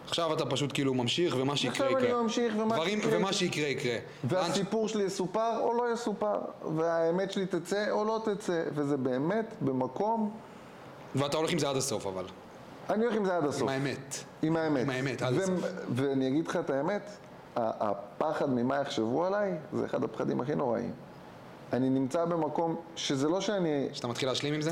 עכשיו 0.08 0.34
אתה 0.34 0.46
פשוט 0.46 0.74
כאילו 0.74 0.94
ממשיך, 0.94 1.36
ומה 1.40 1.56
שיקרה 1.56 1.88
עכשיו 1.88 2.00
יקרה. 2.00 2.14
אני 2.16 2.24
ממשיך, 2.24 2.54
ומה 2.58 2.76
דברים- 2.76 3.00
שיקרה 3.02 3.12
ומה 3.18 3.20
יקרה. 3.20 3.34
שיקרה 3.34 3.68
יקרה. 3.68 3.96
והסיפור 4.24 4.88
שלי 4.88 5.04
יסופר 5.04 5.60
או 5.60 5.74
לא 5.74 5.94
יסופר, 5.94 6.40
והאמת 6.76 7.32
שלי 7.32 7.46
תצא 7.46 7.92
או 7.92 8.06
לא 8.06 8.22
תצא, 8.26 8.64
וזה 8.74 8.98
באמת 8.98 9.54
במקום, 9.62 10.32
ואתה 11.16 11.38
הולך 11.38 11.52
עם 11.52 11.60
זה 11.60 11.70
עד 11.70 11.76
הסוף, 11.76 12.06
אבל. 12.08 12.26
אני 12.90 13.04
הולך 13.06 13.16
עם 13.18 13.26
זה 13.26 13.38
עד 13.38 13.46
הסוף. 13.46 13.62
עם 13.62 13.70
האמת. 13.70 14.16
עם 14.42 14.56
האמת. 14.58 14.82
עם 14.84 14.90
האמת, 14.90 15.22
עד 15.22 15.34
הסוף. 15.34 15.60
ואני 15.96 16.28
אגיד 16.28 16.48
לך 16.48 16.56
את 16.56 16.70
האמת, 16.70 17.10
הפחד 17.56 18.50
ממה 18.50 18.76
יחשבו 18.76 19.26
עליי, 19.26 19.58
זה 19.74 19.86
אחד 19.86 20.04
הפחדים 20.04 20.42
הכי 20.42 20.56
נוראים. 20.56 20.92
אני 21.74 21.90
נמצא 21.90 22.26
במקום 22.26 22.76
שזה 22.96 23.28
לא 23.30 23.42
שאני... 23.42 23.88
שאתה 23.94 24.08
מתחיל 24.08 24.30
להשלים 24.30 24.54
עם 24.54 24.62
זה? 24.62 24.72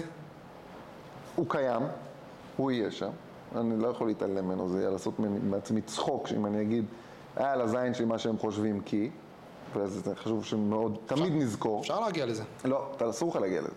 הוא 1.36 1.46
קיים, 1.50 1.82
הוא 2.58 2.72
יהיה 2.72 2.92
שם. 2.92 3.10
אני 3.56 3.82
לא 3.82 3.88
יכול 3.88 4.08
להתעלם 4.08 4.46
ממנו, 4.46 4.70
זה 4.70 4.80
יהיה 4.80 4.90
לעשות 4.90 5.14
מעצמי 5.44 5.82
צחוק, 5.82 6.28
שאם 6.28 6.46
אני 6.46 6.62
אגיד, 6.62 6.86
היה 7.36 7.54
על 7.54 7.62
הזין 7.62 7.94
שלי 7.94 8.06
מה 8.06 8.20
שהם 8.20 8.38
חושבים 8.38 8.82
כי, 8.82 9.10
וזה 9.76 10.16
חשוב 10.16 10.46
שמאוד, 10.46 10.98
תמיד 11.06 11.34
נזכור. 11.36 11.82
אפשר 11.82 12.00
להגיע 12.00 12.26
לזה. 12.26 12.44
לא, 12.66 12.92
אסור 13.10 13.30
לך 13.30 13.36
להגיע 13.36 13.62
לזה. 13.62 13.70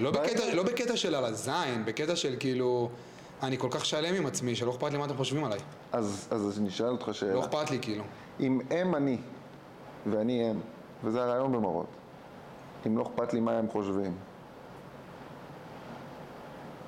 לא 0.00 0.10
בקטע, 0.10 0.54
לא 0.54 0.62
בקטע 0.62 0.96
של 0.96 1.14
על 1.14 1.24
הזין, 1.24 1.84
בקטע 1.84 2.16
של 2.16 2.36
כאילו, 2.38 2.88
אני 3.42 3.58
כל 3.58 3.68
כך 3.70 3.84
שלם 3.84 4.14
עם 4.14 4.26
עצמי, 4.26 4.56
שלא 4.56 4.70
אכפת 4.70 4.92
לי 4.92 4.98
מה 4.98 5.04
אתם 5.04 5.16
חושבים 5.16 5.44
עליי. 5.44 5.58
אז, 5.92 6.28
אז 6.30 6.58
אני 6.58 6.68
אשאל 6.68 6.86
אותך 6.88 7.08
שאלה. 7.12 7.34
לא 7.34 7.40
אכפת 7.40 7.70
לי 7.70 7.78
כאילו. 7.82 8.04
אם 8.40 8.60
הם 8.70 8.94
אני, 8.94 9.18
ואני 10.06 10.44
הם, 10.50 10.60
וזה 11.04 11.22
הרעיון 11.22 11.52
במראות, 11.52 11.86
אם 12.86 12.98
לא 12.98 13.02
אכפת 13.02 13.32
לי 13.32 13.40
מה 13.40 13.58
הם 13.58 13.68
חושבים, 13.68 14.14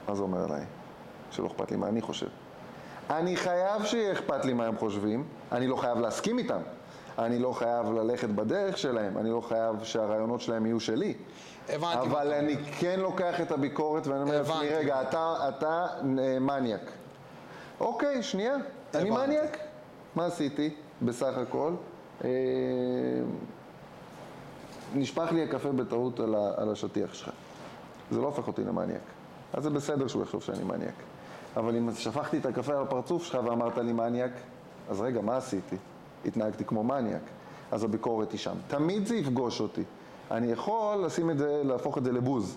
מה 0.09 0.15
זה 0.15 0.23
אומר 0.23 0.45
עליי? 0.45 0.65
שלא 1.31 1.47
אכפת 1.47 1.71
לי 1.71 1.77
מה 1.77 1.89
אני 1.89 2.01
חושב. 2.01 2.29
אני 3.11 3.37
חייב 3.37 3.85
שיהיה 3.85 4.13
אכפת 4.13 4.45
לי 4.45 4.53
מה 4.53 4.67
הם 4.67 4.77
חושבים, 4.79 5.25
אני 5.53 5.67
לא 5.67 5.77
חייב 5.77 5.99
להסכים 5.99 6.39
איתם, 6.39 6.61
אני 7.19 7.39
לא 7.39 7.53
חייב 7.53 7.93
ללכת 7.93 8.29
בדרך 8.29 8.79
שלהם, 8.79 9.19
אני 9.19 9.31
לא 9.31 9.41
חייב 9.41 9.83
שהרעיונות 9.83 10.41
שלהם 10.41 10.67
יהיו 10.67 10.81
שלי. 10.81 11.15
הבנתי. 11.69 12.07
אבל 12.07 12.29
אתה 12.29 12.39
אני. 12.39 12.57
כן 12.57 13.01
לוקח 13.01 13.41
את 13.41 13.51
הביקורת 13.51 14.07
ואני 14.07 14.23
אומר 14.23 14.39
לעצמי. 14.39 14.69
רגע, 14.69 15.03
אתה, 15.03 15.49
אתה 15.49 15.87
אה, 16.19 16.39
מניאק. 16.39 16.91
אוקיי, 17.81 18.23
שנייה, 18.23 18.55
אני 18.95 19.11
הבנתי. 19.11 19.27
מניאק. 19.27 19.59
מה 20.15 20.27
עשיתי 20.27 20.75
בסך 21.03 21.39
הכל? 21.39 21.73
אה, 22.25 22.31
נשפך 24.95 25.33
לי 25.33 25.43
הקפה 25.43 25.73
בטעות 25.73 26.21
על, 26.21 26.35
ה, 26.35 26.53
על 26.57 26.73
השטיח 26.73 27.15
שלך. 27.15 27.31
זה 28.11 28.21
לא 28.21 28.27
הופך 28.27 28.47
אותי 28.47 28.65
למניאק. 28.65 29.01
אז 29.53 29.63
זה 29.63 29.71
בסדר 29.71 30.09
שהוא 30.09 30.23
יחשוב 30.23 30.43
שאני 30.43 30.65
מניאק. 30.65 30.95
אבל 31.57 31.77
אם 31.77 31.89
שפכתי 31.95 32.39
את 32.39 32.47
הקפה 32.47 32.73
על 32.73 32.83
הפרצוף 32.83 33.25
שלך 33.25 33.39
ואמרת 33.45 33.79
לי 33.79 33.93
מניאק, 33.93 34.31
אז 34.91 35.01
רגע, 35.01 35.21
מה 35.21 35.37
עשיתי? 35.37 35.77
התנהגתי 36.25 36.65
כמו 36.65 36.85
מניאק. 36.85 37.23
אז 37.73 37.85
הביקורת 37.85 38.33
היא 38.33 38.39
שם. 38.39 38.55
תמיד 38.69 39.07
זה 39.07 39.17
יפגוש 39.17 39.61
אותי. 39.61 39.83
אני 40.31 40.53
יכול 40.53 41.05
לשים 41.05 41.31
את 41.31 41.39
זה, 41.39 41.63
להפוך 41.65 41.99
את 41.99 42.05
זה 42.05 42.13
לבוז. 42.13 42.57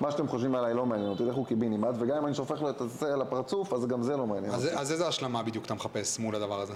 מה 0.00 0.10
שאתם 0.10 0.28
חושבים 0.28 0.54
עליי 0.54 0.74
לא 0.74 0.86
מעניין 0.86 1.10
אותי, 1.10 1.24
לכו 1.24 1.44
קיבינימט, 1.44 1.94
וגם 1.98 2.16
אם 2.16 2.26
אני 2.26 2.34
שופך 2.34 2.62
לו 2.62 2.70
את 2.70 2.82
זה 2.86 3.12
על 3.12 3.22
הפרצוף, 3.22 3.72
אז 3.72 3.86
גם 3.86 4.02
זה 4.02 4.16
לא 4.16 4.26
מעניין 4.26 4.54
אותי. 4.54 4.66
אז, 4.66 4.80
אז 4.80 4.92
איזה 4.92 5.08
השלמה 5.08 5.42
בדיוק 5.42 5.64
אתה 5.64 5.74
מחפש 5.74 6.18
מול 6.18 6.36
הדבר 6.36 6.60
הזה? 6.60 6.74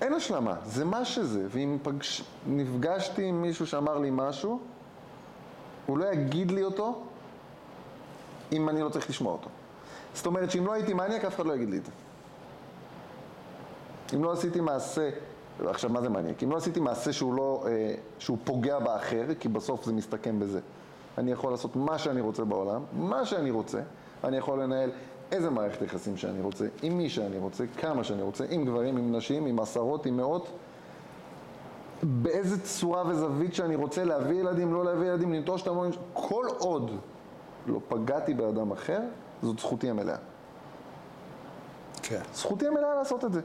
אין 0.00 0.12
השלמה, 0.12 0.54
זה 0.64 0.84
מה 0.84 1.04
שזה. 1.04 1.46
ואם 1.50 1.78
פגש... 1.82 2.22
נפגשתי 2.46 3.24
עם 3.24 3.42
מישהו 3.42 3.66
שאמר 3.66 3.98
לי 3.98 4.08
משהו, 4.12 4.60
הוא 5.86 5.98
לא 5.98 6.12
יגיד 6.12 6.50
לי 6.50 6.62
אותו 6.62 7.02
אם 8.52 8.68
אני 8.68 8.82
לא 8.82 8.88
צריך 8.88 9.10
לשמוע 9.10 9.32
אותו. 9.32 9.48
זאת 10.14 10.26
אומרת 10.26 10.50
שאם 10.50 10.66
לא 10.66 10.72
הייתי 10.72 10.94
מניאק, 10.94 11.24
אף 11.24 11.34
אחד 11.34 11.46
לא 11.46 11.54
יגיד 11.54 11.70
לי 11.70 11.78
את 11.78 11.84
זה. 11.84 11.90
אם 14.14 14.24
לא 14.24 14.32
עשיתי 14.32 14.60
מעשה, 14.60 15.10
עכשיו 15.66 15.90
מה 15.90 16.00
זה 16.00 16.08
מניאק? 16.08 16.42
אם 16.42 16.50
לא 16.50 16.56
עשיתי 16.56 16.80
מעשה 16.80 17.12
שהוא, 17.12 17.34
לא, 17.34 17.64
אה, 17.66 17.94
שהוא 18.18 18.38
פוגע 18.44 18.78
באחר, 18.78 19.24
כי 19.40 19.48
בסוף 19.48 19.84
זה 19.84 19.92
מסתכם 19.92 20.40
בזה. 20.40 20.60
אני 21.18 21.32
יכול 21.32 21.50
לעשות 21.50 21.76
מה 21.76 21.98
שאני 21.98 22.20
רוצה 22.20 22.44
בעולם, 22.44 22.82
מה 22.92 23.26
שאני 23.26 23.50
רוצה, 23.50 23.80
אני 24.24 24.36
יכול 24.36 24.62
לנהל 24.62 24.90
איזה 25.32 25.50
מערכת 25.50 25.82
יחסים 25.82 26.16
שאני 26.16 26.40
רוצה, 26.40 26.66
עם 26.82 26.98
מי 26.98 27.08
שאני 27.08 27.38
רוצה, 27.38 27.64
כמה 27.78 28.04
שאני 28.04 28.22
רוצה, 28.22 28.44
עם 28.50 28.64
גברים, 28.64 28.96
עם 28.96 29.16
נשים, 29.16 29.46
עם 29.46 29.60
עשרות, 29.60 30.06
עם 30.06 30.16
מאות, 30.16 30.48
באיזה 32.02 32.62
צורה 32.62 33.06
וזווית 33.06 33.54
שאני 33.54 33.74
רוצה 33.74 34.04
להביא 34.04 34.40
ילדים, 34.40 34.74
לא 34.74 34.84
להביא 34.84 35.08
ילדים, 35.08 35.32
לנטוש 35.32 35.62
את 35.62 35.66
המון, 35.66 35.90
כל 36.12 36.46
עוד 36.58 36.90
לא 37.66 37.80
פגעתי 37.88 38.34
באדם 38.34 38.72
אחר, 38.72 39.00
זאת 39.42 39.58
זכותי 39.58 39.90
המלאה. 39.90 40.16
כן. 42.02 42.20
זכותי 42.34 42.66
המלאה 42.66 42.94
לעשות 42.94 43.24
את 43.24 43.32
זה. 43.32 43.40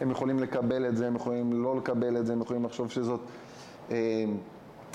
הם 0.00 0.10
יכולים 0.10 0.38
לקבל 0.38 0.86
את 0.88 0.96
זה, 0.96 1.06
הם 1.06 1.16
יכולים 1.16 1.62
לא 1.62 1.76
לקבל 1.76 2.16
את 2.16 2.26
זה, 2.26 2.32
הם 2.32 2.40
יכולים 2.40 2.64
לחשוב 2.64 2.90
שזאת 2.90 3.20
אה, 3.90 4.24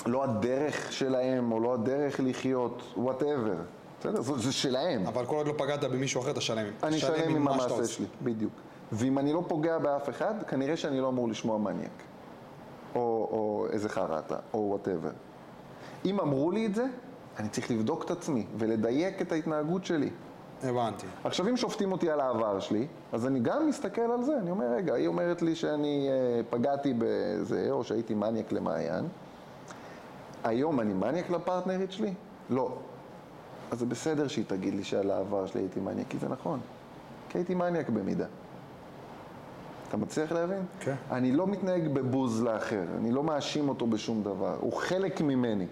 לא 0.06 0.24
הדרך 0.24 0.92
שלהם, 0.92 1.52
או 1.52 1.60
לא 1.60 1.74
הדרך 1.74 2.20
לחיות, 2.24 2.82
וואטאבר. 2.96 3.56
בסדר? 4.00 4.22
זה, 4.22 4.38
זה 4.38 4.52
שלהם. 4.52 5.06
אבל 5.06 5.26
כל 5.26 5.36
עוד 5.36 5.46
לא 5.46 5.54
פגעת 5.56 5.84
במישהו 5.84 6.20
אחר, 6.20 6.30
אתה 6.30 6.40
שלם. 6.40 6.66
אני 6.82 6.98
שלם 6.98 7.36
עם 7.36 7.48
המעשה. 7.48 7.86
שלי, 7.86 8.06
בדיוק. 8.22 8.52
ואם 8.92 9.18
אני 9.18 9.32
לא 9.32 9.44
פוגע 9.48 9.78
באף 9.78 10.08
אחד, 10.08 10.34
כנראה 10.48 10.76
שאני 10.76 11.00
לא 11.00 11.08
אמור 11.08 11.28
לשמוע 11.28 11.58
מניאק. 11.58 12.02
או, 12.94 13.00
או 13.30 13.66
איזה 13.70 13.88
חרא 13.88 14.18
אתה, 14.18 14.36
או 14.54 14.58
whatever. 14.58 15.10
אם 16.04 16.20
אמרו 16.20 16.50
לי 16.50 16.66
את 16.66 16.74
זה, 16.74 16.84
אני 17.38 17.48
צריך 17.48 17.70
לבדוק 17.70 18.04
את 18.04 18.10
עצמי 18.10 18.46
ולדייק 18.58 19.22
את 19.22 19.32
ההתנהגות 19.32 19.84
שלי. 19.84 20.10
הבנתי. 20.62 21.06
עכשיו, 21.24 21.48
אם 21.48 21.56
שופטים 21.56 21.92
אותי 21.92 22.10
על 22.10 22.20
העבר 22.20 22.60
שלי, 22.60 22.86
אז 23.12 23.26
אני 23.26 23.40
גם 23.40 23.68
מסתכל 23.68 24.00
על 24.00 24.22
זה. 24.22 24.38
אני 24.38 24.50
אומר, 24.50 24.66
רגע, 24.76 24.94
היא 24.94 25.06
אומרת 25.06 25.42
לי 25.42 25.54
שאני 25.54 26.08
אה, 26.10 26.40
פגעתי 26.50 26.94
בזה, 26.98 27.66
או 27.70 27.84
שהייתי 27.84 28.14
מניאק 28.14 28.52
למעיין. 28.52 29.08
היום 30.44 30.80
אני 30.80 30.94
מניאק 30.94 31.30
לפרטנרית 31.30 31.92
שלי? 31.92 32.14
לא. 32.50 32.72
אז 33.70 33.78
זה 33.78 33.86
בסדר 33.86 34.28
שהיא 34.28 34.44
תגיד 34.48 34.74
לי 34.74 34.84
שעל 34.84 35.10
העבר 35.10 35.46
שלי 35.46 35.60
הייתי 35.60 35.80
מניאק, 35.80 36.06
כי 36.08 36.18
זה 36.18 36.28
נכון. 36.28 36.60
כי 37.28 37.38
הייתי 37.38 37.54
מניאק 37.54 37.88
במידה. 37.88 38.26
אתה 39.88 39.96
מצליח 39.96 40.32
להבין? 40.32 40.64
כן. 40.80 40.94
אני 41.10 41.32
לא 41.32 41.46
מתנהג 41.46 41.88
בבוז 41.88 42.42
לאחר, 42.42 42.84
אני 42.98 43.12
לא 43.12 43.22
מאשים 43.22 43.68
אותו 43.68 43.86
בשום 43.86 44.22
דבר. 44.22 44.56
הוא 44.60 44.72
חלק 44.72 45.20
ממני. 45.20 45.66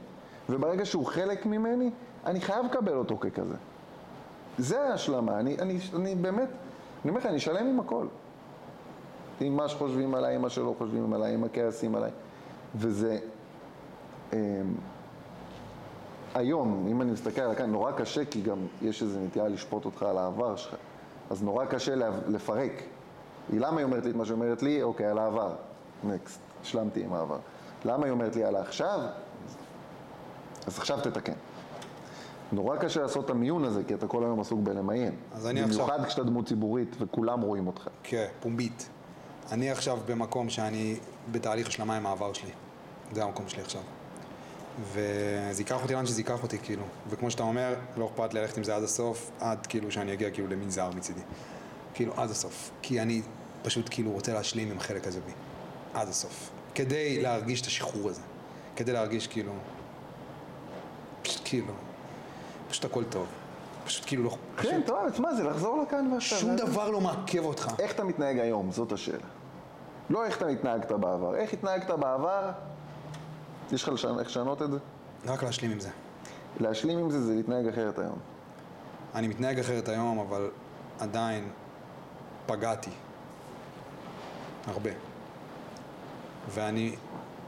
וברגע 0.48 0.84
שהוא 0.84 1.06
חלק 1.06 1.46
ממני, 1.46 1.90
אני 2.26 2.40
חייב 2.40 2.66
לקבל 2.66 2.94
אותו 2.94 3.18
ככזה. 3.18 3.54
זה 4.58 4.80
ההשלמה, 4.80 5.40
אני, 5.40 5.56
אני, 5.58 5.78
אני 5.94 6.14
באמת, 6.14 6.48
אני 7.02 7.10
אומר 7.10 7.20
לך, 7.20 7.26
אני 7.26 7.40
שלם 7.40 7.66
עם 7.66 7.80
הכל. 7.80 8.06
עם 9.40 9.56
מה 9.56 9.68
שחושבים 9.68 10.14
עליי, 10.14 10.34
עם 10.34 10.42
מה 10.42 10.50
שלא 10.50 10.74
חושבים 10.78 11.12
עליי, 11.12 11.34
עם 11.34 11.44
הכעסים 11.44 11.94
עליי. 11.94 12.10
וזה, 12.74 13.18
אה, 14.32 14.38
היום, 16.34 16.86
אם 16.90 17.02
אני 17.02 17.10
מסתכל 17.10 17.40
על 17.40 17.50
הכאן, 17.50 17.70
נורא 17.70 17.92
קשה, 17.92 18.24
כי 18.24 18.42
גם 18.42 18.58
יש 18.82 19.02
איזו 19.02 19.18
נטייה 19.20 19.48
לשפוט 19.48 19.84
אותך 19.84 20.02
על 20.02 20.18
העבר 20.18 20.56
שלך. 20.56 20.74
אז 21.30 21.42
נורא 21.42 21.64
קשה 21.64 21.94
לה, 21.94 22.10
לפרק. 22.28 22.72
היא, 23.52 23.60
למה 23.60 23.76
היא 23.76 23.84
אומרת 23.84 24.04
לי 24.04 24.10
את 24.10 24.16
מה 24.16 24.24
שהיא 24.24 24.34
אומרת 24.34 24.62
לי? 24.62 24.82
אוקיי, 24.82 25.06
על 25.06 25.18
העבר. 25.18 25.52
נקסט, 26.04 26.40
השלמתי 26.62 27.04
עם 27.04 27.12
העבר. 27.12 27.38
למה 27.84 28.04
היא 28.04 28.12
אומרת 28.12 28.36
לי 28.36 28.44
על 28.44 28.56
העכשיו? 28.56 29.00
אז 30.66 30.78
עכשיו 30.78 30.98
תתקן. 31.02 31.32
נורא 32.52 32.76
קשה 32.76 33.02
לעשות 33.02 33.24
את 33.24 33.30
המיון 33.30 33.64
הזה, 33.64 33.82
כי 33.84 33.94
אתה 33.94 34.06
כל 34.06 34.24
היום 34.24 34.40
עסוק 34.40 34.60
בלמיין. 34.62 35.14
אז 35.32 35.46
אני 35.46 35.62
במיוחד 35.62 35.92
עכשיו- 35.92 36.06
כשאתה 36.06 36.22
דמות 36.24 36.46
ציבורית 36.46 36.96
וכולם 36.98 37.40
רואים 37.40 37.66
אותך. 37.66 37.88
כן, 38.02 38.26
פומבית. 38.40 38.88
אני 39.52 39.70
עכשיו 39.70 39.98
במקום 40.06 40.50
שאני 40.50 40.96
בתהליך 41.32 41.68
השלמה 41.68 41.96
עם 41.96 42.06
העבר 42.06 42.32
שלי. 42.32 42.50
זה 43.12 43.24
המקום 43.24 43.48
שלי 43.48 43.62
עכשיו. 43.62 43.80
וזה 44.92 45.62
ייקח 45.62 45.82
אותי 45.82 45.94
לאן 45.94 46.06
שזה 46.06 46.20
ייקח 46.20 46.42
אותי, 46.42 46.58
כאילו. 46.58 46.82
וכמו 47.10 47.30
שאתה 47.30 47.42
אומר, 47.42 47.74
לא 47.96 48.06
אכפת 48.06 48.34
לי 48.34 48.40
ללכת 48.40 48.56
עם 48.56 48.64
זה 48.64 48.76
עד 48.76 48.82
הסוף, 48.82 49.30
עד 49.40 49.66
כאילו 49.66 49.92
שאני 49.92 50.12
אגיע 50.12 50.30
כאילו 50.30 50.48
למין 50.48 50.70
זהב 50.70 50.96
מצידי. 50.96 51.20
כאילו, 51.94 52.12
עד 52.16 52.30
הסוף. 52.30 52.70
כי 52.82 53.00
אני 53.00 53.22
פשוט 53.62 53.88
כאילו 53.90 54.10
רוצה 54.10 54.32
להשלים 54.32 54.70
עם 54.70 54.76
החלק 54.76 55.06
הזה 55.06 55.20
בי. 55.20 55.32
עד 55.94 56.08
הסוף. 56.08 56.50
כדי 56.74 57.22
להרגיש 57.22 57.60
את 57.60 57.66
השחרור 57.66 58.08
הזה. 58.08 58.20
כדי 58.76 58.92
להרגיש 58.92 59.26
כאילו... 59.26 59.52
פשוט 61.22 61.40
כאילו... 61.44 61.72
פשוט 62.70 62.84
הכל 62.84 63.04
טוב. 63.04 63.26
פשוט 63.86 64.04
כאילו 64.06 64.24
לא... 64.24 64.36
כן, 64.56 64.80
טוב, 64.86 65.10
תשמע, 65.10 65.34
זה 65.34 65.44
לחזור 65.44 65.82
לכאן 65.82 66.10
ועכשיו. 66.12 66.38
שום 66.38 66.56
דבר 66.56 66.90
לא 66.90 67.00
מעכב 67.00 67.44
אותך. 67.44 67.70
איך 67.78 67.92
אתה 67.92 68.04
מתנהג 68.04 68.38
היום? 68.38 68.72
זאת 68.72 68.92
השאלה. 68.92 69.24
לא 70.10 70.24
איך 70.24 70.36
אתה 70.36 70.46
התנהגת 70.46 70.92
בעבר. 70.92 71.34
איך 71.34 71.52
התנהגת 71.52 71.90
בעבר? 71.90 72.50
יש 73.72 73.82
לך 73.82 73.88
לשנות- 73.88 74.18
איך 74.20 74.28
לשנות 74.28 74.62
את 74.62 74.70
זה? 74.70 74.78
רק 75.26 75.42
להשלים 75.42 75.70
עם 75.70 75.80
זה. 75.80 75.88
להשלים 76.60 76.98
עם 76.98 77.10
זה 77.10 77.20
זה 77.26 77.34
להתנהג 77.34 77.66
אחרת 77.68 77.98
היום. 77.98 78.18
אני 79.14 79.28
מתנהג 79.28 79.58
אחרת 79.58 79.88
היום, 79.88 80.18
אבל 80.18 80.50
עדיין 80.98 81.48
פגעתי. 82.46 82.90
הרבה. 84.66 84.90
ואני 86.50 86.96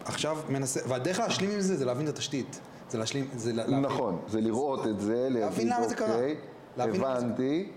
עכשיו 0.04 0.38
מנסה, 0.48 0.80
והדרך 0.88 1.18
להשלים 1.18 1.50
עם 1.50 1.60
זה 1.60 1.76
זה 1.76 1.84
להבין 1.84 2.08
את 2.08 2.12
התשתית. 2.12 2.60
זה 2.90 2.98
להשלים, 2.98 3.28
זה 3.34 3.52
לה- 3.52 3.62
להבין. 3.62 3.80
נכון, 3.80 4.18
זה 4.28 4.40
לראות 4.40 4.86
את 4.86 5.00
זה, 5.00 5.26
להגיד, 5.30 5.68
למה 5.68 5.88
זה 5.88 5.94
קרה. 5.94 6.14
אוקיי, 6.14 6.36
להבין 6.76 7.00
הבנתי, 7.04 7.72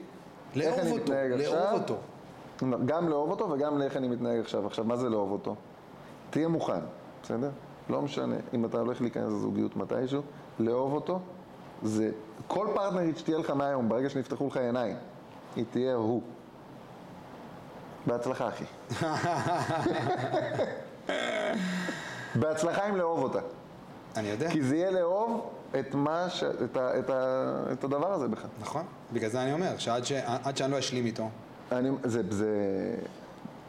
לאהוב 0.55 0.91
אותו, 0.91 1.13
לאהוב. 1.37 1.81
אותו. 1.81 1.95
גם 2.85 3.09
לאהוב 3.09 3.29
אותו 3.31 3.49
וגם 3.49 3.77
לאיך 3.77 3.97
אני 3.97 4.07
מתנהג 4.07 4.39
עכשיו. 4.39 4.67
עכשיו, 4.67 4.85
מה 4.85 4.97
זה 4.97 5.09
לאהוב 5.09 5.31
אותו? 5.31 5.55
תהיה 6.29 6.47
מוכן, 6.47 6.79
בסדר? 7.23 7.49
לא 7.89 8.01
משנה, 8.01 8.35
אם 8.53 8.65
אתה 8.65 8.79
הולך 8.79 9.01
להיכנס 9.01 9.31
לזוגיות 9.33 9.75
מתישהו, 9.75 10.21
לאהוב 10.59 10.93
אותו, 10.93 11.19
זה... 11.83 12.11
כל 12.47 12.67
פרטנרית 12.73 13.17
שתהיה 13.17 13.37
לך 13.37 13.49
מהיום, 13.49 13.89
ברגע 13.89 14.09
שנפתחו 14.09 14.47
לך 14.47 14.57
עיניים, 14.57 14.95
היא 15.55 15.65
תהיה 15.71 15.95
הוא. 15.95 16.21
בהצלחה, 18.07 18.47
אחי. 18.47 18.65
בהצלחה 22.35 22.85
עם 22.85 22.95
לאהוב 22.95 23.19
אותה. 23.23 23.39
אני 24.15 24.27
יודע. 24.27 24.49
כי 24.49 24.61
זה 24.61 24.75
יהיה 24.75 24.91
לאהוב 24.91 25.49
את 25.79 25.95
מה 25.95 26.29
ש... 26.29 26.43
את, 26.43 26.77
ה... 26.77 26.99
את, 26.99 27.09
ה... 27.09 27.63
את 27.71 27.83
הדבר 27.83 28.13
הזה 28.13 28.27
בך. 28.27 28.45
נכון. 28.61 28.83
בגלל 29.13 29.29
זה 29.29 29.43
אני 29.43 29.53
אומר, 29.53 29.77
שעד 29.77 30.05
ש... 30.05 30.11
עד 30.43 30.57
שאני 30.57 30.71
לא 30.71 30.79
אשלים 30.79 31.05
איתו, 31.05 31.29
אני, 31.71 31.89
זה, 32.03 32.21
זה, 32.29 32.49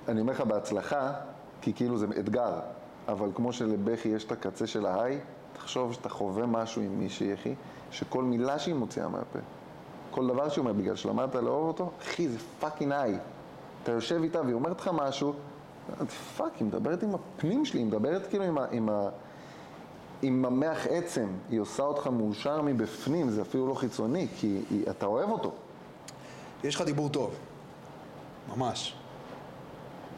אני 0.08 0.20
אומר 0.20 0.32
לך 0.32 0.40
בהצלחה, 0.40 1.12
כי 1.60 1.72
כאילו 1.72 1.98
זה 1.98 2.06
אתגר, 2.18 2.52
אבל 3.08 3.28
כמו 3.34 3.52
שלבכי 3.52 4.08
יש 4.08 4.24
את 4.24 4.32
הקצה 4.32 4.66
של 4.66 4.86
ה 4.86 4.92
high, 4.92 5.18
תחשוב 5.52 5.92
שאתה 5.92 6.08
חווה 6.08 6.46
משהו 6.46 6.82
עם 6.82 6.98
מישהי, 6.98 7.34
אחי, 7.34 7.54
שכל 7.90 8.24
מילה 8.24 8.58
שהיא 8.58 8.74
מוציאה 8.74 9.08
מהפה, 9.08 9.38
כל 10.10 10.26
דבר 10.26 10.48
שהיא 10.48 10.60
אומרת, 10.60 10.76
בגלל 10.76 10.96
שלמדת 10.96 11.34
לאהוב 11.34 11.68
אותו, 11.68 11.90
אחי, 12.02 12.28
זה 12.28 12.38
fucking 12.60 12.92
high. 12.92 13.18
אתה 13.82 13.92
יושב 13.92 14.22
איתה 14.22 14.42
והיא 14.42 14.54
אומרת 14.54 14.80
לך 14.80 14.90
משהו, 14.92 15.34
fuck, 16.36 16.52
היא 16.60 16.66
מדברת 16.66 17.02
עם 17.02 17.14
הפנים 17.14 17.64
שלי, 17.64 17.80
היא 17.80 17.86
מדברת 17.86 18.26
כאילו 18.26 18.44
עם, 18.44 18.58
ה, 18.58 18.66
עם, 18.70 18.88
ה, 18.88 19.08
עם 20.24 20.44
המח 20.44 20.86
עצם, 20.90 21.26
היא 21.50 21.60
עושה 21.60 21.82
אותך 21.82 22.06
מאושר 22.06 22.62
מבפנים, 22.62 23.30
זה 23.30 23.42
אפילו 23.42 23.68
לא 23.68 23.74
חיצוני, 23.74 24.26
כי 24.36 24.60
היא, 24.70 24.84
אתה 24.90 25.06
אוהב 25.06 25.30
אותו. 25.30 25.52
יש 26.64 26.74
לך 26.74 26.82
דיבור 26.82 27.08
טוב. 27.08 27.34
ממש. 28.56 28.94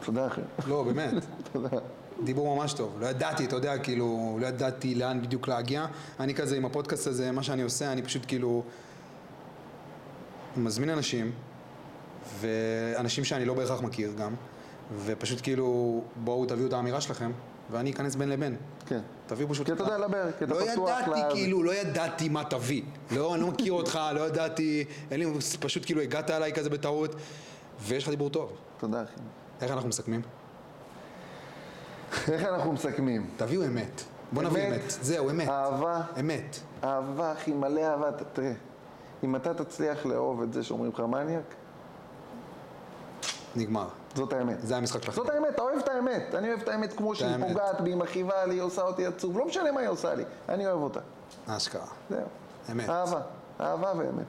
תודה, 0.05 0.27
אחי. 0.27 0.41
לא, 0.67 0.83
באמת. 0.83 1.13
תודה. 1.53 1.77
דיבור 2.23 2.55
ממש 2.55 2.73
טוב. 2.73 2.95
לא 2.99 3.05
ידעתי, 3.05 3.45
אתה 3.45 3.55
יודע, 3.55 3.77
כאילו, 3.77 4.37
לא 4.41 4.47
ידעתי 4.47 4.95
לאן 4.95 5.21
בדיוק 5.21 5.47
להגיע. 5.47 5.85
אני 6.19 6.35
כזה, 6.35 6.57
עם 6.57 6.65
הפודקאסט 6.65 7.07
הזה, 7.07 7.31
מה 7.31 7.43
שאני 7.43 7.61
עושה, 7.61 7.91
אני 7.91 8.01
פשוט 8.01 8.25
כאילו... 8.27 8.63
מזמין 10.57 10.89
אנשים, 10.89 11.31
ואנשים 12.39 13.23
שאני 13.23 13.45
לא 13.45 13.53
בהכרח 13.53 13.81
מכיר 13.81 14.11
גם, 14.17 14.35
ופשוט 15.05 15.41
כאילו, 15.41 16.01
בואו 16.23 16.45
תביאו 16.45 16.67
את 16.67 16.73
האמירה 16.73 17.01
שלכם, 17.01 17.31
ואני 17.71 17.91
אכנס 17.91 18.15
בין 18.15 18.29
לבין. 18.29 18.55
כן. 18.85 18.99
תביאו 19.27 19.49
פשוט... 19.49 19.65
כי 19.65 19.71
אתה 19.71 19.83
יודע 19.83 19.97
לדבר, 19.97 20.31
כי 20.37 20.43
אתה 20.43 20.53
לא 20.53 20.65
פתוח 20.71 20.89
ידעתי, 20.99 21.21
ל- 21.21 21.31
כאילו, 21.31 21.63
לא 21.63 21.73
ידעתי 21.75 22.29
מה 22.29 22.43
תביא. 22.43 22.81
לא, 23.11 23.33
אני 23.33 23.41
לא 23.41 23.47
מכיר 23.47 23.73
אותך, 23.73 23.99
לא 24.15 24.27
ידעתי, 24.27 24.85
אין 25.11 25.19
לי, 25.19 25.25
פשוט 25.59 25.85
כאילו 25.85 26.01
הגעת 26.01 26.29
אליי 26.29 26.53
כזה 26.53 26.69
בטעות, 26.69 27.15
ויש 27.81 28.03
לך 28.03 28.09
דיבור 28.09 28.29
טוב. 28.29 28.51
תודה, 28.77 29.03
אחי. 29.03 29.11
איך 29.61 29.71
אנחנו 29.71 29.89
מסכמים? 29.89 30.21
איך 32.31 32.43
אנחנו 32.43 32.73
מסכמים? 32.73 33.29
תביאו 33.37 33.65
אמת. 33.65 34.01
בוא 34.31 34.43
נביא 34.43 34.67
אמת. 34.67 34.81
זהו, 35.01 35.29
אמת. 35.29 35.49
אהבה, 35.49 36.01
אמת. 36.19 36.59
אהבה, 36.83 37.31
אחי, 37.33 37.53
מלא 37.53 37.81
אהבה. 37.81 38.11
תראה, 38.33 38.51
אם 39.23 39.35
אתה 39.35 39.53
תצליח 39.53 40.05
לאהוב 40.05 40.41
את 40.41 40.53
זה 40.53 40.63
שאומרים 40.63 40.91
לך 40.93 40.99
מניאק, 40.99 41.43
נגמר. 43.57 43.87
זאת 44.15 44.33
האמת. 44.33 44.57
זה 44.61 44.77
המשחק 44.77 45.03
שלכם. 45.03 45.15
זאת 45.15 45.29
האמת, 45.29 45.49
אתה 45.55 45.61
אוהב 45.61 45.77
את 45.77 45.87
האמת. 45.87 46.35
אני 46.35 46.49
אוהב 46.49 46.61
את 46.61 46.67
האמת 46.67 46.93
כמו 46.97 47.15
שהיא 47.15 47.29
האמת. 47.29 47.47
פוגעת 47.47 47.81
בי, 47.81 47.95
מכאיבה 47.95 48.45
לי, 48.45 48.59
עושה 48.59 48.81
אותי 48.81 49.05
עצוב. 49.05 49.37
לא 49.37 49.45
משנה 49.45 49.71
מה 49.71 49.79
היא 49.79 49.89
עושה 49.89 50.15
לי, 50.15 50.23
אני 50.49 50.67
אוהב 50.67 50.81
אותה. 50.81 50.99
אשכרה. 51.47 51.85
זהו. 52.09 52.19
אמת. 52.71 52.89
אהבה, 52.89 53.21
אהבה 53.61 53.91
ואמת. 53.97 54.25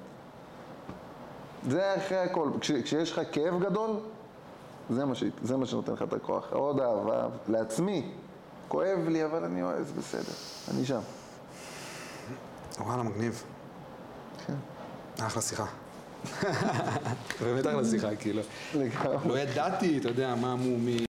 זה 1.69 1.97
אחרי 1.97 2.19
הכל. 2.19 2.49
כש, 2.61 2.71
כשיש 2.73 3.13
לך 3.13 3.21
כאב 3.33 3.61
גדול, 3.61 3.91
זה 4.91 5.05
מה, 5.05 5.15
ש, 5.15 5.25
זה 5.43 5.57
מה 5.57 5.67
שנותן 5.67 5.93
לך 5.93 6.03
את 6.03 6.13
הכוח. 6.13 6.53
עוד 6.53 6.81
אהבה 6.81 7.27
לעצמי. 7.49 8.11
כואב 8.69 8.99
לי, 9.09 9.25
אבל 9.25 9.45
אני 9.45 9.63
אוהב, 9.63 9.87
בסדר. 9.99 10.33
אני 10.71 10.85
שם. 10.85 11.01
וואלה, 12.81 13.03
מגניב. 13.03 13.45
כן. 14.47 14.55
אחלה 15.27 15.43
שיחה. 15.43 15.67
באמת 17.41 17.67
אחלה 17.67 17.85
שיחה, 17.85 18.15
כאילו. 18.17 18.43
לא 19.27 19.39
ידעתי, 19.39 19.99
אתה 19.99 20.09
יודע, 20.09 20.35
מה 20.35 20.57
מו... 20.57 20.79
מי... 20.79 20.97